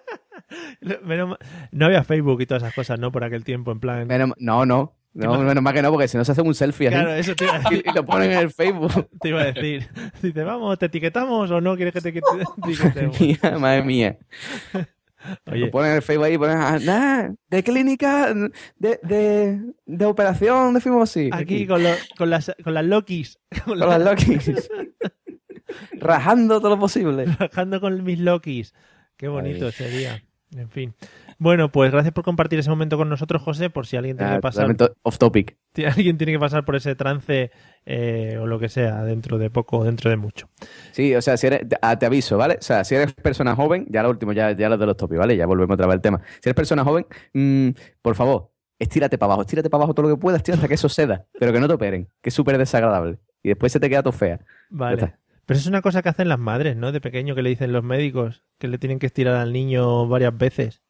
No 1.72 1.86
había 1.86 2.04
Facebook 2.04 2.40
y 2.40 2.46
todas 2.46 2.62
esas 2.62 2.74
cosas, 2.74 2.98
¿no? 2.98 3.12
Por 3.12 3.22
aquel 3.22 3.44
tiempo, 3.44 3.70
en 3.70 3.80
plan... 3.80 4.06
Menos, 4.06 4.30
no, 4.38 4.64
no, 4.64 4.94
no, 5.14 5.30
más? 5.30 5.40
menos 5.40 5.62
mal 5.62 5.74
que 5.74 5.82
no, 5.82 5.90
porque 5.90 6.08
si 6.08 6.16
no 6.16 6.24
se 6.24 6.32
hace 6.32 6.42
un 6.42 6.54
selfie 6.54 6.88
así 6.88 6.94
Claro, 6.96 7.14
eso 7.14 7.34
te 7.34 7.44
iba 7.44 7.54
a 7.54 7.58
y, 7.58 7.62
decir. 7.62 7.82
y 7.90 7.92
lo 7.94 8.04
ponen 8.04 8.30
en 8.32 8.38
el 8.38 8.50
Facebook. 8.50 9.08
Te 9.20 9.28
iba 9.30 9.40
a 9.42 9.52
decir. 9.52 9.88
Dice, 10.22 10.44
vamos, 10.44 10.78
¿te 10.78 10.86
etiquetamos 10.86 11.50
o 11.50 11.60
no 11.60 11.74
quieres 11.76 11.92
que 11.94 12.00
te 12.00 12.14
eti- 12.14 12.54
etiquetemos? 12.64 13.20
Mía, 13.20 13.58
madre 13.58 13.82
mía. 13.82 14.18
Oye, 15.46 15.58
Lo 15.66 15.70
ponen 15.72 15.90
en 15.90 15.96
el 15.96 16.02
Facebook 16.02 16.24
ahí 16.26 16.34
y 16.34 16.38
ponen, 16.38 16.58
ah, 16.58 16.78
nah, 16.80 17.28
de 17.50 17.62
clínica, 17.64 18.32
de, 18.32 19.00
de, 19.02 19.60
de 19.84 20.04
operación 20.04 20.74
de 20.74 20.80
fimosis. 20.80 21.32
aquí 21.32 21.66
con, 21.66 21.82
los- 21.82 22.08
con, 22.16 22.30
las, 22.30 22.54
con 22.62 22.72
las 22.74 22.84
Lokis. 22.84 23.38
Con 23.64 23.78
Con 23.80 23.88
las 23.88 24.00
Lokis. 24.00 24.70
Rajando 25.94 26.60
todo 26.60 26.70
lo 26.70 26.78
posible. 26.78 27.24
Trabajando 27.24 27.80
con 27.80 28.02
mis 28.04 28.18
Lokis. 28.20 28.74
Qué 29.16 29.28
bonito 29.28 29.66
Ay. 29.66 29.72
sería. 29.72 30.22
En 30.56 30.70
fin. 30.70 30.94
Bueno, 31.40 31.70
pues 31.70 31.92
gracias 31.92 32.12
por 32.12 32.24
compartir 32.24 32.58
ese 32.58 32.68
momento 32.68 32.96
con 32.96 33.08
nosotros, 33.08 33.40
José, 33.42 33.70
por 33.70 33.86
si 33.86 33.96
alguien 33.96 34.16
tiene 34.16 34.32
Ah, 34.32 34.34
que 34.36 34.40
pasar, 34.40 34.66
totalmente 34.66 35.00
off 35.02 35.18
topic. 35.18 35.56
si 35.74 35.84
alguien 35.84 36.18
tiene 36.18 36.32
que 36.32 36.38
pasar 36.40 36.64
por 36.64 36.74
ese 36.74 36.96
trance 36.96 37.52
eh, 37.86 38.38
o 38.40 38.46
lo 38.46 38.58
que 38.58 38.68
sea, 38.68 39.04
dentro 39.04 39.38
de 39.38 39.48
poco, 39.48 39.84
dentro 39.84 40.10
de 40.10 40.16
mucho. 40.16 40.48
Sí, 40.90 41.14
o 41.14 41.22
sea, 41.22 41.36
si 41.36 41.46
eres, 41.46 41.60
ah, 41.80 41.96
te 41.96 42.06
aviso, 42.06 42.36
¿vale? 42.36 42.56
O 42.58 42.62
sea, 42.62 42.82
si 42.82 42.96
eres 42.96 43.14
persona 43.14 43.54
joven, 43.54 43.86
ya 43.88 44.02
lo 44.02 44.10
último, 44.10 44.32
ya, 44.32 44.50
ya 44.50 44.68
lo 44.68 44.76
de 44.76 44.86
los 44.86 44.96
topics, 44.96 45.18
¿vale? 45.20 45.36
Ya 45.36 45.46
volvemos 45.46 45.74
otra 45.74 45.86
vez 45.86 45.94
al 45.94 46.00
tema. 46.02 46.20
Si 46.40 46.48
eres 46.48 46.56
persona 46.56 46.82
joven, 46.82 47.06
mm, 47.32 47.68
por 48.02 48.16
favor, 48.16 48.50
estírate 48.80 49.16
para 49.16 49.28
abajo, 49.28 49.42
estírate 49.42 49.70
para 49.70 49.78
abajo 49.82 49.94
todo 49.94 50.08
lo 50.08 50.16
que 50.16 50.20
puedas, 50.20 50.42
hasta 50.48 50.66
que 50.66 50.74
eso 50.74 50.88
ceda, 50.88 51.26
pero 51.38 51.52
que 51.52 51.60
no 51.60 51.68
te 51.68 51.74
operen, 51.74 52.08
que 52.20 52.30
es 52.30 52.34
súper 52.34 52.58
desagradable. 52.58 53.20
Y 53.44 53.48
después 53.50 53.70
se 53.70 53.78
te 53.78 53.88
queda 53.88 54.02
todo 54.02 54.12
fea. 54.12 54.40
Vale. 54.70 55.14
Pero 55.46 55.56
eso 55.56 55.60
es 55.60 55.66
una 55.68 55.82
cosa 55.82 56.02
que 56.02 56.08
hacen 56.08 56.28
las 56.28 56.38
madres, 56.40 56.76
¿no? 56.76 56.90
De 56.92 57.00
pequeño 57.00 57.34
que 57.36 57.42
le 57.42 57.50
dicen 57.50 57.72
los 57.72 57.84
médicos, 57.84 58.42
que 58.58 58.66
le 58.68 58.76
tienen 58.76 58.98
que 58.98 59.06
estirar 59.06 59.36
al 59.36 59.52
niño 59.52 60.06
varias 60.08 60.36
veces. 60.36 60.82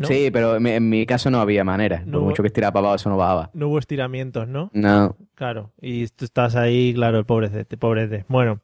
¿No? 0.00 0.08
Sí, 0.08 0.30
pero 0.32 0.56
en 0.56 0.62
mi, 0.62 0.70
en 0.70 0.88
mi 0.88 1.06
caso 1.06 1.30
no 1.30 1.40
había 1.40 1.62
manera. 1.62 2.02
No 2.04 2.18
Por 2.18 2.28
mucho 2.28 2.42
que 2.42 2.48
estiraba 2.48 2.72
para 2.72 2.80
abajo, 2.86 2.96
eso 2.96 3.10
no 3.10 3.16
bajaba. 3.16 3.50
No 3.54 3.68
hubo 3.68 3.78
estiramientos, 3.78 4.48
¿no? 4.48 4.70
No. 4.72 5.16
Claro. 5.34 5.72
Y 5.80 6.06
tú 6.08 6.24
estás 6.24 6.56
ahí, 6.56 6.92
claro, 6.94 7.18
el 7.18 7.24
pobrecete, 7.24 7.76
pobrete. 7.76 8.24
Bueno. 8.28 8.60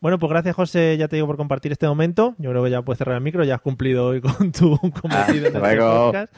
Bueno, 0.00 0.18
pues 0.18 0.30
gracias, 0.30 0.54
José, 0.54 0.96
ya 0.98 1.08
te 1.08 1.16
digo 1.16 1.26
por 1.26 1.36
compartir 1.36 1.72
este 1.72 1.86
momento. 1.88 2.34
Yo 2.38 2.50
creo 2.50 2.62
que 2.62 2.70
ya 2.70 2.82
puedes 2.82 2.98
cerrar 2.98 3.16
el 3.16 3.22
micro, 3.22 3.44
ya 3.44 3.54
has 3.56 3.60
cumplido 3.60 4.06
hoy 4.06 4.20
con 4.20 4.52
tu 4.52 4.76
cometido 5.00 5.08
hasta 5.10 5.32
en 5.36 5.46
este 5.46 5.58
luego. 5.58 6.06
podcast. 6.06 6.34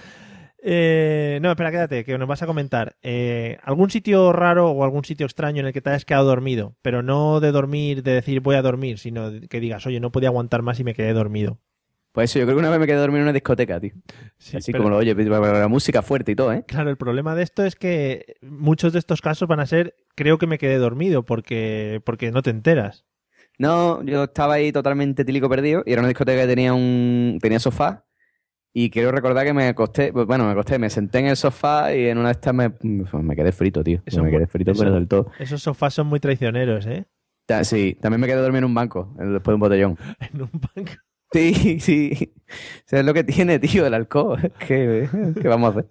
Eh, 0.60 1.38
no, 1.40 1.50
espera, 1.50 1.70
quédate, 1.70 2.04
que 2.04 2.18
nos 2.18 2.28
vas 2.28 2.42
a 2.42 2.46
comentar. 2.46 2.96
Eh, 3.02 3.58
¿Algún 3.62 3.90
sitio 3.90 4.32
raro 4.32 4.70
o 4.70 4.84
algún 4.84 5.04
sitio 5.04 5.26
extraño 5.26 5.60
en 5.60 5.66
el 5.66 5.72
que 5.72 5.80
te 5.80 5.90
hayas 5.90 6.04
quedado 6.04 6.26
dormido? 6.26 6.74
Pero 6.82 7.02
no 7.02 7.40
de 7.40 7.52
dormir, 7.52 8.02
de 8.02 8.12
decir 8.12 8.40
voy 8.40 8.56
a 8.56 8.62
dormir, 8.62 8.98
sino 8.98 9.30
que 9.48 9.60
digas, 9.60 9.86
oye, 9.86 10.00
no 10.00 10.10
podía 10.12 10.28
aguantar 10.30 10.62
más 10.62 10.80
y 10.80 10.84
me 10.84 10.94
quedé 10.94 11.12
dormido. 11.12 11.58
Pues 12.18 12.32
eso, 12.32 12.40
yo 12.40 12.46
creo 12.46 12.56
que 12.56 12.58
una 12.58 12.70
vez 12.70 12.80
me 12.80 12.86
quedé 12.88 12.96
dormido 12.96 13.18
en 13.18 13.22
una 13.26 13.32
discoteca, 13.32 13.78
tío. 13.78 13.92
Sí, 14.38 14.56
Así 14.56 14.72
pero- 14.72 14.82
como 14.82 14.90
lo 14.90 14.96
oye, 14.96 15.14
la 15.14 15.68
música 15.68 16.02
fuerte 16.02 16.32
y 16.32 16.34
todo, 16.34 16.52
¿eh? 16.52 16.64
Claro, 16.66 16.90
el 16.90 16.96
problema 16.96 17.36
de 17.36 17.44
esto 17.44 17.64
es 17.64 17.76
que 17.76 18.34
muchos 18.42 18.92
de 18.92 18.98
estos 18.98 19.20
casos 19.22 19.46
van 19.46 19.60
a 19.60 19.66
ser, 19.66 19.94
creo 20.16 20.36
que 20.36 20.48
me 20.48 20.58
quedé 20.58 20.78
dormido 20.78 21.22
porque, 21.24 22.02
porque 22.04 22.32
no 22.32 22.42
te 22.42 22.50
enteras. 22.50 23.06
No, 23.56 24.02
yo 24.02 24.24
estaba 24.24 24.54
ahí 24.54 24.72
totalmente 24.72 25.24
tílico 25.24 25.48
perdido 25.48 25.84
y 25.86 25.92
era 25.92 26.00
una 26.00 26.08
discoteca 26.08 26.40
que 26.40 26.48
tenía 26.48 26.74
un 26.74 27.38
tenía 27.40 27.60
sofá 27.60 28.04
y 28.72 28.90
quiero 28.90 29.12
recordar 29.12 29.46
que 29.46 29.52
me 29.52 29.68
acosté, 29.68 30.12
pues, 30.12 30.26
bueno, 30.26 30.44
me 30.44 30.50
acosté, 30.50 30.76
me 30.80 30.90
senté 30.90 31.20
en 31.20 31.26
el 31.26 31.36
sofá 31.36 31.94
y 31.94 32.08
en 32.08 32.18
una 32.18 32.30
de 32.30 32.32
estas 32.32 32.52
me, 32.52 32.72
me 33.22 33.36
quedé 33.36 33.52
frito, 33.52 33.84
tío. 33.84 34.02
Eso 34.04 34.24
me 34.24 34.32
quedé 34.32 34.48
frito 34.48 34.72
eso- 34.72 34.82
pero 34.82 34.92
del 34.96 35.06
todo. 35.06 35.30
Esos 35.38 35.62
sofás 35.62 35.94
son 35.94 36.08
muy 36.08 36.18
traicioneros, 36.18 36.84
¿eh? 36.86 37.06
Sí, 37.62 37.96
también 38.00 38.20
me 38.20 38.26
quedé 38.26 38.38
dormido 38.40 38.58
en 38.58 38.64
un 38.64 38.74
banco 38.74 39.14
después 39.16 39.44
de 39.52 39.54
un 39.54 39.60
botellón. 39.60 39.98
En 40.34 40.42
un 40.42 40.50
banco. 40.50 40.92
Sí, 41.32 41.80
sí. 41.80 42.32
O 42.48 42.82
sea, 42.86 43.00
es 43.00 43.06
lo 43.06 43.12
que 43.14 43.24
tiene, 43.24 43.58
tío, 43.58 43.86
el 43.86 43.94
alcohol. 43.94 44.52
¿Qué, 44.66 45.08
qué 45.40 45.48
vamos 45.48 45.68
a 45.68 45.70
hacer? 45.78 45.90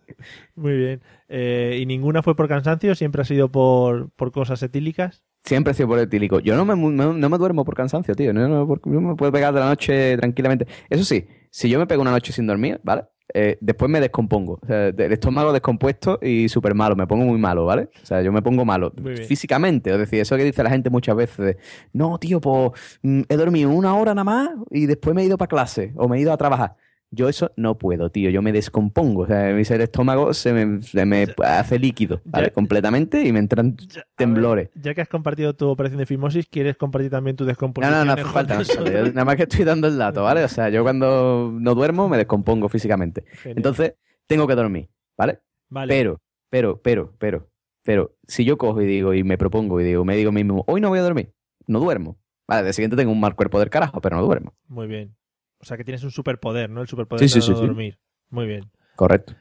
Muy 0.55 0.75
bien. 0.75 1.01
Eh, 1.29 1.77
¿Y 1.79 1.85
ninguna 1.85 2.23
fue 2.23 2.35
por 2.35 2.47
cansancio? 2.47 2.95
¿Siempre 2.95 3.21
ha 3.21 3.25
sido 3.25 3.51
por, 3.51 4.09
por 4.11 4.31
cosas 4.31 4.63
etílicas? 4.63 5.23
Siempre 5.43 5.71
he 5.71 5.73
sido 5.75 5.89
por 5.89 5.99
etílico. 5.99 6.39
Yo 6.39 6.55
no 6.55 6.65
me, 6.65 6.75
no, 6.75 7.13
no 7.13 7.29
me 7.29 7.37
duermo 7.37 7.63
por 7.63 7.75
cansancio, 7.75 8.15
tío. 8.15 8.33
No, 8.33 8.47
no, 8.47 8.65
no 8.85 9.01
me 9.01 9.15
puedo 9.15 9.31
pegar 9.31 9.53
de 9.53 9.59
la 9.59 9.67
noche 9.67 10.17
tranquilamente. 10.17 10.67
Eso 10.89 11.03
sí, 11.03 11.27
si 11.51 11.69
yo 11.69 11.79
me 11.79 11.87
pego 11.87 12.01
una 12.01 12.11
noche 12.11 12.33
sin 12.33 12.47
dormir, 12.47 12.79
¿vale? 12.83 13.03
Eh, 13.33 13.57
después 13.61 13.89
me 13.91 13.99
descompongo. 13.99 14.59
O 14.61 14.65
sea, 14.65 14.87
el 14.87 15.11
estómago 15.11 15.51
descompuesto 15.51 16.19
y 16.21 16.49
súper 16.49 16.73
malo. 16.75 16.95
Me 16.95 17.07
pongo 17.07 17.25
muy 17.25 17.37
malo, 17.37 17.65
¿vale? 17.65 17.89
O 18.01 18.05
sea, 18.05 18.21
yo 18.21 18.31
me 18.31 18.41
pongo 18.41 18.65
malo 18.65 18.93
físicamente. 19.27 19.91
Es 19.91 19.97
decir, 19.97 20.19
eso 20.19 20.37
que 20.37 20.43
dice 20.43 20.63
la 20.63 20.69
gente 20.69 20.89
muchas 20.89 21.15
veces 21.15 21.37
de, 21.37 21.57
no, 21.93 22.17
tío, 22.17 22.39
pues 22.39 22.71
mm, 23.01 23.21
he 23.27 23.35
dormido 23.35 23.69
una 23.69 23.95
hora 23.95 24.13
nada 24.13 24.23
más 24.23 24.49
y 24.71 24.85
después 24.85 25.15
me 25.15 25.23
he 25.23 25.25
ido 25.25 25.37
para 25.37 25.49
clase 25.49 25.93
o 25.95 26.07
me 26.07 26.17
he 26.17 26.21
ido 26.21 26.31
a 26.31 26.37
trabajar. 26.37 26.75
Yo 27.09 27.29
eso 27.29 27.51
no 27.55 27.77
puedo, 27.77 28.09
tío. 28.09 28.29
Yo 28.29 28.41
me 28.41 28.51
descompongo. 28.51 29.21
O 29.23 29.27
sea, 29.27 29.53
mi 29.53 29.63
ser 29.63 29.79
estómago 29.81 30.33
se 30.33 30.51
me, 30.53 30.81
se 30.81 31.05
me 31.05 31.27
hace 31.45 31.79
líquido, 31.79 32.21
¿vale? 32.25 32.47
Ya- 32.47 32.53
Completamente 32.53 33.21
y 33.25 33.31
me 33.31 33.39
entran 33.39 33.77
temblores. 34.15 34.69
Ya 34.75 34.93
que 34.93 35.01
has 35.01 35.07
compartido 35.07 35.53
tu 35.55 35.69
operación 35.69 35.99
de 35.99 36.05
fimosis, 36.05 36.47
¿quieres 36.47 36.75
compartir 36.77 37.09
también 37.11 37.35
tu 37.37 37.43
No, 37.45 37.49
descomposición? 37.49 37.97
no, 37.99 38.05
no 38.05 38.11
hace 38.13 38.23
con 38.23 38.31
falta. 38.33 38.55
no 38.55 38.59
hace 38.61 38.73
falta. 38.75 38.91
Yo 38.91 39.05
nada 39.07 39.25
más 39.25 39.35
que 39.37 39.43
estoy 39.43 39.63
dando 39.65 39.87
el 39.87 39.97
dato, 39.97 40.23
¿vale? 40.23 40.43
O 40.43 40.47
sea, 40.49 40.69
yo 40.69 40.83
cuando 40.83 41.51
no 41.53 41.75
duermo 41.75 42.09
me 42.09 42.17
descompongo 42.17 42.67
físicamente. 42.69 43.23
Genial. 43.31 43.57
Entonces, 43.57 43.93
tengo 44.27 44.45
que 44.47 44.55
dormir, 44.55 44.89
¿vale? 45.17 45.39
Vale. 45.69 45.93
Pero, 45.93 46.21
pero, 46.49 46.81
pero, 46.81 47.13
pero, 47.17 47.49
pero, 47.83 48.15
si 48.27 48.43
yo 48.43 48.57
cojo 48.57 48.81
y 48.81 48.85
digo, 48.85 49.13
y 49.13 49.23
me 49.23 49.37
propongo 49.37 49.79
y 49.79 49.83
digo, 49.85 50.03
me 50.05 50.15
digo 50.17 50.29
a 50.29 50.33
mí 50.33 50.43
mismo, 50.43 50.63
hoy 50.67 50.81
no 50.81 50.89
voy 50.89 50.99
a 50.99 51.03
dormir, 51.03 51.33
no 51.67 51.79
duermo. 51.79 52.17
Vale, 52.47 52.63
de 52.63 52.71
siguiente 52.73 52.95
tengo 52.95 53.11
un 53.11 53.19
mal 53.19 53.35
cuerpo 53.35 53.59
del 53.59 53.69
carajo, 53.69 53.99
pero 53.99 54.15
no 54.15 54.23
duermo. 54.23 54.53
Muy 54.69 54.87
bien. 54.87 55.16
O 55.59 55.65
sea 55.65 55.77
que 55.77 55.83
tienes 55.83 56.03
un 56.03 56.11
superpoder, 56.11 56.69
¿no? 56.69 56.81
El 56.81 56.87
superpoder 56.87 57.27
Sí, 57.27 57.35
de 57.35 57.41
sí, 57.41 57.49
no 57.49 57.55
sí, 57.55 57.61
sí. 57.61 57.67
dormir. 57.67 57.97
Muy 58.29 58.45
bien. 58.47 58.65
Correcto. 58.95 59.33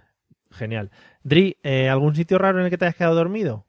Genial. 0.50 0.90
Dri, 1.22 1.56
eh, 1.62 1.88
¿algún 1.88 2.14
sitio 2.14 2.38
raro 2.38 2.58
en 2.58 2.64
el 2.64 2.70
que 2.70 2.78
te 2.78 2.84
hayas 2.86 2.94
quedado 2.96 3.14
dormido? 3.16 3.66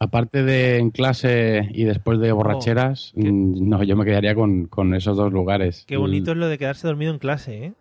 Aparte 0.00 0.42
de 0.42 0.78
en 0.78 0.90
clase 0.90 1.68
y 1.72 1.84
después 1.84 2.18
de 2.18 2.32
borracheras, 2.32 3.12
mm, 3.14 3.68
no, 3.68 3.82
yo 3.84 3.96
me 3.96 4.04
quedaría 4.04 4.34
con, 4.34 4.66
con 4.66 4.94
esos 4.94 5.16
dos 5.16 5.32
lugares. 5.32 5.84
Qué 5.86 5.96
bonito 5.96 6.32
es 6.32 6.36
lo 6.36 6.48
de 6.48 6.58
quedarse 6.58 6.86
dormido 6.86 7.12
en 7.12 7.18
clase, 7.18 7.64
¿eh? 7.66 7.72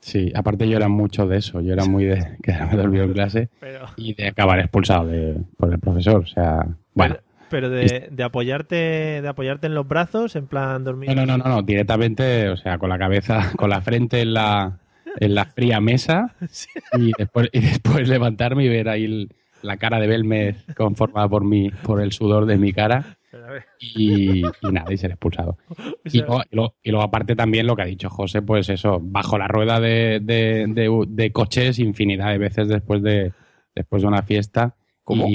Sí, 0.00 0.32
aparte 0.34 0.68
yo 0.68 0.76
era 0.76 0.88
mucho 0.88 1.26
de 1.26 1.38
eso, 1.38 1.60
yo 1.60 1.72
era 1.72 1.84
muy 1.84 2.04
de 2.04 2.36
quedarme 2.42 2.76
dormido 2.76 3.04
en 3.04 3.12
clase 3.12 3.48
Pero- 3.60 3.86
y 3.96 4.14
de 4.14 4.28
acabar 4.28 4.58
expulsado 4.60 5.06
de- 5.06 5.40
por 5.56 5.72
el 5.72 5.78
profesor. 5.78 6.22
O 6.22 6.26
sea, 6.26 6.66
bueno. 6.94 7.14
Pero 7.16 7.31
de, 7.60 8.08
de 8.10 8.22
apoyarte 8.22 8.76
de 9.22 9.28
apoyarte 9.28 9.66
en 9.66 9.74
los 9.74 9.86
brazos, 9.86 10.36
en 10.36 10.46
plan 10.46 10.82
dormir. 10.84 11.08
No, 11.10 11.14
no, 11.14 11.26
no, 11.26 11.38
no, 11.38 11.48
no, 11.56 11.62
directamente, 11.62 12.48
o 12.48 12.56
sea, 12.56 12.78
con 12.78 12.88
la 12.88 12.98
cabeza, 12.98 13.52
con 13.56 13.70
la 13.70 13.80
frente 13.80 14.20
en 14.22 14.34
la, 14.34 14.78
en 15.20 15.34
la 15.34 15.44
fría 15.46 15.80
mesa 15.80 16.34
y 16.98 17.12
después, 17.18 17.48
y 17.52 17.60
después 17.60 18.08
levantarme 18.08 18.64
y 18.64 18.68
ver 18.68 18.88
ahí 18.88 19.04
el- 19.04 19.32
la 19.62 19.76
cara 19.76 20.00
de 20.00 20.08
Belmez 20.08 20.56
conformada 20.76 21.28
por 21.28 21.44
mi, 21.44 21.70
por 21.70 22.00
el 22.00 22.10
sudor 22.10 22.46
de 22.46 22.56
mi 22.56 22.72
cara 22.72 23.16
Pero 23.30 23.46
y, 23.78 24.42
y 24.60 24.72
nada, 24.72 24.92
y 24.92 24.96
ser 24.96 25.12
expulsado. 25.12 25.56
o 25.68 25.84
Y 26.04 26.10
sea, 26.10 26.26
luego, 26.26 26.42
y, 26.50 26.56
luego, 26.56 26.74
y 26.82 26.90
luego 26.90 27.04
aparte 27.04 27.36
también 27.36 27.68
lo 27.68 27.76
que 27.76 27.82
ha 27.82 27.86
dicho 27.86 28.10
José, 28.10 28.42
pues 28.42 28.68
eso, 28.70 28.98
bajo 29.00 29.38
la 29.38 29.46
rueda 29.46 29.78
de, 29.78 30.18
de, 30.20 30.66
de- 30.68 31.04
de 31.06 31.30
coches 31.32 31.78
infinidad 31.78 32.30
de 32.32 32.38
veces 32.38 32.66
después 32.66 33.02
de, 33.04 33.32
después 33.74 34.02
de 34.02 34.08
una 34.08 34.22
fiesta. 34.24 34.74
¿Cómo? 35.04 35.28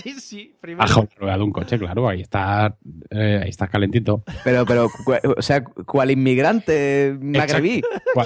Sí, 0.02 0.20
sí, 0.20 0.54
primero. 0.60 1.08
de 1.20 1.42
un 1.42 1.52
coche, 1.52 1.78
claro, 1.78 2.08
ahí 2.08 2.22
está, 2.22 2.76
eh, 3.10 3.40
ahí 3.42 3.50
está 3.50 3.68
calentito. 3.68 4.22
Pero, 4.44 4.64
pero, 4.64 4.88
o 5.36 5.42
sea, 5.42 5.62
¿cuál 5.64 6.10
inmigrante 6.10 7.16
magrebí? 7.20 7.82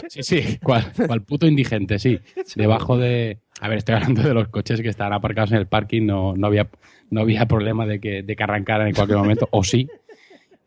Sí, 0.09 0.23
sí, 0.23 0.59
cual, 0.63 0.93
cual 1.07 1.23
puto 1.23 1.47
indigente, 1.47 1.99
sí. 1.99 2.21
Debajo 2.57 2.97
de. 2.97 3.39
A 3.61 3.69
ver, 3.69 3.79
estoy 3.79 3.95
hablando 3.95 4.23
de 4.23 4.35
los 4.35 4.49
coches 4.49 4.81
que 4.81 4.89
estaban 4.89 5.13
aparcados 5.13 5.53
en 5.53 5.59
el 5.59 5.67
parking, 5.67 6.07
no, 6.07 6.35
no, 6.37 6.47
había, 6.47 6.69
no 7.11 7.23
había 7.23 7.47
problema 7.47 7.87
de 7.87 8.01
que, 8.01 8.23
de 8.23 8.37
que 8.37 8.43
arrancaran 8.43 8.89
en 8.89 8.95
cualquier 8.95 9.19
momento, 9.19 9.49
o 9.51 9.65
sí. 9.65 9.89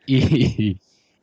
Y. 0.05 0.77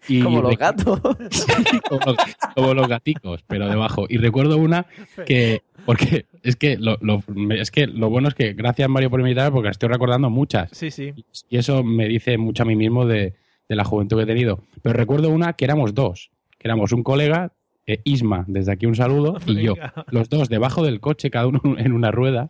y- 0.08 0.20
Como 0.20 0.42
los 0.42 0.56
gatos. 0.56 1.00
Sí, 1.30 1.80
como, 1.88 2.00
los, 2.06 2.16
como 2.54 2.74
los 2.74 2.88
gaticos, 2.88 3.42
pero 3.46 3.68
debajo. 3.68 4.06
Y 4.08 4.18
recuerdo 4.18 4.56
una 4.58 4.86
que. 5.26 5.62
Porque 5.86 6.26
es 6.42 6.56
que 6.56 6.76
lo, 6.78 6.96
lo- 7.00 7.22
es 7.52 7.70
que 7.70 7.86
lo 7.86 8.08
bueno 8.10 8.28
es 8.28 8.34
que 8.34 8.52
gracias 8.54 8.88
Mario 8.88 9.10
por 9.10 9.20
invitarme 9.20 9.52
porque 9.52 9.68
estoy 9.68 9.88
recordando 9.88 10.30
muchas. 10.30 10.70
Sí, 10.72 10.90
sí. 10.90 11.12
Y 11.50 11.56
eso 11.58 11.82
me 11.84 12.06
dice 12.08 12.38
mucho 12.38 12.62
a 12.62 12.66
mí 12.66 12.74
mismo 12.76 13.06
de, 13.06 13.34
de 13.68 13.76
la 13.76 13.84
juventud 13.84 14.16
que 14.16 14.22
he 14.22 14.26
tenido. 14.26 14.60
Pero 14.82 14.94
recuerdo 14.94 15.28
una 15.30 15.52
que 15.54 15.64
éramos 15.64 15.94
dos, 15.94 16.30
que 16.58 16.68
éramos 16.68 16.92
un 16.92 17.02
colega, 17.02 17.52
eh, 17.86 18.00
Isma, 18.04 18.44
desde 18.46 18.72
aquí 18.72 18.86
un 18.86 18.94
saludo, 18.94 19.36
y 19.46 19.62
yo. 19.62 19.74
Los 20.08 20.30
dos 20.30 20.48
debajo 20.48 20.82
del 20.84 21.00
coche, 21.00 21.30
cada 21.30 21.46
uno 21.48 21.60
en 21.78 21.92
una 21.92 22.10
rueda. 22.10 22.48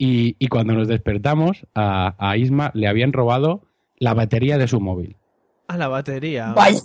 Y, 0.00 0.36
y 0.38 0.46
cuando 0.46 0.74
nos 0.74 0.86
despertamos, 0.86 1.66
a, 1.74 2.14
a 2.18 2.36
Isma 2.36 2.70
le 2.74 2.86
habían 2.86 3.12
robado 3.12 3.62
la 3.98 4.14
batería 4.14 4.58
de 4.58 4.68
su 4.68 4.80
móvil. 4.80 5.16
A 5.68 5.76
la 5.76 5.88
batería. 5.88 6.52
Vaya. 6.56 6.80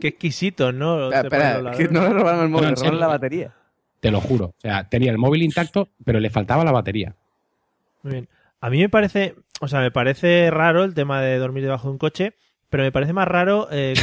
Qué 0.00 0.08
exquisito, 0.08 0.72
¿no? 0.72 1.12
Espera, 1.12 1.72
que 1.76 1.88
no 1.88 2.02
le 2.02 2.08
robaron 2.10 2.42
el 2.44 2.48
móvil, 2.48 2.68
No, 2.68 2.70
le 2.70 2.74
en 2.74 2.76
robaron 2.76 3.00
la 3.00 3.06
batería. 3.08 3.54
Te 4.00 4.10
lo 4.10 4.20
juro. 4.20 4.46
O 4.46 4.54
sea, 4.60 4.88
tenía 4.88 5.10
el 5.10 5.18
móvil 5.18 5.42
intacto, 5.42 5.88
pero 6.04 6.20
le 6.20 6.30
faltaba 6.30 6.64
la 6.64 6.72
batería. 6.72 7.14
Muy 8.02 8.12
bien. 8.12 8.28
A 8.60 8.70
mí 8.70 8.78
me 8.78 8.88
parece, 8.88 9.34
o 9.60 9.68
sea, 9.68 9.80
me 9.80 9.90
parece 9.90 10.50
raro 10.50 10.84
el 10.84 10.94
tema 10.94 11.20
de 11.20 11.36
dormir 11.38 11.64
debajo 11.64 11.88
de 11.88 11.92
un 11.92 11.98
coche, 11.98 12.34
pero 12.70 12.84
me 12.84 12.92
parece 12.92 13.12
más 13.12 13.26
raro, 13.26 13.68
eh, 13.72 13.94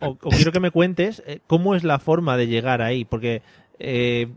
o, 0.00 0.10
o 0.22 0.30
quiero 0.30 0.52
que 0.52 0.60
me 0.60 0.70
cuentes, 0.70 1.22
eh, 1.26 1.40
cómo 1.46 1.74
es 1.74 1.82
la 1.84 1.98
forma 1.98 2.36
de 2.36 2.46
llegar 2.46 2.82
ahí, 2.82 3.04
porque 3.04 3.42
eh, 3.80 4.28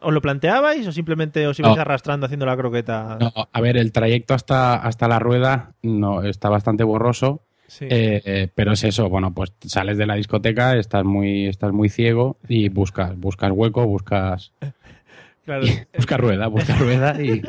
¿os 0.00 0.12
lo 0.14 0.20
planteabais 0.22 0.86
o 0.86 0.92
simplemente 0.92 1.46
os 1.46 1.58
ibais 1.58 1.76
No. 1.76 1.80
arrastrando 1.82 2.26
haciendo 2.26 2.46
la 2.46 2.56
croqueta? 2.56 3.18
No, 3.20 3.32
a 3.52 3.60
ver, 3.60 3.76
el 3.76 3.92
trayecto 3.92 4.32
hasta, 4.34 4.74
hasta 4.76 5.08
la 5.08 5.18
rueda 5.18 5.72
no 5.82 6.22
está 6.22 6.48
bastante 6.48 6.84
borroso. 6.84 7.42
Sí. 7.68 7.86
Eh, 7.90 8.22
eh, 8.24 8.48
pero 8.54 8.72
es 8.72 8.84
eso, 8.84 9.08
bueno, 9.08 9.34
pues 9.34 9.52
sales 9.60 9.98
de 9.98 10.06
la 10.06 10.14
discoteca, 10.14 10.76
estás 10.76 11.04
muy, 11.04 11.46
estás 11.46 11.72
muy 11.72 11.88
ciego 11.88 12.36
y 12.48 12.68
buscas, 12.68 13.18
buscas 13.18 13.50
hueco, 13.52 13.86
buscas, 13.86 14.52
claro. 15.44 15.66
buscas 15.96 16.20
rueda, 16.20 16.46
buscas 16.48 16.78
rueda 16.78 17.20
y 17.22 17.42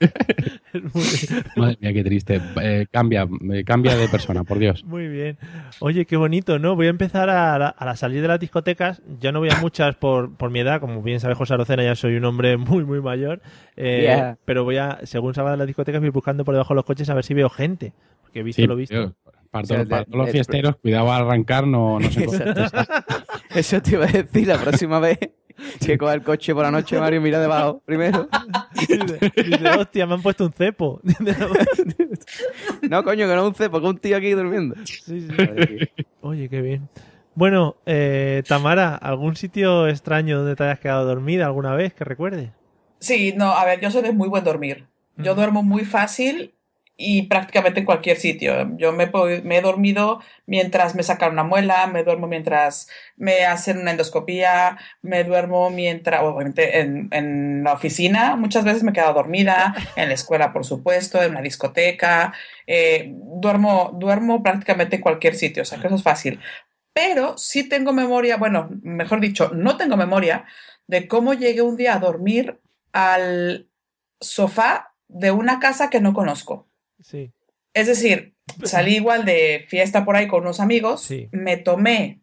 madre 1.56 1.78
mía, 1.80 1.92
qué 1.92 2.04
triste. 2.04 2.40
Eh, 2.60 2.86
cambia, 2.90 3.26
eh, 3.52 3.64
cambia 3.64 3.96
de 3.96 4.08
persona, 4.08 4.44
por 4.44 4.58
Dios. 4.58 4.84
Muy 4.84 5.08
bien. 5.08 5.38
Oye, 5.80 6.04
qué 6.06 6.16
bonito, 6.16 6.58
¿no? 6.58 6.74
Voy 6.76 6.86
a 6.86 6.90
empezar 6.90 7.30
a, 7.30 7.58
la- 7.58 7.68
a 7.68 7.84
la 7.86 7.96
salir 7.96 8.20
de 8.22 8.28
las 8.28 8.40
discotecas. 8.40 9.02
Ya 9.20 9.32
no 9.32 9.38
voy 9.40 9.50
a 9.50 9.60
muchas 9.60 9.94
por, 9.96 10.36
por 10.36 10.50
mi 10.50 10.60
edad. 10.60 10.80
Como 10.80 11.02
bien 11.02 11.20
sabe 11.20 11.34
José 11.34 11.54
Arocena, 11.54 11.82
ya 11.84 11.94
soy 11.94 12.16
un 12.16 12.24
hombre 12.24 12.56
muy, 12.56 12.84
muy 12.84 13.00
mayor. 13.00 13.40
Eh, 13.76 14.02
Yeah. 14.04 14.36
Pero 14.44 14.64
voy 14.64 14.76
a, 14.76 14.98
según 15.04 15.34
salga 15.34 15.52
de 15.52 15.56
las 15.56 15.66
discotecas, 15.66 16.00
voy 16.00 16.10
buscando 16.10 16.44
por 16.44 16.54
debajo 16.54 16.74
de 16.74 16.76
los 16.76 16.84
coches 16.84 17.08
a 17.08 17.14
ver 17.14 17.24
si 17.24 17.32
veo 17.34 17.48
gente. 17.48 17.92
Porque 18.34 18.40
he 18.40 18.42
visto 18.42 18.62
Sí, 18.62 18.66
lo 18.66 18.74
visto. 18.74 18.94
tío, 18.94 19.14
para, 19.52 19.62
O 19.62 19.66
sea, 19.66 19.76
todos- 19.76 19.88
para 19.88 20.00
de- 20.00 20.06
todos 20.06 20.18
los 20.24 20.30
fiesteros, 20.30 20.76
cuidado 20.78 21.12
al 21.12 21.22
arrancar, 21.22 21.66
no, 21.68 22.00
no 22.00 22.10
se 22.10 22.24
Eso 23.54 23.80
te 23.80 23.92
iba 23.92 24.04
a 24.06 24.08
decir 24.08 24.48
la 24.48 24.58
próxima 24.58 24.98
vez 24.98 25.18
que 25.86 25.96
coja 25.96 26.14
el 26.14 26.24
coche 26.24 26.52
por 26.52 26.64
la 26.64 26.72
noche, 26.72 26.98
Mario, 26.98 27.20
mira 27.20 27.38
debajo 27.38 27.80
primero. 27.84 28.28
dice, 28.74 29.20
dice, 29.36 29.68
hostia, 29.78 30.06
me 30.06 30.14
han 30.14 30.22
puesto 30.22 30.44
un 30.46 30.52
cepo. 30.52 31.00
No, 32.90 33.02
coño, 33.04 33.26
que 33.28 33.34
no 33.34 33.42
es 33.42 33.48
un 33.48 33.54
cepo, 33.54 33.80
que 33.80 33.86
un 33.86 33.98
tío 33.98 34.16
aquí 34.16 34.32
durmiendo. 34.32 34.74
Sí, 34.84 35.20
sí. 35.28 35.28
Oye, 36.20 36.48
qué 36.48 36.60
bien. 36.60 36.88
Bueno, 37.34 37.76
eh, 37.86 38.42
Tamara, 38.48 38.94
¿algún 38.96 39.36
sitio 39.36 39.86
extraño 39.88 40.38
donde 40.38 40.56
te 40.56 40.64
hayas 40.64 40.78
quedado 40.80 41.04
dormida 41.04 41.46
alguna 41.46 41.74
vez 41.74 41.94
que 41.94 42.04
recuerdes? 42.04 42.50
Sí, 42.98 43.32
no, 43.36 43.52
a 43.56 43.64
ver, 43.64 43.80
yo 43.80 43.90
soy 43.90 44.02
de 44.02 44.12
muy 44.12 44.28
buen 44.28 44.44
dormir. 44.44 44.86
Yo 45.16 45.32
Mm. 45.32 45.36
duermo 45.36 45.62
muy 45.62 45.84
fácil 45.84 46.53
y 46.96 47.22
prácticamente 47.22 47.80
en 47.80 47.86
cualquier 47.86 48.18
sitio. 48.18 48.76
Yo 48.76 48.92
me, 48.92 49.10
me 49.42 49.56
he 49.58 49.60
dormido 49.60 50.20
mientras 50.46 50.94
me 50.94 51.02
sacan 51.02 51.32
una 51.32 51.42
muela, 51.42 51.86
me 51.88 52.04
duermo 52.04 52.28
mientras 52.28 52.88
me 53.16 53.44
hacen 53.44 53.78
una 53.78 53.90
endoscopía, 53.90 54.78
me 55.02 55.24
duermo 55.24 55.70
mientras, 55.70 56.22
obviamente 56.22 56.80
en, 56.80 57.08
en 57.10 57.64
la 57.64 57.72
oficina, 57.72 58.36
muchas 58.36 58.64
veces 58.64 58.84
me 58.84 58.90
he 58.90 58.94
quedado 58.94 59.14
dormida, 59.14 59.74
en 59.96 60.08
la 60.08 60.14
escuela 60.14 60.52
por 60.52 60.64
supuesto, 60.64 61.22
en 61.22 61.34
la 61.34 61.42
discoteca, 61.42 62.32
eh, 62.66 63.12
duermo, 63.14 63.90
duermo 63.98 64.42
prácticamente 64.42 64.96
en 64.96 65.02
cualquier 65.02 65.34
sitio, 65.34 65.62
o 65.62 65.66
sea 65.66 65.80
que 65.80 65.88
eso 65.88 65.96
es 65.96 66.02
fácil. 66.02 66.40
Pero 66.92 67.36
sí 67.36 67.68
tengo 67.68 67.92
memoria, 67.92 68.36
bueno, 68.36 68.68
mejor 68.82 69.20
dicho, 69.20 69.50
no 69.52 69.76
tengo 69.76 69.96
memoria 69.96 70.44
de 70.86 71.08
cómo 71.08 71.34
llegué 71.34 71.62
un 71.62 71.76
día 71.76 71.94
a 71.94 71.98
dormir 71.98 72.60
al 72.92 73.68
sofá 74.20 74.94
de 75.08 75.32
una 75.32 75.58
casa 75.58 75.90
que 75.90 76.00
no 76.00 76.14
conozco. 76.14 76.68
Sí. 77.04 77.30
Es 77.74 77.86
decir, 77.86 78.34
salí 78.62 78.96
igual 78.96 79.24
de 79.24 79.64
fiesta 79.68 80.04
por 80.04 80.16
ahí 80.16 80.26
con 80.26 80.42
unos 80.42 80.58
amigos, 80.60 81.02
Sí. 81.02 81.28
me 81.32 81.56
tomé 81.58 82.20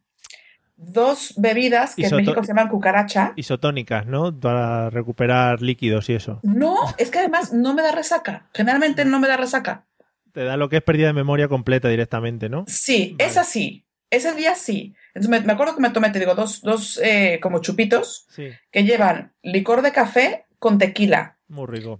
dos 0.76 1.36
bebidas 1.38 1.96
que 1.96 2.06
en 2.08 2.16
México 2.16 2.42
se 2.42 2.48
llaman 2.50 2.68
cucaracha. 2.70 3.34
Isotónicas, 3.36 4.08
¿no? 4.08 4.38
Para 4.40 4.90
recuperar 4.90 5.62
líquidos 5.62 6.10
y 6.10 6.14
eso. 6.14 6.40
No, 6.44 6.76
es 6.98 7.12
que 7.12 7.20
además 7.20 7.54
no 7.54 7.74
me 7.74 7.82
da 7.84 7.92
resaca. 7.92 8.50
Generalmente 8.54 9.06
no 9.06 9.20
me 9.20 9.28
da 9.28 9.38
resaca. 9.38 9.86
Te 10.34 10.44
da 10.44 10.58
lo 10.58 10.70
que 10.70 10.78
es 10.78 10.84
pérdida 10.84 11.08
de 11.08 11.14
memoria 11.14 11.48
completa 11.48 11.90
directamente, 11.90 12.50
¿no? 12.50 12.64
Sí, 12.68 13.16
es 13.20 13.38
así. 13.38 13.86
Ese 14.10 14.34
día 14.34 14.56
sí. 14.56 14.96
Entonces 15.14 15.30
me, 15.30 15.46
me 15.46 15.54
acuerdo 15.54 15.76
que 15.76 15.82
me 15.82 15.90
tomé, 15.90 16.10
te 16.10 16.20
digo, 16.20 16.36
dos, 16.36 16.62
dos 16.62 17.00
eh, 17.04 17.40
como 17.42 17.60
chupitos 17.60 18.26
Sí, 18.30 18.48
que 18.72 18.84
llevan 18.84 19.34
licor 19.44 19.82
de 19.82 19.92
café 19.92 20.46
con 20.58 20.78
tequila. 20.78 21.38
muy 21.48 21.68
rico. 21.68 22.00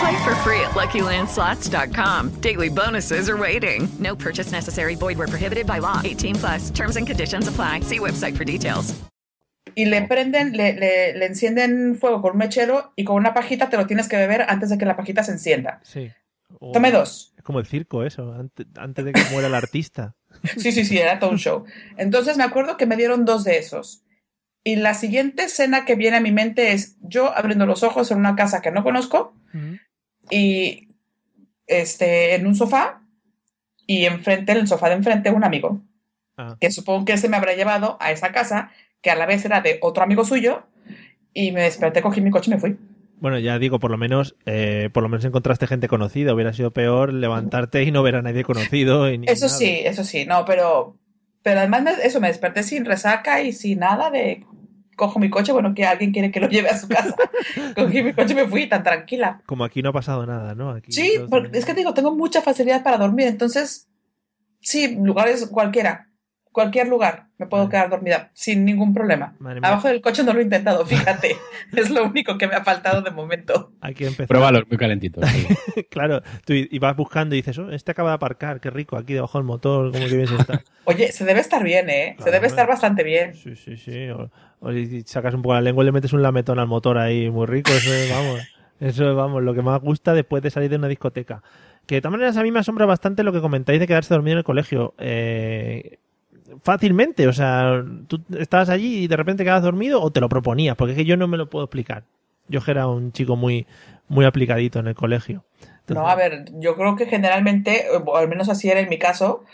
Play 0.00 0.16
for 0.24 0.34
free 0.36 0.60
at 0.60 0.70
LuckyLandSlots.com. 0.74 2.30
Daily 2.40 2.68
bonuses 2.70 3.28
are 3.28 3.36
waiting. 3.36 3.88
No 3.98 4.14
purchase 4.16 4.50
necessary. 4.52 4.94
Void 4.96 5.18
where 5.18 5.28
prohibited 5.28 5.66
by 5.66 5.78
law. 5.80 6.00
18 6.02 6.36
plus. 6.36 6.70
Terms 6.70 6.96
and 6.96 7.06
conditions 7.06 7.48
apply. 7.48 7.80
See 7.82 7.98
website 7.98 8.36
for 8.36 8.44
details. 8.44 8.94
Y 9.76 9.84
le 9.84 10.02
prenden, 10.08 10.52
le, 10.56 10.72
le, 10.72 11.12
le 11.16 11.26
encienden 11.26 11.96
fuego 11.96 12.20
con 12.22 12.32
un 12.32 12.38
mechero 12.38 12.92
y 12.96 13.04
con 13.04 13.16
una 13.16 13.34
pajita 13.34 13.68
te 13.68 13.76
lo 13.76 13.86
tienes 13.86 14.08
que 14.08 14.16
beber 14.16 14.42
antes 14.48 14.70
de 14.70 14.78
que 14.78 14.84
la 14.86 14.96
pajita 14.96 15.22
se 15.22 15.32
encienda. 15.32 15.80
Sí. 15.84 16.10
O- 16.58 16.72
Tome 16.72 16.90
dos. 16.90 17.32
Es 17.36 17.44
como 17.44 17.60
el 17.60 17.66
circo 17.66 18.02
eso, 18.02 18.32
antes, 18.32 18.66
antes 18.76 19.04
de 19.04 19.12
que 19.12 19.22
muera 19.30 19.48
el 19.48 19.54
artista. 19.54 20.14
Sí, 20.56 20.72
sí, 20.72 20.84
sí, 20.84 20.96
era 20.98 21.18
todo 21.18 21.30
un 21.30 21.38
show. 21.38 21.64
Entonces 21.98 22.36
me 22.36 22.44
acuerdo 22.44 22.76
que 22.76 22.86
me 22.86 22.96
dieron 22.96 23.24
dos 23.24 23.44
de 23.44 23.58
esos. 23.58 24.02
Y 24.64 24.76
la 24.76 24.94
siguiente 24.94 25.44
escena 25.44 25.84
que 25.84 25.94
viene 25.94 26.16
a 26.16 26.20
mi 26.20 26.32
mente 26.32 26.72
es 26.72 26.96
yo 27.02 27.36
abriendo 27.36 27.66
los 27.66 27.82
ojos 27.82 28.10
en 28.10 28.18
una 28.18 28.34
casa 28.36 28.60
que 28.62 28.70
no 28.70 28.82
conozco 28.82 29.34
y 30.30 30.88
este 31.66 32.34
en 32.34 32.46
un 32.46 32.54
sofá 32.54 33.02
y 33.86 34.04
enfrente, 34.06 34.52
en 34.52 34.58
el 34.58 34.68
sofá 34.68 34.88
de 34.88 34.94
enfrente, 34.96 35.30
un 35.30 35.44
amigo. 35.44 35.80
Ah. 36.36 36.56
Que 36.60 36.70
supongo 36.70 37.04
que 37.04 37.18
se 37.18 37.28
me 37.28 37.36
habrá 37.36 37.54
llevado 37.54 37.96
a 38.00 38.12
esa 38.12 38.32
casa, 38.32 38.70
que 39.02 39.10
a 39.10 39.14
la 39.16 39.26
vez 39.26 39.44
era 39.44 39.60
de 39.60 39.78
otro 39.82 40.02
amigo 40.02 40.24
suyo, 40.24 40.62
y 41.34 41.52
me 41.52 41.62
desperté, 41.62 42.02
cogí 42.02 42.20
mi 42.20 42.30
coche 42.30 42.50
y 42.50 42.54
me 42.54 42.60
fui. 42.60 42.76
Bueno, 43.20 43.38
ya 43.38 43.58
digo, 43.58 43.78
por 43.78 43.90
lo 43.90 43.98
menos, 43.98 44.34
eh, 44.46 44.88
por 44.94 45.02
lo 45.02 45.08
menos 45.10 45.24
encontraste 45.26 45.66
gente 45.66 45.88
conocida. 45.88 46.32
Hubiera 46.32 46.54
sido 46.54 46.70
peor 46.72 47.12
levantarte 47.12 47.82
y 47.82 47.90
no 47.90 48.02
ver 48.02 48.16
a 48.16 48.22
nadie 48.22 48.44
conocido. 48.44 49.10
Y 49.10 49.18
ni 49.18 49.26
Eso 49.26 49.46
nada. 49.46 49.58
sí, 49.58 49.80
eso 49.84 50.04
sí, 50.04 50.24
no, 50.24 50.46
pero, 50.46 50.96
pero 51.42 51.58
además 51.60 51.82
me- 51.82 51.90
eso, 52.02 52.18
me 52.20 52.28
desperté 52.28 52.62
sin 52.62 52.86
resaca 52.86 53.42
y 53.42 53.52
sin 53.52 53.80
nada 53.80 54.10
de 54.10 54.46
cojo 55.00 55.18
mi 55.18 55.30
coche, 55.30 55.50
bueno, 55.50 55.74
que 55.74 55.86
alguien 55.86 56.12
quiere 56.12 56.30
que 56.30 56.40
lo 56.40 56.48
lleve 56.48 56.68
a 56.68 56.78
su 56.78 56.86
casa. 56.86 57.16
Cogí 57.74 58.02
mi 58.02 58.12
coche 58.12 58.32
y 58.32 58.36
me 58.36 58.46
fui 58.46 58.68
tan 58.68 58.82
tranquila. 58.82 59.40
Como 59.46 59.64
aquí 59.64 59.80
no 59.80 59.88
ha 59.88 59.92
pasado 59.94 60.26
nada, 60.26 60.54
¿no? 60.54 60.72
Aquí 60.72 60.92
Sí, 60.92 61.14
es 61.52 61.64
que 61.64 61.72
te 61.72 61.80
digo, 61.80 61.94
tengo 61.94 62.14
mucha 62.14 62.42
facilidad 62.42 62.82
para 62.82 62.98
dormir, 62.98 63.26
entonces, 63.26 63.88
sí, 64.60 64.98
lugares 65.02 65.46
cualquiera, 65.46 66.09
cualquier 66.52 66.88
lugar, 66.88 67.26
me 67.38 67.46
puedo 67.46 67.68
quedar 67.68 67.90
dormida 67.90 68.30
sin 68.34 68.64
ningún 68.64 68.92
problema. 68.92 69.34
Madre 69.38 69.60
mía. 69.60 69.68
Abajo 69.68 69.88
del 69.88 70.00
coche 70.00 70.22
no 70.24 70.32
lo 70.32 70.40
he 70.40 70.42
intentado, 70.42 70.84
fíjate, 70.84 71.36
es 71.76 71.90
lo 71.90 72.04
único 72.04 72.36
que 72.38 72.46
me 72.46 72.54
ha 72.54 72.64
faltado 72.64 73.02
de 73.02 73.10
momento. 73.10 73.72
Hay 73.80 73.94
que 73.94 74.06
empezar. 74.06 74.26
Pruébalos 74.26 74.64
muy 74.68 74.76
calentitos. 74.76 75.28
sí. 75.28 75.84
claro, 75.90 76.22
tú 76.44 76.52
y 76.52 76.78
vas 76.78 76.96
buscando 76.96 77.34
y 77.34 77.38
dices, 77.38 77.58
oh, 77.58 77.70
este 77.70 77.92
acaba 77.92 78.10
de 78.10 78.14
aparcar, 78.16 78.60
qué 78.60 78.70
rico, 78.70 78.96
aquí 78.96 79.14
debajo 79.14 79.38
del 79.38 79.46
motor, 79.46 79.92
como 79.92 80.06
que 80.06 80.16
bien 80.16 80.26
se 80.26 80.36
está. 80.36 80.62
Oye, 80.84 81.12
se 81.12 81.24
debe 81.24 81.40
estar 81.40 81.62
bien, 81.62 81.88
¿eh? 81.88 82.16
Se 82.18 82.30
debe 82.30 82.46
estar 82.46 82.66
bastante 82.66 83.04
bien. 83.04 83.34
Sí, 83.34 83.54
sí, 83.54 83.76
sí. 83.76 84.08
O, 84.10 84.30
o 84.60 84.72
si 84.72 85.02
sacas 85.02 85.34
un 85.34 85.42
poco 85.42 85.54
la 85.54 85.60
lengua 85.60 85.84
y 85.84 85.86
le 85.86 85.92
metes 85.92 86.12
un 86.12 86.22
lametón 86.22 86.58
al 86.58 86.66
motor 86.66 86.98
ahí 86.98 87.30
muy 87.30 87.46
rico, 87.46 87.70
eso 87.70 87.92
es, 87.92 88.10
vamos, 88.10 88.40
eso 88.80 89.08
es, 89.08 89.16
vamos, 89.16 89.42
lo 89.42 89.54
que 89.54 89.62
más 89.62 89.80
gusta 89.80 90.14
después 90.14 90.42
de 90.42 90.50
salir 90.50 90.70
de 90.70 90.76
una 90.76 90.88
discoteca. 90.88 91.42
Que 91.86 91.96
de 91.96 92.00
todas 92.02 92.12
maneras 92.12 92.36
a 92.36 92.42
mí 92.42 92.50
me 92.50 92.60
asombra 92.60 92.86
bastante 92.86 93.22
lo 93.22 93.32
que 93.32 93.40
comentáis 93.40 93.80
de 93.80 93.86
quedarse 93.86 94.14
dormido 94.14 94.34
en 94.34 94.38
el 94.38 94.44
colegio. 94.44 94.94
Eh, 94.98 95.98
fácilmente, 96.62 97.26
o 97.28 97.32
sea, 97.32 97.82
tú 98.06 98.22
estabas 98.38 98.68
allí 98.68 99.04
y 99.04 99.08
de 99.08 99.16
repente 99.16 99.44
quedabas 99.44 99.62
dormido 99.62 100.00
o 100.02 100.10
te 100.10 100.20
lo 100.20 100.28
proponías, 100.28 100.76
porque 100.76 100.92
es 100.92 100.98
que 100.98 101.04
yo 101.04 101.16
no 101.16 101.28
me 101.28 101.36
lo 101.36 101.48
puedo 101.50 101.64
explicar. 101.64 102.04
Yo 102.48 102.60
que 102.62 102.70
era 102.72 102.86
un 102.88 103.12
chico 103.12 103.36
muy, 103.36 103.66
muy 104.08 104.24
aplicadito 104.24 104.78
en 104.80 104.88
el 104.88 104.94
colegio. 104.94 105.44
No, 105.88 106.08
a 106.08 106.14
ver, 106.14 106.46
yo 106.54 106.76
creo 106.76 106.94
que 106.96 107.06
generalmente, 107.06 107.86
o 108.04 108.16
al 108.16 108.28
menos 108.28 108.48
así 108.48 108.68
era 108.68 108.80
en 108.80 108.88
mi 108.88 108.98
caso, 108.98 109.44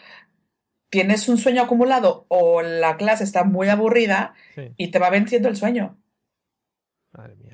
tienes 0.91 1.29
un 1.29 1.39
sueño 1.39 1.63
acumulado 1.63 2.27
o 2.29 2.63
la 2.63 2.97
clase 2.97 3.25
está 3.25 3.45
muy 3.45 3.69
aburrida 3.69 4.35
Sí. 4.55 4.73
y 4.77 4.89
te 4.91 4.99
va 4.99 5.11
venciendo 5.11 5.49
el 5.49 5.57
sueño. 5.57 5.97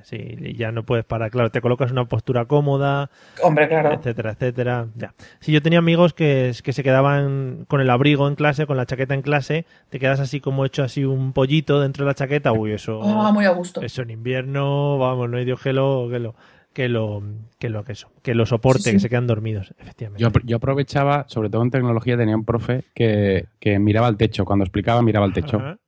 Sí, 0.02 0.16
y 0.16 0.54
ya 0.56 0.72
no 0.72 0.84
puedes 0.84 1.04
parar. 1.04 1.30
Claro, 1.30 1.50
te 1.50 1.60
colocas 1.60 1.90
en 1.90 1.98
una 1.98 2.08
postura 2.08 2.46
cómoda, 2.46 3.10
Hombre, 3.42 3.68
claro. 3.68 3.92
etcétera, 3.92 4.32
etcétera. 4.32 4.86
Ya. 4.96 5.14
Si 5.40 5.52
yo 5.52 5.62
tenía 5.62 5.78
amigos 5.78 6.12
que, 6.12 6.52
que 6.62 6.72
se 6.72 6.82
quedaban 6.82 7.64
con 7.68 7.80
el 7.80 7.88
abrigo 7.88 8.26
en 8.26 8.34
clase, 8.34 8.66
con 8.66 8.76
la 8.76 8.86
chaqueta 8.86 9.14
en 9.14 9.22
clase, 9.22 9.64
te 9.90 9.98
quedas 10.00 10.18
así 10.20 10.40
como 10.40 10.64
hecho 10.64 10.82
así 10.82 11.04
un 11.04 11.32
pollito 11.32 11.80
dentro 11.80 12.04
de 12.04 12.10
la 12.10 12.14
chaqueta. 12.14 12.52
Uy, 12.52 12.72
eso. 12.72 13.00
Ah, 13.02 13.30
muy 13.32 13.44
a 13.44 13.50
gusto. 13.50 13.80
Eso 13.82 14.02
en 14.02 14.10
invierno, 14.10 14.98
vamos, 14.98 15.30
no 15.30 15.36
hay 15.36 15.44
Dios 15.44 15.60
que 15.60 15.72
lo, 15.72 16.08
que 16.10 16.18
lo, 16.18 16.34
que 16.72 16.88
lo, 16.88 17.22
que 17.60 17.68
lo, 17.68 17.84
que 17.84 17.92
eso, 17.92 18.10
que 18.22 18.34
lo 18.34 18.44
soporte, 18.46 18.80
Sí, 18.82 18.90
sí. 18.90 18.96
que 18.96 19.00
se 19.00 19.08
quedan 19.08 19.26
dormidos, 19.28 19.72
efectivamente. 19.78 20.22
Yo, 20.22 20.30
yo 20.44 20.56
aprovechaba, 20.56 21.26
sobre 21.28 21.48
todo 21.50 21.62
en 21.62 21.70
tecnología, 21.70 22.16
tenía 22.16 22.34
un 22.36 22.44
profe 22.44 22.84
que, 22.94 23.46
que 23.60 23.78
miraba 23.78 24.08
al 24.08 24.16
techo. 24.16 24.44
Cuando 24.44 24.64
explicaba, 24.64 25.00
miraba 25.02 25.26
al 25.26 25.32
techo. 25.32 25.58
Ajá. 25.58 25.78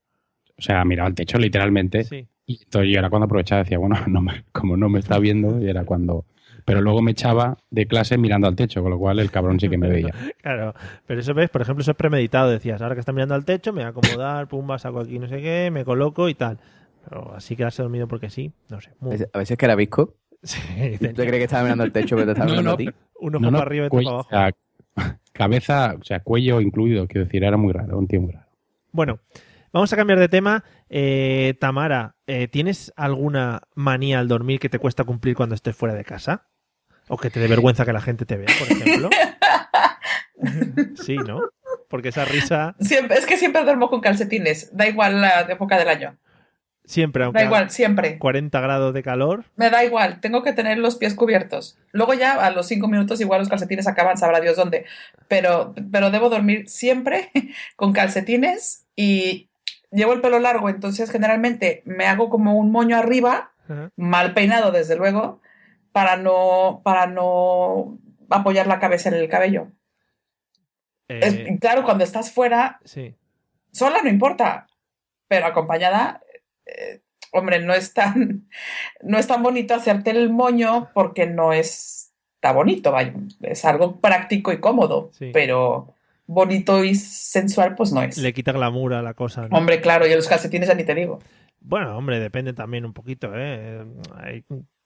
O 0.56 0.62
sea, 0.62 0.84
miraba 0.84 1.08
al 1.08 1.14
techo 1.16 1.36
literalmente. 1.38 2.28
Y 2.46 2.62
entonces 2.62 2.92
yo 2.92 2.98
era 2.98 3.10
cuando 3.10 3.24
aprovechaba 3.26 3.62
decía, 3.62 3.78
bueno, 3.78 3.96
no 4.06 4.20
me- 4.20 4.44
como 4.52 4.76
no 4.76 4.88
me 4.88 4.98
está 5.00 5.18
viendo, 5.18 5.60
y 5.60 5.68
era 5.68 5.84
cuando... 5.84 6.24
Pero 6.66 6.80
luego 6.80 7.02
me 7.02 7.10
echaba 7.10 7.58
de 7.70 7.86
clase 7.86 8.16
mirando 8.16 8.46
al 8.48 8.56
techo, 8.56 8.80
con 8.82 8.90
lo 8.90 8.98
cual 8.98 9.18
el 9.18 9.30
cabrón 9.30 9.60
sí 9.60 9.68
que 9.68 9.76
me 9.76 9.88
veía. 9.88 10.14
Claro, 10.42 10.74
pero 11.06 11.20
eso 11.20 11.34
ves, 11.34 11.50
por 11.50 11.60
ejemplo, 11.62 11.82
eso 11.82 11.90
es 11.90 11.96
premeditado. 11.96 12.50
Decías, 12.50 12.80
ahora 12.80 12.94
que 12.94 13.00
está 13.00 13.12
mirando 13.12 13.34
al 13.34 13.44
techo, 13.44 13.72
me 13.72 13.80
voy 13.80 13.86
a 13.86 13.88
acomodar, 13.88 14.46
pumba, 14.48 14.78
saco 14.78 15.00
aquí 15.00 15.18
no 15.18 15.26
sé 15.28 15.40
qué, 15.42 15.70
me 15.70 15.84
coloco 15.84 16.28
y 16.28 16.34
tal. 16.34 16.58
Pero 17.06 17.34
así 17.34 17.54
quedarse 17.56 17.82
dormido 17.82 18.08
porque 18.08 18.30
sí, 18.30 18.52
no 18.70 18.80
sé. 18.80 18.90
A 19.02 19.06
veces- 19.08 19.28
A 19.34 19.38
veces 19.38 19.58
que 19.58 19.64
era 19.66 19.74
visco. 19.74 20.14
Sí, 20.42 20.58
¿Tú 20.98 21.06
te 21.08 21.14
crees 21.14 21.32
que 21.32 21.44
estaba 21.44 21.62
mirando 21.64 21.84
al 21.84 21.92
techo 21.92 22.16
pero 22.16 22.26
te 22.26 22.32
estaba 22.32 22.46
No, 22.46 22.52
mirando 22.60 22.70
no, 22.70 22.74
a 22.74 22.78
ti? 22.78 22.90
Un 23.20 23.34
ojo 23.36 23.44
No, 23.44 23.50
para 23.52 23.62
arriba 23.62 23.84
y 23.84 23.86
otro 23.88 23.98
para 24.02 24.10
abajo. 24.10 24.28
o 24.28 24.30
sea, 25.02 25.14
cabeza, 25.32 25.96
o 26.00 26.04
sea, 26.04 26.20
cuello 26.20 26.60
incluido, 26.60 27.06
quiero 27.06 27.24
decir, 27.26 27.44
era 27.44 27.56
muy 27.56 27.72
raro, 27.72 27.98
un 27.98 28.06
tío 28.06 28.20
muy 28.20 28.32
raro. 28.32 28.46
Bueno, 28.92 29.18
vamos 29.74 29.92
a 29.92 29.96
cambiar 29.96 30.18
de 30.18 30.28
tema. 30.28 30.64
Eh, 30.88 31.54
Tamara, 31.60 32.16
eh, 32.26 32.48
¿tienes 32.48 32.92
alguna 32.96 33.62
manía 33.74 34.20
al 34.20 34.28
dormir 34.28 34.60
que 34.60 34.70
te 34.70 34.78
cuesta 34.78 35.04
cumplir 35.04 35.34
cuando 35.34 35.54
estés 35.54 35.76
fuera 35.76 35.94
de 35.94 36.04
casa? 36.04 36.48
¿O 37.08 37.18
que 37.18 37.28
te 37.28 37.40
dé 37.40 37.48
vergüenza 37.48 37.84
que 37.84 37.92
la 37.92 38.00
gente 38.00 38.24
te 38.24 38.36
vea, 38.38 38.48
por 38.58 38.70
ejemplo? 38.70 39.10
sí, 41.04 41.16
¿no? 41.16 41.40
Porque 41.90 42.08
esa 42.08 42.24
risa 42.24 42.74
Siempre, 42.80 43.18
es 43.18 43.26
que 43.26 43.36
siempre 43.36 43.62
duermo 43.62 43.90
con 43.90 44.00
calcetines, 44.00 44.74
da 44.74 44.86
igual 44.86 45.20
la 45.20 45.42
época 45.42 45.76
del 45.76 45.88
año. 45.88 46.16
siempre, 46.84 47.24
aunque 47.24 47.40
Da 47.40 47.44
igual, 47.44 47.70
siempre. 47.70 48.18
40 48.18 48.60
grados 48.60 48.94
de 48.94 49.02
calor, 49.02 49.44
Me 49.56 49.70
da 49.70 49.84
igual, 49.84 50.20
tengo 50.20 50.42
que 50.42 50.52
tener 50.52 50.78
los 50.78 50.96
pies 50.96 51.14
cubiertos. 51.14 51.76
Luego 51.92 52.14
ya 52.14 52.32
a 52.32 52.50
los 52.50 52.66
cinco 52.66 52.88
minutos 52.88 53.20
igual 53.20 53.40
los 53.40 53.48
calcetines 53.48 53.86
acaban, 53.86 54.16
sabrá 54.16 54.40
Dios 54.40 54.56
dónde. 54.56 54.86
Pero, 55.28 55.74
pero 55.92 56.10
debo 56.10 56.30
dormir 56.30 56.68
siempre 56.68 57.28
con 57.76 57.92
calcetines 57.92 58.86
y 58.96 59.50
llevo 59.94 60.12
el 60.12 60.20
pelo 60.20 60.38
largo, 60.40 60.68
entonces 60.68 61.10
generalmente 61.10 61.82
me 61.86 62.06
hago 62.06 62.28
como 62.28 62.54
un 62.54 62.70
moño 62.70 62.96
arriba, 62.96 63.52
mal 63.96 64.34
peinado 64.34 64.72
desde 64.72 64.96
luego, 64.96 65.40
para 65.92 66.16
no, 66.16 66.82
para 66.84 67.06
no 67.06 67.98
apoyar 68.28 68.66
la 68.66 68.78
cabeza 68.80 69.08
en 69.08 69.14
el 69.14 69.28
cabello. 69.28 69.68
Es- 71.08 71.34
eh, 71.34 71.58
claro, 71.60 71.84
cuando 71.84 72.04
estás 72.04 72.30
fuera, 72.32 72.80
sí. 72.84 73.14
sola 73.72 74.00
no 74.02 74.08
importa, 74.10 74.66
pero 75.28 75.46
acompañada, 75.46 76.20
eh, 76.66 77.00
hombre, 77.32 77.60
no 77.60 77.74
es 77.74 77.92
tan, 77.94 78.48
no 79.02 79.18
es 79.18 79.26
tan 79.26 79.42
bonito 79.42 79.74
hacerte 79.74 80.10
el 80.10 80.30
moño 80.30 80.90
porque 80.94 81.26
no 81.26 81.52
es, 81.52 82.12
está 82.36 82.52
bonito, 82.52 82.90
vaya, 82.92 83.14
es 83.42 83.64
algo 83.64 84.00
práctico 84.00 84.52
y 84.52 84.60
cómodo, 84.60 85.10
Sí. 85.12 85.30
pero 85.32 85.93
bonito 86.26 86.84
y 86.84 86.94
sensual 86.94 87.74
pues 87.74 87.92
no 87.92 88.02
es. 88.02 88.18
le 88.18 88.32
quita 88.32 88.52
glamour 88.52 88.94
a 88.94 89.02
la 89.02 89.14
cosa. 89.14 89.48
¿no? 89.48 89.56
Hombre, 89.56 89.80
claro, 89.80 90.06
y 90.06 90.14
los 90.14 90.28
calcetines 90.28 90.68
ya 90.68 90.74
ni 90.74 90.84
te 90.84 90.94
digo. 90.94 91.20
Bueno, 91.60 91.96
hombre, 91.96 92.20
depende 92.20 92.52
también 92.52 92.84
un 92.84 92.92
poquito, 92.92 93.30
¿eh? 93.34 93.84
Hay 94.16 94.44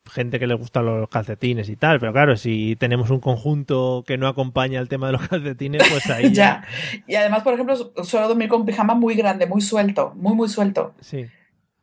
gente 0.09 0.39
que 0.39 0.47
le 0.47 0.55
gustan 0.55 0.86
los 0.86 1.09
calcetines 1.09 1.68
y 1.68 1.76
tal, 1.76 2.01
pero 2.01 2.12
claro, 2.12 2.36
si 2.36 2.76
tenemos 2.76 3.11
un 3.11 3.20
conjunto 3.20 4.05
que 4.07 4.16
no 4.16 4.26
acompaña 4.26 4.80
el 4.80 4.89
tema 4.89 5.07
de 5.07 5.12
los 5.14 5.28
calcetines, 5.28 5.82
pues 5.89 6.09
ahí 6.11 6.32
ya. 6.32 6.64
Y 7.07 7.14
además, 7.14 7.43
por 7.43 7.55
ejemplo, 7.55 7.76
suelo 8.05 8.28
dormir 8.28 8.49
con 8.49 8.64
pijama 8.64 8.95
muy 8.95 9.14
grande, 9.14 9.47
muy 9.47 9.61
suelto, 9.61 10.12
muy, 10.16 10.34
muy 10.34 10.49
suelto. 10.49 10.95
Sí. 11.01 11.26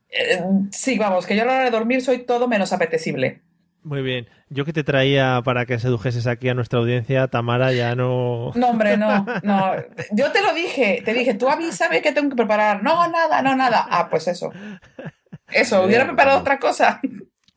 Eh, 0.10 0.43
sí, 0.72 0.97
vamos, 0.97 1.26
que 1.26 1.36
yo 1.36 1.43
a 1.43 1.45
la 1.45 1.53
hora 1.56 1.64
de 1.66 1.72
dormir 1.72 2.01
soy 2.01 2.20
todo 2.20 2.47
menos 2.47 2.74
apetecible. 2.74 3.41
Muy 3.86 4.02
bien. 4.02 4.28
Yo 4.50 4.66
que 4.66 4.74
te 4.74 4.84
traía 4.84 5.42
para 5.46 5.68
que 5.68 5.78
sedujeses 5.78 6.26
aquí 6.26 6.50
a 6.50 6.56
nuestra 6.56 6.80
audiencia, 6.80 7.28
Tamara, 7.28 7.72
ya 7.72 7.94
no. 7.94 8.52
No, 8.56 8.70
hombre, 8.70 8.98
no, 8.98 9.24
no. 9.44 9.74
Yo 10.12 10.32
te 10.32 10.42
lo 10.42 10.56
dije, 10.56 11.04
te 11.06 11.14
dije, 11.14 11.36
tú 11.36 11.48
avísame 11.48 12.02
que 12.02 12.12
tengo 12.12 12.30
que 12.30 12.36
preparar. 12.36 12.82
No, 12.82 13.08
nada, 13.08 13.44
no, 13.44 13.56
nada. 13.56 13.86
Ah, 13.88 14.08
pues 14.10 14.28
eso. 14.28 14.52
Eso, 15.52 15.84
hubiera 15.84 16.06
preparado 16.06 16.40
otra 16.40 16.58
cosa. 16.58 17.00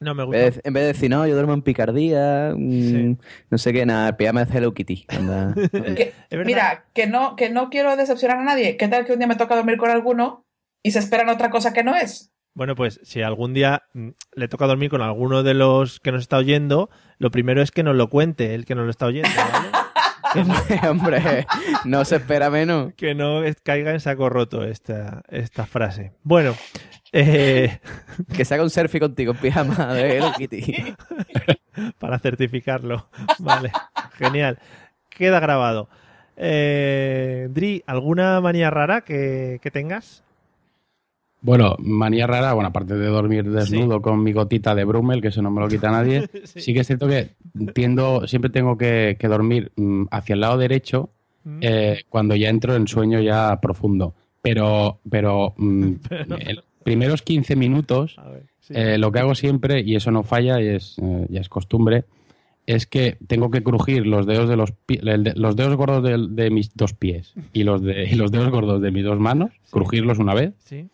No 0.01 0.14
me 0.14 0.24
gusta. 0.24 0.39
En 0.39 0.45
vez, 0.45 0.61
en 0.64 0.72
vez 0.74 0.83
de 0.83 0.87
decir, 0.89 1.11
no, 1.11 1.26
yo 1.26 1.35
duermo 1.35 1.55
en 1.55 1.62
picardía, 1.62 2.53
mm, 2.55 3.16
no 3.51 3.57
sé 3.59 3.72
qué, 3.72 3.87
nada, 3.87 4.16
píame 4.18 4.45
de 4.45 4.57
Hello 4.59 4.74
Kitty. 4.74 5.07
Anda. 5.09 5.55
Que- 5.97 6.12
mira, 6.45 6.85
que 6.93 7.07
no, 7.07 7.37
que 7.37 7.49
no 7.49 7.70
quiero 7.70 7.97
decepcionar 7.97 8.37
a 8.37 8.45
nadie. 8.45 8.76
¿Qué 8.76 8.87
tal 8.89 9.07
que 9.07 9.14
un 9.14 9.18
día 9.18 9.26
me 9.29 9.37
toca 9.37 9.57
dormir 9.57 9.79
con 9.79 9.91
alguno 9.91 10.45
y 10.85 10.91
se 10.91 10.99
esperan 10.99 11.31
otra 11.31 11.49
cosa 11.49 11.72
que 11.72 11.83
no 11.85 11.97
es? 11.97 12.31
Bueno, 12.59 12.74
pues 12.74 12.98
si 13.04 13.22
algún 13.22 13.54
día 13.54 13.84
mm, 13.94 14.09
le 14.34 14.48
toca 14.48 14.66
dormir 14.66 14.90
con 14.90 15.00
alguno 15.00 15.44
de 15.44 15.54
los 15.54 16.00
que 16.00 16.11
nos 16.11 16.22
está 16.22 16.38
oyendo, 16.38 16.90
lo 17.18 17.30
primero 17.30 17.62
es 17.62 17.70
que 17.70 17.84
nos 17.84 17.94
lo 17.94 18.09
cuente, 18.11 18.56
el 18.56 18.64
que 18.64 18.74
nos 18.74 18.84
lo 18.84 18.90
está 18.90 19.06
oyendo, 19.06 19.28
¿vale? 20.32 20.48
Hombre, 20.90 21.46
no 21.84 22.04
se 22.04 22.16
espera 22.16 22.50
menos. 22.50 22.94
que 22.94 23.14
no 23.14 23.42
caiga 23.62 23.92
en 23.92 24.00
saco 24.00 24.28
roto 24.28 24.64
esta, 24.64 25.22
esta 25.28 25.66
frase. 25.66 26.14
Bueno, 26.24 26.56
eh, 27.12 27.78
Que 28.36 28.44
se 28.44 28.54
haga 28.54 28.64
un 28.64 28.70
selfie 28.70 28.98
contigo 28.98 29.34
en 29.34 29.38
pijama 29.38 29.94
de 29.94 30.16
Hello 30.16 30.32
Kitty. 30.36 30.96
para 32.00 32.18
certificarlo. 32.18 33.09
Vale, 33.38 33.70
genial. 34.14 34.59
Queda 35.11 35.38
grabado. 35.38 35.88
Eh, 36.36 37.46
Dri, 37.52 37.84
¿alguna 37.86 38.40
manía 38.40 38.68
rara 38.68 39.02
que, 39.02 39.61
que 39.62 39.70
tengas? 39.70 40.24
Bueno, 41.41 41.76
manía 41.78 42.26
rara, 42.26 42.53
bueno, 42.53 42.68
aparte 42.68 42.95
de 42.97 43.07
dormir 43.07 43.45
desnudo 43.51 44.03
con 44.03 44.22
mi 44.22 44.32
gotita 44.32 44.74
de 44.74 44.84
Brummel, 44.84 45.20
que 45.22 45.28
eso 45.28 45.41
no 45.41 45.51
me 45.51 45.61
lo 45.61 45.68
quita 45.68 45.91
nadie, 45.93 46.28
sí. 46.45 46.74
que 46.74 46.80
es 46.80 46.86
cierto 46.86 47.07
que 47.09 47.30
tiendo, 47.74 48.26
siempre 48.26 48.51
tengo 48.51 48.76
que, 48.76 49.16
que 49.18 49.28
dormir 49.28 49.70
mm, 49.76 50.07
hacia 50.11 50.34
el 50.34 50.41
lado 50.41 50.59
derecho 50.59 51.11
Mm. 51.45 51.59
eh, 51.62 52.01
cuando 52.09 52.34
ya 52.34 52.49
entro 52.51 52.74
en 52.74 52.89
sueño 52.89 53.20
ya 53.20 53.59
profundo. 53.62 54.12
Pero, 54.43 54.99
pero, 55.09 55.55
mm, 55.57 55.93
en 56.11 56.57
los 56.57 56.64
primeros 56.82 57.22
15 57.22 57.55
minutos, 57.57 58.16
eh, 58.70 58.99
lo 58.99 59.12
que 59.12 59.20
hago 59.20 59.34
siempre, 59.36 59.80
y 59.80 59.95
eso 59.95 60.11
no 60.11 60.24
falla, 60.24 60.61
y 60.61 60.66
es, 60.66 60.99
eh, 61.01 61.26
ya 61.30 61.41
es 61.41 61.49
costumbre, 61.49 62.05
es 62.66 62.86
que 62.86 63.16
tengo 63.28 63.51
que 63.51 63.62
crujir 63.62 64.07
los 64.07 64.26
dedos 64.26 64.49
de 64.49 64.57
los 64.57 64.74
el 64.89 65.24
de- 65.24 65.34
los 65.36 65.55
dedos 65.57 65.76
gordos 65.76 66.03
de, 66.03 66.26
de 66.28 66.51
mis 66.51 66.74
dos 66.76 66.93
pies 66.93 67.32
y 67.55 67.62
los 67.62 67.80
de 67.82 68.05
y 68.11 68.16
los 68.16 68.30
dedos 68.32 68.51
gordos 68.51 68.82
de 68.82 68.91
mis 68.91 69.05
dos 69.05 69.18
manos, 69.20 69.51
crujirlos 69.70 70.18
una 70.18 70.34
vez 70.34 70.53
Sí. 70.64 70.89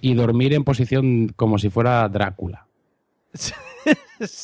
Y 0.00 0.14
dormir 0.14 0.52
en 0.54 0.64
posición 0.64 1.28
como 1.36 1.58
si 1.58 1.70
fuera 1.70 2.08
Drácula. 2.08 2.66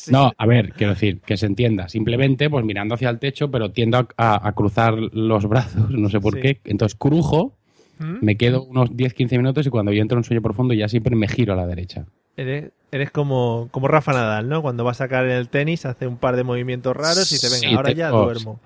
No, 0.09 0.31
a 0.37 0.45
ver, 0.47 0.71
quiero 0.73 0.93
decir, 0.93 1.19
que 1.21 1.37
se 1.37 1.45
entienda. 1.45 1.87
Simplemente, 1.89 2.49
pues 2.49 2.65
mirando 2.65 2.95
hacia 2.95 3.09
el 3.09 3.19
techo, 3.19 3.51
pero 3.51 3.71
tiendo 3.71 3.97
a, 3.97 4.07
a- 4.17 4.47
a 4.47 4.51
cruzar 4.53 4.93
los 4.95 5.45
brazos, 5.49 5.89
no 5.91 6.09
sé 6.09 6.19
por 6.19 6.35
Sí. 6.35 6.39
qué. 6.41 6.61
Entonces 6.63 6.97
crujo, 6.97 7.53
¿Mm? 7.99 8.17
me 8.25 8.37
quedo 8.37 8.63
unos 8.63 8.91
10-15 8.91 9.37
minutos 9.37 9.67
y 9.67 9.69
cuando 9.69 9.91
yo 9.91 10.01
entro 10.01 10.17
en 10.17 10.23
sueño 10.23 10.41
profundo 10.41 10.73
ya 10.73 10.87
siempre 10.87 11.15
me 11.15 11.27
giro 11.27 11.53
a 11.53 11.57
la 11.57 11.67
derecha. 11.67 12.05
Eres, 12.37 12.71
eres 12.91 13.11
como, 13.11 13.67
como 13.71 13.87
Rafa 13.87 14.13
Nadal, 14.13 14.49
¿no? 14.49 14.61
Cuando 14.61 14.83
va 14.83 14.91
a 14.91 14.95
sacar 14.95 15.25
el 15.25 15.49
tenis, 15.49 15.85
hace 15.85 16.07
un 16.07 16.17
par 16.17 16.35
de 16.37 16.43
movimientos 16.43 16.95
raros 16.95 17.31
y 17.31 17.39
te 17.39 17.47
venga, 17.49 17.69
Sí, 17.69 17.75
ahora 17.75 17.91
ya 17.91 18.09
duermo. 18.09 18.59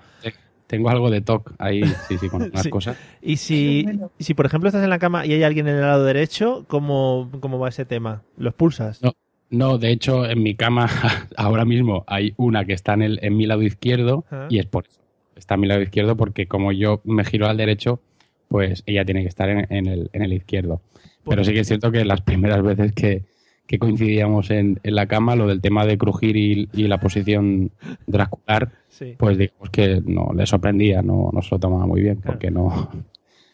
Tengo 0.70 0.88
algo 0.88 1.10
de 1.10 1.20
TOC 1.20 1.52
ahí, 1.58 1.82
sí, 2.08 2.16
sí, 2.18 2.28
con 2.28 2.42
unas 2.50 2.62
Sí. 2.62 2.70
cosas. 2.70 2.96
Y 3.20 3.36
si, 3.38 3.84
si, 4.20 4.34
por 4.34 4.46
ejemplo, 4.46 4.68
estás 4.68 4.84
en 4.84 4.90
la 4.90 5.00
cama 5.00 5.26
y 5.26 5.32
hay 5.32 5.42
alguien 5.42 5.66
en 5.66 5.74
el 5.74 5.80
lado 5.80 6.04
derecho, 6.04 6.64
¿cómo, 6.68 7.28
cómo 7.40 7.58
va 7.58 7.68
ese 7.70 7.84
tema? 7.84 8.22
¿Los 8.38 8.54
pulsas? 8.54 9.02
No, 9.02 9.12
no, 9.50 9.78
de 9.78 9.90
hecho, 9.90 10.24
en 10.24 10.42
mi 10.42 10.54
cama 10.54 10.88
ahora 11.36 11.64
mismo 11.64 12.04
hay 12.06 12.34
una 12.36 12.64
que 12.64 12.72
está 12.72 12.94
en, 12.94 13.02
el, 13.02 13.18
en 13.22 13.36
mi 13.36 13.46
lado 13.46 13.62
izquierdo 13.62 14.24
Ah. 14.30 14.46
y 14.48 14.60
es 14.60 14.66
por 14.66 14.86
eso. 14.86 15.00
Está 15.34 15.54
en 15.54 15.60
mi 15.62 15.66
lado 15.66 15.82
izquierdo 15.82 16.16
porque 16.16 16.46
como 16.46 16.70
yo 16.70 17.00
me 17.04 17.24
giro 17.24 17.48
al 17.48 17.56
derecho, 17.56 18.00
pues 18.48 18.84
ella 18.86 19.04
tiene 19.04 19.22
que 19.22 19.28
estar 19.28 19.48
en, 19.48 19.66
en 19.70 19.86
el, 19.86 20.08
en 20.12 20.22
el 20.22 20.32
izquierdo. 20.34 20.80
Pero 21.28 21.42
sí 21.44 21.52
que 21.52 21.60
es 21.60 21.66
cierto 21.66 21.90
que 21.90 22.04
las 22.04 22.20
primeras 22.20 22.62
veces 22.62 22.92
que, 22.92 23.24
que 23.70 23.78
coincidíamos 23.78 24.50
en, 24.50 24.80
en 24.82 24.94
la 24.96 25.06
cama, 25.06 25.36
lo 25.36 25.46
del 25.46 25.60
tema 25.60 25.86
de 25.86 25.96
crujir 25.96 26.36
y, 26.36 26.68
y 26.72 26.88
la 26.88 26.98
posición 26.98 27.70
dracular, 28.08 28.72
Sí. 28.88 29.14
pues 29.16 29.38
digamos 29.38 29.70
que 29.70 30.02
no 30.04 30.32
le 30.34 30.44
sorprendía, 30.44 31.02
no, 31.02 31.30
no 31.32 31.40
se 31.40 31.54
lo 31.54 31.60
tomaba 31.60 31.86
muy 31.86 32.00
bien 32.00 32.20
porque 32.20 32.50
no 32.50 32.90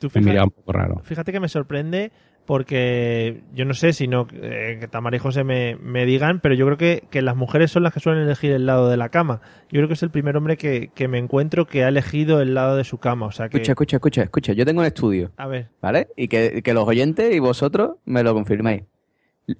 Tú 0.01 0.07
me 0.07 0.11
fíjate- 0.11 0.21
miraba 0.25 0.45
un 0.45 0.51
poco 0.53 0.73
raro. 0.73 1.01
Fíjate 1.05 1.33
que 1.33 1.41
me 1.41 1.49
sorprende 1.49 2.13
porque 2.47 3.43
yo 3.55 3.67
no 3.67 3.75
sé 3.75 3.93
si 3.93 4.09
no 4.09 4.27
eh, 4.33 4.79
que 4.81 4.89
Tamara 4.89 5.17
y 5.17 5.19
José 5.19 5.45
me, 5.45 5.77
me 5.77 6.07
digan, 6.07 6.41
pero 6.41 6.55
yo 6.55 6.65
creo 6.65 6.79
que, 6.79 7.05
que 7.11 7.21
las 7.21 7.37
mujeres 7.37 7.71
son 7.71 7.83
las 7.83 7.93
que 7.93 8.01
suelen 8.01 8.23
elegir 8.25 8.53
el 8.53 8.65
lado 8.65 8.89
de 8.89 8.97
la 8.97 9.11
cama. 9.11 9.43
Yo 9.71 9.79
creo 9.81 9.89
que 9.89 9.95
es 9.95 10.03
el 10.03 10.11
primer 10.11 10.37
hombre 10.39 10.57
que, 10.57 10.91
que 10.95 11.09
me 11.09 11.19
encuentro 11.19 11.67
que 11.67 11.85
ha 11.85 11.89
elegido 11.89 12.41
el 12.41 12.55
lado 12.55 12.77
de 12.77 12.85
su 12.85 12.97
cama. 12.99 13.27
O 13.27 13.33
sea 13.33 13.49
que. 13.51 13.59
Escucha, 13.59 13.73
escucha, 13.73 13.97
escucha, 13.97 14.23
escucha. 14.23 14.53
Yo 14.55 14.65
tengo 14.65 14.81
un 14.81 14.87
estudio, 14.87 15.33
A 15.37 15.47
ver. 15.47 15.69
¿vale? 15.83 16.09
Y 16.17 16.29
que, 16.29 16.63
que 16.63 16.73
los 16.73 16.87
oyentes 16.89 17.35
y 17.35 17.39
vosotros 17.39 17.97
me 18.07 18.23
lo 18.23 18.33
confirmáis. 18.33 18.83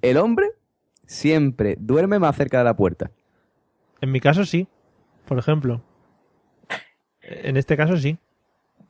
El 0.01 0.17
hombre 0.17 0.47
siempre 1.05 1.77
duerme 1.79 2.19
más 2.19 2.35
cerca 2.35 2.57
de 2.59 2.63
la 2.65 2.75
puerta. 2.75 3.11
En 4.01 4.11
mi 4.11 4.19
caso 4.19 4.45
sí, 4.45 4.67
por 5.27 5.39
ejemplo. 5.39 5.81
En 7.21 7.57
este 7.57 7.75
caso 7.75 7.97
sí. 7.97 8.17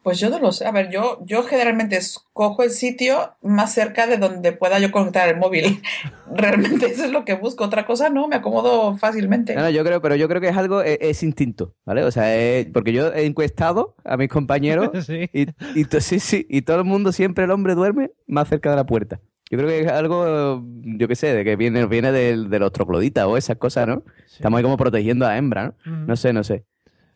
Pues 0.03 0.19
yo 0.19 0.29
no 0.29 0.39
lo 0.39 0.53
sé. 0.53 0.65
A 0.65 0.71
ver, 0.71 0.89
yo, 0.89 1.19
yo 1.25 1.43
generalmente 1.43 1.97
escojo 1.97 2.63
el 2.63 2.69
sitio 2.69 3.33
más 3.41 3.73
cerca 3.73 4.07
de 4.07 4.15
donde 4.17 4.53
pueda 4.53 4.79
yo 4.79 4.89
conectar 4.91 5.27
el 5.27 5.35
móvil. 5.37 5.81
Realmente 6.33 6.85
eso 6.85 7.03
es 7.05 7.11
lo 7.11 7.25
que 7.25 7.33
busco. 7.33 7.65
Otra 7.65 7.85
cosa 7.85 8.09
no, 8.09 8.27
me 8.27 8.37
acomodo 8.37 8.95
fácilmente. 8.97 9.53
No, 9.53 9.63
no, 9.63 9.69
yo 9.69 9.83
creo, 9.83 10.01
pero 10.01 10.15
yo 10.15 10.29
creo 10.29 10.39
que 10.39 10.47
es 10.49 10.55
algo, 10.57 10.81
es, 10.81 10.97
es 11.01 11.23
instinto, 11.23 11.73
¿vale? 11.83 12.03
O 12.05 12.11
sea, 12.11 12.33
es- 12.37 12.67
porque 12.67 12.93
yo 12.93 13.11
he 13.13 13.25
encuestado 13.25 13.95
a 14.05 14.15
mis 14.15 14.29
compañeros 14.29 14.91
Sí. 15.05 15.29
y, 15.33 15.83
sí, 15.99 16.19
sí, 16.19 16.45
y 16.49 16.61
todo 16.61 16.77
el 16.77 16.85
mundo 16.85 17.11
siempre 17.11 17.43
el 17.43 17.51
hombre 17.51 17.75
duerme 17.75 18.11
más 18.27 18.47
cerca 18.47 18.69
de 18.69 18.75
la 18.77 18.85
puerta. 18.85 19.19
Yo 19.49 19.57
creo 19.57 19.69
que 19.69 19.79
es 19.81 19.87
algo, 19.91 20.63
yo 20.83 21.07
qué 21.07 21.15
sé, 21.15 21.33
de 21.33 21.43
que 21.45 21.55
viene, 21.55 21.85
viene 21.85 22.11
del- 22.11 22.49
de, 22.49 22.59
los 22.59 22.71
trogloditas 22.71 23.25
o 23.25 23.37
esas 23.37 23.57
cosas, 23.57 23.87
¿no? 23.87 24.03
Estamos 24.25 24.57
ahí 24.57 24.63
como 24.63 24.77
protegiendo 24.77 25.25
a 25.25 25.37
hembra, 25.37 25.73
¿no? 25.85 26.05
No 26.05 26.15
sé, 26.17 26.33
no 26.33 26.43
sé. 26.43 26.65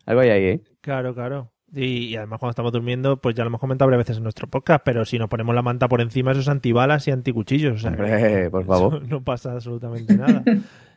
Algo 0.06 0.22
hay 0.22 0.30
ahí, 0.30 0.44
¿eh? 0.44 0.62
Claro, 0.80 1.14
claro. 1.14 1.52
Y, 1.74 2.06
y 2.06 2.16
además 2.16 2.38
cuando 2.38 2.50
estamos 2.50 2.72
durmiendo, 2.72 3.16
pues 3.18 3.34
ya 3.34 3.44
lo 3.44 3.48
hemos 3.48 3.60
comentado 3.60 3.88
varias 3.90 4.06
veces 4.06 4.16
en 4.18 4.22
nuestro 4.24 4.46
podcast, 4.46 4.82
pero 4.84 5.04
si 5.04 5.18
nos 5.18 5.28
ponemos 5.28 5.54
la 5.54 5.62
manta 5.62 5.88
por 5.88 6.00
encima, 6.00 6.32
eso 6.32 6.40
es 6.40 6.48
antibalas 6.48 7.06
y 7.08 7.10
anticuchillos. 7.10 7.76
O 7.76 7.78
sea, 7.78 7.90
Hombre, 7.90 8.50
por 8.50 8.64
favor. 8.66 9.06
no 9.08 9.22
pasa 9.22 9.52
absolutamente 9.52 10.16
nada. 10.16 10.42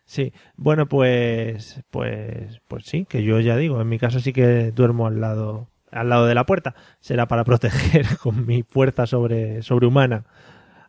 Sí, 0.08 0.34
bueno, 0.56 0.88
pues, 0.88 1.82
pues, 1.90 2.62
pues 2.68 2.86
sí, 2.86 3.06
que 3.10 3.24
yo 3.24 3.40
ya 3.40 3.58
digo, 3.58 3.82
en 3.82 3.90
mi 3.90 3.98
caso 3.98 4.20
sí 4.20 4.34
que 4.34 4.72
duermo 4.72 5.08
al 5.08 5.20
lado, 5.20 5.68
al 5.90 6.10
lado 6.10 6.28
de 6.28 6.36
la 6.36 6.46
puerta. 6.46 6.76
Será 7.00 7.28
para 7.28 7.44
proteger 7.44 8.06
con 8.22 8.46
mi 8.46 8.62
fuerza 8.62 9.08
sobre, 9.08 9.64
sobrehumana 9.64 10.26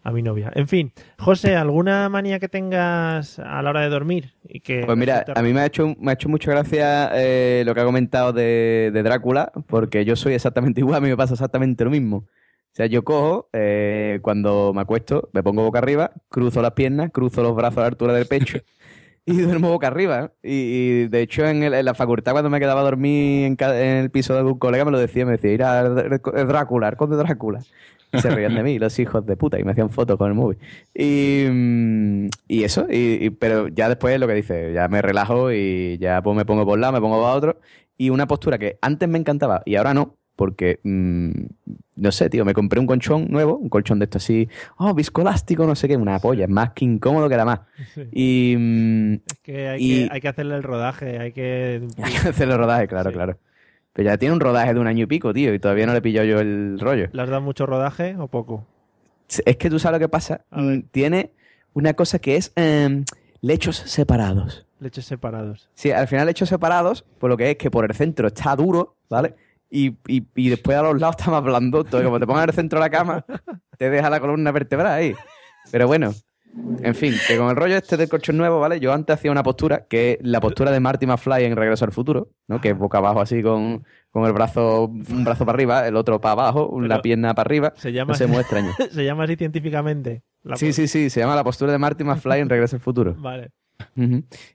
a 0.06 0.12
mi 0.12 0.22
novia. 0.22 0.52
En 0.54 0.68
fin, 0.68 0.92
José, 1.18 1.56
¿alguna 1.56 2.08
manía 2.08 2.38
que 2.38 2.48
tengas 2.48 3.40
a 3.40 3.60
la 3.60 3.70
hora 3.70 3.80
de 3.80 3.88
dormir? 3.88 4.34
Y 4.44 4.60
que 4.60 4.84
Pues 4.86 4.96
mira, 4.96 5.24
a 5.34 5.42
mí 5.42 5.52
me 5.52 5.60
ha 5.60 5.66
hecho, 5.66 5.96
me 5.98 6.12
ha 6.12 6.14
hecho 6.14 6.28
mucha 6.28 6.52
gracia 6.52 7.10
eh, 7.14 7.64
lo 7.66 7.74
que 7.74 7.80
ha 7.80 7.84
comentado 7.84 8.32
de, 8.32 8.92
de 8.94 9.02
Drácula, 9.02 9.50
porque 9.66 10.04
yo 10.04 10.14
soy 10.14 10.34
exactamente 10.34 10.80
igual, 10.82 10.98
a 10.98 11.00
mí 11.00 11.08
me 11.08 11.16
pasa 11.16 11.34
exactamente 11.34 11.82
lo 11.84 11.90
mismo. 11.90 12.18
O 12.18 12.76
sea, 12.76 12.86
yo 12.86 13.02
cojo, 13.02 13.48
eh, 13.52 14.20
cuando 14.22 14.72
me 14.72 14.82
acuesto, 14.82 15.28
me 15.32 15.42
pongo 15.42 15.64
boca 15.64 15.80
arriba, 15.80 16.12
cruzo 16.28 16.62
las 16.62 16.72
piernas, 16.72 17.10
cruzo 17.10 17.42
los 17.42 17.56
brazos 17.56 17.78
a 17.78 17.80
la 17.80 17.86
altura 17.88 18.12
del 18.12 18.26
pecho 18.26 18.58
y 19.26 19.38
duermo 19.40 19.70
boca 19.70 19.88
arriba. 19.88 20.32
Y, 20.42 20.50
y, 21.04 21.08
de 21.08 21.22
hecho, 21.22 21.44
en, 21.46 21.62
el- 21.62 21.84
la 21.84 21.94
facultad, 21.94 22.32
cuando 22.32 22.50
me 22.50 22.60
quedaba 22.60 22.80
a 22.80 22.84
dormir 22.84 23.46
en, 23.46 23.56
el 23.60 24.10
piso 24.10 24.32
de 24.34 24.40
algún 24.40 24.58
colega, 24.58 24.84
me 24.84 24.92
lo 24.92 24.98
decía, 24.98 25.26
me 25.26 25.32
decía, 25.32 25.52
ir 25.52 25.62
a 25.64 25.82
Drácula, 25.88 26.88
al 26.88 26.96
conde 26.96 27.16
Drácula. 27.16 27.60
Y 28.12 28.20
se 28.20 28.30
reían 28.30 28.54
de 28.54 28.62
mí, 28.62 28.78
los 28.78 28.98
hijos 29.00 29.26
de 29.26 29.36
puta, 29.36 29.58
y 29.58 29.64
me 29.64 29.72
hacían 29.72 29.90
fotos 29.90 30.16
con 30.16 30.28
el 30.28 30.34
móvil. 30.34 30.58
Y, 30.94 31.44
mm, 31.50 32.28
y 32.48 32.64
eso, 32.64 32.86
y, 32.90 33.30
pero 33.30 33.68
ya 33.68 33.88
después 33.88 34.18
lo 34.20 34.26
que 34.28 34.34
dice, 34.34 34.72
ya 34.72 34.88
me 34.88 35.02
relajo 35.02 35.52
y 35.52 35.98
ya 35.98 36.22
pues 36.22 36.36
me 36.36 36.44
pongo 36.44 36.64
por 36.64 36.74
un 36.74 36.80
lado, 36.82 36.92
me 36.94 37.00
pongo 37.00 37.20
por 37.20 37.36
otro. 37.36 37.60
Y 37.98 38.10
una 38.10 38.26
postura 38.26 38.58
que 38.58 38.78
antes 38.82 39.08
me 39.08 39.18
encantaba 39.18 39.62
y 39.64 39.76
ahora 39.76 39.92
no, 39.94 40.16
porque, 40.36 40.80
mm, 40.84 41.30
no 41.96 42.12
sé, 42.12 42.28
tío, 42.30 42.44
me 42.44 42.52
compré 42.54 42.78
un 42.78 42.86
colchón 42.86 43.26
nuevo, 43.30 43.56
un 43.56 43.68
colchón 43.70 43.98
de 43.98 44.04
esto 44.04 44.18
así, 44.18 44.48
oh, 44.76 44.94
viscoelástico, 44.94 45.66
no 45.66 45.74
sé 45.74 45.88
qué, 45.88 45.96
una 45.96 46.18
polla, 46.18 46.44
es 46.44 46.50
más 46.50 46.70
que 46.72 46.84
incómodo 46.84 47.28
que 47.28 47.36
la 47.36 47.44
más. 47.44 47.60
Sí. 47.94 48.02
Y, 48.12 48.56
mm, 48.58 49.16
que 49.42 49.68
hay, 49.68 49.82
y- 49.82 50.06
que 50.08 50.14
hay 50.14 50.20
que 50.20 50.28
hacerle 50.28 50.54
el 50.56 50.62
rodaje, 50.62 51.18
hay 51.18 51.32
que... 51.32 51.86
hay 52.02 52.12
que 52.12 52.28
hacer 52.28 52.48
el 52.48 52.56
rodaje, 52.58 52.86
claro, 52.86 53.10
claro. 53.12 53.38
Pero 53.94 54.10
ya 54.10 54.18
tiene 54.18 54.34
un 54.34 54.40
rodaje 54.40 54.74
de 54.74 54.80
un 54.80 54.86
año 54.86 55.04
y 55.04 55.06
pico, 55.06 55.32
tío, 55.32 55.54
y 55.54 55.58
todavía 55.58 55.86
no 55.86 55.92
le 55.92 55.98
he 55.98 56.02
pillado 56.02 56.26
yo 56.26 56.38
el 56.38 56.78
rollo. 56.78 57.08
¿Le 57.12 57.22
has 57.22 57.30
dado 57.30 57.40
mucho 57.40 57.64
rodaje 57.64 58.14
o 58.18 58.28
poco? 58.28 58.66
Es 59.46 59.56
que 59.56 59.70
tú 59.70 59.78
sabes 59.78 59.98
lo 59.98 60.04
que 60.04 60.10
pasa. 60.10 60.44
Mm, 60.50 60.80
Tiene 60.90 61.30
una 61.72 61.94
cosa 61.94 62.18
que 62.18 62.36
es 62.36 62.52
em, 62.56 63.04
lechos 63.40 63.76
separados. 63.76 64.66
Lechos 64.80 65.06
separados. 65.06 65.70
Sí, 65.74 65.90
al 65.92 66.06
final 66.08 66.28
hechos 66.28 66.50
separados, 66.50 67.06
por 67.18 67.30
lo 67.30 67.38
que 67.38 67.52
es 67.52 67.56
que 67.56 67.70
por 67.70 67.86
el 67.86 67.94
centro 67.96 68.26
está 68.28 68.54
duro, 68.54 68.96
¿vale? 69.08 69.34
Y, 69.68 69.96
y, 70.06 70.24
y 70.34 70.48
después 70.48 70.76
a 70.76 70.82
los 70.82 71.00
lados 71.00 71.16
está 71.18 71.30
más 71.30 71.42
blando. 71.42 71.84
Todo, 71.84 72.02
como 72.04 72.20
te 72.20 72.26
pongas 72.26 72.44
en 72.44 72.50
el 72.50 72.54
centro 72.54 72.78
de 72.78 72.84
la 72.86 72.90
cama, 72.90 73.24
te 73.78 73.90
deja 73.90 74.10
la 74.10 74.20
columna 74.20 74.52
vertebral 74.52 74.92
ahí. 74.92 75.14
Pero 75.70 75.86
bueno, 75.86 76.12
en 76.82 76.94
fin, 76.94 77.14
que 77.26 77.36
con 77.36 77.50
el 77.50 77.56
rollo 77.56 77.76
este 77.76 77.96
del 77.96 78.08
colchón 78.08 78.36
nuevo, 78.36 78.60
¿vale? 78.60 78.80
Yo 78.80 78.92
antes 78.92 79.14
hacía 79.14 79.30
una 79.30 79.42
postura 79.42 79.86
que 79.88 80.12
es 80.12 80.18
la 80.22 80.40
postura 80.40 80.70
de 80.70 80.80
Marty 80.80 81.06
McFly 81.06 81.44
en 81.44 81.56
Regreso 81.56 81.84
al 81.84 81.92
Futuro, 81.92 82.30
¿no? 82.48 82.60
Que 82.60 82.70
es 82.70 82.78
boca 82.78 82.98
abajo 82.98 83.20
así 83.20 83.42
con, 83.42 83.84
con 84.10 84.24
el 84.24 84.32
brazo, 84.32 84.86
un 84.86 85.24
brazo 85.24 85.44
para 85.44 85.56
arriba, 85.56 85.86
el 85.86 85.96
otro 85.96 86.20
para 86.20 86.32
abajo, 86.32 86.80
la 86.80 87.02
pierna 87.02 87.34
para 87.34 87.48
arriba. 87.48 87.72
Se 87.76 87.92
llama, 87.92 88.14
No 88.28 88.40
extraño. 88.40 88.72
se 88.90 89.04
llama 89.04 89.24
así 89.24 89.36
científicamente. 89.36 90.22
Sí, 90.54 90.72
sí, 90.72 90.88
sí, 90.88 91.10
se 91.10 91.20
llama 91.20 91.34
la 91.34 91.44
postura 91.44 91.72
de 91.72 91.78
Marty 91.78 92.04
McFly 92.04 92.40
en 92.40 92.48
Regreso 92.48 92.76
al 92.76 92.80
Futuro. 92.80 93.14
Vale. 93.18 93.50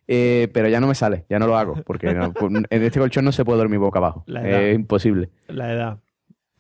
Eh, 0.07 0.49
pero 0.53 0.67
ya 0.69 0.80
no 0.80 0.88
me 0.88 0.95
sale, 0.95 1.26
ya 1.30 1.39
no 1.39 1.47
lo 1.47 1.57
hago, 1.57 1.76
porque 1.86 2.13
no- 2.13 2.34
en 2.69 2.84
este 2.84 2.99
colchón 2.99 3.26
no 3.26 3.32
se 3.32 3.45
puede 3.45 3.59
dormir 3.59 3.80
boca 3.80 3.99
abajo. 3.99 4.24
Es 4.28 4.76
imposible. 4.76 5.30
La 5.47 5.72
edad. 5.74 5.97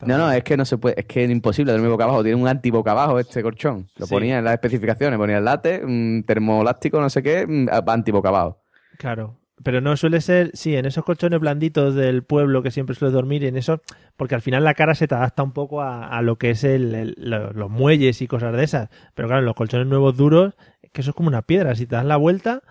No, 0.03 0.17
no, 0.17 0.31
es 0.31 0.43
que 0.43 0.57
no 0.57 0.65
se 0.65 0.79
puede, 0.79 0.99
es 0.99 1.05
que 1.05 1.23
es 1.23 1.29
imposible 1.29 1.71
dormir 1.71 1.91
boca 1.91 2.05
abajo. 2.05 2.23
Tiene 2.23 2.41
un 2.41 2.47
anti 2.47 2.71
boca 2.71 2.91
abajo 2.91 3.19
este 3.19 3.43
colchón. 3.43 3.87
Lo 3.97 4.07
Sí. 4.07 4.13
ponía 4.15 4.39
en 4.39 4.45
las 4.45 4.53
especificaciones, 4.53 5.19
ponía 5.19 5.37
el 5.37 5.45
late, 5.45 5.83
un 5.85 6.23
termolástico, 6.25 6.99
no 6.99 7.09
sé 7.09 7.21
qué, 7.21 7.45
mm, 7.47 7.67
anti 7.87 8.11
boca 8.11 8.29
abajo. 8.29 8.63
Claro. 8.97 9.37
Pero 9.63 9.79
no 9.79 9.95
suele 9.95 10.19
ser, 10.21 10.49
sí, 10.55 10.75
en 10.75 10.87
esos 10.87 11.03
colchones 11.05 11.39
blanditos 11.39 11.93
del 11.93 12.23
pueblo 12.23 12.63
que 12.63 12.71
siempre 12.71 12.95
suele 12.95 13.13
dormir, 13.13 13.45
en 13.45 13.57
eso, 13.57 13.83
porque 14.17 14.33
al 14.33 14.41
final 14.41 14.63
la 14.63 14.73
cara 14.73 14.95
se 14.95 15.07
te 15.07 15.13
adapta 15.13 15.43
un 15.43 15.51
poco 15.51 15.81
a, 15.83 16.07
a 16.07 16.23
lo 16.23 16.37
que 16.39 16.49
es 16.49 16.63
el, 16.63 16.95
el- 16.95 17.15
lo- 17.19 17.51
los 17.53 17.69
muelles 17.69 18.23
y 18.23 18.27
cosas 18.27 18.55
de 18.57 18.63
esas. 18.63 18.89
Pero 19.13 19.27
claro, 19.27 19.41
en 19.41 19.45
los 19.45 19.53
colchones 19.53 19.85
nuevos 19.85 20.17
duros, 20.17 20.55
que 20.91 21.01
eso 21.01 21.11
es 21.11 21.15
como 21.15 21.29
una 21.29 21.41
piedra. 21.41 21.75
Si 21.75 21.85
te 21.85 21.95
das 21.95 22.05
la 22.05 22.17
vuelta, 22.17 22.61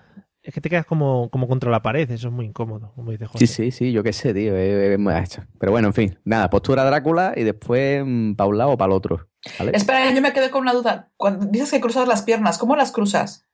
es 0.43 0.55
que 0.55 0.61
te 0.61 0.71
quedas 0.71 0.87
como, 0.87 1.31
como 1.31 1.49
contra 1.49 1.71
la 1.71 1.83
pared. 1.83 2.11
Eso 2.11 2.29
es 2.29 2.35
muy 2.35 2.47
incómodo, 2.47 2.93
como 2.95 3.11
dice 3.11 3.27
José. 3.27 3.47
Sí, 3.47 3.55
sí, 3.55 3.71
sí, 3.71 3.93
yo 3.93 4.03
qué 4.03 4.12
sé, 4.12 4.33
tío. 4.35 4.53
muy 4.99 5.14
hecho. 5.14 5.43
Pero 5.59 5.73
bueno, 5.73 5.89
en 5.89 5.95
fin, 5.95 6.18
nada, 6.25 6.51
postura 6.51 6.85
Drácula 6.85 7.35
y 7.37 7.45
después 7.45 8.03
para 8.37 8.49
un 8.49 8.59
lado 8.59 8.73
o 8.73 8.79
para 8.79 8.93
el 8.93 8.97
otro. 8.97 9.29
¿vale? 9.59 9.73
Espera, 9.75 10.12
yo 10.12 10.21
me 10.21 10.33
quedé 10.33 10.51
con 10.51 10.62
una 10.62 10.73
duda. 10.73 11.09
Cuando 11.16 11.47
dices 11.47 11.71
que 11.71 11.81
cruzas 11.81 12.09
las 12.09 12.23
piernas, 12.23 12.59
¿cómo 12.59 12.77
las 12.77 12.93
cruzas? 12.93 13.47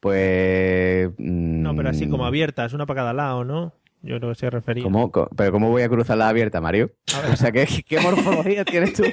Pues. 0.00 1.10
No, 1.18 1.76
pero 1.76 1.90
así 1.90 2.06
mm, 2.06 2.10
como 2.10 2.26
abiertas, 2.26 2.72
una 2.72 2.86
para 2.86 3.00
cada 3.00 3.12
lado, 3.12 3.44
¿no? 3.44 3.74
Yo 4.02 4.18
creo 4.18 4.32
que 4.32 4.38
se 4.38 4.50
refería. 4.50 4.82
¿Cómo, 4.82 5.12
¿Pero 5.12 5.52
cómo 5.52 5.70
voy 5.70 5.82
a 5.82 5.88
cruzar 5.88 6.18
la 6.18 6.28
abierta, 6.28 6.60
Mario? 6.60 6.90
O 7.32 7.36
sea, 7.36 7.52
¿qué, 7.52 7.66
qué 7.86 8.00
morfología 8.00 8.64
tienes 8.64 8.94
tú? 8.94 9.04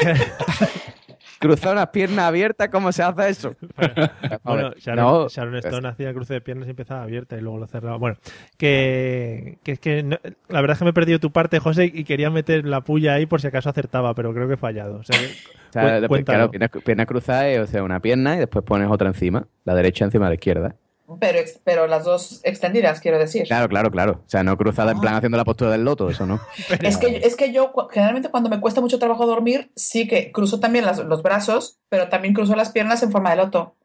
Cruzar 1.40 1.72
unas 1.72 1.88
piernas 1.88 2.26
abiertas, 2.26 2.68
¿cómo 2.68 2.92
se 2.92 3.02
hace 3.02 3.28
eso? 3.30 3.56
Bueno, 4.44 4.72
Sharon, 4.76 5.04
no, 5.04 5.28
Sharon 5.28 5.56
Stone 5.56 5.88
hacía 5.88 6.12
cruce 6.12 6.34
de 6.34 6.40
piernas 6.40 6.66
y 6.66 6.70
empezaba 6.70 7.02
abierta 7.02 7.36
y 7.36 7.40
luego 7.40 7.58
lo 7.58 7.66
cerraba. 7.66 7.96
Bueno, 7.96 8.16
que, 8.56 9.58
que 9.62 9.72
es 9.72 9.78
que 9.80 10.02
no- 10.02 10.18
la 10.48 10.60
verdad 10.60 10.74
es 10.74 10.78
que 10.78 10.84
me 10.84 10.90
he 10.90 10.94
perdido 10.94 11.18
tu 11.18 11.30
parte, 11.32 11.58
José, 11.58 11.90
y 11.92 12.04
quería 12.04 12.30
meter 12.30 12.66
la 12.66 12.82
puya 12.82 13.14
ahí 13.14 13.26
por 13.26 13.40
si 13.40 13.46
acaso 13.46 13.70
acertaba, 13.70 14.14
pero 14.14 14.32
creo 14.34 14.46
que 14.48 14.54
he 14.54 14.58
fallado. 14.58 14.96
O 14.98 15.02
sea, 15.02 15.16
O 15.70 16.24
claro, 16.24 16.50
pierna, 16.50 16.68
pierna 16.68 17.06
cruzada 17.06 17.48
es 17.48 17.60
o 17.60 17.66
sea, 17.66 17.82
una 17.82 18.00
pierna 18.00 18.36
y 18.36 18.38
después 18.40 18.64
pones 18.64 18.90
otra 18.90 19.08
encima, 19.08 19.46
la 19.64 19.74
derecha 19.74 20.04
encima 20.04 20.26
de 20.26 20.30
la 20.30 20.34
izquierda. 20.34 20.74
Pero, 21.18 21.38
pero 21.64 21.86
las 21.86 22.04
dos 22.04 22.40
extendidas, 22.44 23.00
quiero 23.00 23.18
decir. 23.18 23.44
Claro, 23.46 23.68
claro, 23.68 23.90
claro. 23.90 24.22
O 24.24 24.28
sea, 24.28 24.42
no 24.44 24.56
cruzada 24.56 24.92
en 24.92 25.00
plan 25.00 25.14
haciendo 25.14 25.36
la 25.38 25.44
postura 25.44 25.70
del 25.70 25.84
loto, 25.84 26.10
eso 26.10 26.26
no. 26.26 26.38
Es 26.82 26.96
que, 26.98 27.16
es 27.18 27.36
que 27.36 27.52
yo 27.52 27.72
generalmente 27.90 28.28
cuando 28.30 28.48
me 28.50 28.60
cuesta 28.60 28.80
mucho 28.80 28.98
trabajo 28.98 29.26
dormir, 29.26 29.72
sí 29.74 30.06
que 30.06 30.30
cruzo 30.30 30.60
también 30.60 30.84
las- 30.84 30.98
los 31.04 31.22
brazos, 31.22 31.80
pero 31.88 32.08
también 32.08 32.34
cruzo 32.34 32.54
las 32.54 32.70
piernas 32.70 33.02
en 33.02 33.10
forma 33.10 33.30
de 33.30 33.36
loto. 33.36 33.76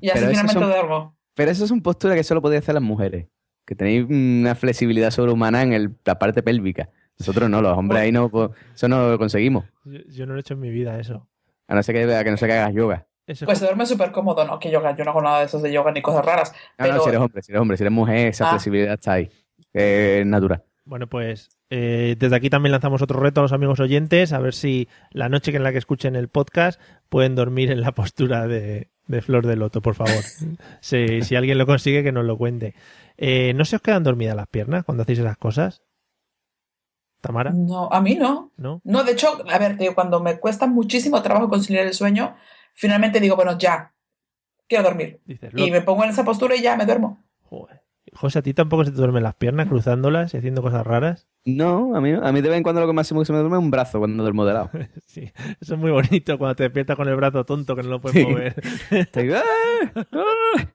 Y 0.00 0.08
así 0.10 0.20
Pero 0.20 0.30
finalmente 0.30 0.52
son- 0.54 0.62
duermo. 0.70 1.16
Pero 1.34 1.50
eso 1.50 1.64
es 1.64 1.70
una 1.70 1.82
postura 1.82 2.14
que 2.14 2.24
solo 2.24 2.40
podéis 2.40 2.62
hacer 2.62 2.74
las 2.74 2.82
mujeres. 2.82 3.26
Que 3.66 3.74
tenéis 3.74 4.06
una 4.08 4.54
flexibilidad 4.54 5.10
sobrehumana 5.10 5.62
en 5.62 5.72
el- 5.72 5.96
la 6.04 6.18
parte 6.18 6.42
pélvica. 6.42 6.88
Nosotros 7.18 7.50
no, 7.50 7.60
los 7.60 7.76
hombres 7.76 8.00
ahí 8.02 8.12
no, 8.12 8.30
pues, 8.30 8.50
eso 8.74 8.88
no 8.88 9.10
lo 9.10 9.18
conseguimos. 9.18 9.64
Yo, 9.84 9.98
yo 10.08 10.26
no 10.26 10.32
lo 10.32 10.38
he 10.38 10.40
hecho 10.40 10.54
en 10.54 10.60
mi 10.60 10.70
vida 10.70 10.98
eso. 10.98 11.28
A 11.68 11.74
no 11.74 11.82
ser 11.82 11.94
que, 11.94 12.14
a 12.14 12.24
que 12.24 12.30
no 12.30 12.36
sé 12.38 12.46
que 12.46 12.54
hagas 12.54 12.72
yoga. 12.74 13.06
Eso 13.30 13.46
Pues 13.46 13.58
se 13.58 13.64
duerme 13.64 13.86
súper 13.86 14.10
cómodo, 14.12 14.44
¿no? 14.44 14.58
Que 14.58 14.70
yoga, 14.70 14.94
yo 14.96 15.04
no 15.04 15.10
hago 15.10 15.22
nada 15.22 15.38
de 15.40 15.44
esos 15.46 15.62
de 15.62 15.72
yoga 15.72 15.92
ni 15.92 16.02
cosas 16.02 16.24
raras. 16.24 16.52
No, 16.52 16.84
Pero 16.84 16.94
no, 16.94 17.00
si 17.02 17.08
eres 17.08 17.20
hombre, 17.20 17.42
si 17.42 17.52
eres 17.52 17.60
hombre, 17.60 17.76
si 17.76 17.82
eres 17.84 17.92
mujer, 17.92 18.26
esa 18.28 18.46
Ah. 18.46 18.50
flexibilidad 18.50 18.94
está 18.94 19.12
ahí. 19.12 19.30
Es 19.72 20.26
natural. 20.26 20.64
Bueno, 20.84 21.06
pues 21.06 21.50
eh, 21.70 22.16
desde 22.18 22.34
aquí 22.34 22.50
también 22.50 22.72
lanzamos 22.72 23.00
otro 23.02 23.20
reto 23.20 23.40
a 23.40 23.42
los 23.44 23.52
amigos 23.52 23.78
oyentes, 23.78 24.32
a 24.32 24.40
ver 24.40 24.54
si 24.54 24.88
la 25.12 25.28
noche 25.28 25.54
en 25.54 25.62
la 25.62 25.70
que 25.70 25.78
escuchen 25.78 26.16
el 26.16 26.26
podcast 26.28 26.80
pueden 27.08 27.36
dormir 27.36 27.70
en 27.70 27.80
la 27.82 27.92
postura 27.92 28.48
de, 28.48 28.88
de 29.06 29.22
Flor 29.22 29.46
de 29.46 29.54
Loto, 29.54 29.80
por 29.80 29.94
favor. 29.94 30.24
si, 30.80 31.22
si 31.22 31.36
alguien 31.36 31.58
lo 31.58 31.66
consigue, 31.66 32.02
que 32.02 32.10
nos 32.10 32.24
lo 32.24 32.36
cuente. 32.36 32.74
Eh, 33.16 33.52
¿No 33.54 33.64
se 33.64 33.76
os 33.76 33.82
quedan 33.82 34.02
dormidas 34.02 34.34
las 34.34 34.48
piernas 34.48 34.84
cuando 34.84 35.02
hacéis 35.02 35.20
esas 35.20 35.36
cosas? 35.36 35.82
¿Tamara? 37.20 37.50
no, 37.54 37.88
a 37.92 38.00
mí 38.00 38.14
no. 38.14 38.50
¿No? 38.56 38.80
No, 38.82 39.04
de 39.04 39.12
hecho, 39.12 39.44
a 39.52 39.58
ver, 39.58 39.76
tío, 39.76 39.94
cuando 39.94 40.20
me 40.20 40.38
cuesta 40.40 40.66
muchísimo 40.66 41.20
trabajo 41.22 41.50
conciliar 41.50 41.86
el 41.86 41.92
sueño, 41.92 42.34
finalmente 42.74 43.20
digo, 43.20 43.36
bueno, 43.36 43.58
ya, 43.58 43.92
quiero 44.68 44.84
dormir. 44.84 45.20
Dices, 45.24 45.52
Y 45.54 45.66
"Lo- 45.66 45.72
me 45.72 45.80
pongo 45.82 46.04
en 46.04 46.10
esa 46.10 46.24
postura 46.24 46.56
y 46.56 46.62
ya 46.62 46.76
me 46.76 46.86
duermo. 46.86 47.24
José, 48.12 48.40
¿a 48.40 48.42
ti 48.42 48.54
tampoco 48.54 48.84
se 48.84 48.90
te 48.90 48.96
duermen 48.96 49.22
las 49.22 49.36
piernas 49.36 49.68
cruzándolas 49.68 50.34
y 50.34 50.36
haciendo 50.36 50.62
cosas 50.62 50.84
raras? 50.84 51.28
No, 51.44 51.94
a 51.94 52.00
mí, 52.00 52.10
a 52.12 52.32
mí 52.32 52.40
de 52.40 52.48
vez 52.48 52.56
en 52.56 52.64
cuando 52.64 52.80
lo 52.80 52.88
que 52.88 52.92
máximo 52.92 53.20
que 53.20 53.26
se 53.26 53.32
me 53.32 53.38
duerme 53.38 53.56
es 53.58 53.62
un 53.62 53.70
brazo 53.70 53.98
cuando 54.00 54.22
duermo 54.24 54.44
de 54.44 54.52
lado. 54.54 54.70
Sí, 55.06 55.30
eso 55.60 55.74
es 55.74 55.80
muy 55.80 55.90
bonito 55.92 56.36
cuando 56.36 56.56
te 56.56 56.64
despiertas 56.64 56.96
con 56.96 57.06
el 57.08 57.14
brazo 57.16 57.44
tonto 57.44 57.76
que 57.76 57.82
no 57.84 57.88
lo 57.90 58.00
puedes 58.00 58.18
Sí. 58.20 58.26
mover. 58.26 58.54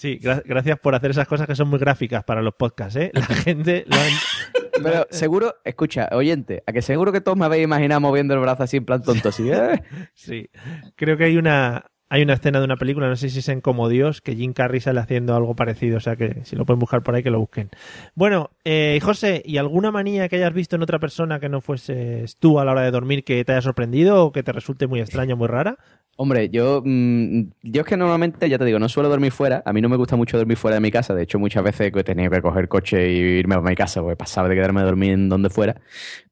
Sí, 0.00 0.18
gra- 0.18 0.42
gracias 0.46 0.78
por 0.78 0.94
hacer 0.94 1.10
esas 1.10 1.28
cosas 1.28 1.46
que 1.46 1.54
son 1.54 1.68
muy 1.68 1.78
gráficas 1.78 2.24
para 2.24 2.40
los 2.40 2.54
podcasts, 2.54 2.96
¿eh? 2.96 3.10
La 3.12 3.20
gente 3.44 3.84
lo 3.86 3.96
han- 3.96 4.82
Pero 4.82 5.06
seguro, 5.10 5.56
escucha, 5.62 6.08
oyente, 6.12 6.62
a 6.66 6.72
que 6.72 6.80
seguro 6.80 7.12
que 7.12 7.20
todos 7.20 7.36
me 7.36 7.44
habéis 7.44 7.64
imaginado 7.64 8.00
moviendo 8.00 8.32
el 8.32 8.40
brazo 8.40 8.62
así 8.62 8.78
en 8.78 8.86
plan 8.86 9.02
tonto, 9.02 9.28
así. 9.28 9.50
¡eh! 9.50 9.82
Sí, 10.14 10.48
creo 10.96 11.18
que 11.18 11.24
hay 11.24 11.36
una 11.36 11.84
hay 12.10 12.22
una 12.22 12.34
escena 12.34 12.58
de 12.58 12.64
una 12.64 12.76
película, 12.76 13.08
no 13.08 13.14
sé 13.14 13.30
si 13.30 13.38
es 13.38 13.48
en 13.48 13.60
Como 13.60 13.88
Dios, 13.88 14.20
que 14.20 14.34
Jim 14.34 14.52
Carrey 14.52 14.80
sale 14.80 14.98
haciendo 14.98 15.36
algo 15.36 15.54
parecido, 15.54 15.98
o 15.98 16.00
sea 16.00 16.16
que 16.16 16.40
si 16.42 16.56
lo 16.56 16.66
pueden 16.66 16.80
buscar 16.80 17.04
por 17.04 17.14
ahí, 17.14 17.22
que 17.22 17.30
lo 17.30 17.38
busquen. 17.38 17.70
Bueno, 18.16 18.50
eh, 18.64 18.98
José, 19.00 19.42
¿y 19.44 19.58
alguna 19.58 19.92
manía 19.92 20.28
que 20.28 20.36
hayas 20.36 20.52
visto 20.52 20.74
en 20.74 20.82
otra 20.82 20.98
persona 20.98 21.38
que 21.38 21.48
no 21.48 21.60
fueses 21.60 22.36
tú 22.36 22.58
a 22.58 22.64
la 22.64 22.72
hora 22.72 22.82
de 22.82 22.90
dormir 22.90 23.22
que 23.22 23.44
te 23.44 23.52
haya 23.52 23.62
sorprendido 23.62 24.24
o 24.24 24.32
que 24.32 24.42
te 24.42 24.50
resulte 24.50 24.88
muy 24.88 24.98
extraña, 24.98 25.36
muy 25.36 25.46
rara? 25.46 25.78
Hombre, 26.16 26.50
yo, 26.50 26.82
mm, 26.84 27.42
yo 27.62 27.82
es 27.82 27.86
que 27.86 27.96
normalmente, 27.96 28.48
ya 28.48 28.58
te 28.58 28.64
digo, 28.64 28.80
no 28.80 28.88
suelo 28.88 29.08
dormir 29.08 29.30
fuera. 29.30 29.62
A 29.64 29.72
mí 29.72 29.80
no 29.80 29.88
me 29.88 29.96
gusta 29.96 30.16
mucho 30.16 30.36
dormir 30.36 30.56
fuera 30.56 30.74
de 30.74 30.80
mi 30.80 30.90
casa. 30.90 31.14
De 31.14 31.22
hecho, 31.22 31.38
muchas 31.38 31.62
veces 31.62 31.92
he 31.94 32.04
tenido 32.04 32.30
que 32.30 32.42
coger 32.42 32.66
coche 32.66 33.10
y 33.10 33.16
irme 33.38 33.54
a 33.54 33.60
mi 33.60 33.76
casa, 33.76 34.02
porque 34.02 34.16
pasaba 34.16 34.48
de 34.48 34.56
quedarme 34.56 34.80
a 34.80 34.84
dormir 34.84 35.12
en 35.12 35.28
donde 35.28 35.48
fuera. 35.48 35.80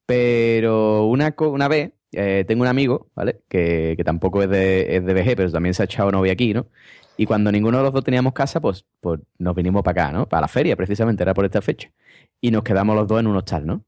Pero 0.05 1.07
una, 1.07 1.35
una 1.39 1.69
vez 1.69 1.93
eh, 2.13 2.45
tengo 2.47 2.63
un 2.63 2.69
amigo, 2.69 3.09
¿vale? 3.15 3.41
Que, 3.49 3.95
que 3.97 4.05
tampoco 4.05 4.43
es 4.43 4.49
de, 4.51 4.97
es 4.97 5.05
de 5.05 5.15
VG, 5.15 5.37
pero 5.37 5.51
también 5.53 5.75
se 5.75 5.83
ha 5.83 5.85
echado 5.85 6.11
novia 6.11 6.33
aquí, 6.33 6.55
¿no? 6.55 6.67
Y 7.17 7.27
cuando 7.27 7.51
ninguno 7.51 7.79
de 7.79 7.85
los 7.85 7.93
dos 7.93 8.05
teníamos 8.05 8.33
casa, 8.33 8.61
pues, 8.61 8.85
pues 9.01 9.21
nos 9.39 9.55
vinimos 9.57 9.83
para 9.83 10.05
acá, 10.05 10.13
¿no? 10.17 10.29
Para 10.29 10.43
la 10.43 10.49
feria, 10.49 10.77
precisamente, 10.77 11.23
era 11.25 11.35
por 11.35 11.45
esta 11.45 11.61
fecha. 11.61 11.91
Y 12.41 12.53
nos 12.53 12.63
quedamos 12.63 12.95
los 12.95 13.09
dos 13.09 13.19
en 13.19 13.27
un 13.27 13.37
hostal, 13.37 13.67
¿no? 13.67 13.85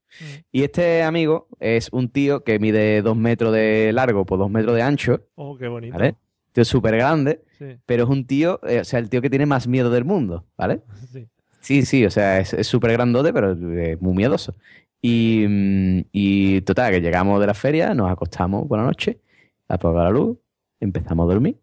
Y 0.51 0.65
este 0.65 1.05
amigo 1.05 1.47
es 1.61 1.89
un 1.93 2.09
tío 2.09 2.43
que 2.43 2.59
mide 2.59 3.03
dos 3.03 3.17
metros 3.17 3.53
de 3.53 3.93
largo 3.93 4.27
por 4.27 4.39
dos 4.41 4.51
metros 4.51 4.75
de 4.75 4.83
ancho, 4.83 5.23
Oh, 5.37 5.57
qué 5.57 5.69
bonito. 5.69 5.97
¿vale? 5.97 6.17
Tío 6.53 6.65
súper 6.65 6.97
grande, 6.97 7.41
Sí. 7.57 7.77
pero 7.87 8.03
es 8.03 8.09
un 8.11 8.27
tío, 8.27 8.59
eh, 8.67 8.81
o 8.81 8.85
sea, 8.85 8.99
el 8.99 9.09
tío 9.09 9.23
que 9.23 9.31
tiene 9.31 9.47
más 9.47 9.69
miedo 9.69 9.91
del 9.91 10.05
mundo, 10.05 10.45
¿vale? 10.59 10.81
Sí. 11.13 11.29
Sí, 11.61 11.83
sí, 11.85 12.05
o 12.07 12.11
sea, 12.11 12.41
es 12.41 12.55
es 12.55 12.67
súper 12.67 12.91
grandote, 12.93 13.33
pero 13.35 13.53
es 13.53 14.01
muy 14.01 14.15
miedoso. 14.15 14.55
Y, 15.03 15.47
mm, 15.49 16.01
y 16.13 16.61
total, 16.63 16.93
que 16.93 17.01
llegamos 17.01 17.41
de 17.41 17.47
la 17.47 17.55
feria, 17.55 17.95
nos 17.95 18.11
acostamos 18.11 18.67
por 18.69 18.79
la 18.79 18.85
noche, 18.85 19.21
apaga 19.69 20.05
la 20.05 20.11
luz, 20.11 20.37
empezamos 20.79 21.25
a 21.29 21.33
dormir, 21.33 21.59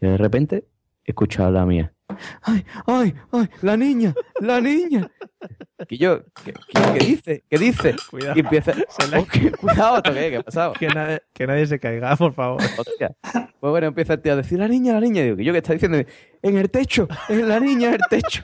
y 0.00 0.06
de 0.06 0.16
repente 0.16 0.64
escucho 1.04 1.44
a 1.44 1.50
la 1.50 1.64
mía. 1.64 1.92
¡Ay, 2.42 2.64
ay, 2.86 3.14
ay! 3.32 3.48
¡La 3.62 3.76
niña! 3.76 4.14
¡La 4.40 4.60
niña! 4.60 5.10
Que 5.86 5.96
yo, 5.98 6.24
¿qué, 6.44 6.52
qué- 6.52 6.98
qué 6.98 7.04
dice? 7.06 7.44
¿Qué 7.48 7.58
dice? 7.58 7.94
Cuidado. 8.10 8.34
Y 8.36 8.40
empieza. 8.40 8.72
Oh, 9.16 9.26
qué- 9.30 9.52
cuidado, 9.52 9.96
¿esto 9.98 10.12
qué? 10.14 10.30
¿Qué 10.30 10.36
ha 10.36 10.42
pasado? 10.42 10.72
Que, 10.72 10.88
nadie, 10.88 11.22
que 11.32 11.46
nadie 11.46 11.66
se 11.66 11.78
caiga, 11.78 12.16
por 12.16 12.32
favor. 12.34 12.60
Hostia. 12.78 13.14
Pues 13.60 13.70
bueno, 13.70 13.86
empieza 13.88 14.14
el 14.14 14.20
tío 14.22 14.32
a 14.32 14.36
decir, 14.36 14.58
la 14.58 14.68
niña, 14.68 14.94
la 14.94 15.00
niña. 15.00 15.20
Y 15.20 15.24
digo, 15.24 15.36
¿que 15.36 15.44
yo 15.44 15.52
qué 15.52 15.58
está 15.58 15.72
diciendo? 15.74 15.98
En 16.42 16.56
el 16.58 16.70
techo, 16.70 17.06
en 17.28 17.48
la 17.48 17.60
niña, 17.60 17.88
en 17.88 17.94
el 17.94 18.00
techo. 18.10 18.42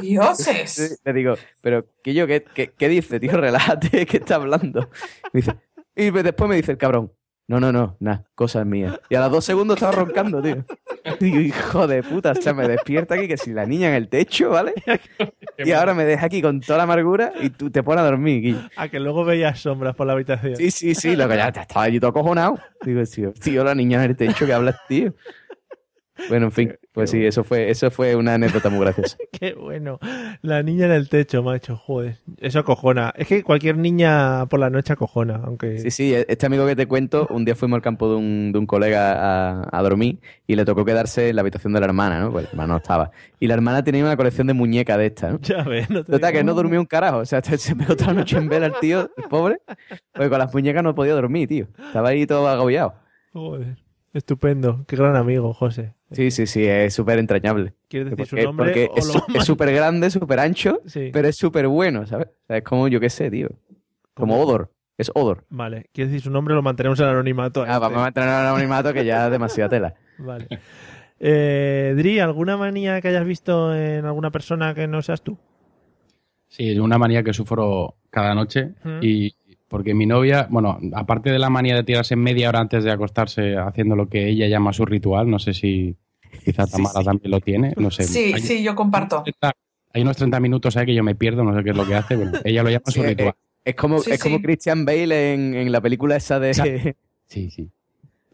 Dioses. 0.00 0.70
Sí, 0.70 0.94
Le 1.04 1.12
digo, 1.12 1.34
pero 1.60 1.84
que 2.02 2.14
yo, 2.14 2.26
¿qué, 2.26 2.44
qué, 2.54 2.72
qué 2.76 2.88
dice, 2.88 3.20
tío? 3.20 3.32
Relájate, 3.40 4.06
¿qué 4.06 4.18
está 4.18 4.36
hablando? 4.36 4.90
Me 5.32 5.40
dice, 5.40 5.56
y 5.94 6.10
después 6.10 6.48
me 6.48 6.56
dice 6.56 6.72
el 6.72 6.78
cabrón, 6.78 7.12
no, 7.50 7.58
no, 7.58 7.72
no, 7.72 7.96
nada, 7.98 8.24
cosas 8.36 8.64
mías. 8.64 9.00
Y 9.08 9.16
a 9.16 9.20
los 9.22 9.32
dos 9.32 9.44
segundos 9.44 9.76
estaba 9.76 9.90
roncando, 9.90 10.40
tío. 10.40 10.64
Digo, 11.18 11.40
hijo 11.40 11.88
de 11.88 12.04
puta, 12.04 12.30
o 12.30 12.34
sea, 12.36 12.54
me 12.54 12.68
despierta 12.68 13.16
aquí 13.16 13.26
que 13.26 13.36
si 13.36 13.52
la 13.52 13.66
niña 13.66 13.88
en 13.88 13.94
el 13.94 14.08
techo, 14.08 14.50
¿vale? 14.50 14.72
Y 15.58 15.72
ahora 15.72 15.92
me 15.92 16.04
deja 16.04 16.26
aquí 16.26 16.40
con 16.40 16.60
toda 16.60 16.78
la 16.78 16.84
amargura 16.84 17.32
y 17.40 17.50
tú 17.50 17.68
te 17.70 17.82
pones 17.82 18.02
a 18.02 18.04
dormir, 18.04 18.40
Guillo. 18.40 18.60
A 18.76 18.88
que 18.88 19.00
luego 19.00 19.24
veías 19.24 19.58
sombras 19.58 19.96
por 19.96 20.06
la 20.06 20.12
habitación. 20.12 20.54
Sí, 20.54 20.70
sí, 20.70 20.94
sí, 20.94 21.16
lo 21.16 21.28
que 21.28 21.36
ya 21.36 21.48
estaba 21.48 21.82
allí 21.82 21.98
todo 21.98 22.10
acojonado. 22.10 22.56
Digo, 22.82 23.02
tío, 23.04 23.32
tío, 23.32 23.64
la 23.64 23.74
niña 23.74 24.04
en 24.04 24.10
el 24.10 24.16
techo 24.16 24.46
que 24.46 24.52
hablas, 24.52 24.76
tío. 24.86 25.12
Bueno, 26.28 26.46
en 26.46 26.52
fin. 26.52 26.78
Pues 26.92 27.10
sí, 27.10 27.24
eso 27.24 27.44
fue, 27.44 27.70
eso 27.70 27.90
fue 27.90 28.16
una 28.16 28.34
anécdota 28.34 28.68
muy 28.68 28.80
graciosa. 28.80 29.16
Qué 29.32 29.54
bueno. 29.54 29.98
La 30.42 30.62
niña 30.62 30.86
en 30.86 30.92
el 30.92 31.08
techo, 31.08 31.42
macho, 31.42 31.76
joder. 31.76 32.18
Eso 32.38 32.58
acojona. 32.58 33.12
Es 33.16 33.28
que 33.28 33.44
cualquier 33.44 33.76
niña 33.76 34.46
por 34.46 34.58
la 34.58 34.70
noche 34.70 34.92
acojona, 34.92 35.40
aunque... 35.44 35.78
Sí, 35.78 35.90
sí, 35.90 36.14
este 36.14 36.46
amigo 36.46 36.66
que 36.66 36.74
te 36.74 36.86
cuento, 36.86 37.26
un 37.30 37.44
día 37.44 37.54
fuimos 37.54 37.76
al 37.76 37.82
campo 37.82 38.10
de 38.10 38.16
un, 38.16 38.52
de 38.52 38.58
un 38.58 38.66
colega 38.66 39.60
a, 39.60 39.68
a 39.70 39.82
dormir 39.82 40.20
y 40.46 40.56
le 40.56 40.64
tocó 40.64 40.84
quedarse 40.84 41.28
en 41.28 41.36
la 41.36 41.42
habitación 41.42 41.72
de 41.72 41.80
la 41.80 41.86
hermana, 41.86 42.20
¿no? 42.20 42.32
Pues 42.32 42.44
la 42.44 42.50
hermana 42.50 42.72
no 42.74 42.76
estaba. 42.78 43.10
Y 43.38 43.46
la 43.46 43.54
hermana 43.54 43.84
tenía 43.84 44.04
una 44.04 44.16
colección 44.16 44.48
de 44.48 44.54
muñecas 44.54 44.98
de 44.98 45.06
estas, 45.06 45.32
¿no? 45.32 45.38
Ya 45.40 45.62
ves, 45.62 45.88
no 45.90 46.04
te 46.04 46.12
Total, 46.12 46.32
que 46.32 46.38
digo. 46.38 46.46
no 46.48 46.54
durmió 46.54 46.80
un 46.80 46.86
carajo. 46.86 47.18
O 47.18 47.24
sea, 47.24 47.40
se 47.42 47.76
pegó 47.76 47.94
toda 47.96 48.08
la 48.12 48.20
noche 48.20 48.36
en 48.36 48.48
vela 48.48 48.66
el 48.66 48.74
tío, 48.80 49.10
el 49.16 49.24
pobre. 49.28 49.58
Porque 50.12 50.28
con 50.28 50.38
las 50.38 50.52
muñecas 50.52 50.82
no 50.82 50.94
podía 50.94 51.14
dormir, 51.14 51.48
tío. 51.48 51.68
Estaba 51.78 52.08
ahí 52.10 52.26
todo 52.26 52.48
agobiado. 52.48 52.94
Joder. 53.32 53.76
Estupendo. 54.12 54.84
Qué 54.88 54.96
gran 54.96 55.14
amigo, 55.16 55.54
José. 55.54 55.94
Sí, 56.10 56.30
sí, 56.32 56.46
sí, 56.46 56.66
es 56.66 56.92
súper 56.94 57.18
entrañable. 57.18 57.74
¿Quieres 57.88 58.10
decir 58.10 58.26
su 58.26 58.36
nombre 58.36 58.66
Porque 58.66 58.88
o 58.92 58.96
es 59.38 59.44
súper 59.44 59.72
grande, 59.72 60.10
súper 60.10 60.40
ancho, 60.40 60.80
Sí. 60.86 61.10
pero 61.12 61.28
es 61.28 61.36
súper 61.36 61.68
bueno, 61.68 62.06
¿sabes? 62.06 62.26
O 62.28 62.46
sea, 62.48 62.56
es 62.56 62.64
como, 62.64 62.88
yo 62.88 62.98
qué 62.98 63.08
sé, 63.10 63.30
tío. 63.30 63.48
Como 64.14 64.40
Odor. 64.40 64.72
Es 64.98 65.10
Odor. 65.14 65.44
Vale. 65.48 65.86
¿Quieres 65.92 66.10
decir 66.12 66.24
su 66.24 66.30
nombre? 66.30 66.54
Lo 66.54 66.62
mantenemos 66.62 66.98
en 67.00 67.06
anonimato. 67.06 67.64
Ah, 67.66 67.78
vamos 67.78 67.98
a 67.98 68.02
mantener 68.02 68.28
el 68.28 68.34
anonimato 68.34 68.92
que 68.92 69.04
ya 69.04 69.26
es 69.26 69.30
demasiada 69.32 69.70
tela. 69.70 69.94
Vale. 70.18 70.46
Eh, 71.20 71.94
Dri, 71.96 72.18
¿alguna 72.18 72.56
manía 72.56 73.00
que 73.00 73.08
hayas 73.08 73.24
visto 73.24 73.74
en 73.74 74.04
alguna 74.06 74.30
persona 74.30 74.74
que 74.74 74.86
no 74.88 75.00
seas 75.02 75.22
tú? 75.22 75.38
Sí, 76.48 76.72
es 76.72 76.78
una 76.80 76.98
manía 76.98 77.22
que 77.22 77.32
sufro 77.32 77.94
cada 78.10 78.34
noche 78.34 78.70
Mm. 78.82 78.98
y 79.02 79.34
porque 79.70 79.94
mi 79.94 80.04
novia, 80.04 80.48
bueno, 80.50 80.78
aparte 80.94 81.30
de 81.30 81.38
la 81.38 81.48
manía 81.48 81.76
de 81.76 81.84
tirarse 81.84 82.16
media 82.16 82.48
hora 82.48 82.58
antes 82.60 82.82
de 82.82 82.90
acostarse 82.90 83.56
haciendo 83.56 83.94
lo 83.94 84.08
que 84.08 84.28
ella 84.28 84.48
llama 84.48 84.72
su 84.72 84.84
ritual, 84.84 85.30
no 85.30 85.38
sé 85.38 85.54
si 85.54 85.94
quizá 86.44 86.66
Tamara 86.66 87.02
también 87.04 87.30
lo 87.30 87.40
tiene, 87.40 87.72
no 87.76 87.90
sé. 87.90 88.02
Sí, 88.02 88.32
hay, 88.34 88.40
sí, 88.42 88.62
yo 88.64 88.74
comparto. 88.74 89.22
hay 89.94 90.02
unos 90.02 90.16
30 90.16 90.40
minutos 90.40 90.76
ahí 90.76 90.86
que 90.86 90.94
yo 90.94 91.04
me 91.04 91.14
pierdo, 91.14 91.44
no 91.44 91.56
sé 91.56 91.62
qué 91.62 91.70
es 91.70 91.76
lo 91.76 91.86
que 91.86 91.94
hace, 91.94 92.16
bueno, 92.16 92.32
ella 92.44 92.62
lo 92.64 92.70
llama 92.70 92.90
su 92.90 93.00
ritual. 93.02 93.28
eh, 93.28 93.34
Es 93.64 93.74
como, 93.76 94.00
Sí, 94.00 94.10
es 94.10 94.20
como. 94.20 94.42
Christian 94.42 94.84
Bale 94.84 95.34
en, 95.34 95.54
en 95.54 95.70
la 95.70 95.80
película 95.80 96.16
esa 96.16 96.40
de 96.40 96.52
Sí, 97.26 97.48
sí. 97.50 97.70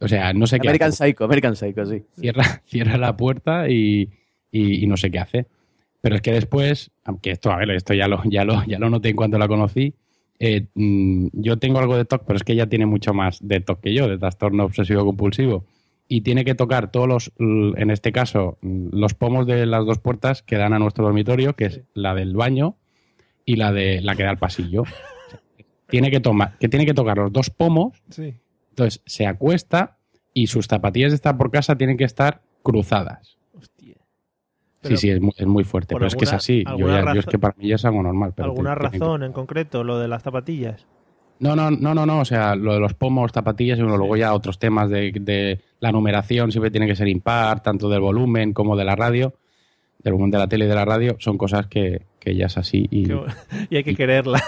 O 0.01 0.09
sea, 0.09 0.33
no 0.33 0.47
sé 0.47 0.59
qué 0.59 0.69
American 0.69 0.89
hace. 0.91 1.07
Psycho, 1.09 1.25
American 1.25 1.55
Psycho, 1.57 1.85
sí. 1.87 2.03
Cierra, 2.19 2.45
cierra 2.67 2.97
la 2.97 3.15
puerta 3.17 3.69
y, 3.69 4.09
y- 4.51 4.83
y 4.85 4.87
no 4.87 4.97
sé 4.97 5.11
qué 5.11 5.19
hace. 5.19 5.47
Pero 6.01 6.17
es 6.17 6.23
que 6.23 6.33
después, 6.33 6.91
aunque 7.05 7.31
esto, 7.33 7.51
a 7.51 7.57
ver, 7.57 7.71
esto 7.73 7.93
ya 7.93 8.09
lo, 8.09 8.23
ya 8.25 8.45
lo, 8.45 8.65
ya 8.65 8.79
lo 8.79 8.89
noté 8.89 9.11
en 9.11 9.17
cuanto 9.17 9.39
la 9.39 9.49
conocí, 9.49 9.95
eh, 10.39 10.67
mm, 10.75 11.29
yo 11.33 11.59
tengo 11.59 11.79
algo 11.79 11.97
de 11.97 12.05
TOC, 12.05 12.25
pero 12.27 12.37
es 12.37 12.45
que 12.45 12.53
ella 12.53 12.69
tiene 12.69 12.87
mucho 12.87 13.15
más 13.15 13.39
de 13.47 13.61
TOC 13.61 13.81
que 13.81 13.95
yo, 13.95 14.09
de 14.09 14.19
trastorno 14.19 14.65
obsesivo 14.65 15.05
compulsivo. 15.05 15.65
Y 16.09 16.21
tiene 16.21 16.45
que 16.45 16.55
tocar 16.55 16.93
todos 16.93 17.09
los, 17.09 17.33
en 17.39 17.91
este 17.91 18.13
caso, 18.13 18.59
mm, 18.63 18.89
los 18.93 19.15
pomos 19.15 19.47
de 19.47 19.67
las 19.67 19.85
dos 19.85 19.99
puertas 19.99 20.43
que 20.43 20.57
dan 20.57 20.73
a 20.73 20.79
nuestro 20.79 21.05
dormitorio, 21.05 21.55
que 21.57 21.65
es 21.67 21.81
la 21.95 22.15
del 22.15 22.35
baño 22.35 22.77
y 23.45 23.57
la 23.57 23.73
de 23.73 24.01
la 24.03 24.15
que 24.15 24.23
da 24.25 24.31
al 24.31 24.39
pasillo. 24.39 24.85
tiene 25.89 26.11
que 26.11 26.21
tomar, 26.21 26.59
que 26.59 26.69
tiene 26.69 26.87
que 26.87 26.95
tocar 26.95 27.17
los 27.19 27.33
dos 27.33 27.51
pomos 27.51 28.03
Sí. 28.11 28.35
entonces 28.71 29.03
se 29.07 29.27
acuesta 29.27 29.99
y 30.35 30.49
sus 30.49 30.67
zapatillas 30.67 31.13
de 31.13 31.17
estar 31.17 31.37
por 31.37 31.51
casa 31.51 31.77
tienen 31.77 31.97
que 31.97 32.05
estar 32.05 32.43
cruzadas. 32.63 33.36
Pero 34.83 34.97
sí, 34.97 35.09
sí, 35.09 35.11
es 35.11 35.21
muy, 35.21 35.33
es 35.37 35.47
muy 35.47 35.65
fuerte. 35.65 35.95
Pero 35.95 36.07
es 36.07 36.15
que 36.15 36.25
es 36.25 36.33
así. 36.33 36.65
Yo, 36.79 36.87
ya- 36.89 37.13
yo 37.15 37.21
es 37.21 37.27
que 37.27 37.39
para 37.39 37.55
mí 37.59 37.69
ya 37.69 37.75
es 37.77 37.85
algo 37.85 38.03
normal. 38.03 38.33
Pero 38.37 38.47
¿Alguna 38.51 38.75
te- 38.75 38.81
te- 38.81 38.89
razón 38.99 39.23
en 39.23 39.33
concreto? 39.33 39.83
Lo 39.85 39.99
de 39.99 40.09
las 40.09 40.23
zapatillas. 40.23 40.87
No, 41.39 41.55
no, 41.57 41.71
no, 41.71 41.95
no, 41.95 42.07
no. 42.07 42.21
O 42.21 42.25
sea, 42.25 42.55
lo 42.57 42.73
de 42.75 42.81
los 42.81 42.95
pomos, 42.95 43.33
zapatillas 43.33 43.79
y 43.79 43.83
bueno, 43.83 43.97
luego 43.99 44.17
ya 44.17 44.33
otros 44.33 44.59
temas 44.59 44.89
de, 44.89 45.13
de 45.13 45.61
la 45.81 45.93
numeración 45.93 46.51
siempre 46.53 46.71
tiene 46.71 46.87
que 46.87 46.97
ser 46.97 47.09
impar, 47.09 47.63
tanto 47.63 47.89
del 47.91 48.01
volumen 48.01 48.53
como 48.53 48.77
de 48.77 48.85
la 48.85 48.97
radio, 48.97 49.35
del 49.99 50.13
volumen 50.15 50.31
de 50.31 50.39
la 50.39 50.47
tele 50.49 50.65
y 50.65 50.69
de 50.69 50.75
la 50.75 50.85
radio. 50.85 51.17
Son 51.19 51.37
cosas 51.37 51.67
que, 51.67 52.03
que 52.27 52.35
ya 52.35 52.47
es 52.47 52.59
así. 52.59 52.89
Y, 52.91 53.07
Y 53.71 53.77
hay 53.77 53.85
que 53.85 53.95
quererla. 53.95 54.43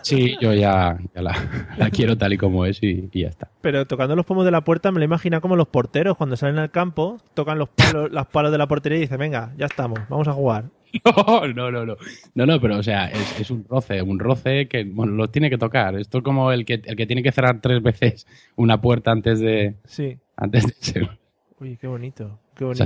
sí, 0.00 0.34
yo 0.40 0.54
ya, 0.54 0.98
ya 1.14 1.20
la, 1.20 1.74
la 1.76 1.90
quiero 1.90 2.16
tal 2.16 2.32
y 2.32 2.38
como 2.38 2.64
es 2.64 2.82
y, 2.82 3.10
y 3.12 3.20
ya 3.20 3.28
está. 3.28 3.50
Pero 3.60 3.86
tocando 3.86 4.16
los 4.16 4.24
pomos 4.24 4.46
de 4.46 4.50
la 4.50 4.62
puerta 4.62 4.90
me 4.90 4.98
lo 4.98 5.04
imagino 5.04 5.42
como 5.42 5.54
los 5.54 5.68
porteros 5.68 6.16
cuando 6.16 6.36
salen 6.36 6.56
al 6.58 6.70
campo, 6.70 7.18
tocan 7.34 7.58
los 7.58 7.68
palos, 7.68 8.10
los 8.12 8.26
palos 8.28 8.50
de 8.50 8.56
la 8.56 8.66
portería 8.66 8.96
y 8.96 9.02
dicen, 9.02 9.18
venga, 9.18 9.52
ya 9.58 9.66
estamos, 9.66 10.00
vamos 10.08 10.26
a 10.26 10.32
jugar. 10.32 10.64
No, 11.04 11.46
no, 11.48 11.70
no, 11.70 11.86
no. 11.86 11.96
No, 12.34 12.46
no, 12.46 12.60
pero 12.60 12.78
o 12.78 12.82
sea, 12.82 13.06
es, 13.06 13.40
es 13.40 13.50
un 13.50 13.66
roce, 13.68 14.00
un 14.00 14.18
roce 14.18 14.68
que 14.68 14.84
bueno, 14.84 15.12
lo 15.12 15.28
tiene 15.28 15.50
que 15.50 15.58
tocar. 15.58 15.98
Esto 15.98 16.18
es 16.18 16.24
como 16.24 16.50
el 16.50 16.64
que, 16.64 16.80
el 16.84 16.96
que 16.96 17.06
tiene 17.06 17.22
que 17.22 17.32
cerrar 17.32 17.60
tres 17.60 17.82
veces 17.82 18.26
una 18.56 18.80
puerta 18.80 19.10
antes 19.10 19.40
de. 19.40 19.76
Sí. 19.84 20.18
Antes 20.36 20.66
de 20.66 20.72
ser. 20.72 21.18
Uy, 21.60 21.78
qué 21.78 21.86
bonito, 21.86 22.38
qué 22.54 22.64
bonito. 22.64 22.84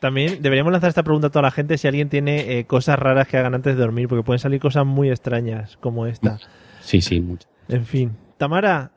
También 0.00 0.40
deberíamos 0.40 0.72
lanzar 0.72 0.88
esta 0.88 1.02
pregunta 1.02 1.28
a 1.28 1.30
toda 1.30 1.42
la 1.42 1.50
gente 1.50 1.76
si 1.78 1.86
alguien 1.86 2.08
tiene 2.08 2.58
eh, 2.58 2.64
cosas 2.64 2.98
raras 2.98 3.28
que 3.28 3.36
hagan 3.36 3.54
antes 3.54 3.76
de 3.76 3.80
dormir, 3.80 4.08
porque 4.08 4.24
pueden 4.24 4.40
salir 4.40 4.60
cosas 4.60 4.86
muy 4.86 5.10
extrañas 5.10 5.76
como 5.76 6.06
esta. 6.06 6.38
Sí, 6.80 7.02
sí, 7.02 7.20
mucho. 7.20 7.46
En 7.68 7.84
fin. 7.84 8.16
Tamara, 8.38 8.92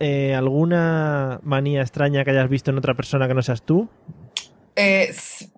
eh, 0.00 0.34
¿alguna 0.34 1.40
manía 1.42 1.82
extraña 1.82 2.24
que 2.24 2.30
hayas 2.30 2.48
visto 2.48 2.70
en 2.70 2.78
otra 2.78 2.94
persona 2.94 3.28
que 3.28 3.34
no 3.34 3.42
seas 3.42 3.62
tú? 3.62 3.88
Eh, 4.74 5.14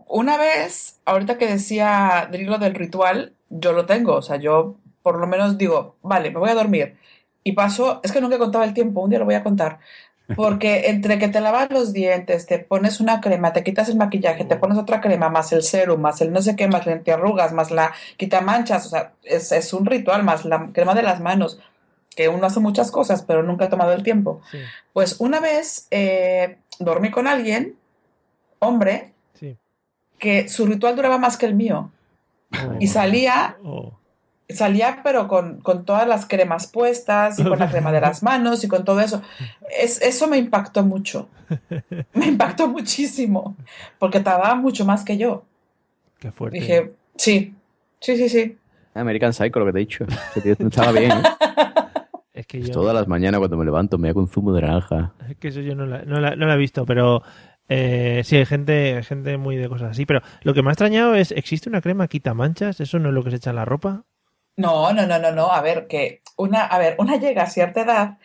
una 0.08 0.36
vez, 0.36 1.00
ahorita 1.04 1.38
que 1.38 1.46
decía 1.46 2.28
Drilo 2.32 2.58
del 2.58 2.74
ritual, 2.74 3.34
yo 3.48 3.72
lo 3.72 3.86
tengo. 3.86 4.16
O 4.16 4.22
sea, 4.22 4.36
yo 4.36 4.76
por 5.02 5.18
lo 5.18 5.26
menos 5.26 5.56
digo, 5.56 5.96
vale, 6.02 6.30
me 6.30 6.38
voy 6.38 6.50
a 6.50 6.54
dormir. 6.54 6.96
Y 7.42 7.52
paso, 7.52 8.00
es 8.02 8.12
que 8.12 8.20
nunca 8.20 8.38
contaba 8.38 8.64
el 8.64 8.74
tiempo, 8.74 9.00
un 9.00 9.10
día 9.10 9.18
lo 9.18 9.24
voy 9.24 9.34
a 9.34 9.42
contar. 9.42 9.78
Porque 10.36 10.88
entre 10.90 11.18
que 11.18 11.28
te 11.28 11.40
lavas 11.40 11.70
los 11.70 11.92
dientes, 11.92 12.46
te 12.46 12.58
pones 12.58 13.00
una 13.00 13.20
crema, 13.20 13.52
te 13.52 13.62
quitas 13.64 13.88
el 13.88 13.96
maquillaje, 13.96 14.44
te 14.44 14.56
pones 14.56 14.78
otra 14.78 15.00
crema, 15.00 15.28
más 15.28 15.52
el 15.52 15.62
serum, 15.62 16.00
más 16.00 16.20
el 16.20 16.32
no 16.32 16.40
sé 16.42 16.56
qué, 16.56 16.68
más 16.68 16.86
la 16.86 16.92
antiarrugas, 16.92 17.52
más 17.52 17.70
la 17.70 17.92
quitamanchas, 18.16 18.86
o 18.86 18.88
sea, 18.90 19.12
es, 19.22 19.52
es 19.52 19.72
un 19.72 19.86
ritual, 19.86 20.22
más 20.22 20.44
la 20.44 20.70
crema 20.72 20.94
de 20.94 21.02
las 21.02 21.20
manos, 21.20 21.58
que 22.14 22.28
uno 22.28 22.46
hace 22.46 22.60
muchas 22.60 22.90
cosas, 22.90 23.22
pero 23.22 23.42
nunca 23.42 23.66
ha 23.66 23.68
tomado 23.70 23.92
el 23.92 24.02
tiempo. 24.02 24.40
Pues 24.92 25.20
una 25.20 25.40
vez 25.40 25.86
eh, 25.90 26.58
dormí 26.78 27.10
con 27.10 27.26
alguien, 27.26 27.76
hombre, 28.58 29.12
Sí. 29.34 29.56
que 30.18 30.48
su 30.48 30.66
ritual 30.66 30.96
duraba 30.96 31.18
más 31.18 31.36
que 31.36 31.46
el 31.46 31.54
mío. 31.54 31.90
Y 32.80 32.88
salía, 32.88 33.56
Oh. 33.64 33.92
Salía 34.54 35.00
pero 35.02 35.28
con, 35.28 35.60
con 35.60 35.84
todas 35.84 36.06
las 36.06 36.26
cremas 36.26 36.66
puestas 36.66 37.38
y 37.38 37.44
con 37.44 37.58
la 37.58 37.70
crema 37.70 37.92
de 37.92 38.00
las 38.00 38.22
manos 38.22 38.62
y 38.64 38.68
con 38.68 38.84
todo 38.84 39.00
eso. 39.00 39.22
Es, 39.78 40.00
eso 40.02 40.26
me 40.28 40.38
impactó 40.38 40.82
mucho. 40.84 41.28
Me 42.14 42.26
impactó 42.26 42.68
muchísimo, 42.68 43.56
porque 43.98 44.20
tardaba 44.20 44.54
mucho 44.54 44.84
más 44.84 45.04
que 45.04 45.16
yo. 45.18 45.44
Qué 46.18 46.30
fuerte. 46.30 46.58
Dije, 46.58 46.92
sí, 47.16 47.54
sí, 48.00 48.16
sí, 48.16 48.28
sí. 48.28 48.56
American 48.94 49.32
Psycho, 49.32 49.58
lo 49.60 49.66
que 49.66 49.72
te 49.72 49.78
he 49.78 49.80
dicho. 49.80 50.04
Estaba 50.58 50.92
bien, 50.92 51.10
¿eh? 51.12 51.22
Es 52.32 52.46
que 52.46 52.58
Pues 52.58 52.68
yo, 52.68 52.74
todas 52.74 52.94
las 52.94 53.06
mañanas 53.08 53.38
cuando 53.38 53.56
me 53.56 53.64
levanto 53.64 53.98
me 53.98 54.08
hago 54.08 54.20
un 54.20 54.28
zumo 54.28 54.52
de 54.52 54.62
naranja. 54.62 55.12
es 55.28 55.36
que 55.36 55.48
eso 55.48 55.60
yo 55.60 55.74
no 55.74 55.84
la, 55.84 56.02
no 56.04 56.20
la- 56.20 56.36
no 56.36 56.46
la 56.46 56.54
he 56.54 56.58
visto, 56.58 56.86
pero 56.86 57.22
eh, 57.68 58.22
sí, 58.24 58.36
hay 58.36 58.46
gente, 58.46 58.96
hay 58.96 59.02
gente 59.02 59.36
muy 59.36 59.56
de 59.56 59.68
cosas 59.68 59.90
así. 59.90 60.06
Pero 60.06 60.22
lo 60.42 60.54
que 60.54 60.62
me 60.62 60.70
ha 60.70 60.72
extrañado 60.72 61.14
es, 61.14 61.32
¿existe 61.32 61.68
una 61.68 61.80
crema 61.82 62.08
quita 62.08 62.32
manchas? 62.32 62.80
¿Eso 62.80 62.98
no 62.98 63.08
es 63.08 63.14
lo 63.14 63.22
que 63.24 63.30
se 63.30 63.36
echa 63.36 63.50
en 63.50 63.56
la 63.56 63.64
ropa? 63.64 64.04
No, 64.60 64.92
no, 64.92 65.06
no, 65.06 65.18
no, 65.18 65.32
no. 65.32 65.50
A 65.52 65.60
ver, 65.62 65.86
que 65.86 66.22
una, 66.36 66.64
a 66.64 66.78
ver, 66.78 66.96
una 66.98 67.16
llega 67.16 67.42
a 67.44 67.46
cierta 67.46 67.82
edad 67.82 68.18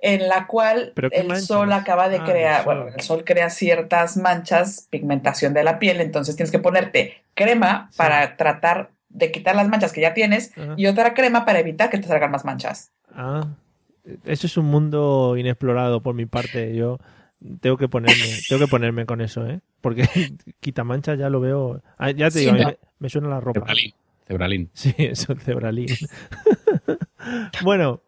en 0.00 0.28
la 0.28 0.46
cual 0.46 0.92
¿Pero 0.94 1.10
qué 1.10 1.18
el 1.18 1.28
manchas? 1.28 1.48
sol 1.48 1.72
acaba 1.72 2.08
de 2.08 2.18
Ah, 2.20 2.24
crear, 2.24 2.60
el 2.60 2.64
bueno, 2.66 2.88
el 2.88 3.00
sol 3.00 3.24
crea 3.24 3.50
ciertas 3.50 4.16
manchas, 4.16 4.86
pigmentación 4.90 5.54
de 5.54 5.64
la 5.64 5.78
piel, 5.78 6.00
entonces 6.00 6.36
tienes 6.36 6.50
que 6.50 6.58
ponerte 6.58 7.24
crema 7.34 7.90
para 7.96 8.36
tratar 8.36 8.90
de 9.08 9.30
quitar 9.32 9.56
las 9.56 9.68
manchas 9.68 9.92
que 9.92 10.00
ya 10.00 10.14
tienes 10.14 10.52
Ajá. 10.56 10.74
y 10.76 10.86
otra 10.86 11.14
crema 11.14 11.44
para 11.44 11.60
evitar 11.60 11.90
que 11.90 11.98
te 11.98 12.08
salgan 12.08 12.30
más 12.30 12.44
manchas. 12.44 12.92
Ah, 13.14 13.48
eso 14.24 14.46
es 14.46 14.56
un 14.56 14.66
mundo 14.66 15.36
inexplorado 15.36 16.02
por 16.02 16.14
mi 16.14 16.26
parte. 16.26 16.74
Yo 16.74 16.98
tengo 17.60 17.76
que 17.76 17.88
ponerme, 17.88 18.42
tengo 18.48 18.60
que 18.60 18.68
ponerme 18.68 19.06
con 19.06 19.20
eso, 19.20 19.46
¿eh? 19.46 19.60
Porque 19.80 20.04
quita 20.60 20.84
manchas 20.84 21.18
ya 21.18 21.30
lo 21.30 21.40
veo. 21.40 21.82
Ah, 21.98 22.10
ya 22.10 22.30
te 22.30 22.38
Sí, 22.38 22.40
digo, 22.40 22.52
a 22.52 22.54
mí 22.54 22.62
no. 22.62 22.66
me, 22.66 22.78
me 22.98 23.08
suena 23.10 23.28
la 23.28 23.40
ropa. 23.40 23.80
Cebralín. 24.30 24.70
Sí, 24.74 24.94
eso, 24.98 25.34
cebralín. 25.34 25.88
bueno, 27.64 28.00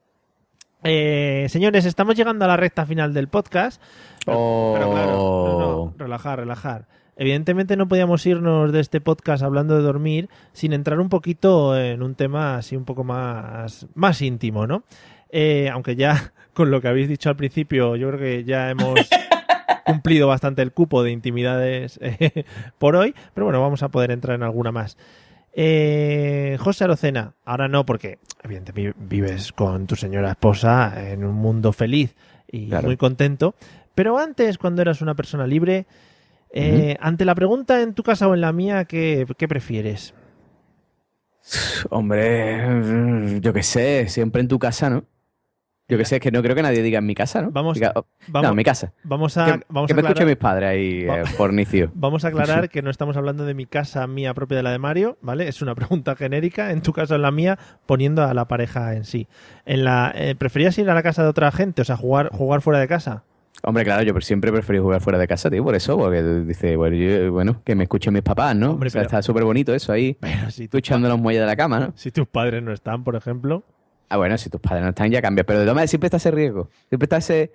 eh, 0.85 1.47
señores, 1.49 1.85
estamos 1.85 2.15
llegando 2.15 2.45
a 2.45 2.49
la 2.49 2.57
recta 2.57 2.87
final 2.87 3.13
del 3.13 3.27
podcast. 3.27 3.83
Pero, 4.25 4.71
pero 4.73 4.93
claro, 4.93 5.13
no, 5.13 5.59
no, 5.59 5.95
relajar, 5.99 6.39
relajar. 6.39 6.87
Evidentemente 7.17 7.77
no 7.77 7.89
podíamos 7.89 8.25
irnos 8.25 8.71
de 8.71 8.79
este 8.79 9.01
podcast 9.01 9.43
hablando 9.43 9.75
de 9.75 9.83
dormir 9.83 10.29
sin 10.53 10.73
entrar 10.73 11.01
un 11.01 11.09
poquito 11.09 11.77
en 11.77 12.05
un 12.05 12.15
tema 12.15 12.55
así 12.55 12.77
un 12.77 12.85
poco 12.85 13.03
más, 13.03 13.89
más 13.95 14.23
íntimo, 14.23 14.69
¿no? 14.69 14.85
Eh, 15.29 15.71
aunque 15.73 15.97
ya 15.97 16.33
con 16.55 16.71
lo 16.71 16.81
que 16.81 16.87
habéis 16.87 17.09
dicho 17.09 17.31
al 17.31 17.37
principio, 17.37 17.97
yo 17.97 18.11
creo 18.11 18.21
que 18.21 18.45
ya 18.45 18.71
hemos 18.71 19.11
cumplido 19.85 20.29
bastante 20.29 20.63
el 20.63 20.71
cupo 20.71 21.03
de 21.03 21.11
intimidades 21.11 21.99
eh, 22.01 22.45
por 22.79 22.95
hoy, 22.95 23.13
pero 23.35 23.47
bueno, 23.47 23.61
vamos 23.61 23.83
a 23.83 23.89
poder 23.89 24.13
entrar 24.13 24.37
en 24.37 24.45
alguna 24.45 24.71
más. 24.71 24.97
Eh, 25.55 26.57
José 26.61 26.85
Arocena, 26.85 27.35
ahora 27.45 27.69
no, 27.69 27.85
porque 27.85 28.19
evidentemente 28.43 28.95
vi- 28.99 29.07
vives 29.21 29.53
con 29.53 29.87
tu 29.87 29.97
señora 29.97 30.31
esposa 30.31 31.11
en 31.11 31.25
un 31.25 31.35
mundo 31.35 31.73
feliz 31.73 32.15
y 32.51 32.69
Claro. 32.69 32.87
muy 32.87 32.97
contento, 32.97 33.55
pero 33.95 34.19
antes, 34.19 34.57
cuando 34.59 34.83
eras 34.83 35.01
una 35.03 35.15
persona 35.15 35.47
libre, 35.47 35.87
Eh, 36.55 36.99
Ante 37.01 37.25
la 37.25 37.35
pregunta 37.35 37.81
en 37.81 37.95
tu 37.95 38.03
casa 38.03 38.29
o 38.29 38.35
en 38.35 38.43
la 38.43 38.53
mía, 38.53 38.85
¿qué, 38.85 39.27
qué 39.39 39.49
prefieres? 39.49 40.13
Hombre, 41.91 43.41
yo 43.41 43.53
qué 43.55 43.63
sé, 43.63 44.09
siempre 44.09 44.43
en 44.43 44.49
tu 44.49 44.59
casa, 44.59 44.91
¿no? 44.91 45.05
Yo 45.89 45.99
qué 45.99 46.05
sé, 46.05 46.17
es 46.17 46.23
que 46.23 46.31
no 46.31 46.43
creo 46.43 46.55
que 46.55 46.63
nadie 46.63 46.81
diga 46.83 47.01
en 47.01 47.07
mi 47.07 47.15
casa, 47.15 47.43
¿no? 47.43 47.51
Vamos, 47.51 47.75
Diga, 47.75 47.93
oh, 47.97 48.07
vamos- 48.29 48.45
no, 48.47 48.51
en 48.53 48.57
mi 48.57 48.65
casa. 48.65 48.93
Vamos 49.03 49.37
a, 49.37 49.45
que 49.45 49.61
vamos 49.69 49.89
que 49.89 49.93
a 49.93 49.97
me 49.97 50.01
aclarar- 50.01 50.07
escuchen 50.13 50.27
mis 50.29 50.37
padres 50.37 50.69
ahí, 50.71 51.05
Va- 51.05 51.21
eh, 51.21 51.27
fornicio. 51.27 51.91
Vamos 51.95 52.25
a 52.25 52.29
aclarar 52.29 52.69
que 52.71 52.81
no 52.83 52.89
estamos 52.91 53.17
hablando 53.17 53.45
de 53.45 53.53
mi 53.55 53.67
casa 53.67 54.07
mía 54.07 54.33
propia 54.33 54.57
de 54.59 54.63
la 54.63 54.71
de 54.71 54.79
Mario, 54.79 55.19
¿vale? 55.21 55.49
Es 55.49 55.61
una 55.61 55.75
pregunta 55.75 56.17
genérica, 56.17 56.71
en 56.71 56.81
tu 56.83 56.93
caso 56.93 57.15
en 57.17 57.23
la 57.23 57.31
mía, 57.31 57.59
poniendo 57.85 58.23
a 58.23 58.33
la 58.33 58.47
pareja 58.49 58.95
en 58.95 59.05
sí. 59.05 59.27
En 59.67 59.85
la, 59.85 60.13
eh, 60.15 60.35
¿Preferías 60.37 60.79
ir 60.79 60.89
a 60.89 60.95
la 60.95 61.03
casa 61.03 61.25
de 61.25 61.29
otra 61.29 61.51
gente, 61.53 61.83
o 61.83 61.85
sea, 61.85 61.97
jugar, 61.97 62.31
jugar 62.33 62.63
fuera 62.63 62.79
de 62.79 62.89
casa? 62.89 63.25
Hombre, 63.65 63.85
claro, 63.85 64.03
yo 64.03 64.19
siempre 64.23 64.51
he 64.51 64.53
preferido 64.53 64.83
jugar 64.85 65.01
fuera 65.03 65.19
de 65.19 65.29
casa, 65.29 65.51
tío, 65.51 65.63
por 65.63 65.75
eso, 65.75 65.97
porque 65.99 66.23
dice, 66.23 66.75
bueno, 66.77 66.97
yo- 66.97 67.31
bueno, 67.33 67.61
que 67.65 67.75
me 67.75 67.83
escuchen 67.85 68.15
mis 68.15 68.23
papás, 68.23 68.57
¿no? 68.57 68.71
Hombre, 68.73 68.87
o 68.87 68.91
sea, 68.91 69.01
pero- 69.03 69.09
está 69.09 69.23
súper 69.23 69.45
bonito 69.45 69.75
eso 69.75 69.93
ahí, 69.93 70.17
si 70.51 70.69
tú 70.69 70.79
echando 70.79 71.09
los 71.09 71.19
muelles 71.21 71.43
de 71.43 71.47
la 71.47 71.57
cama, 71.57 71.79
¿no? 71.81 71.93
Si 71.97 72.11
tus 72.11 72.27
padres 72.27 72.63
no 72.63 72.73
están, 72.73 73.05
por 73.05 73.15
ejemplo. 73.17 73.63
Ah, 74.13 74.19
bueno, 74.19 74.37
si 74.37 74.51
tus 74.51 74.61
padres 74.61 74.83
no 74.83 74.91
están 74.91 75.11
ya 75.11 75.23
cambia, 75.23 75.43
pero 75.45 75.61
de 75.61 75.65
todas 75.65 75.75
maneras 75.75 75.91
siempre 75.91 76.09
está 76.09 76.19
ese 76.19 76.31
riesgo, 76.31 76.69
siempre 76.91 77.07
está 77.07 77.17
ese, 77.17 77.51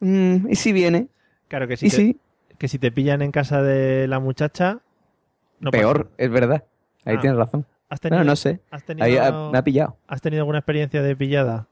mm, 0.00 0.50
¿y 0.50 0.56
si 0.56 0.72
viene? 0.72 1.06
Claro 1.46 1.68
que 1.68 1.76
si, 1.76 1.86
¿Y 1.86 1.90
te, 1.90 1.96
si? 1.96 2.20
que 2.58 2.66
si 2.66 2.78
te 2.80 2.90
pillan 2.90 3.22
en 3.22 3.30
casa 3.30 3.62
de 3.62 4.08
la 4.08 4.18
muchacha... 4.18 4.80
no 5.60 5.70
pasa- 5.70 5.80
Peor, 5.82 6.10
es 6.18 6.28
verdad, 6.30 6.64
ahí 7.04 7.14
Ah. 7.16 7.20
tienes 7.20 7.38
razón. 7.38 7.64
¿Has 7.88 8.00
tenido- 8.00 8.18
no, 8.24 8.30
no 8.30 8.34
sé, 8.36 8.60
has 8.72 8.84
tenido- 8.84 9.04
ahí 9.04 9.16
ha- 9.18 9.50
me 9.52 9.58
ha 9.58 9.62
pillado. 9.62 9.96
¿Has 10.08 10.20
tenido 10.20 10.42
alguna 10.42 10.58
experiencia 10.58 11.00
de 11.00 11.14
pillada? 11.14 11.68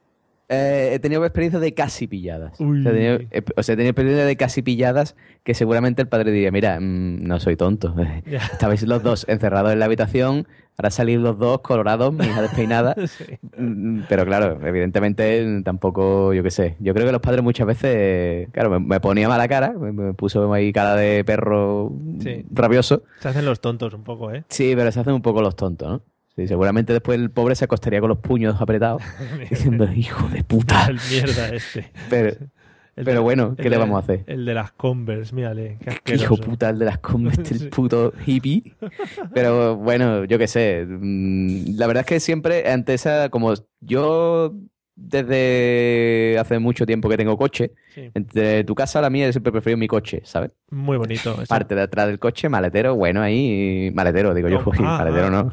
Eh, 0.51 0.93
he 0.95 0.99
tenido 0.99 1.23
experiencias 1.27 1.61
de 1.61 1.75
casi 1.75 2.07
pilladas. 2.07 2.59
Uy. 2.59 2.81
O 2.81 2.83
sea, 2.83 2.93
he 2.93 2.95
tenido, 2.95 3.19
eh, 3.31 3.43
o 3.57 3.63
sea, 3.63 3.73
he 3.75 3.77
tenido 3.77 3.91
experiencias 3.91 4.27
de 4.27 4.37
casi 4.37 4.63
pilladas 4.63 5.15
que 5.45 5.53
seguramente 5.53 6.01
el 6.01 6.09
padre 6.09 6.31
diría, 6.33 6.51
mira, 6.51 6.81
mm, 6.81 7.23
no 7.23 7.39
soy 7.39 7.57
tonto. 7.57 7.95
Ya. 8.27 8.39
Estabais 8.39 8.83
los 8.85 9.03
dos 9.03 9.27
encerrados 9.29 9.73
en 9.73 9.79
la 9.79 9.85
habitación, 9.85 10.47
ahora 10.79 10.91
salís 10.91 11.19
los 11.19 11.39
dos 11.39 11.61
colorados, 11.61 12.15
mi 12.15 12.25
hija 12.25 12.41
despeinada. 12.43 12.95
Sí. 13.07 13.25
Mm, 13.59 14.05
Pero 14.09 14.25
claro, 14.25 14.59
evidentemente 14.67 15.45
mm, 15.45 15.65
tampoco, 15.65 16.33
yo 16.33 16.43
qué 16.43 16.51
sé. 16.51 16.77
Yo 16.81 16.95
creo 16.95 17.05
que 17.05 17.13
los 17.13 17.21
padres 17.21 17.43
muchas 17.43 17.67
veces, 17.67 18.49
claro, 18.53 18.71
me, 18.71 18.81
me 18.81 19.01
ponía 19.01 19.29
mala 19.29 19.49
cara, 19.49 19.73
me, 19.79 19.93
me 19.93 20.15
puso 20.15 20.51
ahí 20.55 20.73
cara 20.73 20.95
de 20.97 21.25
perro 21.25 21.93
Sí. 22.21 22.47
rabioso. 22.51 23.03
Se 23.21 23.29
hacen 23.29 23.45
los 23.45 23.61
tontos 23.61 23.93
un 23.93 24.03
poco, 24.03 24.33
¿eh? 24.33 24.45
Sí, 24.49 24.73
pero 24.75 24.91
se 24.93 25.01
hacen 25.01 25.13
un 25.13 25.23
poco 25.23 25.43
los 25.43 25.57
tontos, 25.57 25.89
¿no? 25.91 26.03
Sí, 26.39 26.47
seguramente 26.47 26.93
después 26.93 27.19
el 27.19 27.31
pobre 27.31 27.57
se 27.57 27.65
acostaría 27.65 27.99
con 28.01 28.09
los 28.11 28.19
puños 28.19 28.61
apretados, 28.61 29.03
diciendo, 29.51 29.89
hijo 29.93 30.29
de 30.29 30.45
puta. 30.45 30.87
El 30.89 31.01
mierda 31.11 31.49
este. 31.49 31.91
Pero, 32.09 32.29
El 32.97 33.05
pero 33.05 33.13
de- 33.15 33.19
bueno, 33.25 33.57
¿qué 33.57 33.65
le 33.65 33.71
de- 33.71 33.77
vamos 33.79 33.97
a 33.97 33.99
hacer? 34.05 34.23
El 34.29 34.45
de 34.45 34.55
las 34.55 34.71
Converse, 34.71 35.35
mírale. 35.35 35.79
Qué 36.05 36.15
hijo 36.15 36.37
puta 36.37 36.71
el 36.71 36.79
de 36.79 36.85
las 36.85 36.99
Converse, 36.99 37.55
el 37.55 37.69
puto 37.71 38.13
hippie. 38.25 38.75
Pero 39.35 39.75
bueno, 39.77 40.25
yo 40.27 40.39
qué 40.39 40.47
sé. 40.47 40.87
mm, 40.89 41.77
La 41.77 41.87
verdad 41.89 42.03
es 42.03 42.07
que 42.07 42.21
siempre, 42.21 42.71
ante 42.71 42.95
esa, 42.95 43.29
como 43.31 43.55
yo 43.81 44.55
desde 45.01 46.37
hace 46.41 46.59
mucho 46.59 46.85
tiempo 46.87 47.09
que 47.09 47.17
tengo 47.17 47.37
coche, 47.37 47.73
Sí. 47.95 48.11
entre 48.15 48.65
tu 48.65 48.75
casa 48.75 48.99
a 48.99 49.03
la 49.03 49.11
mía, 49.11 49.27
yo 49.27 49.33
siempre 49.33 49.53
prefiero 49.53 49.77
mi 49.77 49.87
coche, 49.87 50.23
¿sabes? 50.25 50.53
Muy 50.71 50.97
bonito. 50.97 51.35
eso. 51.35 51.47
Parte 51.47 51.75
de 51.77 51.83
atrás 51.83 52.09
del 52.09 52.19
coche, 52.19 52.49
maletero, 52.49 52.97
bueno, 52.97 53.23
ahí, 53.23 53.91
maletero, 53.95 54.35
digo 54.35 54.49
yo, 54.49 54.61
ah, 54.81 54.99
maletero 54.99 55.27
ah. 55.27 55.31
no. 55.31 55.53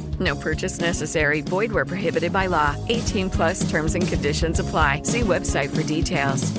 No 0.21 0.35
purchase 0.35 0.79
necessary. 0.79 1.41
Void 1.41 1.71
where 1.71 1.83
prohibited 1.85 2.31
by 2.31 2.47
law. 2.47 2.75
18 2.89 3.29
plus 3.31 3.65
terms 3.69 3.95
and 3.95 4.07
conditions 4.07 4.59
apply. 4.59 5.01
See 5.03 5.21
website 5.21 5.69
for 5.69 5.83
details. 5.83 6.53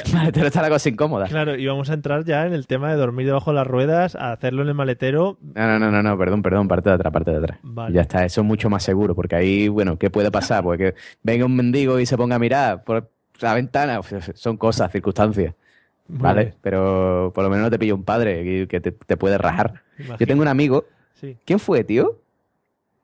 Maletero 0.14 0.46
está 0.46 0.62
la 0.62 0.70
cosa 0.70 0.88
incómoda. 0.88 1.26
Claro, 1.26 1.56
y 1.56 1.66
vamos 1.66 1.90
a 1.90 1.94
entrar 1.94 2.24
ya 2.24 2.46
en 2.46 2.54
el 2.54 2.66
tema 2.66 2.88
de 2.90 2.96
dormir 2.96 3.26
debajo 3.26 3.50
de 3.50 3.56
las 3.56 3.66
ruedas, 3.66 4.14
a 4.14 4.32
hacerlo 4.32 4.62
en 4.62 4.68
el 4.68 4.74
maletero. 4.74 5.36
No, 5.42 5.66
no, 5.66 5.78
no, 5.78 5.90
no, 5.90 6.02
no, 6.02 6.16
perdón, 6.16 6.40
perdón, 6.40 6.68
parte 6.68 6.88
de 6.88 6.94
atrás, 6.94 7.12
parte 7.12 7.30
de 7.32 7.36
atrás. 7.36 7.58
Vale. 7.62 7.94
Ya 7.94 8.00
está, 8.02 8.24
eso 8.24 8.40
es 8.40 8.46
mucho 8.46 8.70
más 8.70 8.82
seguro, 8.82 9.14
porque 9.14 9.36
ahí, 9.36 9.68
bueno, 9.68 9.98
¿qué 9.98 10.08
puede 10.08 10.30
pasar? 10.30 10.62
Pues 10.62 10.78
que 10.78 10.94
venga 11.22 11.44
un 11.44 11.54
mendigo 11.54 11.98
y 12.00 12.06
se 12.06 12.16
ponga 12.16 12.36
a 12.36 12.38
mirar 12.38 12.82
por 12.84 13.10
la 13.40 13.52
ventana, 13.54 14.00
son 14.34 14.56
cosas, 14.56 14.90
circunstancias, 14.90 15.54
Muy 16.08 16.18
¿vale? 16.22 16.42
bien. 16.44 16.54
Pero 16.62 17.30
por 17.34 17.44
lo 17.44 17.50
menos 17.50 17.64
no 17.64 17.70
te 17.70 17.78
pilla 17.78 17.94
un 17.94 18.04
padre 18.04 18.66
que, 18.68 18.80
te, 18.80 18.92
te 18.92 19.16
puede 19.18 19.36
rajar. 19.36 19.82
Yo 20.18 20.26
tengo 20.26 20.40
un 20.42 20.48
amigo, 20.48 20.86
Sí. 21.20 21.36
¿quién 21.44 21.58
fue, 21.58 21.84
tío? 21.84 22.16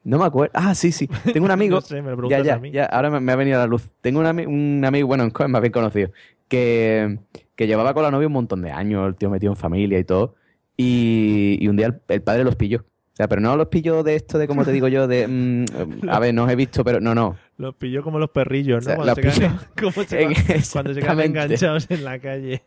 No 0.07 0.19
me 0.19 0.25
acuerdo. 0.25 0.53
Ah, 0.55 0.75
sí, 0.75 0.93
sí. 0.93 1.09
Tengo 1.33 1.45
un 1.47 1.51
amigo. 1.53 1.77
No 1.77 1.81
sé, 1.81 2.01
me 2.01 2.11
lo 2.15 2.29
ya, 2.31 2.41
ya, 2.41 2.55
a 2.55 2.59
mí. 2.59 2.71
ya. 2.71 2.85
Ahora 2.87 3.11
me, 3.11 3.21
me 3.21 3.33
ha 3.33 3.37
venido 3.37 3.57
a 3.59 3.61
la 3.61 3.67
luz. 3.67 3.91
Tengo 4.01 4.21
un, 4.21 4.27
ami- 4.27 4.47
un 4.47 4.85
amigo, 4.85 5.09
bueno, 5.09 5.25
es 5.25 5.49
más 5.49 5.61
bien 5.61 5.73
conocido, 5.73 6.11
que, 6.49 7.19
que 7.57 7.67
llevaba 7.67 7.93
con 7.93 8.03
la 8.05 8.11
novia 8.11 8.29
un 8.29 8.33
montón 8.33 8.63
de 8.63 8.71
años, 8.71 9.07
el 9.09 9.17
tío 9.17 9.31
metido 9.31 9.53
en 9.53 9.57
familia 9.57 9.99
y 9.99 10.05
todo. 10.05 10.37
Y, 10.77 11.59
y 11.61 11.69
un 11.69 11.77
día 11.77 11.87
el, 11.87 12.01
el 12.09 12.23
padre 12.23 12.45
los 12.45 12.55
pilló. 12.57 12.85
O 13.13 13.17
sea, 13.17 13.29
pero 13.29 13.41
no 13.41 13.57
los 13.57 13.69
pilló 13.69 14.03
de 14.03 14.15
esto 14.15 14.37
de, 14.39 14.47
como 14.47 14.63
te 14.65 14.73
digo 14.73 14.89
yo, 14.89 15.09
de. 15.09 15.27
mm, 15.27 15.65
a 16.09 16.19
ver, 16.21 16.35
no 16.35 16.45
os 16.45 16.51
he 16.51 16.57
visto, 16.57 16.85
pero 16.85 17.01
no, 17.01 17.15
no. 17.15 17.37
Los 17.57 17.75
pilló 17.75 18.03
como 18.03 18.19
los 18.19 18.31
perrillos, 18.31 18.87
¿no? 18.87 18.93
O 19.01 19.05
sea, 19.05 19.15
cuando, 19.15 19.23
los 19.23 19.35
se 19.35 19.41
quedan, 19.41 19.59
pilló 19.59 19.69
como 19.95 20.07
se 20.07 20.23
en- 20.23 20.33
van- 20.35 20.63
cuando 20.73 20.95
se 20.95 21.01
quedan 21.01 21.21
enganchados 21.21 21.91
en 21.91 22.05
la 22.05 22.19
calle. 22.19 22.63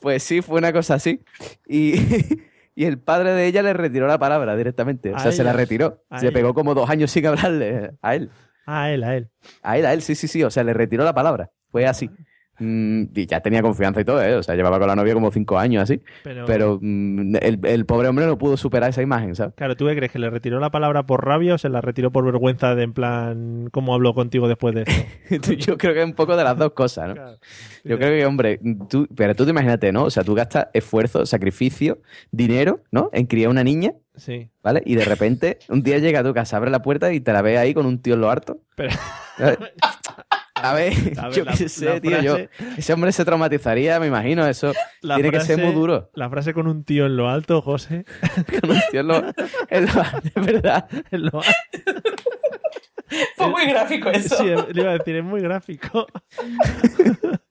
Pues 0.00 0.22
sí, 0.22 0.42
fue 0.42 0.58
una 0.58 0.72
cosa 0.72 0.94
así. 0.94 1.20
Y, 1.66 1.94
y 2.78 2.84
el 2.84 3.00
padre 3.00 3.32
de 3.32 3.44
ella 3.46 3.60
le 3.64 3.72
retiró 3.72 4.06
la 4.06 4.18
palabra 4.18 4.54
directamente. 4.54 5.12
O 5.12 5.18
sea, 5.18 5.32
se 5.32 5.42
la 5.42 5.52
retiró. 5.52 6.04
Se 6.20 6.30
pegó 6.30 6.54
como 6.54 6.74
dos 6.74 6.88
años 6.88 7.10
sin 7.10 7.26
hablarle 7.26 7.90
a 8.00 8.14
él. 8.14 8.30
A 8.66 8.92
él, 8.92 9.02
a 9.02 9.16
él. 9.16 9.30
A 9.62 9.78
él, 9.78 9.84
a 9.84 9.92
él, 9.92 10.00
sí, 10.00 10.14
sí, 10.14 10.28
sí. 10.28 10.44
O 10.44 10.50
sea, 10.50 10.62
le 10.62 10.74
retiró 10.74 11.02
la 11.02 11.12
palabra. 11.12 11.50
Fue 11.72 11.88
así. 11.88 12.08
Mm, 12.58 13.04
y 13.14 13.26
ya 13.26 13.40
tenía 13.40 13.62
confianza 13.62 14.00
y 14.00 14.04
todo, 14.04 14.22
¿eh? 14.22 14.34
O 14.34 14.42
sea, 14.42 14.54
llevaba 14.54 14.78
con 14.78 14.88
la 14.88 14.96
novia 14.96 15.14
como 15.14 15.30
cinco 15.30 15.58
años 15.58 15.82
así. 15.82 16.00
Pero- 16.24 16.44
Pero, 16.46 16.78
mm, 16.80 17.36
el, 17.40 17.60
el 17.64 17.86
pobre 17.86 18.08
hombre 18.08 18.26
no 18.26 18.36
pudo 18.38 18.56
superar 18.56 18.90
esa 18.90 19.00
imagen, 19.02 19.34
¿sabes? 19.34 19.54
Claro, 19.56 19.76
¿tú 19.76 19.86
qué 19.86 19.94
crees? 19.96 20.10
¿Que 20.12 20.18
le 20.18 20.28
retiró 20.30 20.58
la 20.60 20.70
palabra 20.70 21.04
por 21.04 21.24
rabia 21.24 21.54
o 21.54 21.58
se 21.58 21.68
la 21.68 21.80
retiró 21.80 22.10
por 22.10 22.24
vergüenza 22.24 22.74
de 22.74 22.82
en 22.82 22.92
plan, 22.92 23.68
¿cómo 23.72 23.94
hablo 23.94 24.14
contigo 24.14 24.48
después 24.48 24.74
de 24.74 24.84
esto? 25.30 25.52
Yo 25.52 25.78
creo 25.78 25.94
que 25.94 26.00
es 26.00 26.06
un 26.06 26.14
poco 26.14 26.36
de 26.36 26.44
las 26.44 26.56
dos 26.58 26.72
cosas, 26.72 27.14
¿no? 27.14 27.22
Yo 27.84 27.96
creo 27.98 28.10
que, 28.10 28.26
hombre, 28.26 28.60
tú, 28.88 29.06
pero 29.16 29.34
tú 29.34 29.44
te 29.44 29.50
imagínate, 29.50 29.92
¿no? 29.92 30.04
O 30.04 30.10
sea, 30.10 30.24
tú 30.24 30.34
gastas 30.34 30.68
esfuerzo, 30.74 31.26
sacrificio, 31.26 31.98
dinero, 32.30 32.80
¿no? 32.90 33.10
En 33.12 33.26
criar 33.26 33.50
una 33.50 33.62
niña, 33.64 33.92
Sí. 34.16 34.50
¿vale? 34.64 34.82
Y 34.84 34.96
de 34.96 35.04
repente, 35.04 35.58
un 35.68 35.82
día 35.84 35.98
llega 35.98 36.20
a 36.20 36.24
tu 36.24 36.34
casa, 36.34 36.56
abre 36.56 36.70
la 36.72 36.82
puerta 36.82 37.12
y 37.12 37.20
te 37.20 37.32
la 37.32 37.40
ves 37.40 37.56
ahí 37.58 37.72
con 37.72 37.86
un 37.86 38.02
tío 38.02 38.14
en 38.14 38.20
lo 38.20 38.30
harto. 38.30 38.58
Pero... 38.74 38.90
A 40.62 40.74
ver, 40.74 40.92
A 41.18 41.28
ver, 41.28 41.36
yo 41.36 41.44
la- 41.44 41.52
qué 41.52 41.68
sé, 41.68 42.00
tío. 42.00 42.20
yo- 42.20 42.36
ese 42.76 42.92
hombre 42.92 43.12
se 43.12 43.24
traumatizaría, 43.24 43.98
me 44.00 44.06
imagino. 44.08 44.46
Eso 44.46 44.72
La 45.00 45.14
tiene 45.16 45.30
que 45.30 45.40
ser 45.40 45.58
muy 45.58 45.72
duro. 45.72 46.10
La 46.14 46.28
frase 46.30 46.52
con 46.54 46.66
un 46.66 46.84
tío 46.84 47.06
en 47.06 47.16
lo 47.16 47.28
alto, 47.28 47.62
José. 47.62 48.04
Con 48.60 48.70
un 48.70 48.80
tío 48.90 49.00
en 49.00 49.08
lo, 49.08 49.16
en 49.70 49.86
lo- 49.86 50.42
de 50.44 50.52
verdad. 50.52 50.88
En 51.10 51.22
lo 51.26 51.40
Fue 53.36 53.48
muy 53.48 53.66
gráfico 53.66 54.10
eso. 54.10 54.36
Sí, 54.36 54.44
le 54.44 54.80
iba 54.82 54.90
a 54.90 54.98
decir, 54.98 55.16
es 55.16 55.24
muy 55.24 55.40
gráfico. 55.40 56.06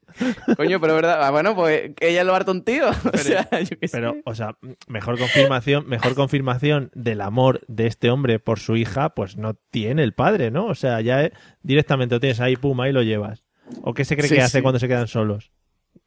Coño, 0.55 0.79
pero 0.79 0.95
verdad. 0.95 1.23
Ah, 1.23 1.31
bueno, 1.31 1.55
pues 1.55 1.91
ella 1.99 2.23
lo 2.23 2.35
harto 2.35 2.51
un 2.51 2.63
tío. 2.63 2.89
O 3.13 3.17
sea, 3.17 3.47
yo 3.61 3.77
qué 3.79 3.87
sé. 3.87 3.97
Pero, 3.97 4.15
o 4.25 4.35
sea, 4.35 4.57
mejor 4.87 5.17
confirmación, 5.17 5.87
mejor 5.87 6.15
confirmación 6.15 6.91
del 6.93 7.21
amor 7.21 7.61
de 7.67 7.87
este 7.87 8.09
hombre 8.09 8.39
por 8.39 8.59
su 8.59 8.75
hija, 8.75 9.09
pues 9.09 9.37
no 9.37 9.55
tiene 9.71 10.03
el 10.03 10.13
padre, 10.13 10.51
¿no? 10.51 10.65
O 10.67 10.75
sea, 10.75 11.01
ya 11.01 11.23
eh, 11.23 11.33
directamente 11.61 12.15
lo 12.15 12.19
tienes 12.19 12.39
ahí, 12.39 12.55
pum, 12.55 12.79
ahí 12.81 12.91
lo 12.91 13.01
llevas. 13.03 13.43
¿O 13.81 13.93
qué 13.93 14.05
se 14.05 14.15
cree 14.15 14.29
Sí, 14.29 14.35
que 14.35 14.41
hace 14.41 14.61
cuando 14.61 14.79
se 14.79 14.87
quedan 14.87 15.07
solos? 15.07 15.51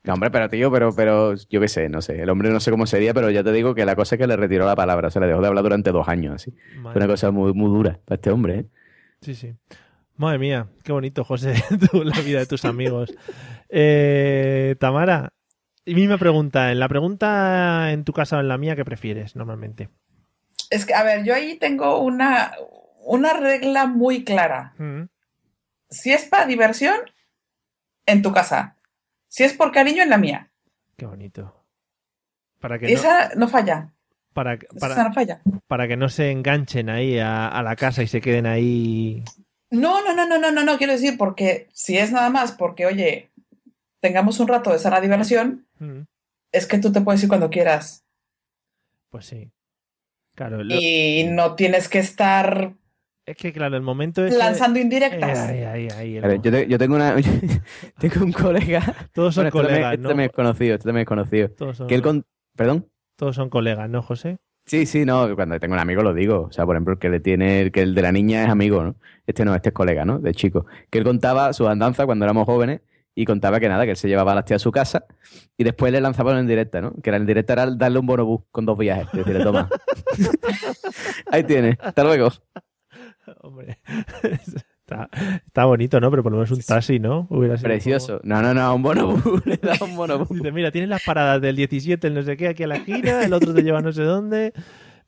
No, 0.03 0.15
hombre, 0.15 0.31
pero 0.31 0.49
tío, 0.49 0.71
pero, 0.71 0.95
pero 0.95 1.35
yo 1.35 1.61
qué 1.61 1.69
sé, 1.69 1.89
no 1.91 2.01
sé. 2.01 2.23
El 2.23 2.31
hombre 2.31 2.49
no 2.51 2.61
sé 2.61 2.71
cómo 2.71 2.87
sería, 2.87 3.13
pero 3.13 3.31
ya 3.31 3.45
te 3.45 3.53
digo 3.53 3.75
que 3.75 3.85
la 3.85 3.97
cosa 3.97 4.15
es 4.15 4.19
que 4.19 4.27
le 4.27 4.37
retiró 4.37 4.65
la 4.65 4.75
palabra. 4.75 5.09
O 5.09 5.11
sea, 5.11 5.21
le 5.21 5.29
dejó 5.29 5.43
de 5.43 5.49
hablar 5.49 5.63
durante 5.63 5.93
dos 5.93 6.09
años, 6.09 6.37
así. 6.37 6.55
Fue 6.83 6.93
una 6.95 7.07
cosa 7.07 7.31
muy, 7.31 7.53
muy 7.53 7.69
dura 7.69 7.99
para 8.07 8.17
este 8.17 8.31
hombre, 8.31 8.59
¿eh? 8.61 8.67
Sí, 9.21 9.35
sí. 9.35 9.55
Madre 10.21 10.39
mía, 10.39 10.67
qué 10.85 10.93
bonito, 10.93 11.25
José, 11.25 11.55
la 12.05 12.21
vida 12.21 12.41
de 12.41 12.47
tus 12.47 12.67
amigos. 12.67 13.11
Eh, 13.71 14.77
Tamara, 14.79 15.33
y 15.87 15.95
misma 15.95 16.19
pregunta. 16.19 16.71
En 16.73 16.79
la 16.79 16.89
pregunta 16.91 17.91
en 17.91 18.05
tu 18.05 18.13
casa 18.13 18.37
o 18.37 18.41
en 18.41 18.49
la 18.49 18.59
mía, 18.59 18.77
¿qué 18.77 18.85
prefieres 18.85 19.35
normalmente? 19.35 19.89
Es 20.69 20.85
que, 20.85 20.93
a 20.93 21.03
ver, 21.05 21.25
yo 21.25 21.35
ahí 21.35 21.57
tengo 21.57 22.01
una, 22.01 22.53
una 23.03 23.33
regla 23.33 23.87
muy 23.87 24.23
clara. 24.23 24.75
Mm. 24.77 25.05
Si 25.89 26.13
es 26.13 26.27
para 26.27 26.45
diversión, 26.45 26.97
en 28.05 28.21
tu 28.21 28.31
casa. 28.31 28.77
Si 29.27 29.43
es 29.43 29.55
por 29.55 29.73
cariño, 29.73 30.03
en 30.03 30.11
la 30.11 30.19
mía. 30.19 30.51
Qué 30.99 31.07
bonito. 31.07 31.65
Para 32.61 32.79
que 32.79 32.93
Esa 32.93 33.31
no 33.37 33.49
falla. 33.49 33.95
para, 34.35 34.59
Esa 34.77 35.03
no 35.09 35.15
falla. 35.15 35.41
para 35.67 35.89
que 35.89 35.97
no 35.97 36.11
se 36.11 36.31
enganchen 36.31 36.91
ahí 36.91 37.19
a, 37.19 37.49
a 37.49 37.63
la 37.63 37.75
casa 37.75 38.03
y 38.03 38.07
se 38.07 38.21
queden 38.21 38.45
ahí. 38.45 39.25
No, 39.71 40.03
no, 40.05 40.15
no, 40.15 40.27
no, 40.27 40.39
no, 40.39 40.51
no, 40.51 40.65
no, 40.65 40.79
quiero 40.79 40.93
decir, 40.93 41.17
porque 41.17 41.69
si 41.73 41.97
es 41.97 42.11
nada 42.13 42.29
más 42.31 42.53
porque, 42.53 42.87
oye, 42.87 43.31
tengamos 44.01 44.41
un 44.41 44.49
rato 44.49 44.73
de 44.73 44.79
sana 44.79 45.01
diversión, 45.01 45.67
Mm, 45.79 46.01
es 46.53 46.67
que 46.67 46.79
tú 46.79 46.93
te 46.93 47.01
puedes 47.01 47.23
ir 47.23 47.29
cuando 47.29 47.49
quieras. 47.51 48.05
Pues 49.11 49.27
sí. 49.27 49.51
Claro, 50.35 50.63
lo- 50.63 50.75
Y 50.75 51.25
no 51.31 51.55
tienes 51.55 51.89
que 51.89 51.99
estar 51.99 52.75
es 53.27 53.37
que 53.37 53.53
claro, 53.53 53.77
el 53.77 53.83
momento 53.83 54.25
es. 54.25 54.35
lanzando 54.37 54.79
indirectas. 54.81 55.39
ahí, 55.39 55.63
ahí, 55.63 55.89
ahí, 55.97 56.17
el 56.17 56.25
A 56.25 56.29
ver, 56.29 56.41
yo, 56.43 56.51
te- 56.51 56.67
yo 56.67 56.79
tengo 56.79 56.97
una 56.97 57.15
tengo 57.99 58.25
un 58.25 58.33
colega. 58.33 58.83
Todos 59.13 59.35
son 59.35 59.45
Bueno, 59.45 59.61
este 59.61 59.69
colegas, 59.75 59.93
este 59.93 60.03
¿no? 60.03 60.09
también 60.09 60.31
es 60.31 60.35
conocido, 60.35 60.75
este 60.75 60.85
también 60.89 61.03
es 61.03 61.09
conocido. 61.09 61.49
Todos 61.51 61.77
son- 61.77 61.87
Que 61.87 61.95
él 61.95 62.03
con... 62.03 62.27
¿Perdón? 62.57 62.91
Todos 63.17 63.37
son 63.37 63.49
colegas, 63.51 63.89
¿no, 63.89 64.03
José? 64.03 64.39
Sí, 64.71 64.87
sí, 64.87 65.05
no, 65.05 65.35
cuando 65.35 65.59
tengo 65.59 65.75
un 65.75 65.81
amigo 65.81 66.01
lo 66.01 66.15
digo. 66.15 66.43
O 66.43 66.53
sea, 66.53 66.65
por 66.65 66.77
ejemplo, 66.77 66.93
el 66.93 67.01
que 67.01 67.09
le 67.09 67.19
tiene, 67.19 67.61
el 67.61 67.73
que 67.73 67.83
el 67.83 67.93
de 67.93 68.03
la 68.03 68.13
niña 68.13 68.45
es 68.45 68.49
amigo, 68.51 68.85
¿no? 68.85 68.95
Este 69.27 69.45
no, 69.45 69.53
este 69.53 69.71
es 69.71 69.75
colega, 69.75 70.05
¿no? 70.05 70.21
De 70.21 70.33
chico. 70.33 70.65
Que 70.91 70.99
él 70.99 71.05
contaba 71.05 71.53
su 71.53 71.67
andanza 71.67 72.07
cuando 72.07 72.25
éramos 72.25 72.47
jóvenes 72.47 72.81
y 73.17 73.25
contaba 73.25 73.59
que 73.59 73.69
nada, 73.69 73.85
que 73.85 73.91
él 73.91 73.97
se 73.97 74.07
llevaba 74.07 74.31
a 74.31 74.37
las 74.37 74.45
tías 74.45 74.63
a 74.63 74.63
su 74.63 74.71
casa 74.71 75.07
y 75.57 75.65
después 75.65 75.91
le 75.93 76.01
lanzaban 76.01 76.39
en 76.39 76.47
directa, 76.47 76.81
¿no? 76.81 76.95
Que 77.03 77.11
era 77.11 77.17
en 77.17 77.27
directa 77.27 77.55
era 77.55 77.67
darle 77.67 77.99
un 77.99 78.07
bonobús 78.07 78.43
con 78.53 78.65
dos 78.65 78.79
viajes. 78.79 79.09
Es 79.13 79.27
decir, 79.27 79.43
toma. 79.43 79.69
Ahí 81.33 81.43
tiene. 81.43 81.77
Hasta 81.81 82.05
luego. 82.05 82.29
Hombre, 83.41 83.81
está, 84.91 85.09
está 85.47 85.65
bonito, 85.65 86.01
¿no? 86.01 86.11
Pero 86.11 86.23
por 86.23 86.33
lo 86.33 86.39
menos 86.39 86.51
un 86.51 86.61
taxi, 86.61 86.99
¿no? 86.99 87.27
Hubiera 87.31 87.57
sido 87.57 87.69
Precioso. 87.69 88.21
No, 88.25 88.43
no, 88.43 88.55
no, 88.55 88.75
un 88.75 88.83
bonobús. 88.83 89.23
Le 89.47 89.57
da 89.57 89.77
un 89.81 89.97
bonobús. 89.97 90.29
Dice, 90.31 90.53
mira, 90.53 90.71
tienes 90.71 90.91
las 90.91 91.03
paradas 91.03 91.41
del 91.41 91.57
17, 91.57 92.07
el 92.07 92.15
no 92.15 92.23
sé 92.23 92.37
qué, 92.37 92.49
aquí 92.49 92.65
a 92.65 92.67
la 92.67 92.77
esquina, 92.77 93.25
el 93.25 93.33
otro 93.33 93.55
te 93.55 93.63
lleva 93.63 93.81
no 93.81 93.93
sé 93.93 94.03
dónde. 94.03 94.53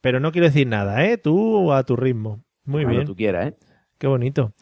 Pero 0.01 0.21
no 0.21 0.33
quiero 0.33 0.47
decir 0.47 0.67
nada, 0.67 1.05
¿eh? 1.05 1.19
Tú 1.19 1.73
a 1.73 1.85
tu 1.85 1.97
ritmo. 1.97 2.45
Muy 2.65 2.83
Cuando 2.83 3.01
bien. 3.01 3.07
tú 3.07 3.17
quieras, 3.17 3.49
¿eh? 3.49 3.57
Qué 3.99 4.07
bonito. 4.07 4.53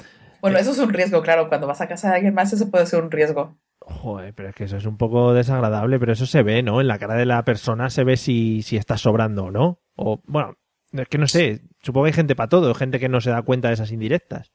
Bueno, 0.41 0.59
eso 0.59 0.71
es 0.71 0.79
un 0.79 0.93
riesgo, 0.93 1.23
claro. 1.23 1.49
Cuando 1.49 1.67
vas 1.67 1.81
a 1.81 1.89
casa 1.89 2.09
de 2.11 2.17
alguien 2.17 2.35
más, 2.35 2.53
eso 2.53 2.71
puede 2.71 2.87
ser 2.87 3.03
un 3.03 3.11
riesgo. 3.11 3.59
Joder, 3.81 4.35
pero 4.35 4.51
es 4.51 4.55
que 4.55 4.65
eso 4.65 4.77
es 4.77 4.87
un 4.87 4.99
poco 4.99 5.33
desagradable, 5.33 5.99
pero 5.99 6.13
eso 6.13 6.27
se 6.27 6.43
ve, 6.43 6.63
¿no? 6.63 6.81
En 6.81 6.87
la 6.87 6.99
cara 6.99 7.15
de 7.15 7.27
la 7.27 7.45
persona 7.45 7.89
se 7.91 8.05
ve 8.05 8.17
si, 8.17 8.63
si 8.63 8.77
está 8.77 8.97
sobrando 8.97 9.45
o 9.45 9.51
no. 9.51 9.81
O, 9.97 10.21
bueno, 10.27 10.55
es 10.93 11.09
que 11.09 11.19
no 11.19 11.27
sé, 11.27 11.63
supongo 11.83 12.05
que 12.05 12.09
hay 12.09 12.15
gente 12.15 12.37
para 12.37 12.49
todo, 12.49 12.75
gente 12.75 12.99
que 12.99 13.09
no 13.09 13.21
se 13.21 13.31
da 13.31 13.43
cuenta 13.43 13.69
de 13.69 13.75
esas 13.75 13.93
indirectas. 13.93 14.53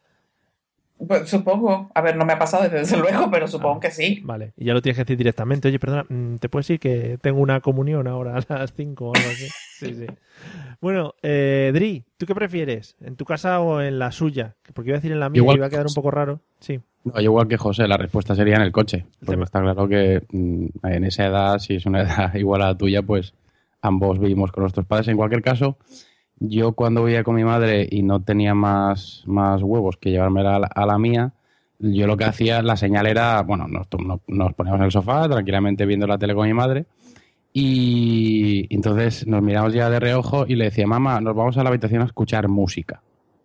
Pues, 0.97 1.29
supongo. 1.29 1.91
A 1.93 2.01
ver, 2.01 2.15
no 2.15 2.25
me 2.25 2.33
ha 2.33 2.39
pasado 2.39 2.67
desde 2.69 2.97
luego, 2.99 3.29
pero 3.29 3.47
supongo 3.47 3.79
que 3.79 3.91
sí. 3.91 4.21
Vale, 4.23 4.53
y 4.57 4.65
ya 4.65 4.73
lo 4.73 4.81
tienes 4.81 4.97
que 4.97 5.03
decir 5.03 5.17
directamente. 5.17 5.67
Oye, 5.67 5.79
perdona, 5.79 6.05
mm, 6.07 6.35
¿te 6.35 6.49
puedes 6.49 6.67
decir 6.67 6.79
que 6.79 7.17
tengo 7.21 7.39
una 7.39 7.61
comunión 7.61 8.07
ahora 8.07 8.37
a 8.37 8.57
las 8.57 8.73
5 8.73 9.05
o 9.05 9.15
algo 9.15 9.29
así? 9.29 9.47
Sí, 9.75 9.93
sí. 9.93 10.05
Bueno, 10.79 11.15
eh, 11.21 11.71
Dri, 11.73 12.05
¿tú 12.15 12.25
qué 12.25 12.33
prefieres? 12.33 12.95
¿En 13.01 13.17
tu 13.17 13.25
casa 13.25 13.59
o 13.59 13.81
en 13.81 13.99
la 13.99 14.13
suya? 14.13 14.55
Porque 14.73 14.91
iba 14.91 14.95
a 14.95 14.99
decir 14.99 15.11
en 15.11 15.19
la 15.19 15.29
mía 15.29 15.39
Igual 15.41 15.57
y 15.57 15.59
iba 15.59 15.67
a 15.67 15.69
quedar 15.69 15.85
un 15.85 15.93
poco 15.93 16.11
raro. 16.11 16.39
Sí. 16.59 16.79
No, 17.03 17.15
yo 17.15 17.23
igual 17.23 17.49
que 17.49 17.57
José, 17.57 17.85
la 17.85 17.97
respuesta 17.97 18.35
sería 18.35 18.55
en 18.55 18.61
el 18.61 18.71
coche. 18.71 19.05
Porque 19.25 19.43
está 19.43 19.59
claro 19.59 19.85
que 19.89 20.23
mm, 20.31 20.65
en 20.81 21.03
esa 21.03 21.25
edad, 21.25 21.59
si 21.59 21.75
es 21.75 21.85
una 21.85 22.01
edad 22.03 22.33
igual 22.35 22.61
a 22.61 22.67
la 22.67 22.77
tuya, 22.77 23.01
pues 23.01 23.33
ambos 23.81 24.17
vivimos 24.17 24.53
con 24.53 24.61
nuestros 24.61 24.85
padres. 24.85 25.09
En 25.09 25.17
cualquier 25.17 25.41
caso, 25.41 25.77
yo 26.39 26.73
cuando 26.73 27.03
vivía 27.03 27.23
con 27.23 27.35
mi 27.35 27.43
madre 27.43 27.87
y 27.89 28.03
no 28.03 28.21
tenía 28.21 28.53
más, 28.53 29.23
más 29.25 29.61
huevos 29.61 29.97
que 29.97 30.11
llevármela 30.11 30.55
a 30.55 30.59
la, 30.59 30.67
a 30.67 30.85
la 30.85 30.97
mía, 30.97 31.33
yo 31.79 32.07
lo 32.07 32.17
que 32.17 32.25
hacía, 32.25 32.61
la 32.61 32.77
señal 32.77 33.05
era, 33.07 33.41
bueno, 33.41 33.67
nos, 33.67 33.87
nos, 34.27 34.53
poníamos 34.53 34.79
en 34.79 34.85
el 34.85 34.91
sofá 34.91 35.27
tranquilamente 35.27 35.85
viendo 35.85 36.07
la 36.07 36.17
tele 36.17 36.33
con 36.33 36.47
mi 36.47 36.53
madre 36.53 36.85
y 37.51 38.67
entonces 38.73 39.25
nos 39.27 39.41
miramos 39.41 39.73
ya 39.73 39.89
de 39.89 39.99
reojo 39.99 40.45
y 40.47 40.55
le 40.55 40.65
decía, 40.65 40.87
mamá, 40.87 41.21
nos 41.21 41.35
vamos 41.35 41.57
a 41.57 41.63
la 41.63 41.69
habitación 41.69 42.01
a 42.01 42.05
escuchar 42.05 42.47
música. 42.47 43.01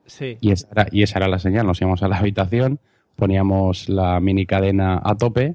Sí. 0.06 0.36
Y 0.40 0.50
esa, 0.50 0.68
era, 0.72 0.86
y 0.90 1.02
esa 1.02 1.18
era 1.18 1.28
la 1.28 1.38
señal. 1.38 1.66
Nos 1.66 1.80
íbamos 1.80 2.02
a 2.02 2.08
la 2.08 2.18
habitación, 2.18 2.80
poníamos 3.14 3.88
la 3.88 4.18
mini 4.18 4.46
cadena 4.46 5.00
a 5.04 5.14
tope 5.14 5.54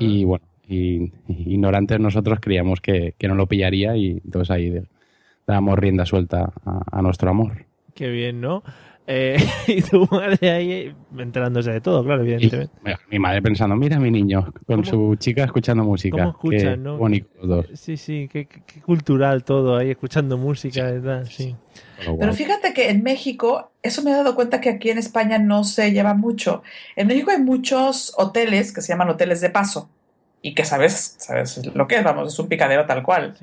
y 0.00 0.24
bueno, 0.24 0.44
y, 0.66 1.12
y 1.28 1.54
ignorantes 1.54 2.00
nosotros 2.00 2.38
creíamos 2.40 2.80
que, 2.80 3.14
que 3.18 3.28
no 3.28 3.34
lo 3.34 3.46
pillaría 3.46 3.96
y 3.96 4.20
entonces 4.24 4.50
ahí 4.50 4.82
dábamos 5.46 5.78
rienda 5.78 6.06
suelta 6.06 6.52
a, 6.64 6.98
a 6.98 7.02
nuestro 7.02 7.30
amor. 7.30 7.66
Qué 7.94 8.08
bien, 8.08 8.40
¿no? 8.40 8.62
Eh, 9.06 9.36
y 9.66 9.82
tu 9.82 10.06
madre 10.10 10.50
ahí 10.50 10.94
enterándose 11.18 11.72
de 11.72 11.80
todo, 11.80 12.04
claro, 12.04 12.24
Y 12.24 12.32
evidentemente. 12.32 12.72
mira, 12.84 13.00
mi 13.10 13.18
madre 13.18 13.42
pensando, 13.42 13.74
mira 13.74 13.98
mi 13.98 14.10
niño, 14.10 14.52
con 14.66 14.84
su 14.84 15.16
chica 15.16 15.44
escuchando 15.44 15.82
música. 15.84 16.16
¿Cómo 16.16 16.30
escuchan, 16.30 16.60
Qué 16.60 16.76
no? 16.76 16.98
dos. 17.42 17.66
Sí, 17.74 17.96
sí, 17.96 18.28
qué, 18.30 18.46
cultural 18.84 19.42
todo 19.44 19.76
ahí, 19.76 19.90
escuchando 19.90 20.38
música, 20.38 20.84
¿verdad? 20.84 21.24
Sí. 21.28 21.56
Pero 22.18 22.32
fíjate 22.32 22.72
que 22.72 22.90
en 22.90 23.02
México, 23.02 23.72
eso 23.82 24.02
me 24.02 24.10
he 24.12 24.14
dado 24.14 24.34
cuenta 24.34 24.60
que 24.60 24.70
aquí 24.70 24.90
en 24.90 24.98
España 24.98 25.38
no 25.38 25.64
se 25.64 25.92
lleva 25.92 26.14
mucho. 26.14 26.62
En 26.96 27.08
México 27.08 27.32
hay 27.32 27.40
muchos 27.40 28.14
hoteles 28.16 28.72
que 28.72 28.82
se 28.82 28.92
llaman 28.92 29.08
hoteles 29.08 29.40
de 29.40 29.50
paso 29.50 29.88
y 30.42 30.54
que 30.54 30.64
sabes, 30.64 31.16
sabes 31.18 31.60
lo 31.74 31.86
que 31.86 31.96
es, 31.96 32.04
vamos, 32.04 32.32
es 32.32 32.38
un 32.38 32.48
picadero 32.48 32.86
tal 32.86 33.02
cual. 33.02 33.34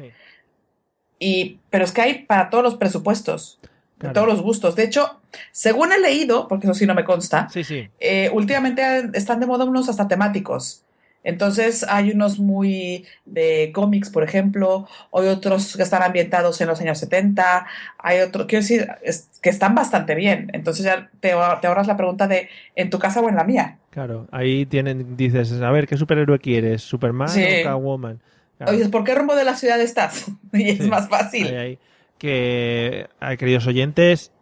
Y, 1.19 1.59
pero 1.69 1.83
es 1.83 1.91
que 1.91 2.01
hay 2.01 2.13
para 2.23 2.49
todos 2.49 2.63
los 2.63 2.75
presupuestos, 2.75 3.59
de 3.61 3.67
Claro. 3.99 4.13
todos 4.13 4.27
los 4.29 4.41
gustos. 4.41 4.75
De 4.77 4.83
hecho, 4.83 5.19
según 5.51 5.91
he 5.91 5.99
leído, 5.99 6.47
porque 6.47 6.65
eso 6.67 6.73
sí 6.73 6.85
no 6.87 6.95
me 6.95 7.03
consta, 7.03 7.49
Sí, 7.51 7.63
sí. 7.65 7.89
eh, 7.99 8.29
últimamente 8.33 8.81
están 9.13 9.39
de 9.41 9.45
moda 9.45 9.65
unos 9.65 9.89
hasta 9.89 10.07
temáticos. 10.07 10.83
Entonces 11.21 11.85
hay 11.89 12.11
unos 12.11 12.39
muy 12.39 13.05
de 13.25 13.71
cómics, 13.73 14.09
por 14.09 14.23
ejemplo, 14.23 14.87
hay 15.13 15.27
otros 15.27 15.75
que 15.75 15.83
están 15.83 16.01
ambientados 16.01 16.61
en 16.61 16.67
los 16.69 16.79
años 16.79 16.97
70, 16.97 17.67
hay 17.97 18.21
otros, 18.21 18.47
quiero 18.47 18.61
decir, 18.61 18.87
es- 19.03 19.27
que 19.41 19.49
están 19.49 19.75
bastante 19.75 20.15
bien. 20.15 20.49
Entonces 20.53 20.85
ya 20.85 21.09
te, 21.19 21.33
te 21.61 21.67
ahorras 21.67 21.87
la 21.87 21.97
pregunta 21.97 22.27
de 22.29 22.47
¿en 22.75 22.89
tu 22.89 22.99
casa 22.99 23.19
o 23.19 23.27
en 23.27 23.35
la 23.35 23.43
mía? 23.43 23.77
Claro, 23.89 24.27
ahí 24.31 24.65
tienen, 24.65 25.17
dices, 25.17 25.51
a 25.61 25.71
ver, 25.71 25.87
¿qué 25.87 25.97
superhéroe 25.97 26.39
quieres? 26.39 26.81
¿Superman 26.83 27.27
Sí. 27.27 27.43
o 27.43 27.63
Catwoman? 27.65 28.21
Oye, 28.67 28.89
¿por 28.89 29.03
qué 29.03 29.15
rumbo 29.15 29.35
de 29.35 29.45
la 29.45 29.55
ciudad 29.55 29.79
estás? 29.79 30.25
y 30.53 30.69
es 30.69 30.87
más 30.87 31.07
fácil. 31.09 31.47
Ahí, 31.47 31.55
ahí. 31.55 31.79
Que, 32.17 33.07
ay, 33.19 33.37
queridos 33.37 33.65
oyentes, 33.67 34.33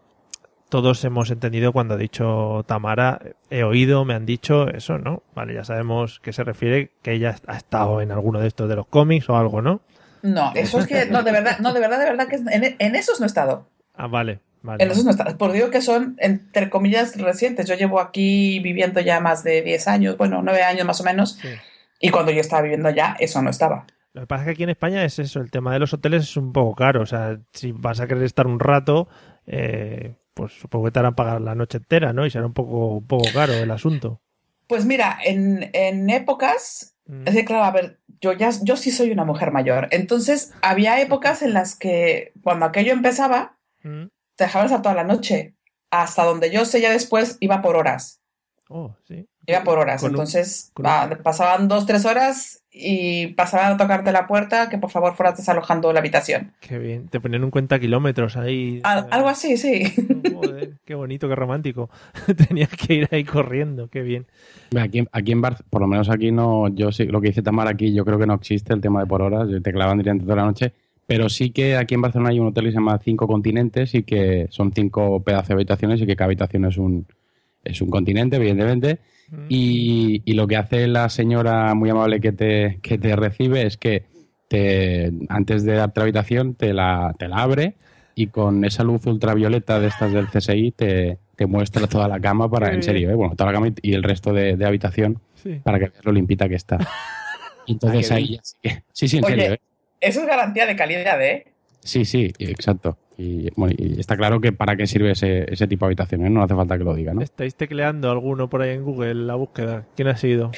todos 0.70 1.04
hemos 1.06 1.30
entendido 1.30 1.72
cuando 1.72 1.94
ha 1.94 1.98
dicho 1.98 2.66
Tamara, 2.68 3.22
he 3.50 3.64
oído, 3.64 4.04
me 4.04 4.16
han 4.16 4.26
dicho 4.26 4.68
eso, 4.68 4.98
¿no? 4.98 5.24
Vale, 5.36 5.54
ya 5.54 5.64
sabemos 5.64 6.20
que 6.20 6.34
se 6.34 6.44
refiere 6.44 6.92
que 7.02 7.14
ella 7.14 7.36
ha 7.48 7.56
estado 7.56 8.02
en 8.02 8.12
alguno 8.12 8.40
de 8.40 8.48
estos 8.48 8.68
de 8.68 8.76
los 8.76 8.88
cómics 8.88 9.30
o 9.30 9.38
algo, 9.38 9.62
¿no? 9.62 9.82
No, 10.24 10.52
eso 10.56 10.80
es 10.80 10.88
que, 10.88 11.06
no, 11.06 11.24
de 11.24 11.32
verdad, 11.32 11.60
no, 11.60 11.72
de 11.72 11.80
verdad, 11.80 12.00
de 12.00 12.06
verdad 12.06 12.28
que 12.28 12.36
en, 12.36 12.76
en 12.80 12.96
esos 12.96 13.20
no 13.20 13.26
he 13.26 13.28
estado. 13.28 13.70
Ah, 13.96 14.08
vale, 14.08 14.40
vale. 14.62 14.84
En 14.84 14.92
esos 14.92 15.04
no 15.04 15.12
he 15.12 15.14
estado. 15.14 15.38
Por 15.38 15.52
digo 15.52 15.70
que 15.70 15.82
son, 15.82 16.18
entre 16.20 16.70
comillas, 16.70 17.16
recientes. 17.16 17.68
Yo 17.68 17.76
llevo 17.76 18.00
aquí 18.00 18.60
viviendo 18.60 19.00
ya 19.00 19.20
más 19.20 19.44
de 19.44 19.62
10 19.62 19.88
años, 19.88 20.18
bueno, 20.18 20.42
9 20.44 20.64
años 20.64 20.86
más 20.86 21.00
o 21.00 21.04
menos. 21.04 21.40
Y 22.00 22.10
cuando 22.10 22.32
yo 22.32 22.42
estaba 22.42 22.64
viviendo 22.64 22.90
allá, 22.90 23.16
eso 23.20 23.42
no 23.42 23.50
estaba. 23.50 23.86
Lo 24.18 24.24
que 24.24 24.28
pasa 24.28 24.42
es 24.42 24.46
que 24.48 24.52
aquí 24.54 24.64
en 24.64 24.70
España 24.72 25.04
es 25.06 25.20
eso, 25.20 25.40
el 25.42 25.52
tema 25.52 25.72
de 25.74 25.78
los 25.80 25.94
hoteles 25.94 26.24
es 26.24 26.38
un 26.38 26.52
poco 26.52 26.74
caro. 26.74 27.04
O 27.04 27.06
sea, 27.06 27.38
si 27.54 27.72
vas 27.72 28.00
a 28.00 28.08
querer 28.08 28.24
estar 28.24 28.48
un 28.48 28.60
rato, 28.60 29.08
eh, 29.46 30.16
pues 30.34 30.54
supongo 30.54 30.86
que 30.86 30.92
te 30.92 30.98
harán 31.00 31.14
pagar 31.14 31.40
la 31.40 31.54
noche 31.54 31.78
entera, 31.78 32.14
¿no? 32.14 32.26
Y 32.26 32.32
será 32.32 32.48
un 32.48 32.54
poco, 32.54 32.96
un 32.96 33.06
poco 33.06 33.26
caro 33.32 33.54
el 33.54 33.70
asunto. 33.70 34.20
Pues 34.68 34.86
mira, 34.86 35.20
en, 35.24 35.70
en 35.74 36.10
épocas, 36.10 36.96
Mm. 37.06 37.26
es 37.28 37.36
que 37.36 37.46
claro, 37.46 37.64
a 37.64 37.72
ver, 37.72 38.00
yo 38.20 38.34
ya, 38.34 38.50
yo 38.64 38.76
sí 38.76 38.92
soy 38.92 39.12
una 39.12 39.24
mujer 39.24 39.52
mayor. 39.52 39.88
Entonces, 39.92 40.52
había 40.62 41.00
épocas 41.00 41.42
en 41.42 41.54
las 41.54 41.76
que 41.76 42.34
cuando 42.44 42.66
aquello 42.66 42.92
empezaba, 42.92 43.56
Mm. 43.84 44.08
te 44.36 44.44
dejaban 44.44 44.66
estar 44.66 44.82
toda 44.82 44.96
la 44.96 45.04
noche. 45.06 45.54
Hasta 45.92 46.26
donde 46.26 46.52
yo 46.52 46.66
sé 46.66 46.82
ya 46.82 46.92
después 46.92 47.38
iba 47.40 47.62
por 47.62 47.78
horas. 47.78 48.20
Oh, 48.68 48.94
sí. 49.08 49.26
Iba 49.46 49.64
por 49.64 49.80
horas. 49.80 50.02
Con 50.02 50.10
Entonces, 50.12 50.72
con 50.74 50.86
un- 50.86 50.92
va, 50.92 51.10
pasaban 51.24 51.70
dos, 51.70 51.86
tres 51.86 52.04
horas 52.04 52.62
y 52.80 53.28
pasaban 53.28 53.74
a 53.74 53.78
tocarte 53.78 54.12
la 54.12 54.28
puerta 54.28 54.70
que 54.70 54.78
por 54.78 54.90
favor 54.92 55.14
fueras 55.16 55.38
desalojando 55.38 55.92
la 55.94 56.00
habitación. 56.00 56.52
Qué 56.60 56.78
bien. 56.78 57.08
Te 57.08 57.20
ponían 57.20 57.44
un 57.44 57.52
cuenta 57.52 57.80
kilómetros 57.80 58.38
ahí. 58.38 58.80
Al- 58.84 59.08
algo 59.12 59.30
así, 59.30 59.58
sí. 59.58 59.84
Joder, 60.34 60.74
qué 60.86 60.96
bonito, 60.96 61.28
qué 61.28 61.36
romántico. 61.36 61.90
Tenías 62.48 62.70
que 62.70 62.94
ir 62.94 63.08
ahí 63.12 63.24
corriendo, 63.24 63.90
qué 63.90 64.02
bien. 64.02 64.26
Aquí, 64.80 65.06
aquí 65.12 65.32
en 65.32 65.42
Bar, 65.42 65.58
por 65.70 65.82
lo 65.82 65.88
menos 65.88 66.10
aquí 66.10 66.32
no, 66.32 66.68
yo 66.70 66.92
sí, 66.92 67.06
lo 67.06 67.22
que 67.22 67.30
dice 67.30 67.42
Tamara 67.42 67.72
aquí, 67.72 67.94
yo 67.94 68.04
creo 68.06 68.20
que 68.20 68.28
no 68.28 68.34
existe 68.36 68.74
el 68.74 68.82
tema 68.82 69.00
de 69.02 69.06
por 69.08 69.22
horas, 69.22 69.48
te 69.64 69.72
clavan 69.72 69.98
durante 69.98 70.24
toda 70.26 70.36
la 70.38 70.46
noche, 70.46 70.74
pero 71.06 71.30
sí 71.30 71.52
que 71.52 71.78
aquí 71.78 71.96
en 71.96 72.02
Barcelona 72.02 72.32
hay 72.32 72.40
un 72.40 72.48
hotel 72.48 72.66
que 72.66 72.72
se 72.72 72.76
llama 72.76 73.00
Cinco 73.04 73.28
Continentes 73.28 73.96
y 73.96 74.04
que 74.04 74.48
son 74.50 74.74
cinco 74.74 75.24
pedazos 75.24 75.48
de 75.50 75.54
habitaciones 75.54 76.02
y 76.02 76.06
que 76.06 76.16
cada 76.18 76.26
habitación 76.26 76.66
es 76.66 76.78
un, 76.78 77.06
es 77.64 77.82
un 77.82 77.90
continente, 77.90 78.36
evidentemente. 78.36 79.00
Y, 79.50 80.22
y 80.26 80.34
lo 80.34 80.48
que 80.48 80.56
hace 80.58 80.88
la 80.88 81.10
señora 81.10 81.74
muy 81.74 81.90
amable 81.90 82.20
que 82.22 82.32
te, 82.32 82.80
que 82.82 82.98
te 82.98 83.16
recibe 83.16 83.64
es 83.66 83.78
que 83.78 84.04
te, 84.48 85.12
antes 85.30 85.64
de 85.66 85.74
darte 85.74 86.00
la 86.00 86.04
habitación 86.06 86.56
te 86.56 86.74
la, 86.74 87.14
te 87.20 87.28
la 87.28 87.38
abre 87.38 87.76
y 88.16 88.28
con 88.28 88.64
esa 88.66 88.84
luz 88.84 89.06
ultravioleta 89.06 89.80
de 89.80 89.88
estas 89.88 90.14
del 90.14 90.28
CSI 90.28 90.72
te, 90.72 91.18
te 91.36 91.46
muestra 91.46 91.88
toda 91.88 92.08
la 92.08 92.20
cama 92.20 92.50
para, 92.50 92.74
en 92.74 92.82
serio, 92.82 93.10
¿eh? 93.10 93.16
bueno, 93.16 93.36
toda 93.36 93.52
la 93.52 93.58
cama 93.60 93.74
y, 93.82 93.94
el 93.94 94.04
resto 94.04 94.32
de, 94.34 94.56
de 94.56 94.66
habitación 94.66 95.20
Sí. 95.36 95.60
para 95.64 95.78
que 95.78 95.90
veas 95.90 96.04
lo 96.06 96.12
limpita 96.14 96.48
que 96.50 96.56
está. 96.56 96.78
Entonces 97.68 98.12
Ah, 98.12 98.16
ahí 98.16 98.40
sí 98.42 98.56
que- 98.62 98.84
Sí, 98.94 99.08
sí, 99.08 99.18
en 99.18 99.26
Oye, 99.26 99.36
serio, 99.36 99.54
¿eh? 99.56 99.60
Eso 100.00 100.22
es 100.22 100.28
garantía 100.28 100.66
de 100.66 100.76
calidad, 100.76 101.22
¿eh? 101.22 101.46
Sí, 101.88 102.06
sí, 102.06 102.34
exacto. 102.40 102.98
Y, 103.18 103.50
bueno, 103.56 103.74
y 103.78 104.00
está 104.00 104.16
claro 104.18 104.40
que 104.42 104.52
para 104.52 104.76
qué 104.76 104.86
sirve 104.86 105.12
ese, 105.12 105.52
ese 105.52 105.68
tipo 105.68 105.86
de 105.86 105.90
habitaciones, 105.90 106.30
no 106.32 106.44
hace 106.44 106.54
falta 106.54 106.78
que 106.78 106.84
lo 106.84 106.94
diga, 106.94 107.14
¿no? 107.14 107.22
¿Estáis 107.22 107.56
tecleando 107.56 108.12
alguno 108.12 108.50
por 108.50 108.62
ahí 108.62 108.72
en 108.72 108.84
Google 108.84 109.16
la 109.16 109.36
búsqueda? 109.36 109.86
¿Quién 109.96 110.10
ha 110.10 110.18
sido? 110.18 110.52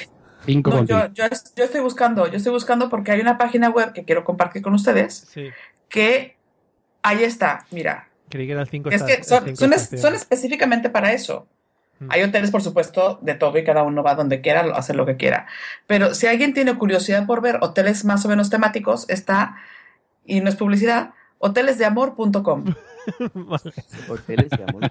Cinco 0.44 0.70
No, 0.70 0.84
yo, 0.84 1.06
yo, 1.14 1.24
yo 1.56 1.64
estoy 1.64 1.80
buscando, 1.80 2.26
yo 2.26 2.36
estoy 2.36 2.52
buscando 2.52 2.88
porque 2.88 3.12
hay 3.12 3.20
una 3.20 3.38
página 3.38 3.70
web 3.70 3.92
que 3.92 4.04
quiero 4.04 4.24
compartir 4.24 4.60
con 4.62 4.74
ustedes 4.74 5.26
Sí. 5.32 5.48
que 5.88 6.36
ahí 7.02 7.22
está, 7.24 7.66
mira. 7.70 8.08
Creí 8.28 8.46
que 8.46 8.52
eran 8.52 8.66
cinco 8.66 8.90
Es 8.90 9.02
que 9.02 9.22
son, 9.22 9.44
cinco 9.44 9.56
son, 9.56 9.72
es- 9.72 9.82
estaciones. 9.82 10.00
son 10.02 10.14
específicamente 10.14 10.90
para 10.90 11.12
eso. 11.12 11.46
Mm. 12.00 12.06
Hay 12.10 12.22
hoteles, 12.22 12.50
por 12.50 12.62
supuesto, 12.62 13.18
de 13.22 13.34
todo 13.34 13.56
y 13.58 13.64
cada 13.64 13.82
uno 13.82 14.02
va 14.02 14.14
donde 14.14 14.40
quiera, 14.40 14.60
hacer 14.74 14.96
lo 14.96 15.04
que 15.06 15.16
quiera. 15.16 15.46
Pero 15.86 16.14
si 16.14 16.26
alguien 16.26 16.54
tiene 16.54 16.74
curiosidad 16.76 17.26
por 17.26 17.40
ver 17.42 17.58
hoteles 17.60 18.04
más 18.04 18.24
o 18.24 18.28
menos 18.28 18.48
temáticos, 18.50 19.08
está, 19.10 19.56
y 20.24 20.40
no 20.40 20.48
es 20.48 20.56
publicidad, 20.56 21.10
hotelesdeamor.com. 21.40 22.64
Hoteles 24.08 24.50
de 24.50 24.64
amor. 24.64 24.90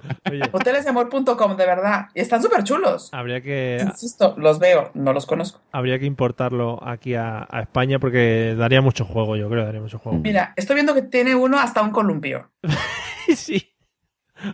Hotelesdeamor.com, 0.51 1.55
de 1.55 1.65
verdad. 1.65 2.07
Y 2.13 2.19
están 2.21 2.41
súper 2.41 2.63
chulos. 2.63 3.09
habría 3.13 3.41
que, 3.41 3.79
Insisto, 3.81 4.35
los 4.37 4.59
veo, 4.59 4.91
no 4.93 5.13
los 5.13 5.25
conozco. 5.25 5.61
habría 5.71 5.99
que 5.99 6.05
importarlo 6.05 6.79
aquí 6.85 7.15
a, 7.15 7.47
a 7.49 7.61
España 7.61 7.99
porque 7.99 8.55
daría 8.57 8.81
mucho 8.81 9.05
juego, 9.05 9.35
yo 9.37 9.49
creo, 9.49 9.63
daría 9.65 9.81
mucho 9.81 9.99
juego. 9.99 10.17
Mira, 10.19 10.53
estoy 10.55 10.75
viendo 10.75 10.93
que 10.93 11.03
tiene 11.03 11.35
uno 11.35 11.59
hasta 11.59 11.81
un 11.81 11.91
columpio. 11.91 12.49
sí. 13.35 13.73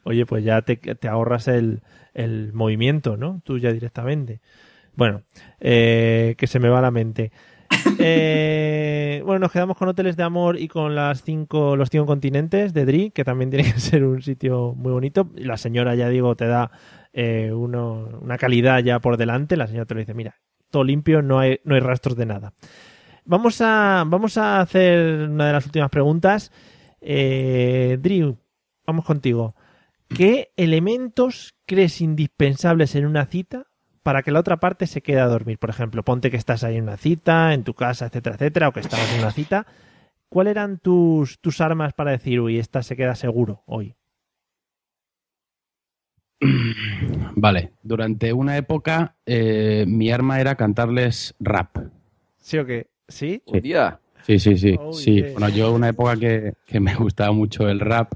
Oye, 0.03 0.25
pues 0.25 0.43
ya 0.43 0.61
te, 0.63 0.75
te 0.77 1.07
ahorras 1.07 1.47
el, 1.47 1.81
el 2.13 2.53
movimiento, 2.53 3.17
¿no? 3.17 3.41
Tú 3.45 3.57
ya 3.59 3.71
directamente. 3.71 4.41
Bueno, 4.95 5.23
eh, 5.59 6.35
que 6.37 6.47
se 6.47 6.59
me 6.59 6.69
va 6.69 6.81
la 6.81 6.91
mente. 6.91 7.31
Eh, 7.97 9.21
bueno, 9.25 9.39
nos 9.39 9.51
quedamos 9.51 9.77
con 9.77 9.87
hoteles 9.87 10.15
de 10.17 10.23
amor 10.23 10.59
y 10.59 10.67
con 10.67 10.95
los 10.95 11.21
cinco 11.23 11.77
continentes 12.05 12.73
de 12.73 12.85
Dri, 12.85 13.11
que 13.11 13.23
también 13.23 13.49
tiene 13.49 13.71
que 13.71 13.79
ser 13.79 14.03
un 14.03 14.21
sitio 14.21 14.73
muy 14.75 14.91
bonito. 14.91 15.29
La 15.35 15.57
señora, 15.57 15.95
ya 15.95 16.09
digo, 16.09 16.35
te 16.35 16.45
da 16.45 16.71
eh, 17.13 17.51
una 17.51 18.37
calidad 18.37 18.79
ya 18.83 18.99
por 18.99 19.17
delante. 19.17 19.57
La 19.57 19.67
señora 19.67 19.85
te 19.85 19.93
lo 19.93 19.99
dice, 20.01 20.13
mira, 20.13 20.35
todo 20.69 20.83
limpio, 20.83 21.21
no 21.21 21.39
hay, 21.39 21.59
rastros 21.63 22.15
de 22.17 22.25
nada. 22.25 22.53
Vamos 23.23 23.61
a, 23.61 24.03
vamos 24.05 24.37
a 24.37 24.59
hacer 24.59 25.29
una 25.29 25.47
de 25.47 25.53
las 25.53 25.65
últimas 25.65 25.89
preguntas. 25.89 26.51
Eh, 27.01 27.97
Dri, 28.01 28.35
vamos 28.85 29.05
contigo. 29.05 29.55
¿Qué 30.09 30.51
elementos 30.57 31.55
crees 31.65 32.01
indispensables 32.01 32.93
en 32.95 33.05
una 33.05 33.25
cita 33.25 33.67
para 34.05 34.21
que 34.21 34.29
la 34.29 34.39
otra 34.39 34.57
parte 34.57 34.85
se 34.85 35.01
quede 35.01 35.19
a 35.19 35.25
dormir? 35.25 35.57
Por 35.57 35.71
ejemplo, 35.71 36.03
ponte 36.03 36.29
que 36.29 36.37
estás 36.37 36.63
ahí 36.63 36.77
en 36.77 36.83
una 36.83 36.95
cita, 36.95 37.55
en 37.55 37.63
tu 37.63 37.73
casa, 37.73 38.05
etcétera, 38.05 38.35
etcétera, 38.35 38.67
o 38.67 38.71
que 38.71 38.81
estabas 38.81 39.11
en 39.15 39.21
una 39.21 39.31
cita. 39.31 39.65
¿Cuáles 40.29 40.51
eran 40.51 40.77
tus, 40.77 41.39
tus 41.39 41.59
armas 41.59 41.93
para 41.93 42.11
decir, 42.11 42.39
uy, 42.39 42.59
esta 42.59 42.83
se 42.83 42.95
queda 42.95 43.15
seguro 43.15 43.63
hoy? 43.65 43.95
Vale, 47.35 47.71
durante 47.81 48.31
una 48.31 48.57
época 48.57 49.15
eh, 49.25 49.85
mi 49.87 50.11
arma 50.11 50.39
era 50.39 50.53
cantarles 50.53 51.33
rap. 51.39 51.75
¿Sí 52.37 52.59
o 52.59 52.65
qué? 52.67 52.85
¿Sí? 53.07 53.41
Sí. 53.47 53.55
Hostia. 53.55 53.99
Sí, 54.21 54.37
sí, 54.37 54.55
sí. 54.55 54.75
Oh, 54.79 54.93
sí. 54.93 55.15
yeah. 55.15 55.31
Bueno, 55.31 55.49
yo 55.49 55.73
una 55.73 55.89
época 55.89 56.15
que, 56.15 56.53
que 56.67 56.79
me 56.79 56.93
gustaba 56.93 57.31
mucho 57.31 57.67
el 57.67 57.79
rap 57.79 58.13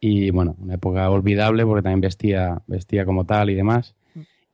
y 0.00 0.30
bueno, 0.30 0.56
una 0.58 0.74
época 0.74 1.08
olvidable 1.08 1.64
porque 1.64 1.82
también 1.82 2.00
vestía, 2.00 2.62
vestía 2.66 3.04
como 3.04 3.26
tal 3.26 3.50
y 3.50 3.54
demás. 3.54 3.94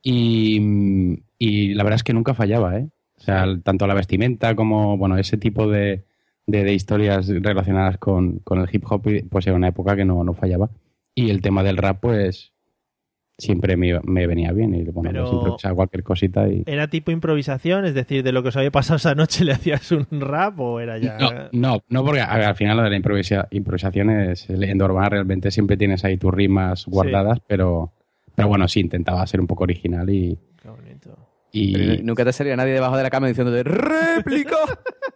Y, 0.09 1.19
y 1.39 1.75
la 1.75 1.83
verdad 1.83 1.97
es 1.97 2.05
que 2.05 2.13
nunca 2.15 2.33
fallaba, 2.33 2.79
¿eh? 2.79 2.89
O 3.19 3.21
sea, 3.21 3.43
el- 3.45 3.63
tanto 3.63 3.87
la 3.89 3.95
vestimenta 3.95 4.55
como, 4.55 4.97
bueno, 4.97 5.19
ese 5.19 5.37
tipo 5.37 5.69
de, 5.69 6.05
de- 6.47 6.63
de 6.65 6.73
historias 6.75 7.29
relacionadas 7.29 7.99
con, 7.99 8.39
con 8.41 8.61
el 8.61 8.69
hip 8.71 8.85
hop, 8.89 9.03
pues 9.31 9.47
era 9.49 9.57
una 9.57 9.69
época 9.69 9.97
que 9.97 10.05
no, 10.05 10.23
no 10.23 10.33
fallaba. 10.35 10.71
Y 11.15 11.31
el 11.31 11.41
tema 11.43 11.63
del 11.65 11.77
rap, 11.77 11.99
pues 12.01 12.53
siempre 13.39 13.77
me, 13.77 13.99
me 14.05 14.27
venía 14.27 14.53
bien 14.53 14.75
y 14.75 14.85
bueno, 14.85 15.11
Pero- 15.11 15.25
pues 15.25 15.35
improvisaba 15.35 15.75
cualquier 15.75 16.03
cosita 16.05 16.49
y... 16.49 16.63
¿Era 16.67 16.89
tipo 16.89 17.11
improvisación? 17.11 17.85
Es 17.85 17.95
decir, 17.95 18.23
de 18.23 18.33
lo 18.33 18.43
que 18.43 18.49
os 18.51 18.57
había 18.57 18.71
pasado 18.71 18.97
esa 18.99 19.15
noche 19.17 19.45
le 19.45 19.53
hacías 19.53 19.91
un 19.93 20.07
rap 20.21 20.59
o 20.61 20.79
era 20.81 20.99
ya... 20.99 21.19
No, 21.19 21.31
no, 21.53 21.83
no, 21.89 22.05
porque 22.05 22.21
a 22.21 22.35
ver, 22.37 22.47
al 22.47 22.55
final 22.55 22.77
lo 22.77 22.85
de 22.85 22.91
la 22.91 22.97
improvisa- 22.97 23.49
improvisación 23.51 24.11
es 24.11 24.49
leyenda 24.49 24.85
urbana, 24.85 25.09
realmente 25.09 25.51
siempre 25.51 25.77
tienes 25.77 26.05
ahí 26.05 26.17
tus 26.17 26.33
rimas 26.33 26.87
guardadas, 26.87 27.41
pero, 27.49 27.93
pero 28.37 28.47
bueno, 28.49 28.69
sí, 28.69 28.79
intentaba 28.81 29.27
ser 29.27 29.41
un 29.41 29.47
poco 29.49 29.65
original 29.65 30.09
y... 30.09 30.39
Qué 30.63 30.69
bonito. 30.69 31.17
y 31.51 31.73
Pero 31.73 32.03
nunca 32.05 32.25
te 32.25 32.33
salía 32.33 32.55
nadie 32.57 32.75
debajo 32.75 32.97
de 32.97 33.03
la 33.03 33.11
cama 33.11 33.27
diciéndote 33.29 33.63
¡Réplica! 33.65 34.57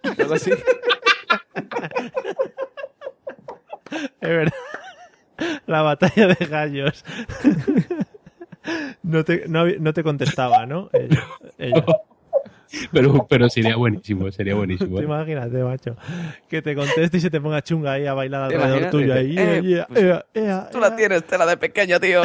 Algo 0.18 0.34
así. 0.34 0.50
Es 4.20 4.28
verdad. 4.28 4.52
La 5.66 5.82
batalla 5.82 6.28
de 6.28 6.46
gallos. 6.46 7.04
No 9.02 9.24
te, 9.24 9.48
no, 9.48 9.64
no 9.66 9.94
te 9.94 10.02
contestaba, 10.02 10.66
¿no? 10.66 10.90
Ella- 10.92 11.24
ella. 11.56 11.82
pero, 12.92 13.26
pero 13.26 13.48
sería 13.48 13.74
buenísimo, 13.74 14.30
sería 14.30 14.54
buenísimo. 14.54 15.00
¿eh? 15.00 15.04
imagínate, 15.04 15.64
macho. 15.64 15.96
Que 16.46 16.60
te 16.60 16.74
conteste 16.76 17.16
y 17.16 17.20
se 17.20 17.30
te 17.30 17.40
ponga 17.40 17.62
chunga 17.62 17.92
ahí 17.92 18.04
a 18.06 18.12
bailar 18.12 18.50
¿Te 18.50 18.56
alrededor 18.56 18.90
tuyo. 18.90 19.14
Ahí, 19.14 19.34
eh, 19.36 19.82
pues, 19.88 20.70
Tú 20.70 20.78
la 20.78 20.94
tienes, 20.94 21.24
te 21.24 21.38
la 21.38 21.46
de 21.46 21.56
pequeño, 21.56 21.98
tío. 21.98 22.20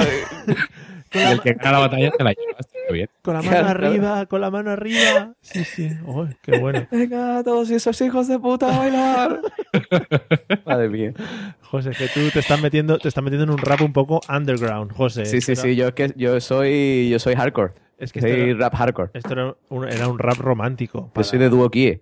Y 1.15 1.31
el 1.31 1.41
que 1.41 1.53
gana 1.53 1.71
la 1.73 1.79
batalla 1.79 2.11
se 2.17 2.23
la 2.23 2.31
lleva, 2.33 2.59
está 2.59 2.93
bien. 2.93 3.09
Con 3.21 3.33
la 3.33 3.41
mano 3.43 3.51
Claro. 3.51 3.69
arriba, 3.87 4.25
con 4.25 4.41
la 4.41 4.51
mano 4.51 4.71
arriba. 4.71 5.33
Sí, 5.41 5.63
sí. 5.63 5.89
Uy, 6.05 6.35
qué 6.41 6.59
bueno. 6.59 6.87
Venga, 6.91 7.43
todos 7.43 7.69
esos 7.71 7.99
hijos 8.01 8.27
de 8.27 8.39
puta 8.39 8.73
a 8.75 8.79
bailar. 8.79 9.41
Madre 10.65 10.89
mía. 10.89 11.13
José, 11.61 11.91
que 11.91 12.07
tú 12.07 12.19
te 12.31 12.39
estás 12.39 12.61
metiendo, 12.61 12.97
te 12.97 13.07
estás 13.07 13.23
metiendo 13.23 13.43
en 13.45 13.49
un 13.51 13.57
rap 13.57 13.81
un 13.81 13.93
poco 13.93 14.21
underground, 14.29 14.91
José. 14.93 15.25
Sí, 15.25 15.41
sí, 15.41 15.55
sí. 15.55 15.75
Yo, 15.75 15.87
es 15.87 15.93
que, 15.93 16.13
yo, 16.15 16.39
soy, 16.39 17.09
yo 17.09 17.19
soy 17.19 17.35
hardcore. 17.35 17.73
Es 17.97 18.11
que 18.11 18.21
soy 18.21 18.31
era- 18.31 18.59
rap 18.59 18.75
hardcore. 18.75 19.09
Esto 19.13 19.33
era 19.33 19.55
un, 19.69 19.87
era 19.89 20.07
un 20.07 20.19
rap 20.19 20.37
romántico. 20.37 21.11
Yo 21.15 21.23
soy 21.23 21.39
de 21.39 21.49
dúo 21.49 21.69
Kie. 21.71 22.01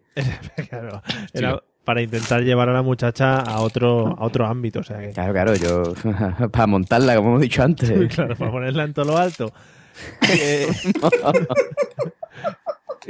Claro, 0.70 1.02
era 1.34 1.62
para 1.84 2.02
intentar 2.02 2.42
llevar 2.44 2.70
a 2.70 2.74
la 2.74 2.82
muchacha 2.82 3.38
a 3.40 3.60
otro, 3.62 4.08
a 4.18 4.24
otro 4.26 4.46
ámbito. 4.46 4.80
O 4.80 4.84
sea 4.84 5.00
que, 5.00 5.10
Claro, 5.12 5.34
claro, 5.34 5.56
yo. 5.56 5.94
para 6.52 6.68
montarla, 6.68 7.16
como 7.16 7.30
hemos 7.30 7.42
dicho 7.42 7.62
antes. 7.64 7.92
claro, 8.16 8.36
para 8.36 8.52
ponerla 8.52 8.84
en 8.84 8.94
todo 8.94 9.06
lo 9.06 9.18
alto. 9.18 9.52
Que, 10.24 10.68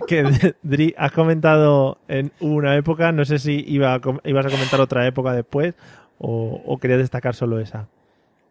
que, 0.08 0.56
Dri, 0.64 0.94
has 0.98 1.12
comentado 1.12 2.00
en 2.08 2.32
una 2.40 2.76
época, 2.76 3.12
no 3.12 3.26
sé 3.26 3.38
si 3.40 3.64
iba 3.68 3.94
a 3.94 4.00
com- 4.00 4.20
ibas 4.24 4.46
a 4.46 4.50
comentar 4.50 4.82
otra 4.82 5.06
época 5.06 5.34
después 5.34 5.76
o, 6.18 6.62
o 6.66 6.78
querías 6.80 7.00
destacar 7.00 7.36
solo 7.36 7.60
esa. 7.60 7.88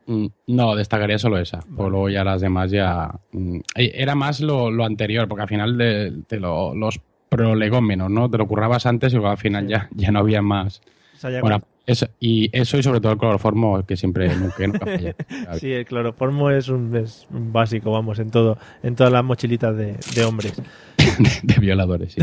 Mm, 0.07 0.27
No, 0.49 0.77
destacaría 0.77 1.19
solo 1.19 1.39
esa. 1.39 1.59
Pues 1.77 1.91
luego 1.91 2.09
ya 2.09 2.23
las 2.25 2.41
demás 2.41 2.71
ya. 2.71 3.11
mm, 3.33 3.57
eh, 3.75 3.91
Era 3.95 4.15
más 4.15 4.41
lo, 4.41 4.71
lo 4.71 4.85
anterior, 4.85 5.27
porque 5.29 5.43
al 5.43 5.49
final 5.49 5.77
de, 5.77 6.13
de 6.29 6.41
lo- 6.41 6.75
los 6.75 7.01
prolegómenos, 7.33 8.11
¿no? 8.11 8.31
Te 8.31 8.39
lo 8.39 8.47
currabas 8.47 8.85
antes 8.87 9.13
y 9.13 9.17
luego 9.17 9.31
al 9.31 9.39
final 9.39 9.67
ya, 9.67 9.89
ya 9.95 10.11
no 10.11 10.19
había 10.19 10.43
más. 10.43 10.83
O 11.15 11.19
sea, 11.19 11.31
ya 11.31 11.41
Bueno, 11.41 11.61
eso, 11.87 12.07
y 12.21 12.51
eso 12.53 12.77
y 12.77 12.83
sobre 12.83 13.01
todo 13.01 13.13
el 13.13 13.19
cloroformo, 13.19 13.85
que 13.85 13.97
siempre 13.97 14.29
nunca, 14.37 14.57
que 14.57 14.67
nunca 14.69 14.87
falla. 14.87 15.15
Sí, 15.59 15.73
el 15.73 15.87
cloroformo 15.87 16.51
es 16.51 16.69
un, 16.69 16.95
es 16.95 17.27
un 17.31 17.53
básico, 17.53 17.91
vamos, 17.91 18.19
en 18.19 18.31
todo, 18.31 18.59
en 18.83 18.95
todas 18.95 19.13
las 19.13 19.25
mochilitas 19.25 19.77
de, 19.77 19.97
de 20.15 20.25
hombres. 20.25 20.61
de 21.43 21.55
violadores, 21.61 22.13
sí. 22.13 22.23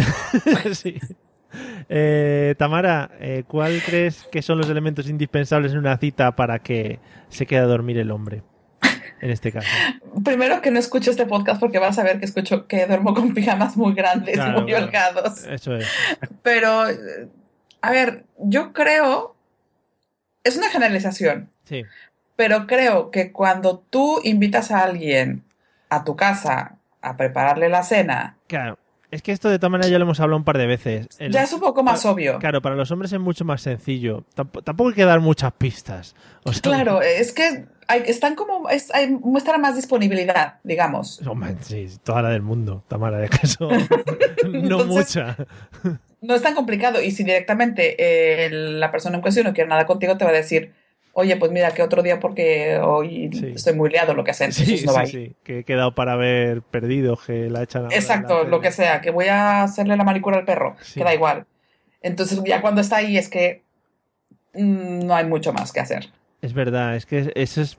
sí. 0.74 1.00
Eh, 1.90 2.54
Tamara, 2.60 3.10
eh, 3.20 3.44
¿cuál 3.48 3.82
crees 3.84 4.28
que 4.32 4.44
son 4.44 4.60
los 4.60 4.70
elementos 4.70 5.10
indispensables 5.10 5.72
en 5.72 5.80
una 5.80 5.98
cita 5.98 6.36
para 6.36 6.60
que 6.60 7.00
se 7.30 7.48
quede 7.48 7.62
a 7.62 7.66
dormir 7.66 7.98
el 7.98 8.12
hombre? 8.12 8.44
En 9.22 9.30
este 9.32 9.52
caso. 9.52 9.68
Primero 10.24 10.62
que 10.62 10.72
no 10.72 10.80
escucho 10.80 11.12
este 11.12 11.26
podcast 11.26 11.60
porque 11.60 11.80
vas 11.80 11.98
a 12.00 12.04
ver 12.04 12.20
que 12.20 12.26
escucho 12.26 12.68
que 12.68 12.86
duermo 12.86 13.14
con 13.14 13.34
pijamas 13.34 13.76
muy 13.78 13.94
grandes 13.94 14.36
Claro, 14.36 14.60
y 14.60 14.62
muy 14.64 14.74
holgados. 14.74 15.44
Eso 15.46 15.76
es. 15.76 15.88
Pero, 16.44 16.84
a 17.82 17.92
ver, 17.92 18.26
yo 18.40 18.74
creo, 18.74 19.36
es 20.44 20.58
una 20.58 20.70
generalización, 20.70 21.50
Sí. 21.64 21.84
pero 22.36 22.68
creo 22.68 23.12
que 23.12 23.32
cuando 23.32 23.80
tú 23.90 24.20
invitas 24.24 24.72
a 24.72 24.84
alguien 24.84 25.44
a 25.90 26.04
tu 26.04 26.16
casa 26.16 26.78
a 27.02 27.18
prepararle 27.18 27.70
la 27.70 27.84
cena, 27.84 28.38
Claro. 28.48 28.78
Es 29.12 29.24
que 29.24 29.32
esto 29.32 29.50
de 29.50 29.58
todas 29.58 29.72
maneras 29.72 29.90
ya 29.90 29.98
lo 29.98 30.04
hemos 30.06 30.20
hablado 30.20 30.38
un 30.38 30.44
par 30.44 30.60
de 30.60 30.68
veces. 30.68 31.08
El- 31.18 31.32
ya 31.32 31.42
es 31.42 31.52
un 31.52 31.60
poco 31.60 31.82
más 31.82 32.06
obvio. 32.06 32.38
Claro, 32.38 32.62
para 32.62 32.76
los 32.76 32.92
hombres 32.92 33.12
es 33.12 33.20
mucho 33.20 33.44
más 33.44 33.60
sencillo. 33.64 34.24
Tamp- 34.36 34.64
tampoco 34.64 34.90
hay 34.90 34.96
que 34.96 35.04
dar 35.06 35.20
muchas 35.20 35.52
pistas. 35.54 36.16
O 36.44 36.54
sea, 36.54 36.62
Claro, 36.62 37.02
es 37.02 37.34
que 37.34 37.66
hay, 37.90 38.04
están 38.06 38.36
como, 38.36 38.70
es, 38.70 38.94
hay, 38.94 39.08
muestra 39.08 39.58
más 39.58 39.76
disponibilidad, 39.76 40.60
digamos. 40.64 41.20
Hombre, 41.28 41.56
sí, 41.62 41.88
toda 42.04 42.22
la 42.22 42.30
del 42.30 42.44
mundo, 42.44 42.84
Tamara, 42.88 43.18
de 43.18 43.30
eso. 43.42 43.68
no 44.48 44.54
Entonces- 44.54 44.88
mucha. 44.88 45.38
No 46.22 46.36
es 46.36 46.42
tan 46.44 46.54
complicado 46.54 47.02
y 47.02 47.12
si 47.12 47.24
directamente 47.24 47.96
eh, 47.98 48.50
la 48.52 48.92
persona 48.92 49.16
en 49.16 49.22
cuestión 49.22 49.48
no 49.48 49.54
quiere 49.54 49.70
nada 49.70 49.86
contigo, 49.86 50.18
te 50.18 50.26
va 50.26 50.32
a 50.32 50.34
decir, 50.34 50.74
oye, 51.14 51.36
pues 51.38 51.52
mira, 51.52 51.72
que 51.72 51.82
otro 51.82 52.04
día 52.04 52.20
porque 52.20 52.78
hoy 52.78 53.30
estoy 53.56 53.74
muy 53.74 53.90
liado, 53.90 54.14
lo 54.14 54.24
que 54.24 54.34
sea. 54.36 54.52
Sí, 54.52 54.64
Entonces 54.64 54.86
no 54.86 54.92
sí, 54.92 54.96
va 54.98 55.02
a 55.02 55.06
ir. 55.06 55.10
sí, 55.10 55.36
que 55.44 55.60
he 55.60 55.64
quedado 55.64 55.96
para 55.96 56.14
haber 56.14 56.62
perdido, 56.62 57.18
que 57.18 57.50
la 57.50 57.64
echan 57.64 57.84
la 57.88 57.96
Exacto, 57.96 58.44
lo 58.44 58.62
que 58.62 58.72
sea, 58.72 59.02
que 59.02 59.10
voy 59.10 59.28
a 59.30 59.64
hacerle 59.64 59.98
la 59.98 60.04
manicura 60.04 60.38
al 60.38 60.46
perro, 60.46 60.76
que 60.94 61.04
da 61.04 61.14
igual. 61.16 61.46
Entonces 62.02 62.40
ya 62.46 62.62
cuando 62.62 62.82
está 62.82 62.98
ahí 62.98 63.18
es 63.18 63.30
que 63.30 63.64
mm, 64.54 65.08
no 65.08 65.16
hay 65.16 65.26
mucho 65.26 65.54
más 65.54 65.72
que 65.72 65.80
hacer. 65.80 66.10
Es 66.42 66.54
verdad, 66.54 66.96
es 66.96 67.06
que 67.06 67.32
esa 67.36 67.62
es 67.62 67.78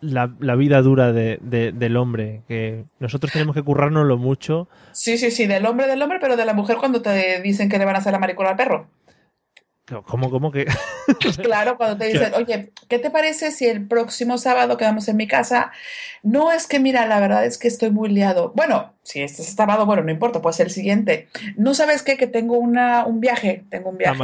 la, 0.00 0.26
vida 0.54 0.80
dura 0.80 1.12
de- 1.12 1.38
de- 1.42 1.72
del 1.72 1.96
hombre, 1.96 2.42
que 2.48 2.84
nosotros 3.00 3.32
tenemos 3.32 3.54
que 3.54 3.62
currárnoslo 3.62 4.16
mucho. 4.16 4.68
Sí, 4.92 5.18
sí, 5.18 5.30
sí, 5.30 5.46
del 5.46 5.66
hombre 5.66 5.86
del 5.88 6.00
hombre, 6.02 6.18
pero 6.20 6.36
de 6.36 6.44
la 6.44 6.54
mujer 6.54 6.76
cuando 6.78 7.02
te 7.02 7.40
dicen 7.42 7.68
que 7.68 7.78
le 7.78 7.84
van 7.84 7.96
a 7.96 7.98
hacer 7.98 8.12
la 8.12 8.18
manicura 8.18 8.50
al 8.50 8.56
perro. 8.56 8.86
¿Cómo, 10.06 10.30
cómo 10.30 10.50
que? 10.52 10.66
Claro, 11.42 11.76
cuando 11.76 11.96
te 11.98 12.06
dicen, 12.06 12.32
oye, 12.34 12.72
¿qué 12.88 12.98
te 13.00 13.10
parece 13.10 13.50
si 13.50 13.66
el 13.66 13.86
próximo 13.88 14.38
sábado 14.38 14.76
quedamos 14.76 15.08
en 15.08 15.16
mi 15.16 15.26
casa? 15.26 15.72
No 16.22 16.52
es 16.52 16.66
que, 16.68 16.78
mira, 16.78 17.06
la 17.06 17.18
verdad 17.18 17.44
es 17.44 17.58
que 17.58 17.66
estoy 17.68 17.90
muy 17.90 18.08
liado. 18.08 18.52
Bueno, 18.54 18.94
si 19.02 19.20
este 19.20 19.42
es 19.42 19.48
sábado, 19.54 19.84
bueno, 19.84 20.04
no 20.04 20.12
importa, 20.12 20.40
pues 20.40 20.60
el 20.60 20.70
siguiente. 20.70 21.28
No 21.56 21.74
sabes 21.74 22.02
qué, 22.04 22.16
que 22.16 22.28
tengo 22.28 22.56
una, 22.58 23.04
un 23.04 23.20
viaje, 23.20 23.64
tengo 23.68 23.90
un 23.90 23.98
viaje. 23.98 24.16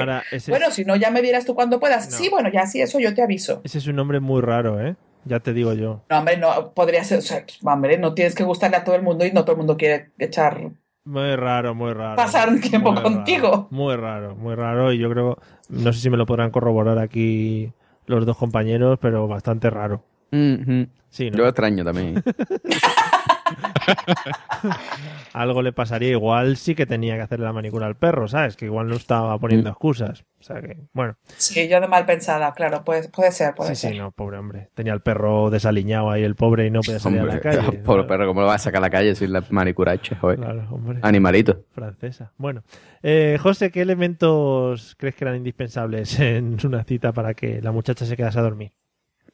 Bueno, 0.48 0.68
es- 0.68 0.74
si 0.74 0.85
no, 0.85 0.94
ya 0.97 1.10
me 1.10 1.20
dirás 1.20 1.44
tú 1.44 1.55
cuando 1.56 1.80
puedas. 1.80 2.09
No. 2.10 2.16
Sí, 2.16 2.28
bueno, 2.30 2.48
ya 2.48 2.66
sí, 2.66 2.80
eso 2.80 3.01
yo 3.01 3.12
te 3.12 3.22
aviso. 3.22 3.60
Ese 3.64 3.78
es 3.78 3.86
un 3.89 3.97
nombre 3.97 4.20
muy 4.20 4.40
raro, 4.40 4.80
¿eh? 4.80 4.94
Ya 5.24 5.40
te 5.40 5.52
digo 5.52 5.74
yo. 5.74 6.05
No, 6.09 6.18
hombre, 6.20 6.36
no, 6.36 6.72
podría 6.72 7.02
ser, 7.05 7.18
o 7.18 7.22
sea, 7.22 7.44
hombre, 7.64 7.98
no 7.98 8.14
tienes 8.14 8.35
que 8.36 8.44
gustarle 8.44 8.76
a 8.76 8.85
todo 8.85 8.94
el 8.94 9.02
mundo 9.02 9.26
y 9.26 9.32
no 9.32 9.43
todo 9.43 9.52
el 9.52 9.59
mundo 9.59 9.76
quiere 9.76 10.12
echar, 10.18 10.70
Muy 11.09 11.36
raro, 11.36 11.74
muy 11.74 11.94
raro. 11.94 12.16
pasar 12.16 12.51
un 12.51 12.60
tiempo 12.60 12.93
Muy 12.93 13.02
contigo. 13.02 13.48
raro, 13.51 13.66
muy 13.70 13.97
raro, 13.97 14.36
muy 14.36 14.55
raro. 14.55 14.93
Y 14.93 14.98
yo 14.98 15.09
creo, 15.09 15.39
no 15.70 15.90
sé 15.94 16.01
si 16.01 16.10
me 16.10 16.18
lo 16.18 16.26
podrán 16.26 16.51
corroborar 16.51 16.98
aquí 16.98 17.72
los 18.05 18.26
dos 18.26 18.36
compañeros, 18.36 18.98
pero 19.01 19.26
bastante 19.26 19.70
raro. 19.70 20.02
Sí, 20.30 21.30
¿no? 21.30 21.36
Yo 21.39 21.44
lo 21.44 21.48
extraño 21.48 21.82
también. 21.82 22.22
Algo 25.33 25.62
le 25.62 25.73
pasaría. 25.73 26.11
Igual 26.11 26.57
sí 26.57 26.75
que 26.75 26.87
tenía 26.87 27.16
que 27.16 27.23
hacerle 27.23 27.47
la 27.47 27.53
manicura 27.53 27.87
al 27.87 27.97
perro, 27.97 28.29
¿sabes? 28.29 28.57
Que 28.57 28.65
igual 28.66 28.89
no 28.89 28.97
estaba 28.97 29.37
Mm. 29.37 29.41
poniendo 29.41 29.70
excusas. 29.70 30.25
O 30.41 30.43
sea 30.43 30.61
que, 30.61 30.77
bueno. 30.93 31.16
Sí, 31.37 31.69
yo 31.69 31.81
de 31.81 31.89
mal 31.89 32.07
pensada, 32.07 32.53
claro, 32.53 32.85
puede, 32.85 33.09
puede 33.09 33.33
ser, 33.33 33.55
puede 33.55 33.75
Sí, 33.75 33.81
ser. 33.83 33.93
sí, 33.93 33.99
no, 33.99 34.12
pobre 34.12 34.39
hombre. 34.39 34.69
Tenía 34.75 34.93
el 34.93 35.01
perro 35.01 35.51
desaliñado 35.51 36.11
ahí, 36.11 36.23
el 36.23 36.37
pobre, 36.37 36.66
y 36.66 36.70
no 36.70 36.81
podía 36.81 37.01
salir 37.01 37.20
a 37.20 37.25
la 37.25 37.41
calle. 37.41 37.79
pobre 37.85 38.05
perro, 38.05 38.27
¿cómo 38.29 38.41
lo 38.43 38.47
vas 38.47 38.62
a 38.62 38.65
sacar 38.65 38.79
a 38.79 38.83
la 38.83 38.91
calle 38.91 39.15
sin 39.16 39.33
la 39.33 39.43
manicura 39.51 39.95
hecha? 39.95 40.16
Joder. 40.20 40.39
Claro, 40.39 40.66
hombre. 40.70 41.01
Animalito. 41.03 41.65
Francesa. 41.73 42.33
Bueno, 42.37 42.62
eh, 43.03 43.37
José, 43.41 43.70
¿qué 43.73 43.83
elementos 43.83 44.95
crees 44.97 45.15
que 45.16 45.25
eran 45.25 45.37
indispensables 45.37 46.19
en 46.20 46.57
una 46.65 46.85
cita 46.85 47.12
para 47.12 47.35
que 47.35 47.61
la 47.61 47.73
muchacha 47.73 48.05
se 48.07 48.16
quedase 48.16 48.39
a 48.39 48.43
dormir? 48.43 48.73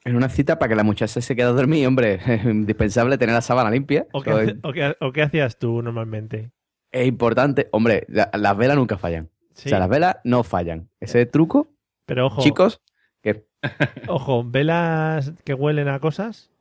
En 0.05 0.15
una 0.15 0.29
cita 0.29 0.59
para 0.59 0.69
que 0.69 0.75
la 0.75 0.83
muchacha 0.83 1.19
se 1.19 1.35
quede 1.35 1.47
a 1.47 1.51
dormir, 1.51 1.85
hombre, 1.87 2.19
es 2.25 2.45
indispensable 2.45 3.17
tener 3.17 3.33
la 3.33 3.41
sábana 3.41 3.71
limpia. 3.71 4.05
¿O 4.13 4.21
qué, 4.21 4.29
Eso 4.29 4.39
hace- 4.39 4.55
o 4.63 4.71
qué- 4.71 4.95
o 5.01 5.11
qué 5.11 5.21
hacías 5.23 5.57
tú 5.57 5.81
normalmente? 5.81 6.51
Es 6.91 7.07
importante. 7.07 7.67
Hombre, 7.71 8.05
la- 8.07 8.29
las 8.33 8.55
velas 8.55 8.77
nunca 8.77 8.97
fallan. 8.97 9.29
Sí. 9.53 9.67
O 9.67 9.69
sea, 9.69 9.79
las 9.79 9.89
velas 9.89 10.17
no 10.23 10.43
fallan. 10.43 10.89
Ese 10.99 11.25
truco, 11.25 11.69
Pero 12.05 12.27
ojo, 12.27 12.41
chicos, 12.41 12.81
que 13.21 13.45
ojo, 14.07 14.43
velas 14.43 15.33
que 15.43 15.53
huelen 15.53 15.87
a 15.87 15.99
cosas. 15.99 16.51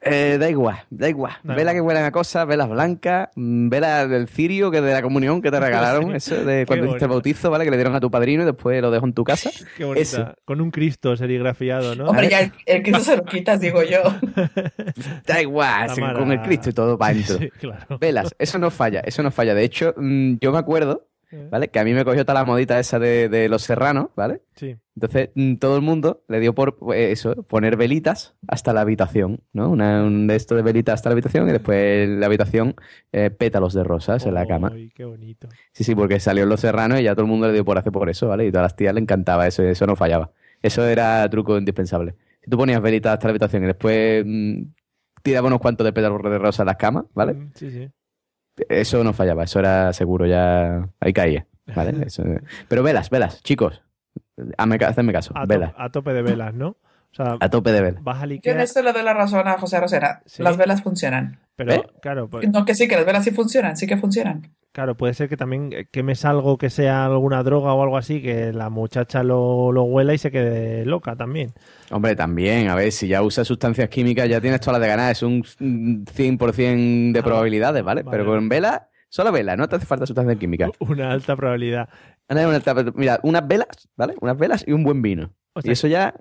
Eh, 0.00 0.36
da 0.38 0.48
igual, 0.48 0.76
da 0.90 1.08
igual. 1.08 1.32
Da 1.42 1.60
igual. 1.60 1.74
que 1.74 1.80
huelen 1.80 2.04
a 2.04 2.12
cosas, 2.12 2.46
velas 2.46 2.68
blancas, 2.68 3.30
mm, 3.34 3.68
velas 3.68 4.08
del 4.08 4.28
cirio, 4.28 4.70
que 4.70 4.80
de 4.80 4.92
la 4.92 5.02
comunión 5.02 5.42
que 5.42 5.50
te 5.50 5.58
regalaron, 5.60 6.14
eso 6.14 6.36
de 6.44 6.66
cuando 6.66 6.86
hiciste 6.86 7.06
bautizo, 7.06 7.50
¿vale? 7.50 7.64
Que 7.64 7.70
le 7.70 7.76
dieron 7.76 7.94
a 7.96 8.00
tu 8.00 8.10
padrino 8.10 8.42
y 8.42 8.46
después 8.46 8.80
lo 8.80 8.90
dejó 8.90 9.06
en 9.06 9.12
tu 9.12 9.24
casa. 9.24 9.50
Qué 9.76 9.84
bonita. 9.84 10.02
Eso. 10.02 10.34
Con 10.44 10.60
un 10.60 10.70
Cristo 10.70 11.16
serigrafiado, 11.16 11.96
¿no? 11.96 12.06
Hombre, 12.06 12.28
ya 12.28 12.40
el, 12.40 12.52
el 12.66 12.82
Cristo 12.82 13.00
se 13.00 13.16
lo 13.16 13.24
quitas, 13.24 13.60
digo 13.60 13.82
yo. 13.82 14.02
Da 15.26 15.40
igual, 15.42 15.90
con 16.14 16.32
el 16.32 16.40
Cristo 16.42 16.70
y 16.70 16.72
todo 16.72 16.96
para 16.96 17.12
adentro. 17.12 17.38
Sí, 17.38 17.50
claro. 17.50 17.98
Velas, 17.98 18.34
eso 18.38 18.58
no 18.58 18.70
falla, 18.70 19.00
eso 19.00 19.22
no 19.22 19.30
falla. 19.30 19.54
De 19.54 19.64
hecho, 19.64 19.94
mm, 19.96 20.34
yo 20.40 20.52
me 20.52 20.58
acuerdo, 20.58 21.06
¿vale? 21.50 21.68
Que 21.68 21.78
a 21.78 21.84
mí 21.84 21.92
me 21.94 22.04
cogió 22.04 22.24
toda 22.24 22.40
la 22.40 22.44
modita 22.44 22.78
esa 22.78 22.98
de, 22.98 23.28
de 23.28 23.48
los 23.48 23.62
serranos, 23.62 24.08
¿vale? 24.16 24.42
Sí. 24.56 24.76
Entonces, 24.94 25.30
mm, 25.34 25.56
todo 25.56 25.76
el 25.76 25.82
mundo 25.82 26.24
le 26.28 26.40
dio 26.40 26.54
por 26.54 26.76
pues, 26.76 27.12
eso, 27.12 27.42
poner 27.44 27.76
velitas 27.76 28.34
hasta 28.46 28.72
la 28.72 28.80
habitación, 28.80 29.40
¿no? 29.52 29.70
Una, 29.70 30.02
un 30.02 30.26
de 30.26 30.36
esto 30.36 30.54
de 30.56 30.62
velitas 30.62 30.94
hasta 30.94 31.08
la 31.10 31.12
habitación 31.12 31.48
y 31.48 31.52
después 31.52 32.08
la 32.08 32.26
habitación 32.26 32.74
eh, 33.12 33.30
pétalos 33.30 33.74
de 33.74 33.84
rosas 33.84 34.26
en 34.26 34.34
la 34.34 34.46
cama. 34.46 34.70
Ay, 34.72 34.90
qué 34.94 35.04
bonito. 35.04 35.48
Sí, 35.72 35.84
sí, 35.84 35.94
porque 35.94 36.18
salió 36.20 36.42
en 36.44 36.48
los 36.48 36.60
serranos 36.60 37.00
y 37.00 37.04
ya 37.04 37.14
todo 37.14 37.22
el 37.26 37.30
mundo 37.30 37.46
le 37.46 37.52
dio 37.52 37.64
por 37.64 37.78
hacer 37.78 37.92
por 37.92 38.08
eso, 38.10 38.28
¿vale? 38.28 38.44
Y 38.44 38.48
a 38.48 38.52
todas 38.52 38.64
las 38.64 38.76
tías 38.76 38.94
le 38.94 39.00
encantaba 39.00 39.46
eso, 39.46 39.62
y 39.62 39.66
eso 39.66 39.86
no 39.86 39.96
fallaba. 39.96 40.32
Eso 40.62 40.86
era 40.86 41.28
truco 41.30 41.56
indispensable. 41.56 42.14
Si 42.42 42.50
tú 42.50 42.56
ponías 42.56 42.80
velitas 42.80 43.12
hasta 43.12 43.28
la 43.28 43.30
habitación 43.30 43.64
y 43.64 43.66
después 43.66 44.24
mm, 44.26 44.62
tirabas 45.22 45.48
unos 45.48 45.60
cuantos 45.60 45.84
de 45.84 45.92
pétalos 45.92 46.22
de 46.22 46.38
rosa 46.38 46.62
en 46.62 46.66
las 46.66 46.76
camas, 46.76 47.04
¿vale? 47.14 47.34
Mm, 47.34 47.50
Sí, 47.54 47.70
sí. 47.70 47.88
Eso 48.68 49.02
no 49.04 49.12
fallaba, 49.12 49.44
eso 49.44 49.58
era 49.60 49.92
seguro, 49.92 50.26
ya 50.26 50.88
ahí 51.00 51.12
caía, 51.12 51.46
¿vale? 51.74 51.90
Eso- 52.06 52.24
Pero 52.68 52.82
velas, 52.82 53.10
velas, 53.10 53.42
chicos, 53.42 53.82
hazme, 54.56 54.78
caso, 54.78 55.32
A, 55.34 55.42
to- 55.42 55.46
velas, 55.48 55.72
a 55.76 55.90
tope 55.90 56.12
de 56.12 56.22
velas, 56.22 56.54
¿no? 56.54 56.68
O 57.10 57.14
sea, 57.14 57.36
a 57.40 57.48
tope 57.48 57.72
de 57.72 57.80
velas. 57.80 58.02
vas 58.04 58.22
a 58.22 58.26
Yo 58.26 58.52
en 58.52 58.60
esto 58.60 58.82
le 58.82 58.92
doy 58.92 59.02
la 59.02 59.14
razón 59.14 59.48
a 59.48 59.58
José 59.58 59.80
Rosera. 59.80 60.20
Sí. 60.26 60.42
Las 60.42 60.56
velas 60.58 60.82
funcionan. 60.82 61.40
pero 61.56 61.72
¿Eh? 61.72 61.82
claro, 62.02 62.28
pues, 62.28 62.46
No, 62.50 62.64
que 62.66 62.74
sí, 62.74 62.86
que 62.86 62.96
las 62.96 63.06
velas 63.06 63.24
sí 63.24 63.30
funcionan, 63.30 63.76
sí 63.76 63.86
que 63.86 63.96
funcionan. 63.96 64.50
Claro, 64.72 64.96
puede 64.96 65.14
ser 65.14 65.28
que 65.28 65.36
también 65.36 65.70
eh, 65.72 65.88
quemes 65.90 66.24
algo 66.24 66.58
que 66.58 66.70
sea 66.70 67.06
alguna 67.06 67.42
droga 67.42 67.72
o 67.72 67.82
algo 67.82 67.96
así, 67.96 68.22
que 68.22 68.52
la 68.52 68.70
muchacha 68.70 69.22
lo, 69.22 69.72
lo 69.72 69.84
huela 69.84 70.14
y 70.14 70.18
se 70.18 70.30
quede 70.30 70.84
loca 70.84 71.16
también. 71.16 71.52
Hombre, 71.90 72.14
también, 72.16 72.68
a 72.68 72.74
ver, 72.74 72.92
si 72.92 73.08
ya 73.08 73.22
usas 73.22 73.46
sustancias 73.46 73.88
químicas 73.88 74.28
ya 74.28 74.40
tienes 74.40 74.60
todas 74.60 74.74
las 74.74 74.82
de 74.82 74.88
ganar, 74.88 75.12
es 75.12 75.22
un 75.22 75.44
mm, 75.58 76.04
100% 76.04 77.12
de 77.12 77.18
Ah, 77.18 77.22
probabilidades, 77.22 77.82
¿vale? 77.82 78.02
vale. 78.02 78.16
Pero 78.18 78.30
con 78.30 78.48
velas, 78.48 78.82
solo 79.08 79.32
velas, 79.32 79.56
no 79.56 79.68
te 79.68 79.76
hace 79.76 79.86
falta 79.86 80.06
sustancias 80.06 80.38
químicas. 80.38 80.70
Una 80.80 81.12
alta 81.12 81.36
probabilidad. 81.36 81.88
Una 82.28 82.60
Mira, 82.94 83.20
unas 83.22 83.48
velas, 83.48 83.88
¿vale? 83.96 84.14
Unas 84.20 84.36
velas 84.36 84.64
y 84.66 84.72
un 84.72 84.84
buen 84.84 85.00
vino. 85.00 85.32
O 85.54 85.62
sea, 85.62 85.70
y 85.70 85.72
eso 85.72 85.88
ya, 85.88 86.14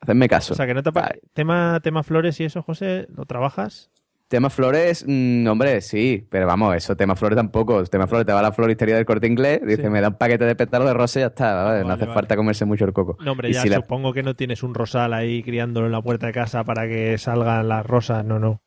hacedme 0.00 0.28
caso. 0.28 0.54
O 0.54 0.56
sea, 0.56 0.66
que 0.66 0.74
no 0.74 0.82
te 0.82 0.90
tema, 1.34 1.78
tema 1.80 2.02
flores 2.02 2.40
y 2.40 2.44
eso, 2.44 2.62
José, 2.62 3.06
¿lo 3.14 3.26
trabajas? 3.26 3.90
Tema 4.28 4.50
flores, 4.50 5.04
mm, 5.08 5.46
hombre, 5.46 5.80
sí, 5.80 6.26
pero 6.30 6.46
vamos, 6.46 6.76
eso, 6.76 6.94
tema 6.96 7.16
flores 7.16 7.36
tampoco. 7.36 7.82
Tema 7.84 8.06
flores, 8.06 8.26
te 8.26 8.32
va 8.34 8.40
a 8.40 8.42
la 8.42 8.52
floristería 8.52 8.94
del 8.96 9.06
corte 9.06 9.26
inglés, 9.26 9.60
dice, 9.66 9.84
Sí. 9.84 9.88
me 9.88 10.02
da 10.02 10.08
un 10.08 10.14
paquete 10.18 10.44
de 10.44 10.54
pétalos 10.54 10.86
de 10.86 10.92
rosa 10.92 11.18
y 11.18 11.22
ya 11.22 11.28
está, 11.28 11.64
¿vale? 11.64 11.82
no 11.84 11.92
hace 11.94 12.02
vale. 12.04 12.14
falta 12.14 12.36
comerse 12.36 12.66
mucho 12.66 12.84
el 12.84 12.92
coco. 12.92 13.16
No, 13.24 13.32
hombre, 13.32 13.48
Y 13.48 13.54
ya 13.54 13.62
si 13.62 13.70
la- 13.70 13.76
supongo 13.76 14.12
que 14.12 14.22
no 14.22 14.34
tienes 14.34 14.62
un 14.62 14.74
rosal 14.74 15.14
ahí 15.14 15.42
criándolo 15.42 15.86
en 15.86 15.92
la 15.92 16.02
puerta 16.02 16.26
de 16.26 16.32
casa 16.34 16.62
para 16.64 16.86
que 16.86 17.16
salgan 17.16 17.68
las 17.68 17.86
rosas, 17.86 18.22
no, 18.24 18.38
no. 18.38 18.60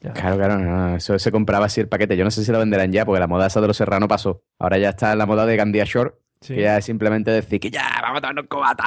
Ya. 0.00 0.12
Claro, 0.12 0.36
claro, 0.36 0.58
no, 0.60 0.94
eso 0.94 1.18
se 1.18 1.32
compraba 1.32 1.66
así 1.66 1.80
el 1.80 1.88
paquete. 1.88 2.16
Yo 2.16 2.22
no 2.22 2.30
sé 2.30 2.44
si 2.44 2.52
lo 2.52 2.60
venderán 2.60 2.92
ya, 2.92 3.04
porque 3.04 3.18
la 3.18 3.26
moda 3.26 3.48
esa 3.48 3.60
de 3.60 3.66
los 3.66 3.76
serranos 3.76 4.08
pasó. 4.08 4.44
Ahora 4.60 4.78
ya 4.78 4.90
está 4.90 5.16
la 5.16 5.26
moda 5.26 5.44
de 5.46 5.56
Gandía 5.56 5.82
Shore, 5.84 6.12
Sí. 6.40 6.54
que 6.54 6.60
ya 6.62 6.78
es 6.78 6.84
simplemente 6.84 7.32
decir 7.32 7.58
que 7.58 7.70
ya, 7.72 7.82
vamos 8.00 8.18
a 8.18 8.20
tomarnos 8.20 8.44
cobata 8.46 8.84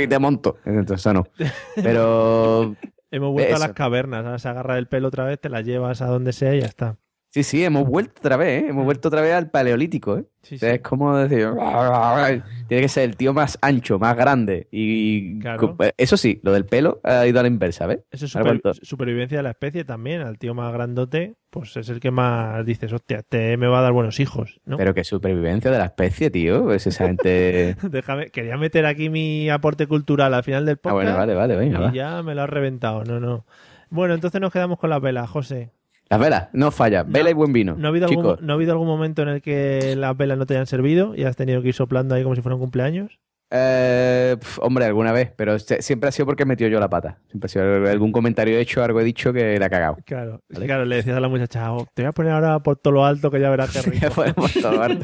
y 0.00 0.06
te 0.06 0.16
monto. 0.20 0.58
Entonces, 0.64 1.00
eso 1.00 1.12
no. 1.12 1.24
Pero 1.74 2.76
Hemos 3.14 3.30
vuelto 3.30 3.54
a 3.54 3.58
las 3.60 3.74
cavernas, 3.74 4.24
ahora 4.24 4.40
se 4.40 4.48
agarra 4.48 4.76
el 4.76 4.88
pelo 4.88 5.06
otra 5.06 5.24
vez, 5.24 5.40
te 5.40 5.48
la 5.48 5.60
llevas 5.60 6.02
a 6.02 6.06
donde 6.06 6.32
sea 6.32 6.52
y 6.52 6.60
ya 6.62 6.66
está. 6.66 6.96
Sí, 7.34 7.42
sí, 7.42 7.64
hemos 7.64 7.84
vuelto 7.88 8.12
otra 8.20 8.36
vez, 8.36 8.62
¿eh? 8.62 8.66
Hemos 8.68 8.84
vuelto 8.84 9.08
otra 9.08 9.20
vez 9.20 9.34
al 9.34 9.50
paleolítico, 9.50 10.18
¿eh? 10.18 10.24
Sí, 10.42 10.54
O 10.54 10.58
sea, 10.58 10.72
Es 10.74 10.82
como 10.82 11.16
decir... 11.16 11.48
Tiene 12.68 12.82
que 12.82 12.88
ser 12.88 13.02
el 13.10 13.16
tío 13.16 13.34
más 13.34 13.58
ancho, 13.60 13.98
más 13.98 14.16
grande. 14.16 14.68
Y 14.70 15.40
Claro. 15.40 15.76
eso 15.96 16.16
sí, 16.16 16.38
lo 16.44 16.52
del 16.52 16.64
pelo 16.64 17.00
ha 17.02 17.26
ido 17.26 17.40
a 17.40 17.42
la 17.42 17.48
inversa, 17.48 17.88
¿ves? 17.88 18.00
Eso 18.12 18.26
es 18.26 18.30
super- 18.30 18.60
supervivencia 18.82 19.38
de 19.38 19.42
la 19.42 19.50
especie 19.50 19.84
también. 19.84 20.20
Al 20.20 20.38
tío 20.38 20.54
más 20.54 20.72
grandote, 20.72 21.34
pues 21.50 21.76
es 21.76 21.88
el 21.88 21.98
que 21.98 22.12
más 22.12 22.64
dices, 22.64 22.92
hostia, 22.92 23.22
te 23.28 23.56
me 23.56 23.66
va 23.66 23.80
a 23.80 23.82
dar 23.82 23.92
buenos 23.92 24.20
hijos, 24.20 24.60
¿no? 24.64 24.76
Pero 24.76 24.94
que 24.94 25.02
supervivencia 25.02 25.72
de 25.72 25.78
la 25.78 25.86
especie, 25.86 26.30
tío. 26.30 26.62
Pues 26.62 26.86
esa 26.86 27.08
gente... 27.08 27.74
Déjame, 27.82 28.30
quería 28.30 28.56
meter 28.56 28.86
aquí 28.86 29.10
mi 29.10 29.50
aporte 29.50 29.88
cultural 29.88 30.32
al 30.34 30.44
final 30.44 30.64
del 30.66 30.76
Ah, 30.76 30.80
podcast. 30.82 30.94
bueno, 30.94 31.16
vale, 31.16 31.34
vale, 31.34 31.56
venga, 31.56 31.78
y 31.78 31.82
va. 31.82 31.92
ya 31.92 32.22
me 32.22 32.36
lo 32.36 32.42
has 32.42 32.50
reventado, 32.50 33.02
no, 33.02 33.18
no. 33.18 33.44
Bueno, 33.90 34.14
entonces 34.14 34.40
nos 34.40 34.52
quedamos 34.52 34.78
con 34.78 34.88
las 34.90 35.00
velas, 35.00 35.28
José. 35.28 35.70
Las 36.10 36.20
velas, 36.20 36.48
no 36.52 36.70
falla. 36.70 37.02
Vela 37.02 37.30
y 37.30 37.32
buen 37.32 37.52
vino. 37.52 37.76
¿No 37.76 37.88
ha, 37.88 37.90
habido 37.90 38.08
Chicos, 38.08 38.24
algún, 38.24 38.46
¿No 38.46 38.52
ha 38.52 38.56
habido 38.56 38.72
algún 38.72 38.86
momento 38.86 39.22
en 39.22 39.28
el 39.28 39.42
que 39.42 39.96
las 39.96 40.16
velas 40.16 40.38
no 40.38 40.46
te 40.46 40.54
hayan 40.54 40.66
servido 40.66 41.14
y 41.16 41.24
has 41.24 41.36
tenido 41.36 41.62
que 41.62 41.68
ir 41.68 41.74
soplando 41.74 42.14
ahí 42.14 42.22
como 42.22 42.34
si 42.34 42.42
fuera 42.42 42.56
un 42.56 42.60
cumpleaños? 42.60 43.18
Eh, 43.56 44.36
pf, 44.36 44.58
hombre, 44.62 44.84
alguna 44.84 45.12
vez, 45.12 45.30
pero 45.36 45.58
se- 45.60 45.80
siempre 45.80 46.08
ha 46.08 46.12
sido 46.12 46.26
porque 46.26 46.42
he 46.42 46.46
metido 46.46 46.68
yo 46.68 46.80
la 46.80 46.88
pata. 46.88 47.18
Siempre 47.30 47.46
ha 47.46 47.48
sido 47.48 47.88
algún 47.88 48.10
comentario 48.10 48.58
hecho, 48.58 48.82
algo 48.82 49.00
he 49.00 49.04
dicho 49.04 49.32
que 49.32 49.56
la 49.60 49.66
ha 49.66 49.70
cagado. 49.70 49.96
Claro, 50.04 50.40
claro, 50.48 50.84
le 50.84 50.96
decías 50.96 51.16
a 51.16 51.20
la 51.20 51.28
muchacha, 51.28 51.72
"Oh, 51.72 51.86
te 51.94 52.02
voy 52.02 52.08
a 52.08 52.12
poner 52.12 52.32
ahora 52.32 52.58
por 52.58 52.76
todo 52.76 52.94
lo 52.94 53.04
alto 53.06 53.30
que 53.30 53.38
ya 53.40 53.50
verás 53.50 53.70
qué 53.72 53.82
rico. 53.82 54.08
Podemos 54.14 54.52
tomar. 54.54 54.98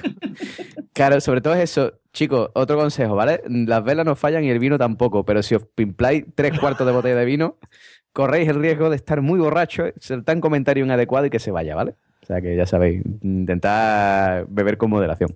Claro, 0.93 1.21
sobre 1.21 1.41
todo 1.41 1.55
es 1.55 1.61
eso. 1.61 1.93
Chicos, 2.13 2.51
otro 2.55 2.77
consejo, 2.77 3.15
¿vale? 3.15 3.41
Las 3.49 3.85
velas 3.85 4.05
no 4.05 4.17
fallan 4.17 4.43
y 4.43 4.51
el 4.51 4.59
vino 4.59 4.77
tampoco, 4.79 5.25
pero 5.25 5.43
si 5.45 5.55
os 5.55 5.65
pimpláis 5.65 6.25
tres 6.35 6.59
cuartos 6.59 6.85
de 6.85 6.93
botella 6.93 7.15
de 7.15 7.25
vino, 7.25 7.57
corréis 8.13 8.49
el 8.49 8.57
riesgo 8.61 8.91
de 8.91 8.97
estar 8.97 9.21
muy 9.23 9.39
borracho, 9.39 9.85
soltar 10.01 10.35
un 10.35 10.41
comentario 10.41 10.85
inadecuado 10.85 11.27
y 11.27 11.31
que 11.31 11.39
se 11.39 11.53
vaya, 11.53 11.77
¿vale? 11.77 11.95
O 12.25 12.27
sea 12.27 12.41
que 12.41 12.57
ya 12.57 12.67
sabéis, 12.67 13.03
intentad 13.23 14.45
beber 14.49 14.77
con 14.77 14.91
moderación. 14.91 15.31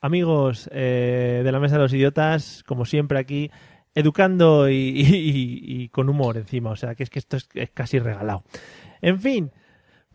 Amigos 0.00 0.68
eh, 0.72 1.42
de 1.44 1.52
la 1.52 1.58
Mesa 1.60 1.76
de 1.76 1.82
los 1.82 1.92
Idiotas, 1.92 2.62
como 2.66 2.84
siempre 2.84 3.18
aquí, 3.18 3.50
educando 3.94 4.68
y, 4.68 4.74
y- 4.76 5.82
y 5.82 5.88
con 5.88 6.08
humor 6.08 6.36
encima. 6.36 6.70
O 6.70 6.76
sea, 6.76 6.94
que 6.94 7.02
es 7.02 7.10
que 7.10 7.18
esto 7.18 7.36
es, 7.36 7.48
es 7.54 7.70
casi 7.70 7.98
regalado. 7.98 8.44
En 9.00 9.20
fin. 9.20 9.50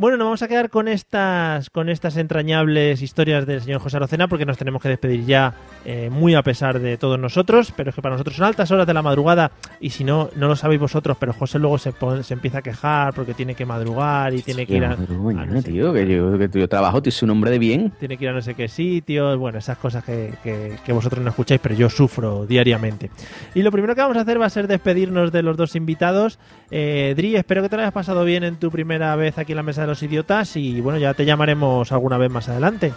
Bueno, 0.01 0.17
nos 0.17 0.25
vamos 0.25 0.41
a 0.41 0.47
quedar 0.47 0.71
con 0.71 0.87
estas, 0.87 1.69
con 1.69 1.87
estas 1.87 2.17
entrañables 2.17 3.03
historias 3.03 3.45
del 3.45 3.61
señor 3.61 3.81
José 3.81 3.97
Arocena 3.97 4.27
porque 4.27 4.47
nos 4.47 4.57
tenemos 4.57 4.81
que 4.81 4.89
despedir 4.89 5.27
ya 5.27 5.53
eh, 5.85 6.09
muy 6.11 6.33
a 6.33 6.41
pesar 6.41 6.79
de 6.79 6.97
todos 6.97 7.19
nosotros, 7.19 7.71
pero 7.77 7.91
es 7.91 7.95
que 7.95 8.01
para 8.01 8.15
nosotros 8.15 8.35
son 8.35 8.47
altas 8.47 8.71
horas 8.71 8.87
de 8.87 8.95
la 8.95 9.03
madrugada 9.03 9.51
y 9.79 9.91
si 9.91 10.03
no, 10.03 10.31
no 10.35 10.47
lo 10.47 10.55
sabéis 10.55 10.81
vosotros, 10.81 11.17
pero 11.19 11.33
José 11.33 11.59
luego 11.59 11.77
se, 11.77 11.91
pone- 11.91 12.23
se 12.23 12.33
empieza 12.33 12.57
a 12.57 12.61
quejar 12.63 13.13
porque 13.13 13.35
tiene 13.35 13.53
que 13.53 13.63
madrugar 13.63 14.33
y 14.33 14.41
tiene 14.41 14.65
que 14.65 14.77
ir 14.77 14.85
a, 14.85 14.95
mañana, 14.95 15.61
tío, 15.61 15.93
que 15.93 16.07
yo, 16.07 16.35
que 16.35 16.49
yo 16.59 16.67
trabajo, 16.67 16.99
soy 17.11 17.27
un 17.27 17.29
hombre 17.33 17.51
de 17.51 17.59
bien. 17.59 17.91
tiene 17.99 18.17
que 18.17 18.23
ir 18.23 18.31
a 18.31 18.33
no 18.33 18.41
sé 18.41 18.55
qué 18.55 18.67
sitios, 18.69 19.37
bueno, 19.37 19.59
esas 19.59 19.77
cosas 19.77 20.03
que, 20.03 20.33
que- 20.41 20.77
que 20.83 20.93
vosotros 20.93 21.23
no 21.23 21.29
escucháis, 21.29 21.61
pero 21.61 21.75
yo 21.75 21.91
sufro 21.91 22.47
diariamente. 22.47 23.11
Y 23.53 23.61
lo 23.61 23.71
primero 23.71 23.93
que 23.93 24.01
vamos 24.01 24.17
a 24.17 24.21
hacer 24.21 24.41
va 24.41 24.47
a 24.47 24.49
ser 24.49 24.65
despedirnos 24.65 25.31
de 25.31 25.43
los 25.43 25.55
dos 25.57 25.75
invitados. 25.75 26.39
Eh, 26.71 27.13
Dri, 27.15 27.35
espero 27.35 27.61
que 27.61 27.69
te 27.69 27.75
lo 27.75 27.83
hayas 27.83 27.93
pasado 27.93 28.25
bien 28.25 28.43
en 28.43 28.55
tu 28.55 28.71
primera 28.71 29.15
vez 29.15 29.37
aquí 29.37 29.51
en 29.51 29.57
la 29.57 29.61
Mesa 29.63 29.81
de 29.81 29.90
los 29.91 30.03
Idiotas 30.03 30.55
y 30.57 30.81
bueno, 30.81 30.97
ya 30.99 31.13
te 31.13 31.25
llamaremos 31.25 31.91
alguna 31.91 32.17
vez 32.17 32.31
más 32.31 32.49
adelante. 32.49 32.91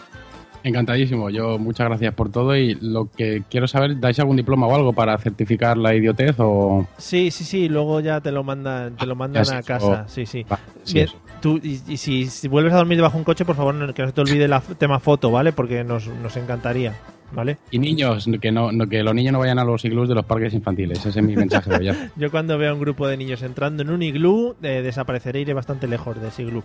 Encantadísimo. 0.63 1.29
Yo 1.29 1.59
muchas 1.59 1.89
gracias 1.89 2.15
por 2.15 2.31
todo 2.33 2.57
y 2.57 2.75
lo 2.81 3.11
que 3.15 3.43
quiero 3.51 3.69
saber, 3.69 4.01
¿dais 4.01 4.19
algún 4.19 4.37
diploma 4.39 4.67
o 4.67 4.75
algo 4.75 4.95
para 4.95 5.19
certificar 5.19 5.77
la 5.77 5.95
idiotez 5.95 6.37
o...? 6.39 6.87
Sí, 6.97 7.31
sí, 7.31 7.45
sí, 7.45 7.69
luego 7.69 8.01
ya 8.01 8.23
te 8.23 8.33
lo 8.33 8.43
mandan, 8.45 8.97
te 8.97 9.05
lo 9.05 9.15
mandan 9.15 9.43
ya 9.43 9.45
sé, 9.45 9.57
a 9.57 9.63
casa, 9.63 10.05
o- 10.07 10.09
sí, 10.09 10.25
sí. 10.25 10.47
Sí, 10.85 10.95
Bien, 10.95 11.09
tú, 11.43 11.61
y, 11.63 11.83
y 11.87 11.97
si, 11.99 12.27
si 12.31 12.49
vuelves 12.49 12.73
a 12.73 12.77
dormir 12.77 12.97
debajo 12.97 13.15
de 13.17 13.19
un 13.19 13.25
coche, 13.25 13.45
por 13.45 13.57
favor, 13.57 13.75
que 13.93 14.03
no 14.03 14.09
se 14.09 14.15
te 14.15 14.21
olvide 14.23 14.45
el 14.47 14.55
tema 14.79 15.01
foto, 15.01 15.31
¿vale? 15.31 15.53
Porque 15.53 15.85
nos, 15.85 16.07
nos 16.09 16.35
encantaría, 16.39 16.95
¿vale? 17.35 17.59
Y 17.71 17.79
niños, 17.79 18.29
que 18.41 18.51
no, 18.53 18.73
no- 18.73 18.87
que 18.89 19.03
los 19.03 19.15
niños 19.15 19.33
no 19.33 19.39
vayan 19.41 19.59
a 19.59 19.65
los 19.65 19.85
iglús 19.85 20.09
de 20.09 20.15
los 20.15 20.25
parques 20.25 20.55
infantiles. 20.55 20.99
Ese 21.05 21.09
es 21.21 21.25
mi 21.25 21.37
mensaje 21.37 21.71
de 21.79 21.91
hoy. 21.91 21.97
Yo 22.17 22.31
cuando 22.31 22.57
veo 22.59 22.71
a 22.71 22.75
un 22.75 22.81
grupo 22.81 23.07
de 23.09 23.17
niños 23.17 23.43
entrando 23.43 23.83
en 23.83 23.91
un 23.91 24.03
iglú, 24.03 24.55
eh, 24.63 24.83
desapareceré, 24.83 25.41
iré 25.41 25.53
bastante 25.55 25.87
lejos 25.87 26.21
de 26.21 26.29
ese 26.29 26.43
iglú. 26.43 26.63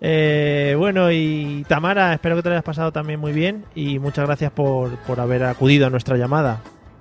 Eh, 0.00 0.74
bueno, 0.76 1.12
y 1.12 1.64
Tamara, 1.68 2.12
espero 2.12 2.36
que 2.36 2.42
te 2.42 2.48
lo 2.48 2.54
hayas 2.56 2.64
pasado 2.64 2.92
también 2.92 3.20
muy 3.20 3.32
bien 3.32 3.64
y 3.74 3.98
muchas 4.00 4.26
gracias 4.26 4.50
por, 4.50 4.96
por 4.98 5.20
haber 5.20 5.44
acudido 5.44 5.86
a 5.86 5.90
nuestra 5.90 6.16
llamada. 6.16 6.60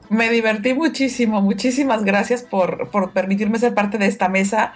Me 0.09 0.29
divertí 0.29 0.73
muchísimo, 0.73 1.41
muchísimas 1.41 2.03
gracias 2.03 2.43
por, 2.43 2.89
por 2.89 3.11
permitirme 3.11 3.57
ser 3.57 3.73
parte 3.73 3.97
de 3.97 4.05
esta 4.07 4.27
mesa, 4.29 4.73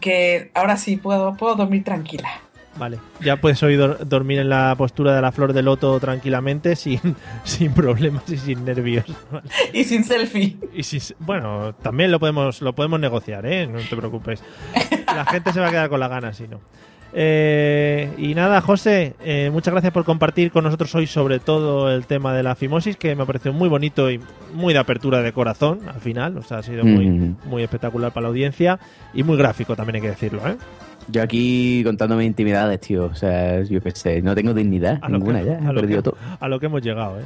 que 0.00 0.50
ahora 0.54 0.76
sí 0.76 0.96
puedo, 0.96 1.34
puedo 1.36 1.54
dormir 1.54 1.84
tranquila. 1.84 2.28
Vale, 2.78 2.98
ya 3.20 3.36
puedes 3.36 3.62
hoy 3.62 3.76
dor- 3.76 3.98
dormir 4.06 4.38
en 4.38 4.48
la 4.48 4.74
postura 4.78 5.14
de 5.14 5.20
la 5.20 5.30
flor 5.30 5.52
de 5.52 5.62
loto 5.62 6.00
tranquilamente, 6.00 6.74
sin, 6.76 7.00
sin 7.44 7.72
problemas 7.72 8.28
y 8.30 8.38
sin 8.38 8.64
nervios. 8.64 9.04
Vale. 9.30 9.44
Y 9.74 9.84
sin 9.84 10.04
selfie. 10.04 10.56
Y 10.74 10.82
si, 10.82 10.98
bueno, 11.18 11.74
también 11.82 12.10
lo 12.10 12.18
podemos, 12.18 12.62
lo 12.62 12.74
podemos 12.74 12.98
negociar, 12.98 13.44
¿eh? 13.46 13.66
No 13.66 13.78
te 13.78 13.94
preocupes. 13.96 14.42
La 15.06 15.24
gente 15.26 15.52
se 15.52 15.60
va 15.60 15.68
a 15.68 15.70
quedar 15.70 15.88
con 15.90 16.00
la 16.00 16.08
gana, 16.08 16.32
si 16.32 16.48
no. 16.48 16.60
Eh, 17.14 18.10
y 18.16 18.34
nada, 18.34 18.62
José, 18.62 19.14
eh, 19.22 19.50
muchas 19.52 19.72
gracias 19.74 19.92
por 19.92 20.04
compartir 20.06 20.50
con 20.50 20.64
nosotros 20.64 20.94
hoy 20.94 21.06
sobre 21.06 21.40
todo 21.40 21.92
el 21.94 22.06
tema 22.06 22.32
de 22.34 22.42
la 22.42 22.54
fimosis, 22.54 22.96
que 22.96 23.14
me 23.14 23.26
pareció 23.26 23.52
muy 23.52 23.68
bonito 23.68 24.10
y 24.10 24.18
muy 24.54 24.72
de 24.72 24.78
apertura 24.80 25.20
de 25.20 25.30
corazón 25.34 25.80
al 25.92 26.00
final. 26.00 26.38
O 26.38 26.42
sea, 26.42 26.58
ha 26.58 26.62
sido 26.62 26.84
muy, 26.84 27.06
Mm. 27.10 27.36
muy 27.44 27.62
espectacular 27.62 28.12
para 28.12 28.22
la 28.22 28.28
audiencia 28.28 28.78
y 29.12 29.22
muy 29.24 29.36
gráfico 29.36 29.76
también 29.76 29.96
hay 29.96 30.00
que 30.02 30.08
decirlo, 30.08 30.40
¿eh? 30.48 30.56
Yo 31.08 31.22
aquí 31.22 31.82
contándome 31.84 32.24
intimidades, 32.24 32.80
tío. 32.80 33.06
O 33.06 33.14
sea, 33.14 33.62
yo 33.62 33.80
qué 33.82 33.90
sé, 33.92 34.22
no 34.22 34.34
tengo 34.34 34.54
dignidad 34.54 34.98
A 35.02 35.08
ninguna 35.08 35.40
que- 35.40 35.46
ya. 35.46 35.52
a 35.54 35.58
He 35.70 35.72
lo 35.72 35.80
perdido 35.80 36.02
que- 36.02 36.10
todo. 36.10 36.16
A 36.40 36.48
lo 36.48 36.60
que 36.60 36.66
hemos 36.66 36.82
llegado, 36.82 37.18
¿eh? 37.20 37.24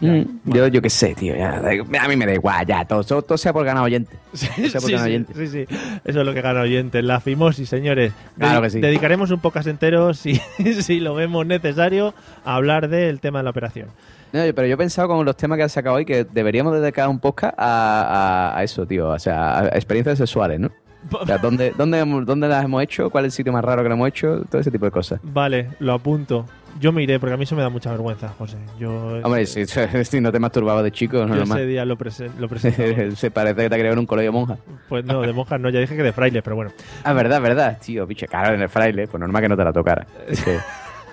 Mm, 0.00 0.22
yo, 0.52 0.68
yo 0.68 0.80
qué 0.80 0.90
sé, 0.90 1.12
tío. 1.16 1.34
ya, 1.34 1.56
a 1.58 2.08
mí 2.08 2.14
me 2.16 2.24
da 2.24 2.32
igual, 2.32 2.64
ya. 2.64 2.84
Todo, 2.84 3.02
todo, 3.02 3.22
todo 3.22 3.36
sea 3.36 3.52
por 3.52 3.64
ganar 3.64 3.82
oyente. 3.82 4.16
Todo 4.32 4.68
sea 4.68 4.80
por 4.80 4.88
Sí, 4.88 4.92
ganar 4.92 5.08
sí, 5.08 5.10
oyente. 5.14 5.34
sí, 5.34 5.46
sí. 5.48 5.76
Eso 6.04 6.20
es 6.20 6.26
lo 6.26 6.32
que 6.32 6.40
gana 6.40 6.60
oyentes. 6.60 7.02
La 7.04 7.18
fimosis, 7.20 7.68
señores. 7.68 8.12
Claro 8.38 8.62
que 8.62 8.70
sí. 8.70 8.80
Dedicaremos 8.80 9.30
un 9.32 9.40
podcast 9.40 9.66
entero, 9.66 10.14
si, 10.14 10.36
si 10.82 11.00
lo 11.00 11.14
vemos 11.16 11.44
necesario, 11.46 12.14
a 12.44 12.54
hablar 12.54 12.88
del 12.88 13.18
tema 13.18 13.40
de 13.40 13.44
la 13.44 13.50
operación. 13.50 13.88
No, 14.32 14.40
pero 14.54 14.66
yo 14.68 14.74
he 14.74 14.76
pensado 14.78 15.08
con 15.08 15.24
los 15.24 15.36
temas 15.36 15.56
que 15.56 15.64
has 15.64 15.72
sacado 15.72 15.96
hoy 15.96 16.04
que 16.04 16.22
deberíamos 16.24 16.78
dedicar 16.80 17.08
un 17.08 17.18
podcast 17.18 17.54
a, 17.58 18.52
a- 18.52 18.58
a 18.58 18.62
eso, 18.62 18.86
tío. 18.86 19.08
O 19.08 19.18
sea, 19.18 19.58
a 19.60 19.66
experiencias 19.70 20.18
sexuales, 20.18 20.60
¿no? 20.60 20.70
O 21.20 21.26
sea, 21.26 21.38
¿dónde, 21.38 21.72
dónde, 21.76 22.04
¿dónde 22.24 22.48
las 22.48 22.64
hemos 22.64 22.82
hecho? 22.82 23.10
¿Cuál 23.10 23.24
es 23.24 23.32
el 23.32 23.36
sitio 23.36 23.52
más 23.52 23.64
raro 23.64 23.82
que 23.82 23.88
lo 23.88 23.94
hemos 23.94 24.08
hecho? 24.08 24.42
Todo 24.50 24.60
ese 24.60 24.70
tipo 24.70 24.84
de 24.84 24.90
cosas. 24.90 25.20
Vale, 25.22 25.70
lo 25.80 25.92
apunto. 25.94 26.44
Yo 26.80 26.92
me 26.92 27.02
iré 27.02 27.18
porque 27.18 27.34
a 27.34 27.36
mí 27.36 27.42
eso 27.44 27.56
me 27.56 27.62
da 27.62 27.70
mucha 27.70 27.90
vergüenza, 27.90 28.28
José. 28.38 28.56
Yo, 28.78 29.18
Hombre, 29.24 29.46
si, 29.46 29.64
si 30.04 30.20
no 30.20 30.30
te 30.30 30.38
masturbabas 30.38 30.84
de 30.84 30.92
chico, 30.92 31.16
no 31.26 31.28
yo 31.28 31.34
es 31.34 31.40
ese 31.40 31.48
normal. 31.48 31.68
día 31.68 31.84
lo, 31.84 31.96
presen- 31.96 32.34
lo 32.38 32.48
presento. 32.48 33.16
Se 33.16 33.30
parece 33.30 33.56
que 33.62 33.68
te 33.68 33.74
ha 33.74 33.78
creado 33.78 33.94
en 33.94 33.98
un 34.00 34.06
colegio 34.06 34.32
monja. 34.32 34.58
Pues 34.88 35.04
no, 35.04 35.22
de 35.22 35.32
monjas 35.32 35.58
no, 35.60 35.70
ya 35.70 35.80
dije 35.80 35.96
que 35.96 36.02
de 36.02 36.12
frailes, 36.12 36.42
pero 36.42 36.54
bueno. 36.56 36.70
Ah, 37.04 37.12
verdad, 37.14 37.40
verdad, 37.40 37.78
tío, 37.84 38.06
bicho, 38.06 38.26
claro, 38.26 38.54
en 38.54 38.60
el 38.62 38.68
fraile, 38.68 39.08
pues 39.08 39.20
normal 39.20 39.42
que 39.42 39.48
no 39.48 39.56
te 39.56 39.64
la 39.64 39.72
tocara. 39.72 40.06
Es 40.28 40.42
que- 40.44 40.58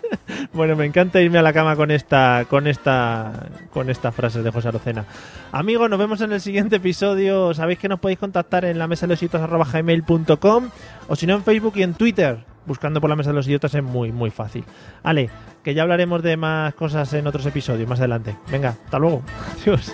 Bueno, 0.53 0.75
me 0.75 0.85
encanta 0.85 1.21
irme 1.21 1.37
a 1.37 1.41
la 1.41 1.53
cama 1.53 1.75
con 1.75 1.91
esta, 1.91 2.45
con 2.49 2.67
esta, 2.67 3.49
con 3.71 3.89
estas 3.89 4.15
frases 4.15 4.43
de 4.43 4.51
José 4.51 4.69
Arocena. 4.69 5.05
Amigos, 5.51 5.89
nos 5.89 5.99
vemos 5.99 6.21
en 6.21 6.31
el 6.31 6.41
siguiente 6.41 6.77
episodio. 6.77 7.53
Sabéis 7.53 7.79
que 7.79 7.89
nos 7.89 7.99
podéis 7.99 8.19
contactar 8.19 8.65
en 8.65 8.79
la 8.79 8.87
mesa 8.87 9.05
de 9.05 9.13
los 9.13 9.21
idiotas@gmail.com 9.21 10.69
o 11.07 11.15
si 11.15 11.27
no 11.27 11.35
en 11.35 11.43
Facebook 11.43 11.73
y 11.75 11.83
en 11.83 11.93
Twitter. 11.93 12.39
Buscando 12.65 12.99
por 12.99 13.09
la 13.09 13.15
mesa 13.15 13.29
de 13.29 13.35
los 13.35 13.47
idiotas 13.47 13.75
es 13.75 13.83
muy, 13.83 14.11
muy 14.11 14.31
fácil. 14.31 14.63
Ale, 15.03 15.29
que 15.63 15.73
ya 15.73 15.83
hablaremos 15.83 16.23
de 16.23 16.35
más 16.35 16.73
cosas 16.73 17.13
en 17.13 17.27
otros 17.27 17.45
episodios 17.45 17.87
más 17.87 17.99
adelante. 17.99 18.35
Venga, 18.49 18.69
hasta 18.69 18.97
luego. 18.97 19.21
Adiós. 19.61 19.93